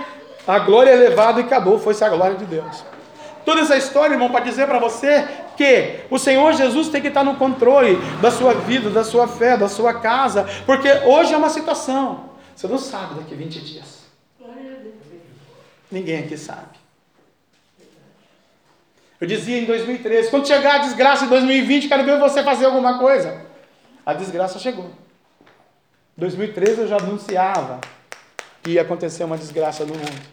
a 0.47 0.59
glória 0.59 0.91
é 0.91 0.97
levada 0.97 1.41
e 1.41 1.45
acabou, 1.45 1.78
foi-se 1.78 2.05
a 2.05 2.11
glória 2.11 2.37
de 2.37 2.45
Deus. 2.45 2.85
Toda 3.43 3.62
essa 3.62 3.78
história, 3.78 4.12
irmão, 4.12 4.28
para 4.28 4.45
dizer 4.45 4.66
para 4.66 4.78
você 4.78 5.27
que 5.57 6.01
o 6.11 6.19
Senhor 6.19 6.53
Jesus 6.53 6.89
tem 6.89 7.01
que 7.01 7.09
estar 7.09 7.24
no 7.24 7.37
controle 7.37 7.99
da 8.20 8.31
sua 8.31 8.53
vida, 8.53 8.91
da 8.91 9.03
sua 9.03 9.27
fé, 9.27 9.57
da 9.57 9.66
sua 9.66 9.95
casa, 9.95 10.47
porque 10.66 10.91
hoje 11.07 11.32
é 11.32 11.39
uma 11.39 11.49
situação. 11.49 12.28
Você 12.61 12.69
não 12.69 12.77
sabe 12.77 13.15
daqui 13.15 13.32
a 13.32 13.37
20 13.39 13.61
dias. 13.61 14.01
Ninguém 15.91 16.19
aqui 16.19 16.37
sabe. 16.37 16.78
Eu 19.19 19.27
dizia 19.27 19.59
em 19.59 19.65
2013, 19.65 20.28
quando 20.28 20.47
chegar 20.47 20.74
a 20.74 20.78
desgraça 20.81 21.24
em 21.24 21.28
2020, 21.28 21.89
quero 21.89 22.05
ver 22.05 22.19
você 22.19 22.43
fazer 22.43 22.66
alguma 22.66 22.99
coisa. 22.99 23.47
A 24.05 24.12
desgraça 24.12 24.59
chegou. 24.59 24.91
Em 26.19 26.20
2013 26.20 26.82
eu 26.82 26.89
já 26.89 26.99
anunciava 26.99 27.81
que 28.62 28.73
ia 28.73 28.82
acontecer 28.82 29.24
uma 29.24 29.39
desgraça 29.39 29.87
no 29.87 29.95
mundo. 29.95 30.28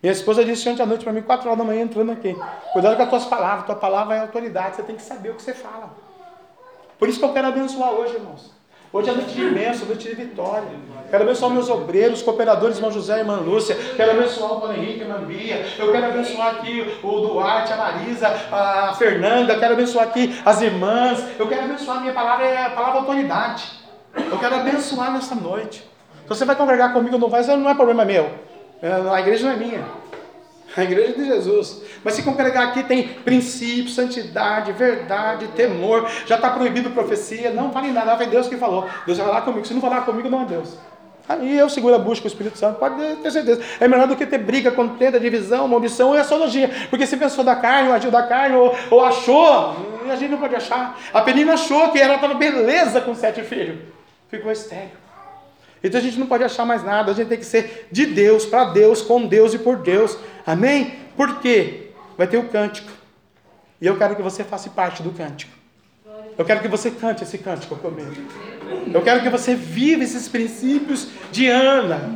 Minha 0.00 0.12
esposa 0.12 0.44
disse 0.44 0.68
ontem 0.68 0.82
à 0.82 0.86
noite 0.86 1.02
para 1.02 1.12
mim, 1.12 1.22
quatro 1.22 1.48
horas 1.48 1.58
da 1.58 1.64
manhã, 1.64 1.82
entrando 1.82 2.12
aqui. 2.12 2.36
Cuidado 2.72 2.96
com 2.96 3.02
as 3.02 3.10
tuas 3.10 3.24
palavras, 3.24 3.66
tua 3.66 3.74
palavra 3.74 4.14
é 4.14 4.20
autoridade, 4.20 4.76
você 4.76 4.84
tem 4.84 4.94
que 4.94 5.02
saber 5.02 5.30
o 5.30 5.34
que 5.34 5.42
você 5.42 5.54
fala. 5.54 5.92
Por 7.00 7.08
isso 7.08 7.18
que 7.18 7.24
eu 7.24 7.32
quero 7.32 7.48
abençoar 7.48 7.90
hoje, 7.90 8.14
irmãos. 8.14 8.52
Hoje 8.94 9.10
é 9.10 9.12
noite 9.12 9.34
de 9.34 9.50
bênção, 9.50 9.88
noite 9.88 10.08
de 10.08 10.14
vitória. 10.14 10.68
Quero 11.10 11.24
abençoar 11.24 11.50
meus 11.50 11.68
obreiros, 11.68 12.22
cooperadores, 12.22 12.76
irmão 12.76 12.92
José 12.92 13.16
e 13.16 13.18
irmã 13.18 13.38
Lúcia. 13.38 13.76
Quero 13.96 14.12
abençoar 14.12 14.52
o 14.52 14.60
Paulo 14.60 14.72
Henrique, 14.72 15.00
irmã 15.00 15.18
Bia. 15.18 15.66
Eu 15.76 15.90
quero 15.90 16.06
abençoar 16.06 16.54
aqui 16.54 16.96
o 17.02 17.10
Duarte, 17.22 17.72
a 17.72 17.76
Marisa, 17.76 18.28
a 18.52 18.94
Fernanda. 18.96 19.58
Quero 19.58 19.72
abençoar 19.72 20.06
aqui 20.06 20.40
as 20.44 20.62
irmãs. 20.62 21.24
Eu 21.36 21.48
quero 21.48 21.64
abençoar, 21.64 22.02
minha 22.02 22.12
palavra 22.12 22.46
é 22.46 22.66
a 22.66 22.70
palavra 22.70 23.00
autoridade. 23.00 23.64
Eu 24.14 24.38
quero 24.38 24.54
abençoar 24.54 25.12
nessa 25.12 25.34
noite. 25.34 25.80
Se 26.22 26.28
você 26.28 26.44
vai 26.44 26.54
congregar 26.54 26.92
comigo 26.92 27.16
ou 27.16 27.20
não 27.20 27.28
vai, 27.28 27.42
não 27.44 27.68
é 27.68 27.74
problema 27.74 28.04
meu. 28.04 28.30
É, 28.80 28.92
a 29.12 29.18
igreja 29.18 29.44
não 29.44 29.54
é 29.54 29.56
minha. 29.56 29.84
A 30.76 30.82
igreja 30.82 31.12
de 31.12 31.24
Jesus. 31.24 31.82
Mas 32.02 32.14
se 32.14 32.22
congregar 32.22 32.68
aqui 32.68 32.82
tem 32.82 33.06
princípio, 33.06 33.90
santidade, 33.90 34.72
verdade, 34.72 35.46
temor. 35.48 36.10
Já 36.26 36.36
está 36.36 36.50
proibido 36.50 36.90
profecia. 36.90 37.50
Não 37.50 37.70
vale 37.70 37.90
nada. 37.92 38.16
Foi 38.16 38.26
Deus 38.26 38.48
que 38.48 38.56
falou. 38.56 38.88
Deus 39.06 39.18
vai 39.18 39.26
falar 39.26 39.42
comigo. 39.42 39.66
Se 39.66 39.74
não 39.74 39.80
falar 39.80 40.02
comigo, 40.02 40.28
não 40.28 40.42
é 40.42 40.46
Deus. 40.46 40.76
Aí 41.28 41.58
eu 41.58 41.70
seguro 41.70 41.94
a 41.94 41.98
busca 41.98 42.24
o 42.24 42.28
Espírito 42.28 42.58
Santo. 42.58 42.78
Pode 42.78 42.96
ter 43.16 43.30
certeza. 43.30 43.62
É 43.80 43.88
melhor 43.88 44.06
do 44.06 44.16
que 44.16 44.26
ter 44.26 44.38
briga, 44.38 44.70
contenda, 44.70 45.18
divisão, 45.18 45.66
maldição 45.66 46.08
ou 46.08 46.14
assologia. 46.14 46.70
Porque 46.90 47.06
se 47.06 47.16
pensou 47.16 47.42
da 47.42 47.56
carne, 47.56 47.88
ou 47.88 47.94
agiu 47.94 48.10
da 48.10 48.24
carne, 48.24 48.56
ou, 48.56 48.76
ou 48.90 49.04
achou, 49.04 49.76
a 50.10 50.16
gente 50.16 50.30
não 50.30 50.38
pode 50.38 50.54
achar. 50.54 50.98
A 51.12 51.22
Penina 51.22 51.54
achou 51.54 51.90
que 51.90 51.98
ela 51.98 52.16
estava 52.16 52.34
beleza 52.34 53.00
com 53.00 53.14
sete 53.14 53.42
filhos. 53.42 53.78
Ficou 54.28 54.52
estéreo. 54.52 55.04
Então 55.82 56.00
a 56.00 56.02
gente 56.02 56.18
não 56.18 56.26
pode 56.26 56.42
achar 56.42 56.64
mais 56.64 56.82
nada, 56.82 57.10
a 57.10 57.14
gente 57.14 57.28
tem 57.28 57.36
que 57.36 57.44
ser 57.44 57.88
de 57.92 58.06
Deus, 58.06 58.46
para 58.46 58.64
Deus, 58.64 59.02
com 59.02 59.26
Deus 59.26 59.52
e 59.52 59.58
por 59.58 59.76
Deus. 59.76 60.16
Amém? 60.46 60.98
Por 61.16 61.40
quê? 61.40 61.90
Vai 62.16 62.26
ter 62.26 62.36
o 62.36 62.48
cântico. 62.48 62.90
E 63.80 63.86
eu 63.86 63.96
quero 63.96 64.16
que 64.16 64.22
você 64.22 64.44
faça 64.44 64.70
parte 64.70 65.02
do 65.02 65.10
cântico. 65.10 65.52
Eu 66.36 66.44
quero 66.44 66.60
que 66.60 66.68
você 66.68 66.90
cante 66.90 67.22
esse 67.22 67.38
cântico 67.38 67.76
comigo. 67.76 68.14
Eu 68.92 69.02
quero 69.02 69.22
que 69.22 69.28
você 69.28 69.54
viva 69.54 70.02
esses 70.02 70.28
princípios 70.28 71.08
de 71.30 71.48
Ana, 71.48 72.10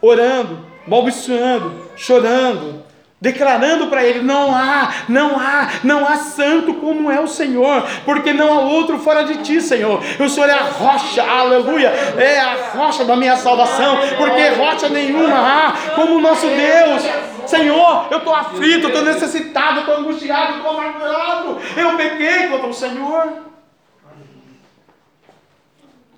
orando, 0.00 0.64
balbuciando, 0.86 1.90
chorando, 1.96 2.84
declarando 3.20 3.88
para 3.88 4.04
ele: 4.04 4.20
não 4.20 4.54
há, 4.54 4.92
não 5.08 5.38
há, 5.38 5.70
não 5.82 6.06
há 6.06 6.16
santo 6.16 6.74
como 6.74 7.10
é 7.10 7.20
o 7.20 7.26
Senhor, 7.26 7.84
porque 8.04 8.32
não 8.32 8.52
há 8.52 8.60
outro 8.60 8.98
fora 8.98 9.24
de 9.24 9.38
ti, 9.38 9.60
Senhor. 9.60 10.00
O 10.20 10.28
Senhor 10.28 10.48
é 10.48 10.52
a 10.52 10.64
rocha, 10.64 11.22
aleluia, 11.22 11.88
é 11.88 12.38
a 12.38 12.70
rocha 12.76 13.04
da 13.04 13.16
minha 13.16 13.36
salvação, 13.36 13.98
porque 14.16 14.48
rocha 14.50 14.88
nenhuma 14.88 15.38
há 15.38 15.72
como 15.94 16.16
o 16.16 16.20
nosso 16.20 16.46
Deus. 16.46 17.35
Senhor, 17.48 18.08
eu 18.10 18.18
estou 18.18 18.34
aflito, 18.34 18.84
eu 18.84 18.88
estou 18.88 19.04
necessitado, 19.04 19.80
estou 19.80 19.96
angustiado, 19.96 20.56
estou 20.56 20.70
amargurado, 20.70 21.58
eu 21.76 21.96
pequei 21.96 22.48
contra 22.48 22.68
o 22.68 22.74
Senhor. 22.74 23.46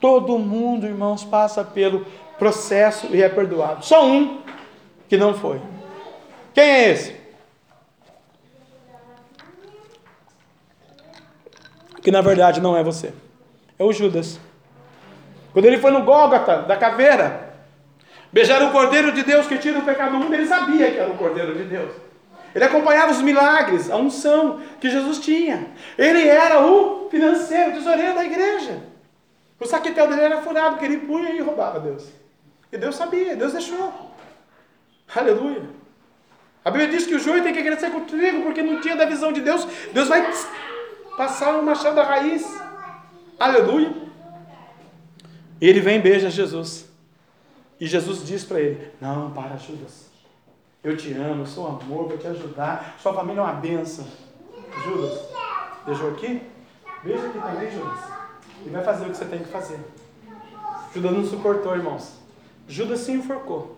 Todo 0.00 0.38
mundo, 0.38 0.86
irmãos, 0.86 1.24
passa 1.24 1.64
pelo 1.64 2.06
processo 2.38 3.09
e 3.10 3.22
é 3.22 3.28
perdoado. 3.28 3.84
Só 3.84 4.06
um 4.06 4.40
que 5.09 5.16
não 5.16 5.34
foi. 5.34 5.60
Quem 6.55 6.64
é 6.64 6.90
esse? 6.90 7.16
Que 12.00 12.10
na 12.10 12.20
verdade 12.20 12.60
não 12.60 12.76
é 12.76 12.82
você. 12.82 13.12
É 13.78 13.84
o 13.84 13.92
Judas. 13.92 14.38
Quando 15.52 15.64
ele 15.64 15.78
foi 15.78 15.90
no 15.90 16.02
Gólgota 16.02 16.62
da 16.62 16.76
caveira, 16.76 17.48
beijar 18.32 18.62
o 18.62 18.70
Cordeiro 18.70 19.12
de 19.12 19.22
Deus 19.22 19.46
que 19.46 19.59
tira 19.59 19.78
o 19.78 19.82
pecado 19.82 20.12
do 20.12 20.18
mundo, 20.18 20.34
ele 20.34 20.46
sabia 20.46 20.90
que 20.90 20.98
era 20.98 21.10
o 21.10 21.16
Cordeiro 21.16 21.55
de 21.55 21.64
Deus. 21.64 21.92
Ele 22.55 22.64
acompanhava 22.64 23.12
os 23.12 23.22
milagres, 23.22 23.90
a 23.90 23.96
unção 23.96 24.60
que 24.80 24.90
Jesus 24.90 25.18
tinha. 25.18 25.68
Ele 25.96 26.26
era 26.26 26.66
o 26.66 27.09
financeiro, 27.10 27.70
o 27.70 27.74
tesoureiro 27.74 28.14
da 28.14 28.24
igreja. 28.24 28.82
O 29.60 29.66
saquetel 29.66 30.09
dele 30.09 30.22
era 30.22 30.42
furado, 30.42 30.70
porque 30.70 30.86
ele 30.86 30.98
punha 30.98 31.30
e 31.30 31.40
roubava 31.40 31.78
Deus. 31.78 32.09
E 32.72 32.76
Deus 32.76 32.96
sabia, 32.96 33.36
Deus 33.36 33.52
deixou. 33.52 33.92
Aleluia. 35.14 35.62
A 36.64 36.70
Bíblia 36.70 36.90
diz 36.90 37.06
que 37.06 37.14
o 37.14 37.18
joio 37.18 37.42
tem 37.42 37.52
que 37.52 37.62
crescer 37.62 37.90
com 37.90 37.98
o 37.98 38.05
trigo, 38.05 38.42
porque 38.42 38.62
no 38.62 38.80
dia 38.80 38.96
da 38.96 39.06
visão 39.06 39.32
de 39.32 39.40
Deus, 39.40 39.66
Deus 39.92 40.09
vai 40.09 40.28
passar 41.16 41.56
um 41.56 41.62
machado 41.62 41.96
da 41.96 42.05
raiz. 42.05 42.46
Aleluia. 43.38 43.92
E 45.60 45.68
ele 45.68 45.80
vem 45.80 45.98
e 45.98 46.02
beija 46.02 46.30
Jesus. 46.30 46.88
E 47.80 47.86
Jesus 47.86 48.26
diz 48.26 48.44
para 48.44 48.60
ele: 48.60 48.92
Não, 49.00 49.30
para, 49.30 49.56
Judas. 49.56 50.09
Eu 50.82 50.96
te 50.96 51.12
amo, 51.12 51.46
sou 51.46 51.66
amor, 51.66 52.09
vou 52.09 52.18
te 52.18 52.26
ajudar. 52.26 52.96
Sua 53.00 53.12
família 53.12 53.40
é 53.40 53.44
uma 53.44 53.52
benção. 53.52 54.06
Judas, 54.84 55.20
beijou 55.84 56.10
aqui? 56.10 56.42
Beija 57.02 57.26
aqui 57.26 57.38
também, 57.38 57.70
Judas. 57.70 57.98
E 58.64 58.68
vai 58.70 58.82
fazer 58.84 59.06
o 59.06 59.10
que 59.10 59.16
você 59.16 59.24
tem 59.24 59.40
que 59.40 59.48
fazer. 59.48 59.80
Judas 60.94 61.12
não 61.12 61.24
suportou, 61.24 61.74
irmãos. 61.74 62.18
Judas 62.68 63.00
se 63.00 63.12
enforcou. 63.12 63.76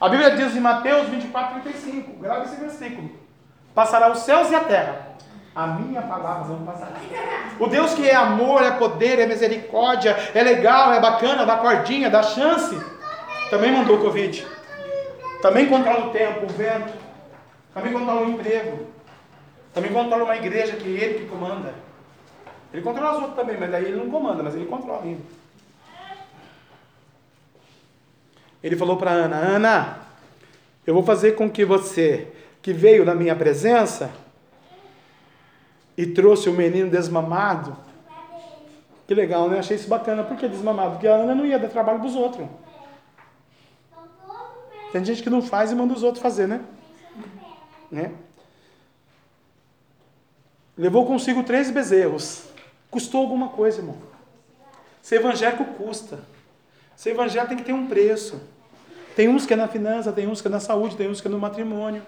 A 0.00 0.08
Bíblia 0.08 0.34
diz 0.34 0.56
em 0.56 0.60
Mateus 0.60 1.08
24, 1.08 1.60
35, 1.60 2.20
grave 2.20 2.46
esse 2.46 2.56
versículo: 2.56 3.10
Passará 3.74 4.10
os 4.10 4.18
céus 4.20 4.50
e 4.50 4.54
a 4.54 4.64
terra, 4.64 5.16
a 5.54 5.66
minha 5.66 6.02
palavra 6.02 6.48
não 6.48 6.64
passará. 6.64 6.92
O 7.58 7.66
Deus 7.66 7.94
que 7.94 8.08
é 8.08 8.14
amor, 8.14 8.62
é 8.62 8.72
poder, 8.72 9.18
é 9.18 9.26
misericórdia, 9.26 10.16
é 10.34 10.42
legal, 10.42 10.92
é 10.92 11.00
bacana, 11.00 11.46
dá 11.46 11.56
cordinha, 11.58 12.10
dá 12.10 12.22
chance, 12.22 12.74
também 13.52 13.70
mandou 13.70 13.98
o 13.98 14.00
Covid. 14.00 14.46
Também 15.42 15.68
controla 15.68 16.06
o 16.06 16.10
tempo, 16.10 16.46
o 16.46 16.48
vento. 16.48 16.94
Também 17.74 17.92
controla 17.92 18.22
o 18.22 18.30
emprego. 18.30 18.86
Também 19.74 19.92
controla 19.92 20.24
uma 20.24 20.36
igreja 20.38 20.74
que 20.76 20.88
ele 20.88 21.18
que 21.18 21.26
comanda. 21.26 21.74
Ele 22.72 22.80
controla 22.80 23.12
os 23.12 23.18
outros 23.18 23.36
também, 23.36 23.58
mas 23.60 23.70
daí 23.70 23.84
ele 23.84 23.96
não 23.96 24.08
comanda, 24.08 24.42
mas 24.42 24.54
ele 24.54 24.64
controla 24.64 25.02
ainda. 25.02 25.20
Ele 28.64 28.74
falou 28.74 28.96
para 28.96 29.10
Ana: 29.10 29.36
Ana, 29.36 29.98
eu 30.86 30.94
vou 30.94 31.02
fazer 31.02 31.32
com 31.32 31.50
que 31.50 31.62
você, 31.62 32.28
que 32.62 32.72
veio 32.72 33.04
na 33.04 33.14
minha 33.14 33.36
presença 33.36 34.10
e 35.94 36.06
trouxe 36.06 36.48
o 36.48 36.54
menino 36.54 36.88
desmamado, 36.88 37.76
que 39.06 39.14
legal, 39.14 39.50
né? 39.50 39.58
Achei 39.58 39.76
isso 39.76 39.90
bacana. 39.90 40.22
Por 40.22 40.38
que 40.38 40.48
desmamado? 40.48 40.92
Porque 40.92 41.06
a 41.06 41.16
Ana 41.16 41.34
não 41.34 41.44
ia 41.44 41.58
dar 41.58 41.68
trabalho 41.68 41.98
para 41.98 42.08
os 42.08 42.16
outros. 42.16 42.48
Tem 44.92 45.02
gente 45.02 45.22
que 45.22 45.30
não 45.30 45.40
faz 45.40 45.72
e 45.72 45.74
manda 45.74 45.94
os 45.94 46.02
outros 46.02 46.22
fazer, 46.22 46.46
né? 46.46 46.60
né? 47.90 48.12
Levou 50.76 51.06
consigo 51.06 51.42
três 51.42 51.70
bezerros. 51.70 52.44
Custou 52.90 53.22
alguma 53.22 53.48
coisa, 53.48 53.78
irmão. 53.78 53.96
Ser 55.00 55.16
evangélico 55.16 55.64
custa. 55.64 56.20
Ser 56.94 57.10
evangélico 57.10 57.48
tem 57.48 57.58
que 57.58 57.64
ter 57.64 57.72
um 57.72 57.86
preço. 57.86 58.40
Tem 59.16 59.28
uns 59.28 59.46
que 59.46 59.54
é 59.54 59.56
na 59.56 59.66
finança, 59.66 60.12
tem 60.12 60.26
uns 60.26 60.42
que 60.42 60.48
é 60.48 60.50
na 60.50 60.60
saúde, 60.60 60.96
tem 60.96 61.08
uns 61.08 61.20
que 61.20 61.28
é 61.28 61.30
no 61.30 61.38
matrimônio. 61.38 62.02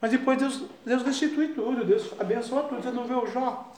Mas 0.00 0.10
depois 0.10 0.38
Deus, 0.38 0.64
Deus 0.84 1.02
restitui 1.02 1.48
tudo, 1.48 1.84
Deus 1.84 2.12
abençoa 2.18 2.62
tudo. 2.64 2.82
Você 2.82 2.90
não 2.90 3.04
vê 3.04 3.14
o 3.14 3.26
Jó? 3.26 3.72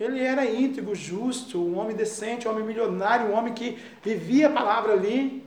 Ele 0.00 0.24
era 0.24 0.46
íntegro, 0.46 0.94
justo, 0.94 1.62
um 1.62 1.78
homem 1.78 1.94
decente, 1.94 2.48
um 2.48 2.52
homem 2.52 2.64
milionário, 2.64 3.26
um 3.26 3.36
homem 3.36 3.52
que 3.52 3.78
vivia 4.02 4.46
a 4.46 4.50
palavra 4.50 4.94
ali. 4.94 5.44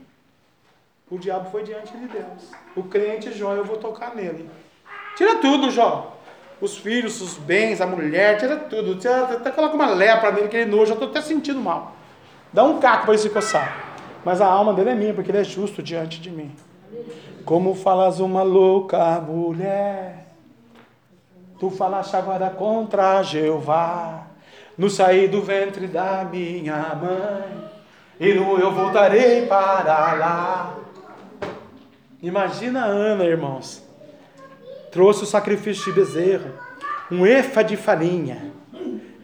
O 1.09 1.17
diabo 1.17 1.49
foi 1.49 1.63
diante 1.63 1.91
de 1.97 2.07
Deus. 2.07 2.51
O 2.75 2.83
crente 2.83 3.33
Jó, 3.33 3.55
eu 3.55 3.65
vou 3.65 3.77
tocar 3.77 4.15
nele. 4.15 4.47
Tira 5.17 5.37
tudo, 5.37 5.71
Jó. 5.71 6.15
Os 6.61 6.77
filhos, 6.77 7.19
os 7.19 7.35
bens, 7.35 7.81
a 7.81 7.87
mulher, 7.87 8.37
tira 8.37 8.57
tudo. 8.57 8.95
Tira, 8.95 9.23
até 9.23 9.49
coloca 9.49 9.73
uma 9.73 9.89
lepra 9.89 10.31
nele, 10.31 10.47
que 10.47 10.57
ele 10.57 10.69
nojo. 10.69 10.91
Eu 10.91 10.93
estou 10.93 11.09
até 11.09 11.21
sentindo 11.21 11.59
mal. 11.59 11.95
Dá 12.53 12.63
um 12.63 12.79
caco 12.79 13.05
para 13.05 13.15
ele 13.15 13.23
se 13.23 13.31
coçar. 13.31 13.95
Mas 14.23 14.39
a 14.39 14.45
alma 14.45 14.71
dele 14.71 14.91
é 14.91 14.95
minha, 14.95 15.15
porque 15.15 15.31
ele 15.31 15.39
é 15.39 15.43
justo 15.43 15.81
diante 15.81 16.21
de 16.21 16.29
mim. 16.29 16.55
Como 17.43 17.73
falas 17.73 18.19
uma 18.19 18.43
louca 18.43 19.19
mulher, 19.19 20.27
tu 21.59 21.71
falaste 21.71 22.15
agora 22.15 22.51
contra 22.51 23.23
Jeová 23.23 24.22
no 24.77 24.89
sair 24.89 25.27
do 25.27 25.41
ventre 25.41 25.87
da 25.87 26.25
minha 26.29 26.95
mãe, 26.95 27.71
e 28.19 28.33
no 28.33 28.57
eu 28.57 28.71
voltarei 28.71 29.45
para 29.45 30.13
lá. 30.13 30.75
Imagina 32.21 32.83
a 32.83 32.87
Ana, 32.87 33.25
irmãos, 33.25 33.83
trouxe 34.91 35.23
o 35.23 35.27
sacrifício 35.27 35.85
de 35.85 35.99
bezerro, 35.99 36.51
um 37.11 37.25
efa 37.25 37.63
de 37.63 37.75
farinha 37.75 38.51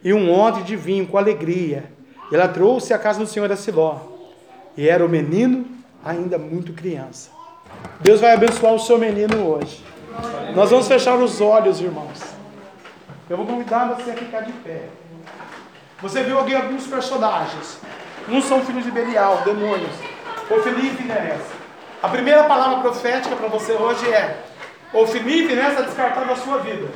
e 0.04 0.12
um 0.12 0.32
odre 0.32 0.62
de 0.62 0.76
vinho 0.76 1.06
com 1.06 1.16
alegria. 1.16 1.84
Ela 2.32 2.46
trouxe 2.46 2.92
a 2.92 2.98
casa 2.98 3.18
do 3.18 3.26
Senhor 3.26 3.50
a 3.50 3.56
Siló, 3.56 4.00
e 4.76 4.88
era 4.88 5.04
o 5.04 5.08
menino 5.08 5.66
ainda 6.04 6.38
muito 6.38 6.72
criança. 6.72 7.30
Deus 8.00 8.20
vai 8.20 8.32
abençoar 8.32 8.74
o 8.74 8.78
seu 8.78 8.98
menino 8.98 9.46
hoje. 9.46 9.82
Nós 10.54 10.70
vamos 10.70 10.88
fechar 10.88 11.16
os 11.16 11.40
olhos, 11.40 11.80
irmãos. 11.80 12.20
Eu 13.28 13.36
vou 13.36 13.46
convidar 13.46 13.94
você 13.94 14.10
a 14.10 14.14
ficar 14.14 14.40
de 14.40 14.52
pé. 14.52 14.88
Você 16.02 16.22
viu 16.22 16.38
aqui 16.40 16.54
alguns 16.54 16.86
personagens. 16.86 17.78
Uns 18.28 18.44
são 18.44 18.64
filhos 18.64 18.84
de 18.84 18.90
Belial, 18.90 19.42
demônios. 19.44 19.92
Ofni 20.50 20.88
e 20.88 20.90
Finés. 20.90 21.40
A 22.02 22.08
primeira 22.08 22.44
palavra 22.44 22.80
profética 22.80 23.36
para 23.36 23.48
você 23.48 23.72
hoje 23.72 24.10
é: 24.10 24.38
Ofni 24.92 25.44
e 25.44 25.48
Finés 25.48 25.70
está 25.70 25.82
descartado 25.82 26.26
da 26.26 26.36
sua 26.36 26.58
vida. 26.58 26.88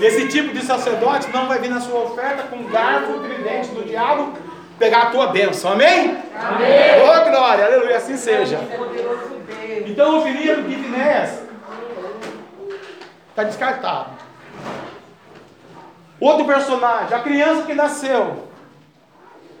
Esse 0.00 0.28
tipo 0.28 0.52
de 0.52 0.64
sacerdote 0.64 1.28
não 1.32 1.48
vai 1.48 1.58
vir 1.58 1.68
na 1.68 1.80
sua 1.80 2.00
oferta 2.00 2.44
com 2.44 2.64
garfo, 2.64 3.18
tridente 3.20 3.68
do 3.68 3.84
diabo 3.84 4.32
pegar 4.78 5.02
a 5.02 5.06
tua 5.10 5.26
bênção. 5.26 5.72
Amém? 5.72 6.16
Amém. 6.34 7.02
Oh, 7.04 7.30
glória, 7.30 7.66
aleluia, 7.66 7.98
assim 7.98 8.16
seja. 8.16 8.58
Então 9.86 10.20
o 10.20 10.24
de 10.24 10.76
Finés 10.76 11.42
está 13.28 13.44
descartado. 13.44 14.19
Outro 16.20 16.44
personagem, 16.44 17.16
a 17.16 17.22
criança 17.22 17.62
que 17.62 17.74
nasceu 17.74 18.46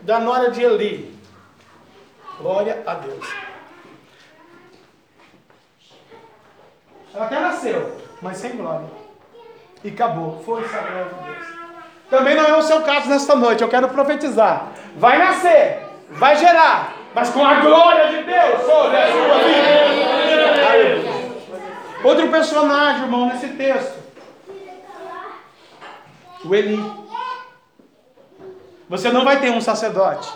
da 0.02 0.18
nora 0.18 0.50
de 0.50 0.62
Eli. 0.62 1.18
Glória 2.38 2.82
a 2.86 2.94
Deus. 2.94 3.26
Ela 7.14 7.24
até 7.24 7.40
nasceu, 7.40 7.96
mas 8.20 8.36
sem 8.36 8.56
glória. 8.56 8.86
E 9.82 9.88
acabou. 9.88 10.42
Foi 10.44 10.62
glória 10.62 11.04
de 11.04 11.14
Deus. 11.24 11.46
Também 12.10 12.34
não 12.34 12.44
é 12.44 12.56
o 12.56 12.62
seu 12.62 12.82
caso 12.82 13.08
nesta 13.08 13.34
noite. 13.34 13.62
Eu 13.62 13.68
quero 13.68 13.88
profetizar. 13.88 14.68
Vai 14.96 15.18
nascer, 15.18 15.86
vai 16.10 16.36
gerar, 16.36 16.94
mas 17.14 17.30
com 17.30 17.44
a 17.44 17.60
glória 17.60 18.08
de 18.08 18.22
Deus 18.24 18.60
sobre 18.60 18.96
a 18.96 19.12
sua 19.12 19.38
vida. 19.38 19.70
Outro 22.04 22.28
personagem, 22.28 23.02
irmão, 23.02 23.26
nesse 23.26 23.48
texto 23.48 23.99
o 26.44 26.54
Eli. 26.54 26.78
Você 28.88 29.10
não 29.10 29.24
vai 29.24 29.40
ter 29.40 29.50
um 29.50 29.60
sacerdote 29.60 30.28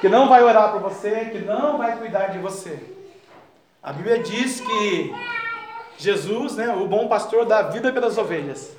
que 0.00 0.08
não 0.08 0.28
vai 0.28 0.42
orar 0.42 0.72
por 0.72 0.80
você, 0.80 1.30
que 1.32 1.38
não 1.38 1.78
vai 1.78 1.96
cuidar 1.96 2.26
de 2.26 2.38
você. 2.38 2.78
A 3.82 3.92
Bíblia 3.92 4.22
diz 4.22 4.60
que 4.60 5.14
Jesus, 5.96 6.56
né, 6.56 6.68
o 6.74 6.86
bom 6.86 7.08
pastor, 7.08 7.44
dá 7.46 7.62
vida 7.62 7.92
pelas 7.92 8.18
ovelhas. 8.18 8.76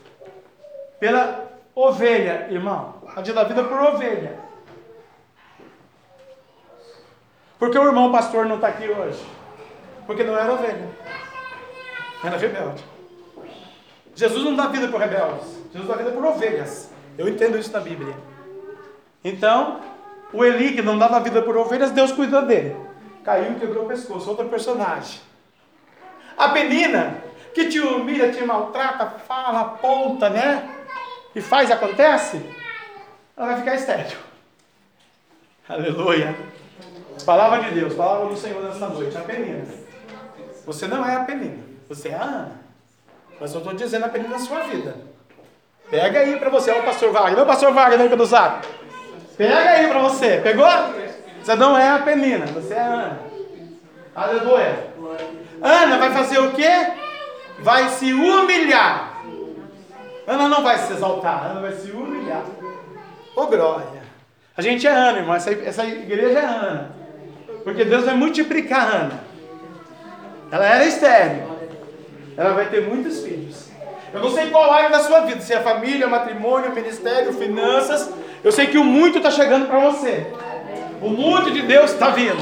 Pela 1.00 1.46
ovelha, 1.74 2.48
irmão. 2.50 2.96
A 3.16 3.22
dá 3.22 3.44
vida 3.44 3.64
por 3.64 3.80
ovelha. 3.80 4.40
Por 7.58 7.72
que 7.72 7.78
o 7.78 7.86
irmão 7.86 8.12
pastor 8.12 8.46
não 8.46 8.56
está 8.56 8.68
aqui 8.68 8.88
hoje? 8.90 9.26
Porque 10.06 10.24
não 10.24 10.38
era 10.38 10.54
ovelha. 10.54 10.90
Era 12.24 12.38
rebelde. 12.38 12.84
Jesus 14.16 14.44
não 14.44 14.56
dá 14.56 14.68
vida 14.68 14.88
por 14.88 15.00
rebeldes. 15.00 15.65
Jesus 15.76 15.90
dá 15.90 15.96
vida 15.96 16.12
por 16.12 16.24
ovelhas. 16.24 16.90
Eu 17.18 17.28
entendo 17.28 17.58
isso 17.58 17.70
na 17.74 17.82
Bíblia. 17.82 18.16
Então, 19.22 19.82
o 20.32 20.46
Eli, 20.46 20.74
que 20.74 20.82
não 20.82 20.98
dava 20.98 21.20
vida 21.20 21.42
por 21.42 21.58
ovelhas, 21.58 21.92
Deus 21.92 22.14
cuidou 22.14 22.46
dele. 22.46 22.78
Caiu 23.26 23.52
e 23.52 23.56
quebrou 23.56 23.84
o 23.84 23.88
pescoço. 23.88 24.30
Outro 24.30 24.48
personagem. 24.48 25.20
A 26.38 26.48
Penina, 26.50 27.18
que 27.54 27.68
te 27.68 27.82
humilha, 27.82 28.32
te 28.32 28.42
maltrata, 28.46 29.20
fala, 29.28 29.62
aponta, 29.62 30.30
né? 30.30 30.70
E 31.36 31.42
faz, 31.42 31.70
acontece. 31.70 32.42
Ela 33.36 33.48
vai 33.48 33.58
ficar 33.58 33.76
estéril. 33.76 34.18
Aleluia. 35.68 36.38
Palavra 37.26 37.64
de 37.64 37.76
Deus, 37.76 37.94
palavra 37.96 38.28
do 38.28 38.38
Senhor 38.38 38.64
nessa 38.64 38.88
noite. 38.88 39.18
A 39.18 39.22
Penina. 39.22 39.66
Você 40.66 40.88
não 40.88 41.06
é 41.06 41.16
a 41.16 41.26
Penina. 41.26 41.62
Você 41.90 42.10
é 42.10 42.16
a 42.16 42.24
Ana. 42.24 42.62
Mas 43.42 43.54
eu 43.54 43.60
estou 43.60 43.74
dizendo 43.74 44.06
a 44.06 44.10
Penina 44.10 44.30
na 44.30 44.40
sua 44.40 44.62
vida. 44.62 45.15
Pega 45.90 46.20
aí 46.20 46.38
para 46.38 46.50
você. 46.50 46.72
Olha 46.72 46.82
o 46.82 46.86
pastor 46.86 47.12
Wagner. 47.12 47.44
O 47.44 47.46
pastor 47.46 47.74
Wagner 47.74 48.10
pelo 48.10 48.26
zap. 48.26 48.68
Pega 49.38 49.70
aí 49.72 49.88
para 49.88 50.00
você. 50.00 50.40
Pegou? 50.42 50.68
Você 51.42 51.56
não 51.56 51.78
é 51.78 51.90
a 51.90 52.00
Penina. 52.00 52.46
Você 52.48 52.74
é 52.74 52.80
a 52.80 52.86
Ana. 52.86 53.20
Aleluia. 54.16 54.88
Ana 55.62 55.98
vai 55.98 56.12
fazer 56.12 56.40
o 56.40 56.52
quê? 56.52 56.72
Vai 57.60 57.90
se 57.90 58.14
humilhar. 58.14 59.24
Ana 60.28 60.48
não 60.48 60.64
vai 60.64 60.78
se 60.78 60.94
exaltar. 60.94 61.52
Ana 61.52 61.62
vai 61.62 61.74
se 61.74 61.92
humilhar. 61.92 62.44
Ô 63.36 63.42
oh, 63.42 63.48
glória. 63.48 64.04
A 64.58 64.62
gente 64.62 64.88
é 64.88 64.92
Ana, 64.92 65.20
irmão. 65.20 65.36
Essa, 65.36 65.52
essa 65.52 65.86
igreja 65.86 66.40
é 66.40 66.46
Ana. 66.46 66.92
Porque 67.64 67.84
Deus 67.84 68.06
vai 68.06 68.16
multiplicar 68.16 68.88
Ana. 68.88 69.24
Ela 70.52 70.66
era 70.66 70.86
estéreo. 70.86 71.56
Ela 72.38 72.54
vai 72.54 72.70
ter 72.70 72.88
muitos 72.88 73.24
filhos. 73.24 73.70
Eu 74.14 74.22
não 74.22 74.32
sei 74.32 74.50
qual 74.50 74.72
área 74.72 74.90
da 74.90 75.00
sua 75.00 75.22
vida, 75.22 75.42
se 75.42 75.54
é 75.54 75.60
família, 75.60 76.08
matrimônio, 76.08 76.74
ministério, 76.74 77.34
finanças. 77.34 78.10
Eu 78.44 78.52
sei 78.52 78.68
que 78.68 78.78
o 78.78 78.84
muito 78.84 79.18
está 79.18 79.32
chegando 79.32 79.68
para 79.68 79.80
você. 79.80 80.28
O 81.02 81.10
muito 81.10 81.52
de 81.52 81.62
Deus 81.64 81.92
está 81.92 82.10
vindo. 82.10 82.42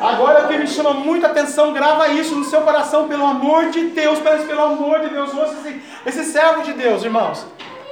Agora 0.00 0.44
o 0.44 0.48
que 0.48 0.58
me 0.58 0.66
chama 0.66 0.92
muita 0.92 1.28
atenção, 1.28 1.72
grava 1.72 2.08
isso 2.08 2.34
no 2.34 2.44
seu 2.44 2.62
coração, 2.62 3.08
pelo 3.08 3.24
amor 3.24 3.70
de 3.70 3.88
Deus, 3.88 4.18
pelo 4.18 4.62
amor 4.62 5.00
de 5.00 5.08
Deus. 5.08 5.34
Ouça 5.34 5.54
esse, 5.54 5.82
esse 6.06 6.24
servo 6.24 6.62
de 6.62 6.72
Deus, 6.72 7.02
irmãos. 7.02 7.46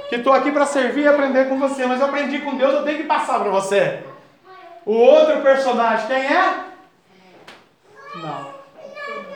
Que 0.09 0.15
estou 0.15 0.33
aqui 0.33 0.51
para 0.51 0.65
servir 0.65 1.01
e 1.01 1.07
aprender 1.07 1.49
com 1.49 1.57
você, 1.57 1.85
mas 1.85 1.99
eu 1.99 2.05
aprendi 2.05 2.39
com 2.39 2.55
Deus, 2.55 2.73
eu 2.73 2.83
tenho 2.83 2.97
que 2.97 3.03
passar 3.05 3.39
para 3.39 3.49
você. 3.49 4.03
O 4.85 4.93
outro 4.93 5.41
personagem, 5.41 6.07
quem 6.07 6.17
é? 6.17 6.53
Não. 8.15 8.55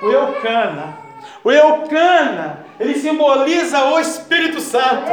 O 0.02 0.12
Eucana. 0.12 1.09
O 1.42 1.50
Eucana, 1.50 2.66
ele 2.78 2.96
simboliza 2.96 3.86
o 3.86 4.00
Espírito 4.00 4.60
Santo. 4.60 5.10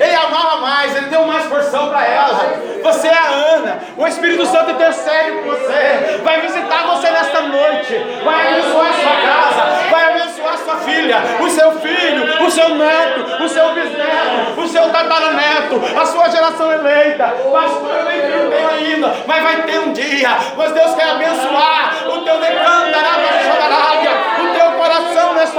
Ele 0.00 0.14
amava 0.14 0.56
mais, 0.62 0.96
ele 0.96 1.06
deu 1.06 1.26
mais 1.26 1.44
porção 1.46 1.90
para 1.90 2.06
ela. 2.06 2.54
Você 2.82 3.08
é 3.08 3.12
a 3.12 3.26
Ana, 3.26 3.78
o 3.96 4.06
Espírito 4.06 4.46
Santo 4.46 4.70
intercede 4.70 5.32
por 5.32 5.54
você. 5.54 6.20
Vai 6.24 6.40
visitar 6.40 6.86
você 6.86 7.10
nesta 7.10 7.42
noite, 7.42 7.94
vai 8.24 8.46
abençoar 8.46 8.88
a 8.88 8.92
sua 8.92 9.16
casa, 9.16 9.90
vai 9.90 10.04
abençoar 10.12 10.54
a 10.54 10.58
sua 10.58 10.76
filha, 10.76 11.16
o 11.40 11.50
seu 11.50 11.72
filho, 11.72 12.46
o 12.46 12.50
seu 12.50 12.68
neto, 12.70 13.44
o 13.44 13.48
seu 13.48 13.74
bisneto, 13.74 14.60
o 14.60 14.68
seu 14.68 14.90
tataraneto, 14.90 15.82
a 16.00 16.06
sua 16.06 16.30
geração 16.30 16.72
eleita. 16.72 17.34
Pastor, 17.52 17.96
eu 17.96 18.04
nem 18.04 18.20
tenho 18.50 18.68
ainda, 18.68 19.14
mas 19.26 19.42
vai 19.42 19.62
ter 19.62 19.78
um 19.78 19.92
dia. 19.92 20.30
Mas 20.56 20.72
Deus 20.72 20.94
quer 20.94 21.10
abençoar 21.10 21.96
o 22.08 22.20
teu 22.22 22.40
decanta, 22.40 22.98
o 22.98 23.56
teu 23.60 23.95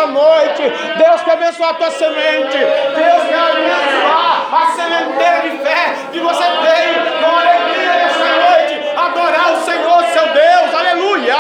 noite. 0.06 0.62
Deus 0.98 1.22
quer 1.24 1.34
abençoar 1.34 1.72
a 1.72 1.74
tua 1.74 1.92
semente. 1.92 2.58
Deus 2.58 3.24
quer 3.28 3.40
abençoar 3.40 4.54
a 4.54 4.72
sementeira 4.76 5.42
de 5.50 5.58
fé 5.64 5.96
que 6.12 6.20
você 6.20 6.44
tem 6.44 6.94
com 7.24 7.36
alegria 7.36 7.94
nesta 7.94 8.26
noite. 8.46 8.98
Adorar 8.98 9.54
o 9.54 9.66
Senhor, 9.66 10.04
seu 10.14 10.34
Deus. 10.34 10.74
Aleluia. 10.76 11.36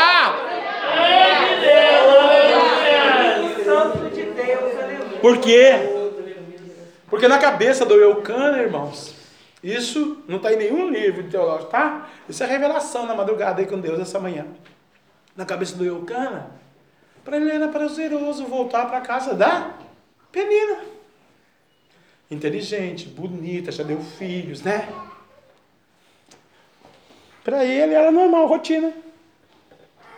Por 5.21 5.37
quê? 5.39 5.73
Porque 7.09 7.27
na 7.27 7.37
cabeça 7.37 7.85
do 7.85 7.95
Eucana, 7.95 8.59
irmãos, 8.59 9.15
isso 9.63 10.23
não 10.27 10.37
está 10.37 10.53
em 10.53 10.57
nenhum 10.57 10.89
livro 10.89 11.23
teológico, 11.23 11.71
tá? 11.71 12.07
Isso 12.29 12.43
é 12.43 12.47
revelação 12.47 13.05
na 13.05 13.15
madrugada 13.15 13.61
aí 13.61 13.67
com 13.67 13.79
Deus 13.79 13.99
essa 13.99 14.19
manhã. 14.19 14.45
Na 15.35 15.45
cabeça 15.45 15.75
do 15.75 15.85
Eucana, 15.85 16.51
para 17.27 17.35
ele 17.35 17.51
era 17.51 17.67
prazeroso 17.67 18.45
voltar 18.45 18.85
para 18.85 19.01
casa 19.01 19.33
da 19.33 19.71
Penina. 20.31 20.77
Inteligente, 22.31 23.05
bonita, 23.05 23.69
já 23.69 23.83
deu 23.83 23.99
filhos, 23.99 24.61
né? 24.61 24.87
Para 27.43 27.65
ele 27.65 27.93
era 27.93 28.13
normal, 28.13 28.47
rotina. 28.47 28.93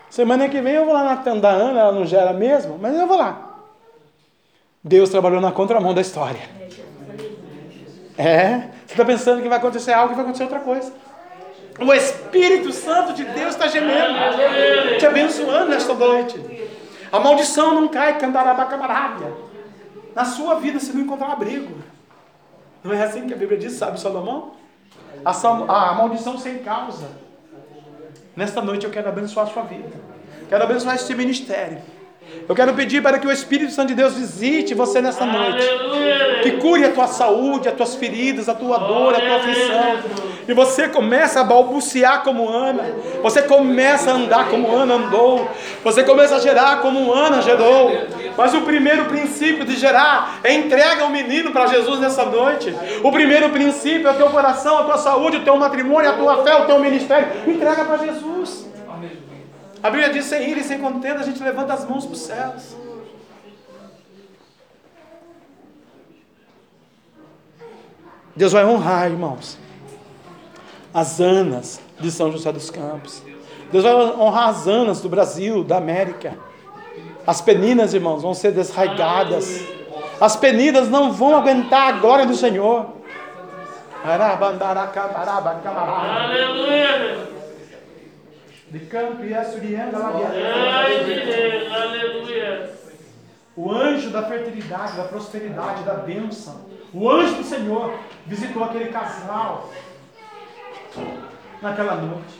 Semana 0.07 0.47
que 0.49 0.61
vem 0.61 0.73
eu 0.73 0.85
vou 0.85 0.93
lá 0.93 1.03
na 1.03 1.17
tenda 1.17 1.41
da 1.41 1.49
Ana, 1.49 1.79
ela 1.79 1.91
não 1.91 2.05
gera 2.05 2.31
mesmo, 2.31 2.77
mas 2.77 2.95
eu 2.95 3.07
vou 3.07 3.17
lá. 3.17 3.57
Deus 4.83 5.09
trabalhou 5.09 5.41
na 5.41 5.51
contramão 5.51 5.95
da 5.95 6.01
história. 6.01 6.47
É, 8.19 8.69
você 8.85 8.93
está 8.93 9.03
pensando 9.03 9.41
que 9.41 9.49
vai 9.49 9.57
acontecer 9.57 9.93
algo 9.93 10.13
e 10.13 10.15
vai 10.15 10.25
acontecer 10.25 10.43
outra 10.43 10.59
coisa. 10.59 10.93
O 11.79 11.91
Espírito 11.91 12.71
Santo 12.71 13.13
de 13.13 13.23
Deus 13.25 13.55
está 13.55 13.67
gemendo, 13.67 14.13
te 14.99 15.07
abençoando 15.07 15.69
nesta 15.71 15.95
noite. 15.95 16.68
A 17.11 17.19
maldição 17.19 17.73
não 17.73 17.87
cai, 17.87 18.17
candarabacabarábia. 18.17 19.33
Na 20.15 20.25
sua 20.25 20.55
vida 20.59 20.79
você 20.79 20.91
não 20.93 21.01
encontrar 21.01 21.31
abrigo. 21.31 21.77
Não 22.83 22.93
é 22.93 23.03
assim 23.03 23.27
que 23.27 23.33
a 23.33 23.37
Bíblia 23.37 23.57
diz, 23.57 23.73
sabe, 23.73 23.99
Salomão? 23.99 24.53
A, 25.23 25.33
sal, 25.33 25.69
a 25.69 25.93
maldição 25.93 26.37
sem 26.37 26.59
causa. 26.59 27.09
Nesta 28.35 28.61
noite 28.61 28.85
eu 28.85 28.91
quero 28.91 29.09
abençoar 29.09 29.47
a 29.47 29.49
sua 29.49 29.63
vida. 29.63 29.89
Quero 30.47 30.63
abençoar 30.63 30.95
este 30.95 31.13
ministério. 31.13 31.81
Eu 32.49 32.55
quero 32.55 32.73
pedir 32.73 33.01
para 33.03 33.19
que 33.19 33.27
o 33.27 33.31
Espírito 33.31 33.71
Santo 33.71 33.89
de 33.89 33.93
Deus 33.93 34.15
visite 34.15 34.73
você 34.73 34.99
nesta 35.01 35.23
noite. 35.23 35.63
Que 36.41 36.53
cure 36.53 36.83
a 36.83 36.91
tua 36.91 37.05
saúde, 37.05 37.69
as 37.69 37.75
tuas 37.75 37.95
feridas, 37.95 38.49
a 38.49 38.55
tua 38.55 38.79
dor, 38.79 39.13
a 39.13 39.19
tua 39.19 39.35
aflição. 39.35 39.97
E 40.47 40.53
você 40.53 40.87
começa 40.87 41.41
a 41.41 41.43
balbuciar 41.43 42.23
como 42.23 42.49
Ana. 42.49 42.91
Você 43.21 43.43
começa 43.43 44.09
a 44.09 44.15
andar 44.15 44.49
como 44.49 44.75
Ana 44.75 44.95
andou. 44.95 45.47
Você 45.83 46.03
começa 46.03 46.37
a 46.37 46.39
gerar 46.39 46.81
como 46.81 47.13
Ana 47.13 47.39
gerou. 47.43 47.91
Mas 48.35 48.55
o 48.55 48.61
primeiro 48.61 49.05
princípio 49.05 49.63
de 49.63 49.75
gerar 49.75 50.39
é 50.43 50.51
entrega 50.51 51.05
o 51.05 51.11
menino 51.11 51.51
para 51.51 51.67
Jesus 51.67 51.99
nessa 51.99 52.25
noite. 52.25 52.73
O 53.03 53.11
primeiro 53.11 53.49
princípio 53.49 54.07
é 54.07 54.11
o 54.11 54.15
teu 54.15 54.29
coração, 54.29 54.79
a 54.79 54.83
tua 54.85 54.97
saúde, 54.97 55.37
o 55.37 55.43
teu 55.43 55.55
matrimônio, 55.55 56.09
a 56.09 56.13
tua 56.13 56.43
fé, 56.43 56.55
o 56.55 56.65
teu 56.65 56.79
ministério. 56.79 57.27
Entrega 57.47 57.85
para 57.85 57.97
Jesus. 57.97 58.68
A 59.81 59.89
Bíblia 59.89 60.11
diz: 60.11 60.25
sem 60.25 60.49
ir 60.49 60.57
e 60.57 60.63
sem 60.63 60.79
contenda, 60.79 61.19
a 61.19 61.23
gente 61.23 61.41
levanta 61.41 61.73
as 61.73 61.87
mãos 61.87 62.05
para 62.05 62.13
os 62.13 62.21
céus. 62.21 62.75
Deus 68.35 68.53
vai 68.53 68.63
honrar, 68.65 69.09
irmãos, 69.11 69.57
as 70.93 71.19
Anas 71.19 71.81
de 71.99 72.09
São 72.09 72.31
José 72.31 72.51
dos 72.51 72.69
Campos. 72.69 73.21
Deus 73.71 73.83
vai 73.83 73.93
honrar 73.93 74.49
as 74.49 74.67
Anas 74.67 75.01
do 75.01 75.09
Brasil, 75.09 75.63
da 75.63 75.77
América. 75.77 76.37
As 77.27 77.41
peninas, 77.41 77.93
irmãos, 77.93 78.21
vão 78.21 78.33
ser 78.33 78.51
desraigadas. 78.51 79.61
As 80.19 80.35
peninas 80.35 80.89
não 80.89 81.11
vão 81.11 81.35
aguentar 81.35 81.89
a 81.89 81.91
glória 81.93 82.25
do 82.25 82.35
Senhor. 82.35 82.87
Aleluia. 86.23 87.38
De 88.71 88.79
campo 88.85 89.23
e 89.23 89.33
Assurianda 89.33 89.97
Aleluia. 91.73 92.71
O 93.55 93.71
anjo 93.71 94.11
da 94.11 94.23
fertilidade, 94.23 94.95
da 94.95 95.05
prosperidade, 95.05 95.83
da 95.83 95.95
bênção. 95.95 96.61
O 96.93 97.09
anjo 97.09 97.35
do 97.35 97.43
Senhor 97.43 97.99
visitou 98.25 98.63
aquele 98.63 98.91
casal 98.91 99.69
naquela 101.61 101.95
noite. 101.95 102.39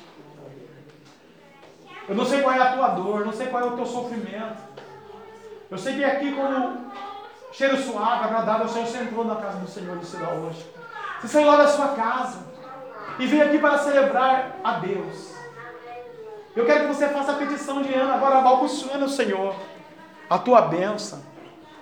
Eu 2.08 2.16
não 2.16 2.26
sei 2.26 2.42
qual 2.42 2.56
é 2.56 2.60
a 2.60 2.74
tua 2.74 2.88
dor, 2.90 3.26
não 3.26 3.34
sei 3.34 3.48
qual 3.48 3.64
é 3.64 3.66
o 3.68 3.76
teu 3.76 3.86
sofrimento. 3.86 4.58
Eu 5.70 5.78
sei 5.78 5.96
que 5.96 6.04
aqui, 6.04 6.32
como 6.34 6.92
cheiro 7.52 7.78
suave, 7.78 8.26
agradável, 8.26 8.66
o 8.66 8.70
Senhor 8.70 8.86
você 8.86 8.98
entrou 9.00 9.26
na 9.26 9.36
casa 9.36 9.60
do 9.60 9.68
Senhor 9.68 9.98
e 10.02 10.06
será 10.06 10.30
hoje. 10.30 10.66
Você 11.22 11.28
saiu 11.28 11.48
lá 11.48 11.58
da 11.58 11.68
sua 11.68 11.90
casa 11.90 12.40
e 13.18 13.26
veio 13.26 13.46
aqui 13.46 13.58
para 13.58 13.80
celebrar 13.80 14.58
a 14.64 14.74
Deus. 14.74 15.39
Eu 16.56 16.66
quero 16.66 16.82
que 16.82 16.94
você 16.94 17.08
faça 17.10 17.32
a 17.32 17.36
petição 17.36 17.82
de 17.82 17.94
Ana, 17.94 18.16
agora 18.16 18.42
balbuciando 18.42 19.06
o 19.06 19.10
Senhor, 19.10 19.56
a 20.30 20.38
tua 20.38 20.62
bênção. 20.62 21.22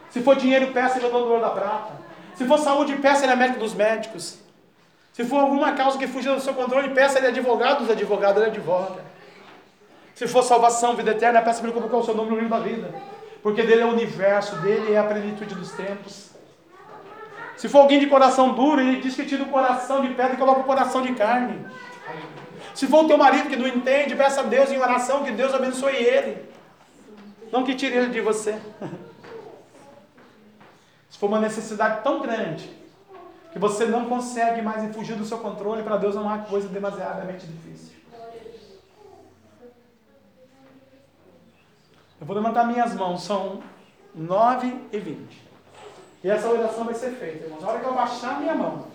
Se 0.10 0.22
for 0.22 0.36
dinheiro, 0.36 0.68
peça 0.74 0.98
ele 0.98 1.08
é 1.08 1.10
dono 1.10 1.40
da 1.40 1.50
prata. 1.50 1.94
Se 2.36 2.46
for 2.46 2.58
saúde, 2.58 2.96
peça 2.98 3.24
ele 3.24 3.34
é 3.34 3.36
médico 3.36 3.60
dos 3.60 3.74
médicos. 3.74 4.40
Se 5.14 5.24
for 5.24 5.40
alguma 5.40 5.72
causa 5.74 5.98
que 5.98 6.08
fugiu 6.08 6.36
do 6.36 6.42
seu 6.42 6.54
controle, 6.54 6.90
peça 6.90 7.18
ele 7.18 7.28
é 7.28 7.30
advogado 7.30 7.80
dos 7.80 7.90
advogados, 7.90 8.42
ele 8.42 8.52
advoga. 8.52 9.02
Se 10.14 10.28
for 10.28 10.44
salvação, 10.44 10.96
vida 10.96 11.12
eterna, 11.12 11.42
peça 11.42 11.60
para 11.60 11.70
ele 11.70 11.80
colocar 11.80 11.98
o 11.98 12.04
seu 12.04 12.16
nome 12.16 12.30
no 12.30 12.36
livro 12.36 12.50
da 12.50 12.60
vida. 12.60 12.94
Porque 13.42 13.64
dele 13.64 13.82
é 13.82 13.86
o 13.86 13.90
universo, 13.90 14.56
dele 14.58 14.94
é 14.94 14.98
a 14.98 15.04
plenitude 15.04 15.56
dos 15.56 15.72
tempos. 15.72 16.32
Se 17.56 17.68
for 17.68 17.80
alguém 17.80 18.00
de 18.00 18.08
coração 18.08 18.54
duro, 18.54 18.80
ele 18.80 19.02
diz 19.02 19.16
que 19.16 19.26
tira 19.26 19.44
o 19.44 19.48
coração 19.48 20.02
de 20.02 20.10
pedra 20.10 20.34
e 20.34 20.38
coloca 20.38 20.60
o 20.60 20.64
coração 20.64 21.02
de 21.02 21.14
carne. 21.14 21.66
Se 22.78 22.86
for 22.86 23.06
o 23.06 23.08
teu 23.08 23.18
marido 23.18 23.50
que 23.50 23.56
não 23.56 23.68
entende, 23.68 24.16
peça 24.16 24.42
a 24.42 24.44
Deus 24.44 24.70
em 24.70 24.78
oração 24.78 25.24
que 25.24 25.32
Deus 25.32 25.52
abençoe 25.52 25.96
ele. 25.96 26.48
Não 27.52 27.64
que 27.64 27.74
tire 27.74 27.96
ele 27.96 28.10
de 28.10 28.22
você. 28.22 28.62
Se 31.10 31.18
for 31.18 31.26
uma 31.26 31.40
necessidade 31.40 32.04
tão 32.04 32.22
grande 32.22 32.70
que 33.52 33.58
você 33.58 33.88
não 33.88 34.06
consegue 34.06 34.62
mais 34.62 34.96
fugir 34.96 35.16
do 35.16 35.26
seu 35.26 35.40
controle, 35.40 35.82
para 35.82 35.98
Deus 35.98 36.14
não 36.14 36.30
há 36.30 36.38
coisa 36.38 36.68
demasiadamente 36.68 37.48
difícil. 37.48 37.98
Eu 42.22 42.28
vou 42.28 42.36
levantar 42.36 42.66
minhas 42.66 42.94
mãos, 42.94 43.24
são 43.24 43.64
9 44.14 44.82
e 44.92 45.00
20. 45.00 45.42
E 46.26 46.30
essa 46.30 46.48
oração 46.48 46.84
vai 46.84 46.94
ser 46.94 47.10
feita, 47.14 47.46
irmãos. 47.46 47.64
Na 47.64 47.70
hora 47.70 47.80
que 47.80 47.86
eu 47.88 47.96
baixar 47.96 48.40
minha 48.40 48.54
mão, 48.54 48.86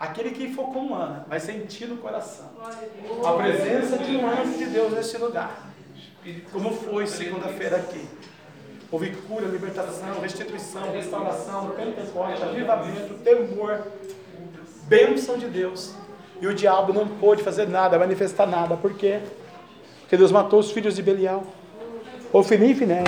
aquele 0.00 0.30
que 0.30 0.54
for 0.54 0.72
com 0.72 0.94
Ana 0.94 1.26
vai 1.28 1.38
sentir 1.38 1.86
no 1.86 1.98
coração 1.98 2.50
a 3.22 3.32
presença 3.34 3.98
de 3.98 4.16
um 4.16 4.26
anjo 4.26 4.56
de 4.56 4.64
Deus 4.64 4.94
nesse 4.94 5.18
lugar. 5.18 5.70
Como 6.50 6.72
foi 6.72 7.06
segunda-feira 7.06 7.76
aqui. 7.76 8.08
Houve 8.90 9.10
cura, 9.10 9.46
libertação, 9.46 10.20
restituição, 10.20 10.90
restauração, 10.90 11.70
pentecoste, 11.70 12.42
avivamento, 12.42 13.14
temor, 13.22 13.86
bênção 14.88 15.38
de 15.38 15.46
Deus. 15.46 15.94
E 16.40 16.46
o 16.46 16.54
diabo 16.54 16.92
não 16.92 17.06
pôde 17.06 17.42
fazer 17.42 17.68
nada, 17.68 17.98
manifestar 17.98 18.46
nada. 18.46 18.76
Por 18.76 18.94
quê? 18.94 19.20
Porque 20.00 20.16
Deus 20.16 20.32
matou 20.32 20.58
os 20.58 20.72
filhos 20.72 20.96
de 20.96 21.02
Belial. 21.02 21.44
Ou 22.32 22.42
Finim 22.42 22.70
e 22.70 22.74
Finés. 22.74 23.06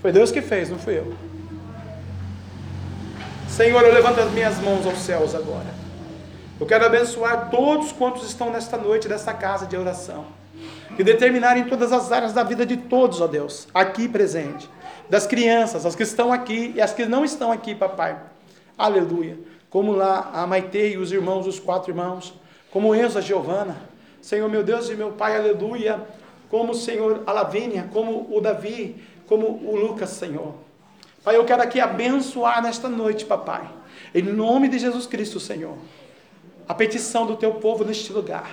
Foi 0.00 0.10
Deus 0.10 0.32
que 0.32 0.42
fez, 0.42 0.70
não 0.70 0.78
fui 0.78 0.98
eu. 0.98 1.14
Senhor, 3.54 3.84
eu 3.84 3.94
levanto 3.94 4.18
as 4.18 4.32
minhas 4.32 4.58
mãos 4.58 4.84
aos 4.84 4.98
céus 4.98 5.32
agora. 5.32 5.72
Eu 6.58 6.66
quero 6.66 6.86
abençoar 6.86 7.50
todos 7.50 7.92
quantos 7.92 8.26
estão 8.26 8.50
nesta 8.50 8.76
noite, 8.76 9.08
nesta 9.08 9.32
casa 9.32 9.64
de 9.64 9.76
oração. 9.76 10.26
Que 10.96 11.04
determinarem 11.04 11.62
todas 11.66 11.92
as 11.92 12.10
áreas 12.10 12.32
da 12.32 12.42
vida 12.42 12.66
de 12.66 12.76
todos, 12.76 13.20
ó 13.20 13.28
Deus, 13.28 13.68
aqui 13.72 14.08
presente. 14.08 14.68
Das 15.08 15.24
crianças, 15.24 15.86
as 15.86 15.94
que 15.94 16.02
estão 16.02 16.32
aqui 16.32 16.72
e 16.74 16.80
as 16.80 16.92
que 16.92 17.06
não 17.06 17.24
estão 17.24 17.52
aqui, 17.52 17.76
papai. 17.76 18.18
Aleluia. 18.76 19.38
Como 19.70 19.92
lá 19.92 20.32
a 20.34 20.44
Maite 20.48 20.94
e 20.94 20.96
os 20.96 21.12
irmãos, 21.12 21.46
os 21.46 21.60
quatro 21.60 21.92
irmãos. 21.92 22.34
Como 22.72 22.92
Enzo, 22.92 23.18
a 23.18 23.20
Giovana. 23.20 23.76
Senhor, 24.20 24.50
meu 24.50 24.64
Deus 24.64 24.90
e 24.90 24.96
meu 24.96 25.12
Pai, 25.12 25.36
aleluia. 25.36 26.00
Como 26.50 26.72
o 26.72 26.74
Senhor, 26.74 27.22
a 27.24 27.30
Lavínia, 27.30 27.88
como 27.92 28.36
o 28.36 28.40
Davi, 28.40 29.00
como 29.28 29.46
o 29.46 29.76
Lucas, 29.76 30.10
Senhor. 30.10 30.63
Pai, 31.24 31.36
eu 31.36 31.44
quero 31.46 31.62
aqui 31.62 31.80
abençoar 31.80 32.62
nesta 32.62 32.86
noite, 32.86 33.24
papai. 33.24 33.66
Em 34.14 34.20
nome 34.20 34.68
de 34.68 34.78
Jesus 34.78 35.06
Cristo, 35.06 35.40
Senhor. 35.40 35.78
A 36.68 36.74
petição 36.74 37.24
do 37.24 37.34
teu 37.34 37.54
povo 37.54 37.82
neste 37.82 38.12
lugar. 38.12 38.50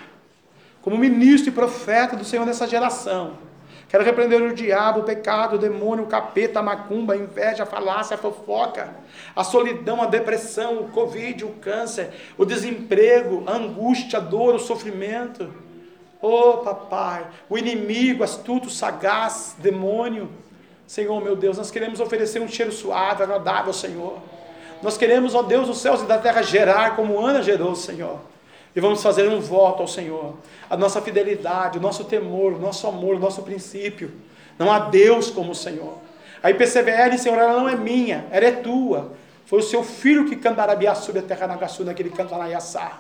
Como 0.82 0.98
ministro 0.98 1.50
e 1.50 1.54
profeta 1.54 2.16
do 2.16 2.24
Senhor 2.24 2.46
nessa 2.46 2.66
geração. 2.66 3.34
Quero 3.90 4.06
repreender 4.06 4.42
o 4.42 4.56
diabo, 4.56 5.02
o 5.02 5.04
pecado, 5.04 5.58
o 5.58 5.60
demônio, 5.60 6.06
o 6.06 6.08
capeta, 6.08 6.60
a 6.60 6.64
macumba, 6.64 7.14
a 7.14 7.18
inveja, 7.18 7.64
a 7.64 7.66
falácia, 7.66 8.16
a 8.16 8.18
fofoca, 8.18 8.90
a 9.36 9.44
solidão, 9.44 10.02
a 10.02 10.06
depressão, 10.06 10.78
o 10.78 10.88
covid, 10.88 11.44
o 11.44 11.50
câncer, 11.56 12.14
o 12.38 12.46
desemprego, 12.46 13.44
a 13.48 13.58
angústia, 13.58 14.18
a 14.18 14.22
dor, 14.22 14.56
o 14.56 14.60
sofrimento. 14.60 15.54
Oh, 16.22 16.60
papai, 16.60 17.28
o 17.50 17.58
inimigo, 17.58 18.24
astuto, 18.24 18.70
sagaz, 18.70 19.58
demônio, 19.60 20.30
Senhor, 20.92 21.24
meu 21.24 21.38
Deus, 21.38 21.58
nós 21.58 21.72
queremos 21.72 22.02
oferecer 22.02 22.42
um 22.42 22.50
cheiro 22.50 22.70
suave, 22.70 23.24
agradável, 23.24 23.72
Senhor. 23.72 24.18
Nós 24.84 24.98
queremos, 24.98 25.34
ó 25.34 25.42
Deus, 25.42 25.70
os 25.70 25.78
céus 25.78 26.02
e 26.02 26.06
da 26.06 26.18
terra 26.18 26.42
gerar 26.42 26.98
como 26.98 27.26
Ana 27.26 27.42
gerou, 27.42 27.74
Senhor. 27.78 28.20
E 28.76 28.82
vamos 28.82 29.02
fazer 29.02 29.26
um 29.30 29.40
voto 29.40 29.84
ao 29.84 29.88
Senhor. 29.88 30.36
A 30.70 30.76
nossa 30.76 31.02
fidelidade, 31.02 31.78
o 31.78 31.82
nosso 31.82 32.04
temor, 32.04 32.52
o 32.52 32.60
nosso 32.60 32.86
amor, 32.88 33.16
o 33.16 33.20
nosso 33.20 33.42
princípio. 33.42 34.12
Não 34.60 34.70
há 34.70 34.80
Deus 34.80 35.32
como 35.32 35.54
o 35.54 35.56
Senhor. 35.56 35.98
A 36.44 36.52
IPCVL, 36.52 37.18
Senhor, 37.18 37.38
ela 37.38 37.58
não 37.58 37.70
é 37.70 37.76
minha, 37.78 38.26
ela 38.30 38.48
é 38.48 38.52
tua. 38.52 39.14
Foi 39.46 39.60
o 39.60 39.64
seu 39.64 39.86
filho 39.86 40.28
que 40.28 40.36
cantarabiá 40.36 40.94
sobre 40.94 41.22
a 41.22 41.24
terra 41.24 41.48
Nagaçu, 41.48 41.86
naquele 41.86 42.10
cantaraiaçá. 42.10 43.00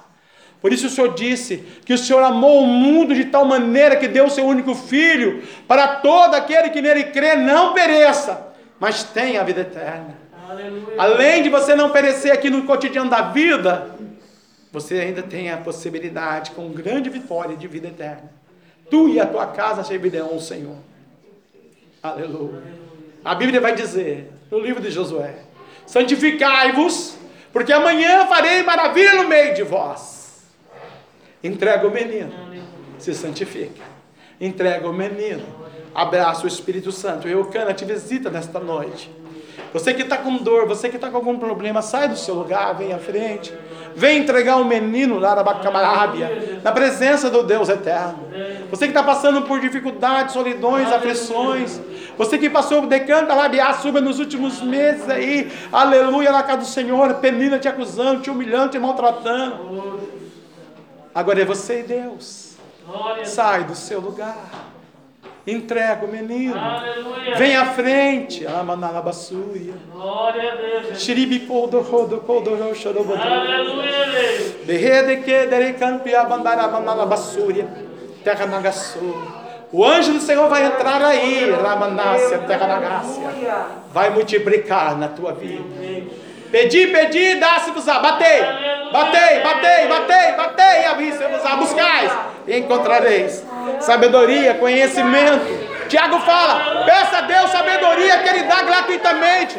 Por 0.61 0.71
isso 0.71 0.87
o 0.87 0.89
Senhor 0.89 1.15
disse 1.15 1.57
que 1.83 1.93
o 1.93 1.97
Senhor 1.97 2.21
amou 2.21 2.61
o 2.61 2.67
mundo 2.67 3.15
de 3.15 3.25
tal 3.25 3.43
maneira 3.43 3.95
que 3.95 4.07
deu 4.07 4.25
o 4.25 4.29
seu 4.29 4.45
único 4.45 4.75
filho, 4.75 5.43
para 5.67 5.95
todo 5.95 6.35
aquele 6.35 6.69
que 6.69 6.81
nele 6.81 7.05
crê 7.05 7.35
não 7.35 7.73
pereça, 7.73 8.53
mas 8.79 9.03
tenha 9.03 9.41
a 9.41 9.43
vida 9.43 9.61
eterna. 9.61 10.15
Aleluia. 10.47 10.95
Além 10.97 11.41
de 11.41 11.49
você 11.49 11.75
não 11.75 11.89
perecer 11.89 12.31
aqui 12.31 12.49
no 12.49 12.63
cotidiano 12.63 13.09
da 13.09 13.21
vida, 13.21 13.95
você 14.71 14.99
ainda 14.99 15.23
tem 15.23 15.49
a 15.49 15.57
possibilidade 15.57 16.51
com 16.51 16.69
grande 16.69 17.09
vitória 17.09 17.57
de 17.57 17.67
vida 17.67 17.87
eterna. 17.87 18.29
Tu 18.89 19.09
e 19.09 19.19
a 19.19 19.25
tua 19.25 19.47
casa 19.47 19.83
servirão 19.83 20.27
ao 20.27 20.39
Senhor. 20.39 20.77
Aleluia. 22.03 22.61
A 23.23 23.33
Bíblia 23.33 23.59
vai 23.59 23.73
dizer, 23.73 24.31
no 24.51 24.59
livro 24.59 24.81
de 24.81 24.91
Josué: 24.91 25.35
Santificai-vos, 25.87 27.17
porque 27.51 27.73
amanhã 27.73 28.27
farei 28.27 28.61
maravilha 28.63 29.15
no 29.15 29.29
meio 29.29 29.55
de 29.55 29.63
vós. 29.63 30.20
Entrega 31.43 31.87
o 31.87 31.91
menino, 31.91 32.31
se 32.99 33.13
santifica. 33.13 33.83
Entrega 34.39 34.87
o 34.87 34.93
menino, 34.93 35.43
abraça 35.93 36.45
o 36.45 36.47
Espírito 36.47 36.91
Santo. 36.91 37.27
Eu, 37.27 37.45
Cana, 37.45 37.73
te 37.73 37.85
visita 37.85 38.29
nesta 38.29 38.59
noite. 38.59 39.09
Você 39.73 39.93
que 39.93 40.01
está 40.01 40.17
com 40.17 40.35
dor, 40.37 40.67
você 40.67 40.89
que 40.89 40.97
está 40.97 41.09
com 41.09 41.17
algum 41.17 41.39
problema, 41.39 41.81
sai 41.81 42.09
do 42.09 42.17
seu 42.17 42.35
lugar, 42.35 42.75
vem 42.75 42.91
à 42.91 42.97
frente. 42.97 43.53
Vem 43.95 44.19
entregar 44.19 44.57
um 44.57 44.65
menino 44.65 45.17
lá 45.17 45.35
na 45.35 45.43
Bacabarábia, 45.43 46.59
na 46.63 46.71
presença 46.71 47.29
do 47.29 47.43
Deus 47.43 47.69
eterno. 47.69 48.19
Você 48.69 48.85
que 48.85 48.91
está 48.91 49.03
passando 49.03 49.43
por 49.43 49.59
dificuldades, 49.59 50.33
solidões, 50.33 50.91
aflições. 50.91 51.79
Você 52.17 52.37
que 52.37 52.49
passou 52.49 52.85
decanta 52.85 53.33
labiar, 53.33 53.81
suba 53.81 54.01
nos 54.01 54.19
últimos 54.19 54.61
meses 54.61 55.09
aí, 55.09 55.51
aleluia, 55.71 56.31
na 56.31 56.43
casa 56.43 56.59
do 56.59 56.65
Senhor, 56.65 57.15
penina 57.15 57.57
te 57.57 57.67
acusando, 57.67 58.21
te 58.21 58.29
humilhando, 58.29 58.69
te 58.69 58.79
maltratando. 58.79 60.00
Agora 61.13 61.41
é 61.41 61.45
você 61.45 61.79
e 61.79 61.83
Deus. 61.83 62.55
Sai 63.25 63.63
do 63.65 63.75
seu 63.75 63.99
lugar. 63.99 64.37
Entrega 65.45 66.05
o 66.05 66.07
menino. 66.07 66.57
Aleluia. 66.57 67.35
Vem 67.35 67.55
à 67.55 67.65
frente. 67.65 68.45
Amanalabassuia. 68.45 69.73
Glória 69.91 70.51
a 70.51 70.55
Deus. 70.55 71.01
Rodo. 73.17 73.23
Aleluia. 73.23 73.91
Que. 74.11 74.63
Terra 78.23 78.45
nagassou. 78.45 79.41
O 79.71 79.85
anjo 79.85 80.13
do 80.13 80.19
Senhor 80.19 80.49
vai 80.49 80.65
entrar 80.65 81.01
aí, 81.01 81.49
Ramanácia, 81.49 82.39
terra 82.39 82.67
nagácia. 82.67 83.23
Vai 83.93 84.09
multiplicar 84.09 84.97
na 84.97 85.07
tua 85.07 85.31
vida. 85.33 85.63
Pedi, 86.51 86.87
pedi, 86.87 87.35
dá-se-vos-á. 87.35 87.99
Batei, 87.99 88.41
batei, 88.91 89.39
batei, 89.39 89.87
batei, 89.87 90.31
batei, 90.33 90.85
abri-se-vos-á. 90.85 91.55
Buscais 91.55 92.11
e 92.47 92.57
encontrareis. 92.57 93.43
Sabedoria, 93.79 94.55
conhecimento. 94.55 95.71
Tiago 95.87 96.19
fala: 96.19 96.83
peça 96.85 97.17
a 97.17 97.21
Deus 97.21 97.49
sabedoria 97.51 98.17
que 98.19 98.29
Ele 98.29 98.43
dá 98.43 98.63
gratuitamente. 98.63 99.57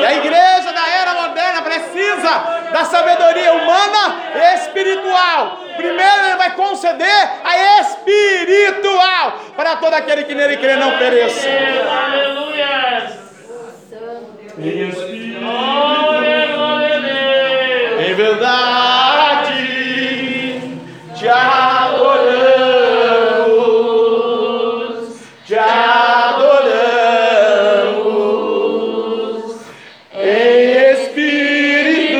E 0.00 0.04
a 0.04 0.12
igreja 0.14 0.72
da 0.72 0.88
era 0.88 1.14
moderna 1.14 1.62
precisa 1.62 2.30
da 2.72 2.84
sabedoria 2.84 3.52
humana 3.52 4.16
e 4.34 4.54
espiritual. 4.54 5.58
Primeiro 5.76 6.26
Ele 6.26 6.36
vai 6.36 6.54
conceder 6.54 7.30
a 7.44 7.80
espiritual 7.80 9.40
para 9.56 9.76
todo 9.76 9.94
aquele 9.94 10.24
que 10.24 10.34
nele 10.34 10.56
crê 10.56 10.76
não 10.76 10.98
pereça. 10.98 11.48
Aleluia 11.48 13.21
em 14.58 14.88
espírito, 14.88 15.44
em 17.98 18.14
verdade, 18.14 19.52
te 21.14 21.28
adoramos, 21.28 22.42
te 25.46 25.54
adoramos, 25.58 26.52
em 30.14 30.92
espírito, 30.92 32.18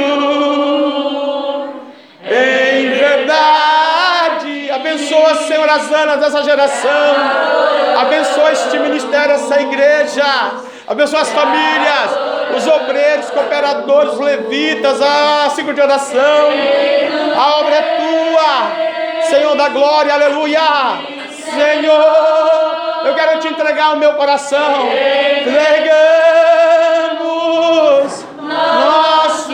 em 2.25 2.91
verdade. 2.93 4.71
Abençoa, 4.71 5.35
Senhor, 5.35 5.69
as 5.69 5.93
anas 5.93 6.19
dessa 6.21 6.43
geração. 6.43 7.17
Abençoa 8.01 8.53
este 8.53 8.79
ministério, 8.79 9.35
essa 9.35 9.61
igreja. 9.61 10.25
Abençoa 10.87 11.21
as 11.21 11.31
famílias 11.31 12.22
os 12.57 12.67
obreiros, 12.67 13.31
cooperadores, 13.31 14.15
os 14.15 14.21
levitas, 14.21 15.01
a 15.01 15.51
ciclo 15.51 15.73
de 15.75 15.81
oração. 15.81 16.51
A 17.37 17.61
obra 17.61 17.75
é 17.75 17.83
tua, 17.97 18.73
Senhor 19.29 19.57
da 19.57 19.69
glória, 19.69 20.13
aleluia. 20.15 20.61
Senhor, 21.31 23.05
eu 23.05 23.15
quero 23.15 23.41
te 23.41 23.49
entregar 23.49 23.93
o 23.95 23.99
meu 23.99 24.15
coração. 24.15 24.89
Entregamos 25.41 25.83
nosso 28.41 29.53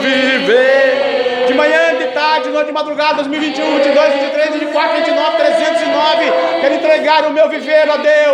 viver. 0.00 1.44
De 1.46 1.54
manhã, 1.54 1.96
de 1.96 2.06
tarde, 2.12 2.48
de 2.48 2.50
noite, 2.50 2.66
de 2.66 2.72
madrugada, 2.72 3.14
2021, 3.14 3.76
22, 3.76 4.12
23, 4.14 4.54
24, 4.60 4.96
29, 4.96 5.36
309. 5.36 6.32
Quero 6.60 6.74
entregar 6.74 7.24
o 7.26 7.30
meu 7.32 7.48
viver 7.48 7.88
a 7.88 7.96
Deus. 7.96 8.25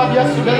Aslienda, 0.00 0.22
labia, 0.22 0.59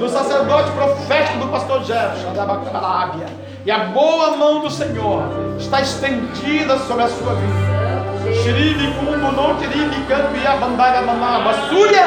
do 0.00 0.08
sacerdote 0.08 0.70
profético 0.72 1.40
do 1.40 1.48
pastor 1.48 1.84
Jefferson, 1.84 2.32
da 2.32 2.46
Bacarábia. 2.46 3.26
E 3.66 3.70
a 3.70 3.80
boa 3.80 4.34
mão 4.34 4.60
do 4.60 4.70
Senhor 4.70 5.22
está 5.58 5.82
estendida 5.82 6.78
sobre 6.78 7.04
a 7.04 7.08
sua 7.08 7.34
vida. 7.34 8.34
Xiribi, 8.42 8.94
cumbo, 8.94 9.30
não 9.32 9.56
tiribi, 9.58 10.02
campo 10.08 10.34
e 10.42 10.46
abandaga, 10.46 11.02
mamá, 11.02 11.40
basúria, 11.40 12.04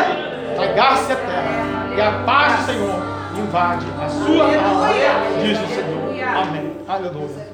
tragar-se 0.56 1.12
a 1.12 1.16
terra. 1.16 1.94
E 1.96 2.02
a 2.02 2.24
paz 2.26 2.58
do 2.58 2.66
Senhor 2.66 3.00
invade 3.38 3.86
a 4.04 4.10
sua 4.10 4.46
alma, 4.46 4.88
diz 5.44 5.60
o 5.60 5.68
Senhor. 5.68 6.04
Amém. 6.36 6.76
Aleluia. 6.88 7.54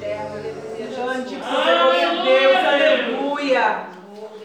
Aleluia, 1.51 2.23
Deus, 2.23 2.65
aleluia. 2.65 3.65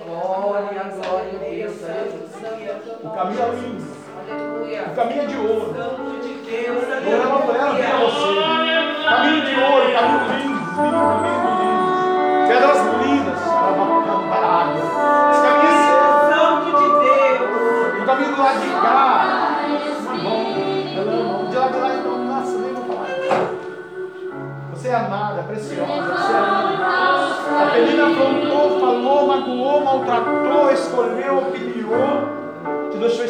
Glória, 0.04 0.84
glória, 0.92 1.38
Deus, 1.38 1.76
aleluia. 1.84 2.82
O 3.04 3.10
caminho 3.10 3.42
é 3.42 3.50
lindo. 3.54 4.04
O 4.90 4.94
caminho 4.94 5.22
é 5.22 5.26
de 5.26 5.36
ouro. 5.36 5.53
preciosa. 25.55 26.14
A 27.47 27.74
menina 27.74 28.06
afrontou, 28.09 28.81
falou, 28.81 29.26
magoou, 29.28 29.85
maltratou, 29.85 30.70
escolheu, 30.72 31.39
opiniou, 31.39 32.90
te 32.90 32.98
deixou 32.98 33.24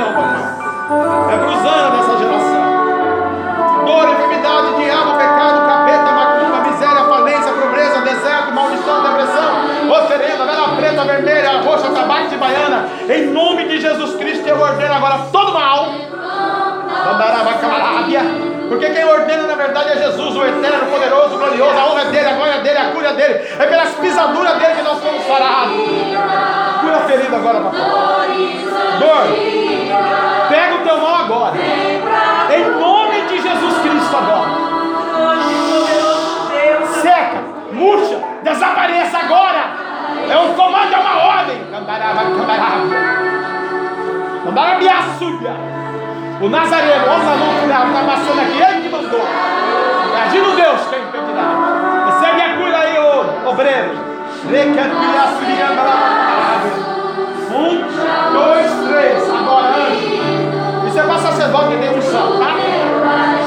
não, 0.00 0.12
papai. 0.14 0.60
É 1.30 1.34
anos 1.34 1.98
dessa 1.98 2.18
geração. 2.18 2.70
Dor, 3.84 4.08
enfermidade, 4.08 4.74
diabo, 4.82 5.16
pecado, 5.16 5.66
capeta, 5.66 6.10
macumba, 6.12 6.70
miséria, 6.70 7.04
falência, 7.04 7.52
pobreza, 7.52 8.00
deserto, 8.00 8.52
maldição, 8.52 9.02
depressão, 9.02 10.00
oferenda, 10.02 10.44
vela 10.44 10.68
preta, 10.76 11.04
vermelha, 11.04 11.60
roxa, 11.62 11.90
tabaco 11.90 12.28
de 12.28 12.36
baiana. 12.36 12.88
Em 13.08 13.26
nome 13.26 13.68
de 13.68 13.80
Jesus 13.80 14.16
Cristo, 14.16 14.46
eu 14.48 14.60
ordeno 14.60 14.94
agora 14.94 15.18
todo 15.30 15.52
mal. 15.52 15.86
Porque 18.68 18.90
quem 18.90 19.04
ordena 19.04 19.42
na 19.44 19.54
verdade 19.54 19.90
é 19.90 19.96
Jesus, 19.96 20.36
o 20.36 20.44
eterno, 20.44 20.90
poderoso, 20.90 21.36
glorioso. 21.36 21.78
A 21.78 21.86
honra 21.86 22.04
dele, 22.06 22.28
a 22.28 22.34
glória 22.34 22.60
dele, 22.60 22.78
a 22.78 22.90
cura 22.90 23.12
dele. 23.12 23.34
É 23.58 23.66
pelas 23.66 23.94
pisaduras 23.94 24.58
dele 24.58 24.74
que 24.74 24.82
nós 24.82 24.98
fomos 25.00 25.26
sarados. 25.26 26.59
Cura 26.80 27.00
ferido 27.00 27.36
agora, 27.36 27.60
papai. 27.60 27.80
Dor, 28.98 30.48
pega 30.48 30.74
o 30.74 30.78
teu 30.78 31.00
mal 31.00 31.14
agora. 31.16 31.54
Em 32.50 32.70
nome 32.80 33.22
de 33.22 33.40
Jesus 33.40 33.78
Cristo 33.78 34.16
agora. 34.16 34.50
Seca, 37.02 37.42
murcha, 37.72 38.18
desapareça 38.42 39.18
agora. 39.18 39.90
É 40.28 40.36
um 40.38 40.54
comando, 40.54 40.92
é 40.92 40.98
uma 40.98 41.16
ordem. 41.18 41.64
Cambaraba, 41.70 42.22
cambaraba. 42.22 43.30
Cambarabia, 44.44 44.94
subia. 45.18 45.54
O 46.40 46.48
Nazareno, 46.48 47.04
o 47.04 47.18
Nazareno 47.18 47.62
está 47.62 48.02
passando 48.06 48.40
aqui, 48.40 48.62
ele 48.62 48.82
que 48.82 48.88
mandou. 48.88 49.20
É 49.20 50.22
agindo 50.22 50.56
Deus, 50.56 50.80
quem 50.88 51.00
impedirá? 51.02 52.06
Recebe 52.06 52.40
a 52.40 52.56
cura 52.56 52.78
aí, 52.78 52.98
ô 52.98 53.50
obreiro. 53.50 54.09
Um, 57.52 57.82
dois, 58.32 58.70
três. 58.88 59.30
Agora, 59.30 59.76
anjo. 59.76 60.86
Isso 60.88 60.98
é 60.98 61.02
para 61.02 61.18
sacerdote 61.18 61.76
de 61.76 61.88
unção, 61.88 62.38
tá? 62.38 63.39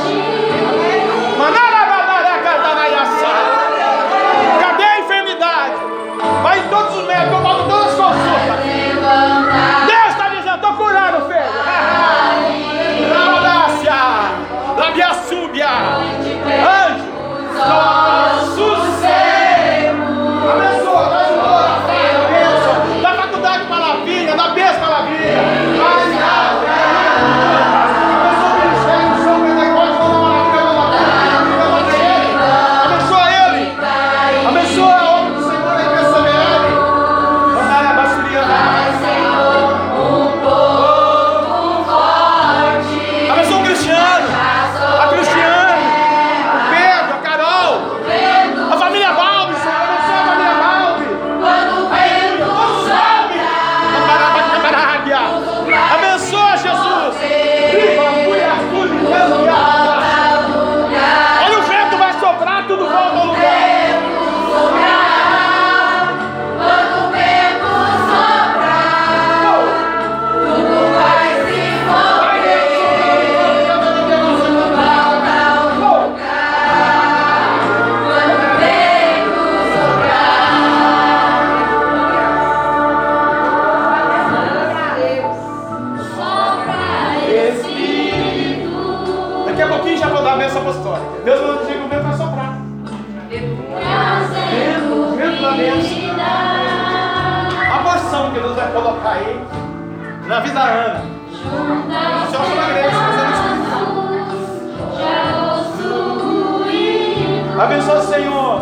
Abençoa 107.94 108.02
Senhor. 108.02 108.61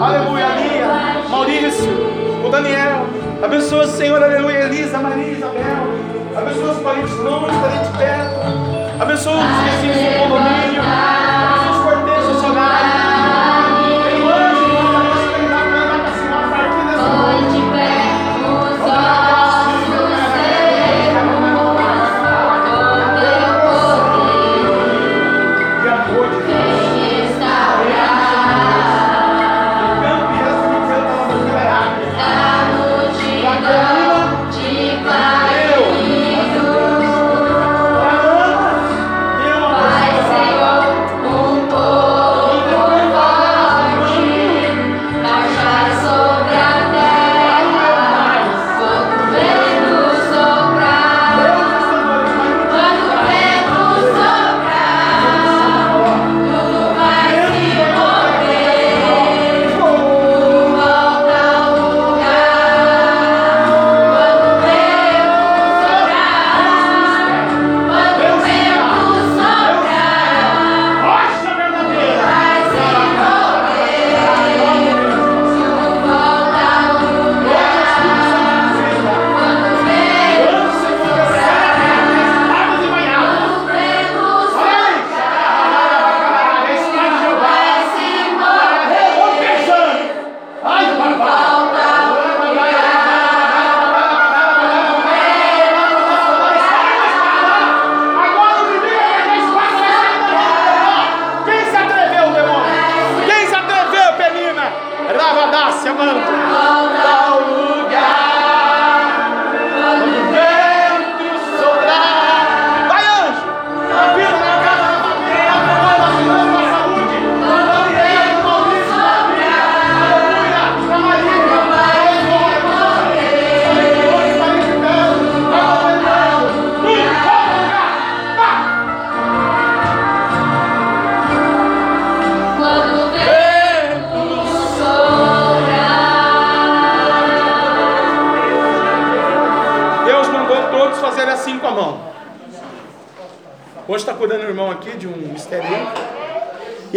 Aleluia, 0.00 0.46
Lia, 0.56 1.28
Maurício, 1.28 1.92
o 2.44 2.50
Daniel. 2.50 3.06
Abençoa 3.40 3.86
Senhor, 3.86 4.20
aleluia, 4.20 4.64
Elisa, 4.64 4.98
Maria, 4.98 5.30
Isabel. 5.30 5.62
Abençoa 6.36 6.72
os 6.72 6.82
parentes 6.82 7.16
longe, 7.18 7.56
parentes 7.60 7.96
perto. 7.96 9.00
Abençoa 9.00 9.36
os 9.36 9.44
vizinhos 9.44 9.96
do 9.96 10.18
condomínio. 10.18 10.82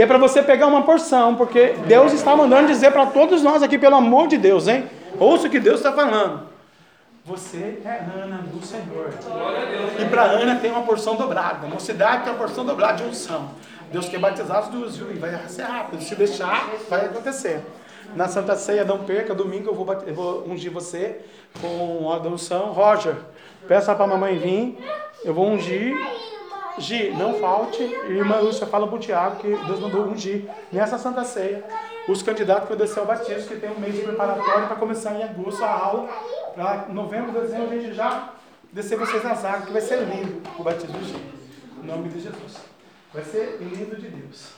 É 0.07 0.09
para 0.09 0.17
você 0.17 0.41
pegar 0.41 0.67
uma 0.67 0.83
porção, 0.83 1.35
porque 1.35 1.75
Deus 1.85 2.13
está 2.13 2.33
mandando 2.33 2.67
dizer 2.67 2.91
para 2.91 3.07
todos 3.07 3.43
nós 3.43 3.61
aqui, 3.61 3.77
pelo 3.77 3.95
amor 3.95 4.27
de 4.29 4.37
Deus, 4.37 4.67
hein? 4.67 4.89
Ouça 5.19 5.47
o 5.47 5.49
que 5.49 5.59
Deus 5.59 5.79
está 5.81 5.91
falando. 5.91 6.47
Você 7.25 7.81
é 7.83 8.05
Ana 8.15 8.37
do 8.37 8.65
Senhor. 8.65 9.09
E 9.99 10.05
para 10.05 10.23
Ana 10.23 10.55
tem 10.55 10.71
uma 10.71 10.83
porção 10.83 11.15
dobrada. 11.15 11.67
A 11.67 11.69
mocidade 11.69 12.23
tem 12.23 12.31
uma 12.31 12.39
porção 12.39 12.65
dobrada 12.65 13.03
de 13.03 13.09
unção. 13.09 13.49
Deus 13.91 14.07
quer 14.07 14.17
batizar 14.17 14.59
as 14.59 14.69
duas, 14.69 14.95
viu? 14.95 15.11
E 15.11 15.19
vai 15.19 15.37
ser 15.49 15.63
rápido. 15.63 16.01
Se 16.01 16.15
deixar, 16.15 16.69
vai 16.89 17.05
acontecer. 17.05 17.61
Na 18.15 18.29
Santa 18.29 18.55
Ceia, 18.55 18.85
não 18.85 18.99
perca. 18.99 19.35
Domingo 19.35 19.69
eu 19.69 19.75
vou, 19.75 19.93
eu 20.07 20.15
vou 20.15 20.47
ungir 20.47 20.71
você 20.71 21.19
com 21.59 22.09
a 22.09 22.17
unção. 22.19 22.71
Roger, 22.71 23.17
peça 23.67 23.93
para 23.93 24.05
a 24.05 24.07
mamãe 24.07 24.37
vir. 24.37 24.77
Eu 25.25 25.33
vou 25.33 25.49
ungir. 25.49 25.93
Gi, 26.79 27.11
não 27.11 27.39
falte. 27.39 27.81
E 27.83 28.11
irmã 28.11 28.39
Lúcia 28.39 28.67
fala 28.67 28.87
para 28.87 28.95
o 28.95 28.99
Tiago 28.99 29.37
que 29.37 29.47
Deus 29.47 29.79
mandou 29.79 30.07
ungir 30.07 30.45
nessa 30.71 30.97
Santa 30.97 31.23
Ceia 31.23 31.63
os 32.07 32.21
candidatos 32.21 32.67
para 32.67 32.75
descer 32.75 32.99
ao 32.99 33.05
batismo, 33.05 33.47
que 33.47 33.55
tem 33.57 33.69
um 33.69 33.79
mês 33.79 33.95
de 33.95 34.01
preparatório 34.01 34.67
para 34.67 34.75
começar 34.75 35.13
em 35.15 35.23
agosto 35.23 35.63
a 35.63 35.69
aula. 35.69 36.09
Para 36.55 36.87
novembro, 36.89 37.31
dezembro, 37.31 37.71
a 37.71 37.79
gente 37.79 37.93
já 37.93 38.29
descer 38.71 38.97
vocês 38.97 39.23
nas 39.23 39.43
águas, 39.43 39.65
que 39.65 39.71
vai 39.71 39.81
ser 39.81 39.97
lindo 40.03 40.41
o 40.57 40.63
batismo 40.63 40.97
de 40.99 41.05
Gi. 41.05 41.21
Em 41.83 41.85
nome 41.85 42.09
de 42.09 42.19
Jesus. 42.19 42.57
Vai 43.13 43.23
ser 43.23 43.57
lindo 43.59 43.95
de 43.95 44.07
Deus. 44.09 44.53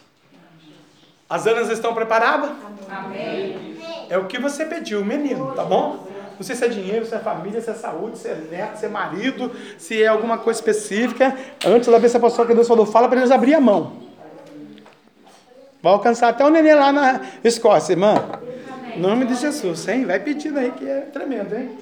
As 1.30 1.46
anas 1.46 1.70
estão 1.70 1.94
preparadas? 1.94 2.52
Amém. 2.90 3.78
É 4.10 4.18
o 4.18 4.26
que 4.26 4.40
você 4.40 4.66
pediu, 4.66 5.06
menino, 5.06 5.54
tá 5.54 5.64
bom? 5.64 6.08
Não 6.40 6.46
sei 6.46 6.56
se 6.56 6.64
é 6.64 6.70
dinheiro, 6.70 7.06
se 7.06 7.14
é 7.14 7.20
família, 7.20 7.60
se 7.60 7.70
é 7.70 7.74
saúde, 7.74 8.18
se 8.18 8.30
é 8.30 8.36
neto, 8.50 8.78
se 8.78 8.86
é 8.86 8.90
marido, 8.90 9.52
se 9.78 10.02
é 10.02 10.08
alguma 10.08 10.38
coisa 10.38 10.58
específica. 10.58 11.36
Antes 11.68 11.90
da 11.90 11.98
vez 11.98 12.16
a 12.16 12.20
pessoa 12.20 12.48
que 12.48 12.54
Deus 12.54 12.66
falou, 12.66 12.86
fala 12.86 13.10
para 13.10 13.20
eles 13.20 13.30
abrir 13.30 13.56
a 13.56 13.60
mão. 13.60 13.92
Vai 15.84 15.92
alcançar 15.92 16.30
até 16.30 16.46
o 16.46 16.50
neném 16.50 16.76
lá 16.76 16.94
na 16.94 17.20
Escócia, 17.44 17.92
irmã. 17.92 18.16
Em 18.96 19.02
nome 19.02 19.26
de 19.26 19.36
Jesus, 19.36 19.86
hein? 19.90 20.06
Vai 20.06 20.22
pedindo 20.22 20.58
aí 20.60 20.72
que 20.72 20.90
é 20.90 21.02
tremendo, 21.02 21.54
hein? 21.54 21.78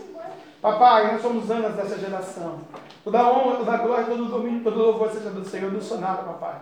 Papai, 0.60 1.14
nós 1.14 1.22
somos 1.22 1.52
anos 1.52 1.76
dessa 1.76 2.00
geração. 2.00 2.60
Toda 3.04 3.32
honra, 3.32 3.58
toda 3.58 3.78
glória, 3.78 4.06
todo 4.06 4.26
domínio, 4.26 4.64
todo 4.64 4.80
louvor 4.80 5.12
seja 5.12 5.30
do 5.30 5.48
Senhor, 5.48 5.70
do 5.70 5.82
sonado, 5.84 6.26
papai. 6.26 6.56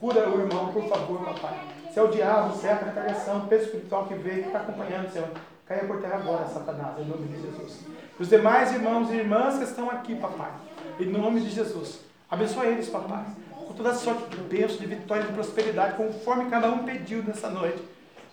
Cura 0.00 0.30
o 0.30 0.40
irmão, 0.40 0.68
por 0.72 0.88
favor, 0.88 1.20
papai. 1.26 1.58
Se 1.92 1.98
é 1.98 2.02
o 2.02 2.08
diabo, 2.08 2.54
é 2.64 2.70
a 2.70 2.74
retaliação, 2.74 3.36
o 3.36 3.46
peso 3.48 3.64
espiritual 3.64 4.06
que 4.06 4.14
veio, 4.14 4.44
que 4.44 4.46
está 4.46 4.60
acompanhando, 4.60 5.12
Senhor, 5.12 5.28
caia 5.66 5.84
por 5.84 6.00
terra 6.00 6.16
agora, 6.16 6.46
Satanás, 6.46 6.98
em 6.98 7.06
nome 7.06 7.26
de 7.26 7.40
Jesus. 7.40 7.80
Os 8.18 8.28
demais 8.28 8.72
irmãos 8.72 9.10
e 9.10 9.14
irmãs 9.14 9.58
que 9.58 9.64
estão 9.64 9.90
aqui, 9.90 10.14
papai, 10.14 10.50
em 11.00 11.06
nome 11.06 11.40
de 11.40 11.50
Jesus. 11.50 12.00
Abençoa 12.30 12.66
eles, 12.66 12.88
papai, 12.88 13.24
com 13.50 13.72
toda 13.72 13.94
sorte 13.94 14.24
de 14.28 14.42
bênção, 14.42 14.76
de 14.76 14.86
vitória, 14.86 15.24
de 15.24 15.32
prosperidade, 15.32 15.96
conforme 15.96 16.50
cada 16.50 16.68
um 16.68 16.84
pediu 16.84 17.22
nessa 17.22 17.48
noite. 17.48 17.82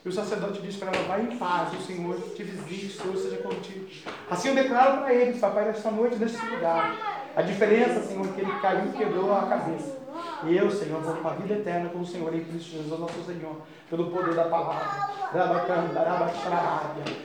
E 0.03 0.09
o 0.09 0.11
sacerdote 0.11 0.61
diz 0.61 0.75
para 0.77 0.91
ela, 0.91 1.07
vai 1.07 1.21
em 1.21 1.37
paz, 1.37 1.73
o 1.73 1.81
Senhor 1.83 2.19
te 2.35 2.43
visite, 2.43 2.97
o 2.97 3.01
Senhor 3.01 3.17
seja 3.17 3.37
contigo. 3.37 3.87
Assim 4.29 4.49
eu 4.49 4.55
declaro 4.55 5.01
para 5.01 5.13
eles, 5.13 5.39
papai, 5.39 5.65
nesta 5.65 5.91
noite, 5.91 6.15
neste 6.15 6.43
lugar. 6.45 7.21
A 7.35 7.41
diferença, 7.41 8.01
Senhor, 8.01 8.27
que 8.29 8.41
ele 8.41 8.59
caiu 8.59 8.87
e 8.87 8.97
quebrou 8.97 9.33
a 9.33 9.45
cabeça. 9.45 10.00
E 10.43 10.57
eu, 10.57 10.71
Senhor, 10.71 11.01
vou 11.01 11.15
para 11.15 11.31
a 11.31 11.35
vida 11.35 11.53
eterna 11.53 11.89
com 11.89 11.99
o 11.99 12.05
Senhor 12.05 12.33
em 12.33 12.43
Cristo 12.43 12.71
Jesus, 12.71 12.99
nosso 12.99 13.23
Senhor, 13.25 13.57
pelo 13.89 14.09
poder 14.09 14.33
da 14.33 14.45
palavra. 14.45 15.11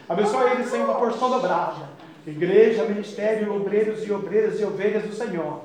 Abençoa 0.08 0.50
ele, 0.50 0.64
Senhor, 0.64 0.84
uma 0.84 0.98
porção 0.98 1.30
dobrada. 1.30 1.88
Igreja, 2.26 2.84
ministério, 2.84 3.54
obreiros 3.54 4.06
e 4.06 4.12
obreiras 4.12 4.60
e 4.60 4.64
ovelhas 4.64 5.04
do 5.04 5.12
Senhor. 5.12 5.60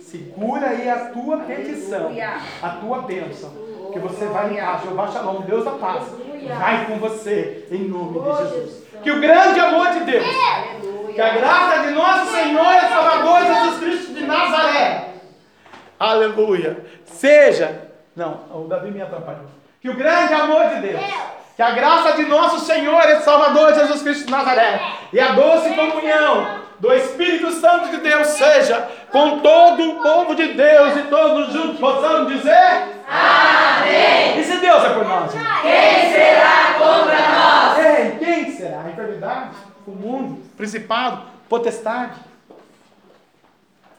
Segura 0.00 0.68
aí 0.68 0.88
a 0.90 1.06
tua 1.06 1.38
petição, 1.38 2.10
a 2.62 2.68
tua 2.68 3.02
bênção. 3.02 3.50
Que 3.92 3.98
você 3.98 4.26
vai 4.26 4.52
em 4.52 4.60
paz. 4.60 4.82
Jeová 4.82 5.06
Shalom, 5.08 5.42
Deus 5.42 5.64
da 5.64 5.72
paz. 5.72 6.04
Vai 6.58 6.86
com 6.86 6.98
você, 6.98 7.66
em 7.70 7.88
nome 7.88 8.20
de 8.20 8.38
Jesus. 8.38 8.82
Que 9.02 9.10
o 9.10 9.20
grande 9.20 9.60
amor 9.60 9.90
de 9.90 10.00
Deus, 10.00 10.24
que 11.14 11.20
a 11.20 11.34
graça 11.34 11.86
de 11.86 11.94
nosso 11.94 12.30
Senhor 12.30 12.74
e 12.74 12.80
Salvador 12.88 13.44
Jesus 13.44 13.78
Cristo 13.80 14.14
de 14.14 14.26
Nazaré, 14.26 15.11
aleluia, 16.10 16.84
seja. 17.04 17.88
Não, 18.14 18.40
o 18.52 18.68
Davi 18.68 18.90
me 18.90 19.00
atrapalhou. 19.00 19.46
Que 19.80 19.88
o 19.88 19.96
grande 19.96 20.32
amor 20.34 20.68
de 20.68 20.80
Deus, 20.80 21.00
que 21.56 21.62
a 21.62 21.70
graça 21.70 22.12
de 22.12 22.24
nosso 22.24 22.60
Senhor 22.60 23.02
e 23.08 23.20
Salvador 23.20 23.74
Jesus 23.74 24.02
Cristo 24.02 24.26
de 24.26 24.30
Nazaré 24.30 24.80
e 25.12 25.18
a 25.18 25.32
doce 25.32 25.70
comunhão 25.74 26.62
do 26.78 26.92
Espírito 26.92 27.50
Santo 27.52 27.88
de 27.90 27.98
Deus 27.98 28.26
seja 28.28 28.88
com 29.10 29.40
todo 29.40 29.90
o 29.90 30.02
povo 30.02 30.34
de 30.34 30.48
Deus 30.54 30.96
e 30.96 31.02
todos 31.04 31.52
juntos 31.52 31.78
possamos 31.78 32.32
dizer 32.32 33.02
Amém. 33.08 34.40
E 34.40 34.44
se 34.44 34.56
Deus 34.56 34.84
é 34.84 34.88
por 34.90 35.04
nós? 35.04 35.32
Quem 35.32 36.12
será 36.12 36.74
contra 36.78 37.28
nós? 37.28 37.78
Ei, 37.78 38.18
quem 38.18 38.56
será? 38.56 38.80
A 38.80 38.90
enfermidade, 38.90 39.50
o 39.86 39.90
mundo, 39.90 40.42
principado, 40.56 41.22
potestade. 41.48 42.14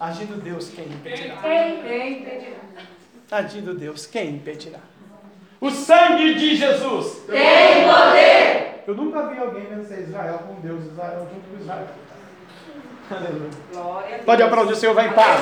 Agindo 0.04 0.36
Deus, 0.36 0.68
quem 0.68 0.84
impedirá? 0.84 1.38
Quem 1.38 2.20
impedirá? 2.20 2.58
Agindo 3.32 3.74
Deus, 3.74 4.06
quem 4.06 4.32
impedirá? 4.32 4.80
O 5.62 5.72
sangue 5.72 6.36
de 6.36 6.58
Jesus 6.58 7.22
tem 7.26 7.86
poder. 7.88 8.84
Eu 8.86 8.96
nunca 8.96 9.28
vi 9.28 9.40
alguém 9.40 9.66
vencer 9.66 10.00
Israel 10.02 10.40
com 10.40 10.56
Deus, 10.56 10.84
Israel 10.88 11.26
junto 11.34 11.50
com 11.50 11.64
Israel. 11.64 11.88
Aleluia. 13.10 14.20
Pode 14.26 14.44
aplaudir 14.44 14.74
o 14.74 14.76
Senhor, 14.76 14.94
vai 14.94 15.08
em 15.08 15.14
paz. 15.14 15.40